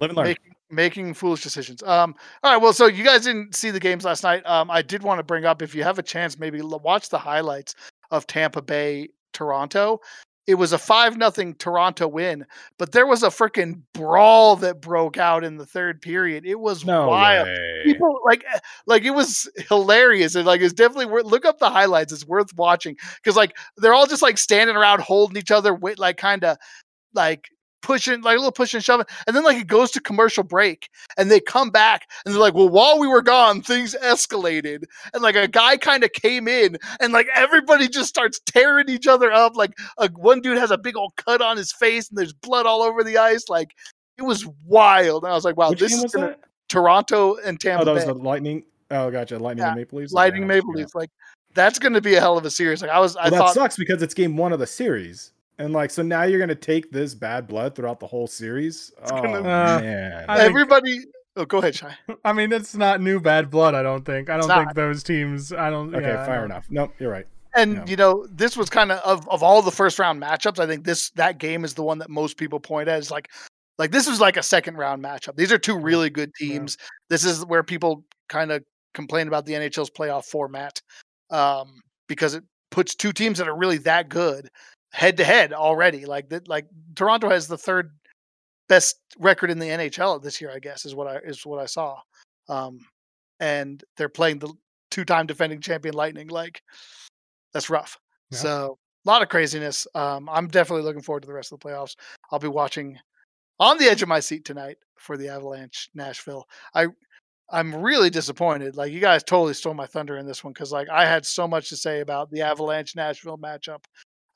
Live 0.01 0.11
and 0.11 0.17
learn. 0.17 0.27
making, 0.29 0.53
making 0.71 1.15
foolish 1.15 1.43
decisions. 1.43 1.83
Um, 1.83 2.15
all 2.43 2.53
right. 2.53 2.63
Well, 2.63 2.73
so 2.73 2.87
you 2.87 3.05
guys 3.05 3.25
didn't 3.25 3.55
see 3.55 3.71
the 3.71 3.81
games 3.81 4.05
last 4.05 4.23
night. 4.23 4.45
Um, 4.47 4.71
I 4.71 4.83
did 4.83 5.03
want 5.03 5.19
to 5.19 5.23
bring 5.25 5.45
up 5.45 5.63
if 5.63 5.75
you 5.75 5.83
have 5.83 5.99
a 5.99 6.03
chance, 6.03 6.39
maybe 6.39 6.61
watch 6.63 7.09
the 7.09 7.19
highlights 7.19 7.75
of 8.11 8.27
Tampa 8.27 8.63
Bay 8.63 9.09
Toronto. 9.33 10.01
It 10.47 10.55
was 10.55 10.73
a 10.73 10.79
five 10.79 11.19
nothing 11.19 11.55
Toronto 11.57 12.09
win, 12.09 12.47
but 12.79 12.93
there 12.93 13.07
was 13.07 13.23
a 13.23 13.29
freaking 13.29 13.83
brawl 13.93 14.57
that 14.57 14.81
broke 14.81 15.19
out 15.19 15.45
in 15.45 15.59
the 15.59 15.67
third 15.67 16.01
period. 16.01 16.47
It 16.47 16.59
was 16.59 16.87
no 16.87 17.07
wild. 17.07 17.49
way. 17.49 17.81
People 17.85 18.19
like 18.25 18.45
eh, 18.51 18.59
like 18.87 19.05
it 19.05 19.11
was 19.11 19.47
hilarious 19.69 20.37
and 20.37 20.47
like 20.47 20.63
it's 20.63 20.73
definitely 20.73 21.05
worth 21.05 21.27
look 21.27 21.45
up 21.45 21.59
the 21.59 21.69
highlights. 21.69 22.15
It's 22.15 22.27
worth 22.27 22.57
watching 22.57 22.97
because 23.17 23.37
like 23.37 23.59
they're 23.77 23.93
all 23.93 24.07
just 24.07 24.23
like 24.23 24.39
standing 24.39 24.75
around 24.75 25.03
holding 25.03 25.37
each 25.37 25.51
other 25.51 25.75
with 25.75 25.99
like 25.99 26.17
kind 26.17 26.43
of 26.45 26.57
like 27.13 27.51
pushing 27.83 28.21
like 28.23 28.35
a 28.35 28.39
little 28.39 28.53
pushing 28.53 28.79
and 28.79 28.85
shoving 28.85 29.07
and 29.27 29.37
then 29.37 29.45
like 29.45 29.57
it 29.57 29.67
goes 29.67 29.91
to 29.91 30.01
commercial 30.01 30.43
break 30.43 30.91
and 31.17 31.31
they 31.31 31.41
come 31.41 31.71
back 31.71 32.09
and 32.25 32.35
they're 32.35 32.41
like 32.41 32.55
well 32.55 32.69
while 32.69 32.99
we 32.99 33.07
were 33.07 33.23
gone 33.23 33.63
things 33.63 33.95
escalated 34.03 34.83
and 35.15 35.23
like 35.23 35.37
a 35.37 35.47
guy 35.49 35.77
kind 35.77 36.03
of 36.03 36.13
came 36.13 36.49
in 36.49 36.77
and 37.01 37.13
like 37.13 37.29
everybody 37.35 37.89
just 37.89 38.09
starts 38.09 38.41
tearing 38.47 38.89
each 38.89 39.07
other 39.07 39.31
up 39.33 39.57
like 39.57 39.73
a, 39.99 40.09
one 40.17 40.41
dude 40.41 40.59
has 40.59 40.71
a 40.71 40.79
big 40.79 40.97
old 40.97 41.15
cut 41.17 41.41
on 41.41 41.57
his 41.57 41.73
face 41.73 42.09
and 42.09 42.19
there's 42.19 42.33
blood 42.33 42.67
all 42.67 42.83
over 42.83 43.05
the 43.05 43.17
ice 43.17 43.49
like 43.49 43.75
it 44.17 44.23
was 44.23 44.47
wild 44.67 45.23
and 45.25 45.33
i 45.33 45.35
was 45.35 45.45
like 45.45 45.57
wow 45.57 45.71
Which 45.71 45.81
this 45.81 45.93
is 45.93 46.13
gonna, 46.13 46.37
toronto 46.69 47.37
and 47.45 47.57
oh, 47.57 47.63
tampa 47.63 47.83
Oh, 47.83 47.85
that 47.85 47.91
Bay 47.93 47.95
was 47.95 48.05
the 48.07 48.15
Lightning. 48.15 48.65
Oh, 48.91 49.11
gotcha. 49.11 49.39
Lightning 49.39 49.63
Yeah, 49.63 49.69
and 49.69 49.79
Maple 49.79 49.99
Leafs. 49.99 50.13
lightning 50.13 50.43
Okay, 50.45 50.49
maple 50.55 50.71
yeah. 50.75 50.81
leafs 50.83 50.95
like 50.95 51.11
that's 51.55 51.79
gonna 51.79 52.01
be 52.01 52.15
a 52.15 52.21
hell 52.21 52.37
of 52.39 52.45
a 52.45 52.51
series 52.51 52.83
like 52.83 52.91
i 52.91 52.99
was 52.99 53.17
i 53.17 53.31
that 53.31 53.37
thought 53.37 53.55
sucks 53.55 53.77
because 53.77 54.03
it's 54.03 54.15
game 54.15 54.37
one 54.37 54.53
of 54.53 54.59
the 54.59 54.67
series. 54.67 55.33
And 55.59 55.73
like, 55.73 55.91
so 55.91 56.03
now 56.03 56.23
you're 56.23 56.39
gonna 56.39 56.55
take 56.55 56.91
this 56.91 57.15
bad 57.15 57.47
blood 57.49 57.75
throughout 57.75 57.99
the 58.01 58.07
whole 58.07 58.27
series. 58.27 58.93
Oh 59.05 59.23
gonna- 59.23 59.39
Uh, 59.39 59.81
man, 59.81 60.25
I 60.29 60.37
think- 60.39 60.51
everybody 60.51 61.01
oh 61.37 61.45
go 61.45 61.59
ahead 61.59 61.75
shy 61.75 61.95
I 62.25 62.33
mean, 62.33 62.53
it's 62.53 62.75
not 62.75 63.01
new 63.01 63.21
bad 63.21 63.51
blood. 63.51 63.75
I 63.75 63.83
don't 63.83 64.05
think. 64.05 64.31
I 64.31 64.37
don't 64.37 64.49
think 64.49 64.75
those 64.75 65.03
teams. 65.03 65.53
I 65.53 65.71
don't. 65.71 65.95
okay, 65.95 66.07
yeah, 66.07 66.25
fair 66.25 66.37
don't- 66.37 66.45
enough. 66.47 66.67
Nope, 66.71 66.95
you're 66.99 67.11
right. 67.11 67.27
And 67.55 67.75
Yeah. 67.77 67.85
you 67.87 67.97
know, 67.97 68.27
this 68.31 68.57
was 68.57 68.71
kind 68.71 68.93
of 68.93 68.99
of 69.01 69.29
of 69.29 69.43
all 69.43 69.63
the 69.63 69.71
first 69.73 69.99
round 69.99 70.23
matchups. 70.23 70.59
I 70.61 70.67
think 70.67 70.85
this 70.85 71.11
that 71.11 71.39
game 71.39 71.65
is 71.65 71.75
the 71.75 71.83
one 71.83 71.99
that 71.99 72.09
most 72.11 72.37
people 72.37 72.61
point 72.61 72.89
at. 72.89 72.99
Is 73.01 73.11
like, 73.11 73.29
like 73.79 73.91
this 73.91 74.09
was 74.09 74.21
like 74.21 74.37
a 74.37 74.43
second 74.43 74.77
round 74.77 75.03
matchup. 75.03 75.35
These 75.37 75.51
are 75.51 75.59
two 75.59 75.77
really 75.77 76.11
good 76.11 76.31
Yeah. 76.41 76.49
teams. 76.53 76.77
This 77.09 77.25
is 77.25 77.45
where 77.47 77.63
people 77.65 78.05
kind 78.29 78.53
of 78.53 78.63
complain 78.95 79.27
about 79.29 79.45
the 79.47 79.55
NHL's 79.55 79.91
playoff 79.91 80.25
format, 80.27 80.81
um, 81.31 81.81
because 82.07 82.35
it 82.35 82.45
puts 82.71 82.95
two 82.95 83.13
teams 83.13 83.39
that 83.39 83.49
are 83.49 83.57
really 83.57 83.79
that 83.79 84.09
good 84.09 84.49
head 84.99 85.17
to 85.19 85.25
head 85.25 85.53
already. 85.53 86.05
Like 86.05 86.29
that, 86.31 86.49
like 86.49 86.67
Toronto 86.97 87.31
has 87.31 87.47
the 87.47 87.57
third 87.57 87.93
best 88.69 88.97
record 89.19 89.49
in 89.49 89.61
the 89.61 89.67
NHL 89.67 90.21
this 90.21 90.41
year. 90.41 90.51
I 90.53 90.59
guess 90.59 90.85
is 90.85 90.95
what 90.95 91.07
I 91.07 91.19
is 91.19 91.47
what 91.47 91.61
I 91.61 91.67
saw, 91.67 91.99
um, 92.49 92.81
and 93.39 93.83
they're 93.97 94.09
playing 94.09 94.41
the 94.41 94.53
two 94.91 95.05
time 95.05 95.27
defending 95.27 95.61
champion 95.61 95.95
Lightning. 95.95 96.29
Like 96.29 96.63
that's 97.53 97.71
rough. 97.71 97.97
Yeah. 98.33 98.39
So 98.39 98.79
a 99.07 99.09
lot 99.09 99.23
of 99.23 99.29
craziness. 99.29 99.87
Um, 99.95 100.29
I'm 100.29 100.49
definitely 100.49 100.83
looking 100.83 101.03
forward 101.03 101.23
to 101.23 101.29
the 101.29 101.35
rest 101.35 101.53
of 101.53 101.61
the 101.61 101.67
playoffs. 101.67 101.95
I'll 102.33 102.41
be 102.41 102.49
watching 102.49 102.99
on 103.61 103.79
the 103.79 103.87
edge 103.87 104.03
of 104.03 104.09
my 104.09 104.21
seat 104.21 104.45
tonight 104.45 104.79
for 104.97 105.17
the 105.17 105.29
Avalanche 105.29 105.91
Nashville. 105.95 106.49
I 106.75 106.89
I'm 107.51 107.73
really 107.73 108.11
disappointed. 108.11 108.77
Like 108.77 108.91
you 108.91 109.01
guys 109.01 109.23
totally 109.23 109.55
stole 109.55 109.75
my 109.75 109.87
thunder 109.87 110.17
in 110.17 110.27
this 110.27 110.43
one 110.43 110.53
because 110.53 110.73
like 110.73 110.89
I 110.89 111.07
had 111.07 111.25
so 111.25 111.47
much 111.47 111.69
to 111.69 111.77
say 111.77 112.01
about 112.01 112.33
the 112.33 112.43
Avalanche 112.43 112.97
Nashville 112.97 113.39
matchup. 113.39 113.85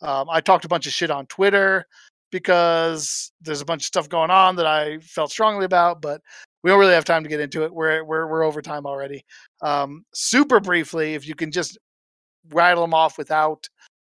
Um, 0.03 0.28
I 0.30 0.40
talked 0.40 0.64
a 0.64 0.68
bunch 0.68 0.86
of 0.86 0.92
shit 0.92 1.11
on 1.11 1.26
Twitter 1.26 1.86
because 2.30 3.32
there's 3.40 3.61
a 3.61 3.64
bunch 3.64 3.82
of 3.82 3.86
stuff 3.86 4.09
going 4.09 4.30
on 4.30 4.57
that 4.57 4.66
I 4.66 4.98
felt 4.98 5.30
strongly 5.30 5.64
about, 5.64 6.03
but 6.03 6.20
we 6.62 6.70
don't 6.70 6.80
really 6.80 6.94
have 6.94 7.05
time 7.05 7.22
to 7.22 7.28
get 7.28 7.40
into 7.40 7.64
it. 7.64 7.72
We're 7.72 8.05
we're 8.05 8.26
we're 8.26 8.44
over 8.44 8.62
time 8.62 8.86
already. 8.86 9.24
Um, 9.61 10.05
super 10.14 10.61
briefly, 10.61 11.14
if 11.14 11.26
you 11.26 11.34
can 11.34 11.50
just 11.50 11.78
rattle 12.50 12.82
them 12.82 12.94
off 12.94 13.18
without 13.18 13.68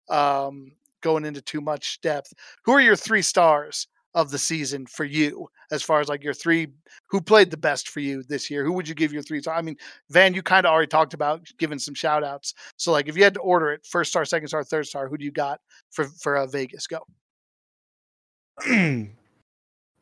um, 0.09 0.71
going 1.01 1.25
into 1.25 1.41
too 1.41 1.61
much 1.61 1.99
depth. 2.01 2.33
Who 2.65 2.73
are 2.73 2.81
your 2.81 2.95
three 2.95 3.21
stars 3.21 3.87
of 4.15 4.29
the 4.29 4.37
season 4.37 4.85
for 4.85 5.05
you, 5.05 5.47
as 5.71 5.81
far 5.81 5.99
as 5.99 6.07
like 6.07 6.23
your 6.23 6.33
three 6.33 6.67
who 7.07 7.19
played 7.19 7.49
the 7.49 7.57
best 7.57 7.89
for 7.89 7.99
you 7.99 8.23
this 8.23 8.49
year? 8.49 8.63
Who 8.63 8.73
would 8.73 8.87
you 8.87 8.95
give 8.95 9.11
your 9.13 9.23
three? 9.23 9.41
I 9.49 9.61
mean, 9.61 9.77
Van, 10.09 10.33
you 10.33 10.43
kind 10.43 10.65
of 10.65 10.71
already 10.71 10.87
talked 10.87 11.13
about 11.13 11.47
giving 11.57 11.79
some 11.79 11.93
shout 11.93 12.23
outs. 12.23 12.53
So, 12.77 12.91
like, 12.91 13.07
if 13.07 13.17
you 13.17 13.23
had 13.23 13.33
to 13.35 13.39
order 13.39 13.71
it, 13.71 13.85
first 13.85 14.11
star, 14.11 14.25
second 14.25 14.47
star, 14.47 14.63
third 14.63 14.87
star, 14.87 15.07
who 15.07 15.17
do 15.17 15.25
you 15.25 15.31
got 15.31 15.59
for 15.91 16.05
for 16.05 16.37
uh, 16.37 16.47
Vegas? 16.47 16.87
Go. 16.87 16.99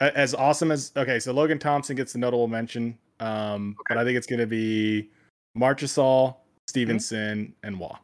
As 0.02 0.34
awesome 0.34 0.72
as 0.72 0.92
okay, 0.98 1.20
so 1.20 1.32
Logan 1.32 1.60
Thompson 1.60 1.96
gets 1.96 2.14
the 2.14 2.18
notable 2.18 2.48
mention, 2.48 2.98
um, 3.20 3.76
but 3.88 4.00
I 4.00 4.04
think 4.04 4.18
it's 4.18 4.26
gonna 4.26 4.48
be 4.48 5.12
Marchessault, 5.56 6.38
Stephenson, 6.68 7.54
and 7.62 7.80
Waugh. 7.80 8.00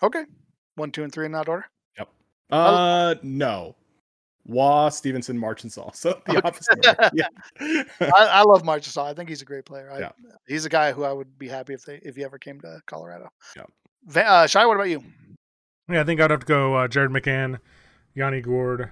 Okay, 0.00 0.22
one, 0.76 0.92
two, 0.92 1.02
and 1.02 1.12
three 1.12 1.26
in 1.26 1.32
that 1.32 1.48
order. 1.48 1.66
Yep. 1.98 2.08
Uh, 2.50 3.16
no, 3.24 3.74
Waugh, 4.46 4.90
Stephenson, 4.90 5.38
Marchessault. 5.38 5.96
So 5.96 6.20
the 6.26 6.32
Okay. 6.38 6.40
opposite. 6.44 7.12
Yeah. 7.14 7.28
I, 8.00 8.10
I 8.26 8.42
love 8.42 8.62
Marchessault. 8.62 9.06
I 9.06 9.14
think 9.14 9.28
he's 9.30 9.40
a 9.42 9.46
great 9.46 9.64
player. 9.64 9.90
I, 9.90 9.98
Yeah. 10.00 10.10
He's 10.46 10.64
a 10.66 10.68
guy 10.68 10.92
who 10.92 11.04
I 11.04 11.12
would 11.12 11.38
be 11.38 11.48
happy 11.48 11.72
if 11.74 11.84
they 11.84 12.00
if 12.02 12.16
he 12.16 12.24
ever 12.24 12.38
came 12.38 12.60
to 12.60 12.80
Colorado. 12.86 13.30
Yeah. 13.56 13.64
Va- 14.06 14.26
uh, 14.28 14.46
Shy, 14.46 14.66
what 14.66 14.74
about 14.74 14.90
you? 14.90 15.02
Yeah, 15.88 16.00
I 16.02 16.04
think 16.04 16.20
I'd 16.20 16.30
have 16.30 16.40
to 16.40 16.46
go 16.46 16.74
uh, 16.74 16.88
Jared 16.88 17.10
McCann, 17.10 17.58
Yanni 18.14 18.40
Gourde, 18.42 18.90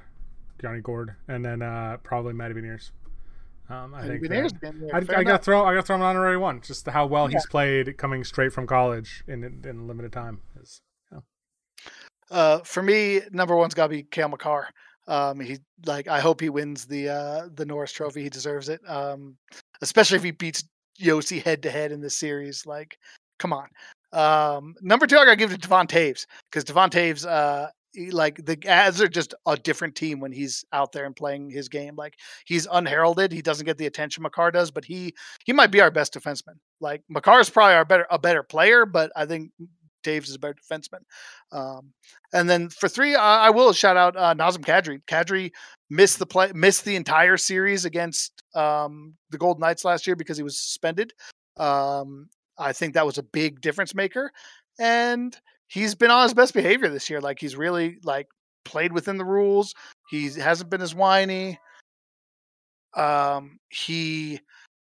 Yanni 0.63 0.81
Gourde, 0.81 1.15
and 1.29 1.45
then 1.45 1.61
uh, 1.63 1.99
probably 2.03 2.33
Matty 2.35 2.55
Beniers. 2.55 2.91
Um, 3.69 3.95
I 3.95 4.01
And 4.01 4.09
think 4.09 4.23
Beniers 4.25 4.51
that- 4.53 4.61
been 4.61 4.81
there. 4.81 4.95
I, 4.95 4.99
I 4.99 5.03
got 5.03 5.21
enough. 5.21 5.43
throw 5.45 5.65
I 5.65 5.75
got 5.75 5.87
thrown 5.87 6.01
an 6.01 6.07
honorary 6.07 6.37
one. 6.39 6.61
Just 6.63 6.87
how 6.89 7.07
well 7.07 7.29
Yeah. 7.31 7.37
he's 7.37 7.47
played 7.47 7.97
coming 7.99 8.25
straight 8.25 8.53
from 8.55 8.67
college 8.67 9.23
in 9.29 9.45
in 9.65 9.87
limited 9.87 10.13
time. 10.13 10.41
Is 10.61 10.81
Uh, 12.31 12.61
for 12.61 12.83
me, 12.83 13.21
number 13.31 13.55
one's 13.55 13.75
got 13.75 13.85
to 13.85 13.89
be 13.91 14.03
Cale 14.03 14.29
Makar. 14.29 14.69
Um, 15.09 15.41
he 15.41 15.59
like 15.87 16.09
I 16.09 16.21
hope 16.21 16.41
he 16.41 16.49
wins 16.49 16.87
the 16.87 17.09
uh, 17.09 17.49
the 17.55 17.67
Norris 17.67 17.93
Trophy. 17.93 18.23
He 18.23 18.31
deserves 18.31 18.69
it. 18.69 18.81
Um, 18.89 19.37
especially 19.81 20.17
if 20.17 20.23
he 20.25 20.31
beats 20.31 20.65
Josi 21.01 21.43
head 21.43 21.63
to 21.63 21.71
head 21.71 21.93
in 21.93 22.01
this 22.01 22.17
series. 22.17 22.67
Like, 22.67 22.97
come 23.39 23.53
on. 23.53 23.69
Um, 24.13 24.75
number 24.83 25.07
two, 25.07 25.17
I 25.19 25.25
gotta 25.25 25.37
give 25.37 25.51
it 25.51 25.55
to 25.55 25.69
Devon 25.69 25.87
Toews 25.87 26.27
because 26.51 26.65
Devon 26.65 26.91
Toews, 26.91 27.27
uh, 27.27 27.69
he- 27.93 28.11
like 28.11 28.45
the 28.45 28.57
Avs 28.59 29.01
are 29.01 29.09
just 29.09 29.35
a 29.47 29.57
different 29.57 29.95
team 29.97 30.21
when 30.21 30.33
he's 30.33 30.65
out 30.73 30.93
there 30.93 31.05
and 31.07 31.17
playing 31.17 31.51
his 31.51 31.69
game. 31.69 31.97
Like 31.97 32.15
he's 32.47 32.67
unheralded. 32.71 33.33
He 33.33 33.43
doesn't 33.43 33.67
get 33.67 33.79
the 33.79 33.87
attention 33.87 34.23
Makar 34.23 34.51
does, 34.51 34.71
but 34.71 34.85
he 34.85 35.15
he 35.45 35.53
might 35.53 35.71
be 35.71 35.81
our 35.81 35.91
best 35.91 36.15
defenseman. 36.15 36.57
Like 36.81 37.03
Makar 37.09 37.41
is 37.41 37.51
probably 37.51 37.75
our 37.75 37.85
better 37.85 38.07
a 38.11 38.19
better 38.19 38.43
player, 38.43 38.87
but 38.87 39.11
I 39.17 39.27
think 39.27 39.51
Toews 40.03 40.29
is 40.29 40.35
a 40.35 40.39
better 40.39 40.55
defenseman. 40.55 41.01
Um, 41.51 41.93
and 42.33 42.49
then 42.49 42.69
for 42.69 42.89
three, 42.89 43.15
I, 43.15 43.47
I 43.47 43.51
will 43.51 43.73
shout 43.73 43.97
out 43.97 44.17
uh, 44.17 44.35
Nazem 44.35 44.65
Kadri. 44.65 45.03
Kadri 45.07 45.53
missed 45.91 46.19
the 46.19 46.27
play, 46.27 46.51
missed 46.55 46.85
the 46.85 46.97
entire 46.97 47.37
series 47.37 47.85
against 47.85 48.43
um, 48.55 49.15
the 49.31 49.39
Golden 49.39 49.61
Knights 49.61 49.85
last 49.85 50.07
year 50.07 50.17
because 50.17 50.37
he 50.37 50.43
was 50.43 50.59
suspended. 50.59 51.13
Um, 51.57 52.29
I 52.59 52.73
think 52.73 52.95
that 52.95 53.07
was 53.07 53.19
a 53.19 53.23
big 53.23 53.61
difference 53.61 53.95
maker, 53.95 54.31
and 54.79 55.37
he's 55.69 55.95
been 55.95 56.11
on 56.11 56.23
his 56.23 56.35
best 56.35 56.55
behavior 56.55 56.89
this 56.89 57.09
year. 57.09 57.21
Like 57.21 57.39
he's 57.39 57.57
really 57.57 57.99
like 58.05 58.29
played 58.65 58.93
within 58.93 59.19
the 59.19 59.25
rules. 59.25 59.75
He 60.11 60.31
hasn't 60.31 60.71
been 60.71 60.83
as 60.83 60.95
whiny. 60.95 61.59
Um, 62.95 63.59
he 63.71 64.41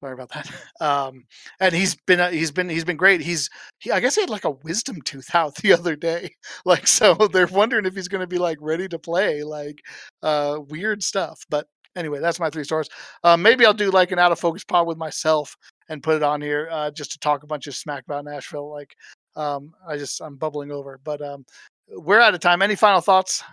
sorry 0.03 0.15
about 0.15 0.31
that. 0.31 0.51
Um, 0.81 1.27
and 1.61 1.73
he's 1.73 1.95
been 1.95 2.19
uh, 2.19 2.31
he's 2.31 2.51
been 2.51 2.69
he's 2.69 2.85
been 2.85 2.97
great. 2.97 3.21
He's 3.21 3.49
he, 3.79 3.93
I 3.93 4.01
guess 4.01 4.17
he 4.17 4.21
had 4.21 4.31
like 4.31 4.45
a 4.45 4.51
wisdom 4.51 5.01
tooth 5.03 5.33
out 5.33 5.55
the 5.63 5.73
other 5.73 5.95
day. 5.95 6.35
Like 6.65 6.89
so 6.89 7.15
they're 7.33 7.47
wondering 7.47 7.87
if 7.87 7.95
he's 7.95 8.09
going 8.09 8.21
to 8.21 8.27
be 8.27 8.39
like 8.39 8.59
ready 8.61 8.89
to 8.89 8.99
play. 8.99 9.45
Like 9.45 9.79
uh, 10.23 10.59
weird 10.69 11.05
stuff. 11.05 11.41
But 11.49 11.69
anyway, 11.95 12.19
that's 12.19 12.41
my 12.41 12.51
three 12.51 12.65
stars. 12.65 12.89
Uh, 13.23 13.37
maybe 13.37 13.65
I'll 13.65 13.75
do 13.75 13.93
like 13.93 14.11
an 14.11 14.19
out 14.19 14.33
of 14.33 14.41
focus 14.41 14.65
pod 14.65 14.89
with 14.89 14.99
myself 14.99 15.55
and 15.89 16.03
put 16.03 16.17
it 16.17 16.25
on 16.25 16.41
here 16.41 16.69
uh, 16.73 16.91
just 16.91 17.13
to 17.13 17.19
talk 17.21 17.45
a 17.45 17.47
bunch 17.47 17.69
of 17.69 17.77
smack 17.77 18.03
about 18.05 18.25
Nashville. 18.25 18.71
Like 18.71 18.93
um, 19.37 19.73
I 19.87 19.97
just 19.97 20.21
I'm 20.21 20.35
bubbling 20.37 20.73
over. 20.73 20.99
But 21.05 21.23
um, 21.23 21.45
we're 21.89 22.21
out 22.21 22.35
of 22.35 22.41
time. 22.41 22.61
Any 22.61 22.75
final 22.75 23.01
thoughts? 23.01 23.45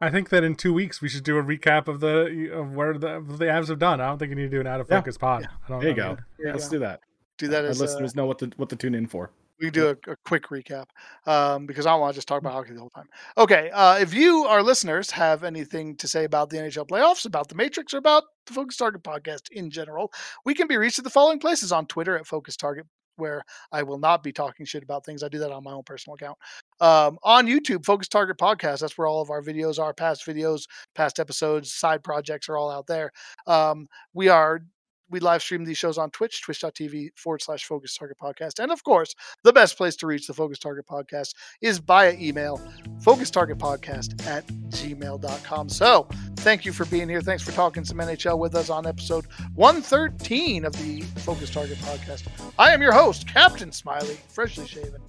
I 0.00 0.10
think 0.10 0.30
that 0.30 0.42
in 0.44 0.54
two 0.54 0.72
weeks 0.72 1.02
we 1.02 1.08
should 1.08 1.24
do 1.24 1.36
a 1.36 1.42
recap 1.42 1.86
of 1.88 2.00
the 2.00 2.50
of 2.52 2.74
where 2.74 2.96
the 2.96 3.16
of 3.16 3.38
the 3.38 3.44
Avs 3.46 3.68
have 3.68 3.78
done. 3.78 4.00
I 4.00 4.06
don't 4.08 4.18
think 4.18 4.30
you 4.30 4.36
need 4.36 4.42
to 4.44 4.48
do 4.48 4.60
an 4.60 4.66
out 4.66 4.80
of 4.80 4.88
Yeah. 4.90 4.98
focus 4.98 5.18
pod. 5.18 5.44
I 5.46 5.68
don't 5.68 5.80
There 5.80 5.90
you 5.90 5.96
know. 5.96 6.14
go. 6.16 6.22
There 6.38 6.46
you 6.48 6.52
Let's 6.54 6.68
do 6.68 6.78
that. 6.80 7.00
Do 7.38 7.48
that 7.48 7.64
Our 7.64 7.70
as 7.70 7.80
uh, 7.80 7.84
listeners 7.84 8.14
know 8.14 8.26
what 8.26 8.38
to 8.40 8.50
what 8.56 8.68
to 8.70 8.76
tune 8.76 8.94
in 8.94 9.06
for. 9.06 9.30
we 9.58 9.66
can 9.66 9.74
do 9.74 9.88
a, 9.88 10.10
a 10.12 10.16
quick 10.24 10.44
recap 10.48 10.86
um, 11.26 11.66
because 11.66 11.84
I 11.84 11.90
don't 11.90 12.00
want 12.00 12.14
to 12.14 12.16
just 12.16 12.28
talk 12.28 12.38
about 12.40 12.52
hockey 12.54 12.72
the 12.72 12.80
whole 12.80 12.88
time. 12.90 13.08
Okay, 13.36 13.70
uh, 13.70 13.98
if 13.98 14.14
you, 14.14 14.46
our 14.46 14.62
listeners, 14.62 15.10
have 15.10 15.44
anything 15.44 15.96
to 15.96 16.08
say 16.08 16.24
about 16.24 16.48
the 16.48 16.56
NHL 16.56 16.86
playoffs, 16.88 17.26
about 17.26 17.48
the 17.50 17.54
Matrix, 17.54 17.92
or 17.92 17.98
about 17.98 18.24
the 18.46 18.54
Focus 18.54 18.78
Target 18.78 19.02
podcast 19.02 19.50
in 19.52 19.70
general, 19.70 20.10
we 20.46 20.54
can 20.54 20.66
be 20.66 20.78
reached 20.78 20.98
at 20.98 21.04
the 21.04 21.10
following 21.10 21.38
places 21.38 21.72
on 21.72 21.84
Twitter 21.86 22.16
at 22.16 22.26
Focus 22.26 22.56
Target 22.56 22.86
where 23.16 23.44
I 23.70 23.82
will 23.82 23.98
not 23.98 24.22
be 24.22 24.32
talking 24.32 24.64
shit 24.64 24.82
about 24.82 25.04
things. 25.04 25.22
I 25.22 25.28
do 25.28 25.38
that 25.40 25.52
on 25.52 25.62
my 25.62 25.72
own 25.72 25.82
personal 25.82 26.14
account. 26.14 26.38
Um, 26.80 27.18
on 27.22 27.46
YouTube, 27.46 27.84
Focus 27.84 28.08
Target 28.08 28.38
Podcast. 28.38 28.80
That's 28.80 28.96
where 28.96 29.06
all 29.06 29.20
of 29.20 29.30
our 29.30 29.42
videos 29.42 29.78
are. 29.78 29.92
Past 29.92 30.26
videos, 30.26 30.66
past 30.94 31.18
episodes, 31.18 31.72
side 31.72 32.02
projects 32.02 32.48
are 32.48 32.56
all 32.56 32.70
out 32.70 32.86
there. 32.86 33.12
Um, 33.46 33.88
we 34.14 34.28
are 34.28 34.62
we 35.10 35.20
live 35.20 35.42
stream 35.42 35.64
these 35.64 35.78
shows 35.78 35.98
on 35.98 36.10
Twitch, 36.10 36.42
twitch.tv 36.42 37.10
forward 37.16 37.42
slash 37.42 37.64
Focus 37.64 37.96
Target 37.96 38.16
Podcast. 38.20 38.62
And 38.62 38.70
of 38.72 38.82
course, 38.84 39.14
the 39.42 39.52
best 39.52 39.76
place 39.76 39.96
to 39.96 40.06
reach 40.06 40.26
the 40.26 40.34
Focus 40.34 40.58
Target 40.58 40.86
Podcast 40.86 41.34
is 41.60 41.78
via 41.78 42.14
email, 42.18 42.60
Focus 43.02 43.30
Target 43.30 43.58
Podcast 43.58 44.24
at 44.26 44.46
gmail.com. 44.46 45.68
So 45.68 46.08
thank 46.36 46.64
you 46.64 46.72
for 46.72 46.84
being 46.86 47.08
here. 47.08 47.20
Thanks 47.20 47.42
for 47.42 47.52
talking 47.52 47.84
some 47.84 47.98
NHL 47.98 48.38
with 48.38 48.54
us 48.54 48.70
on 48.70 48.86
episode 48.86 49.26
113 49.54 50.64
of 50.64 50.72
the 50.74 51.00
Focus 51.20 51.50
Target 51.50 51.78
Podcast. 51.78 52.28
I 52.58 52.72
am 52.72 52.80
your 52.80 52.92
host, 52.92 53.26
Captain 53.26 53.72
Smiley, 53.72 54.18
freshly 54.28 54.66
shaven. 54.66 55.00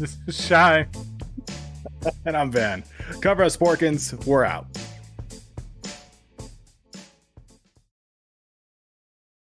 This 0.00 0.16
is 0.26 0.46
Shy. 0.46 0.86
and 2.24 2.34
I'm 2.34 2.50
Van. 2.50 2.82
Cover 3.20 3.44
us, 3.44 3.54
Porkins. 3.54 4.14
We're 4.24 4.44
out. 4.44 4.66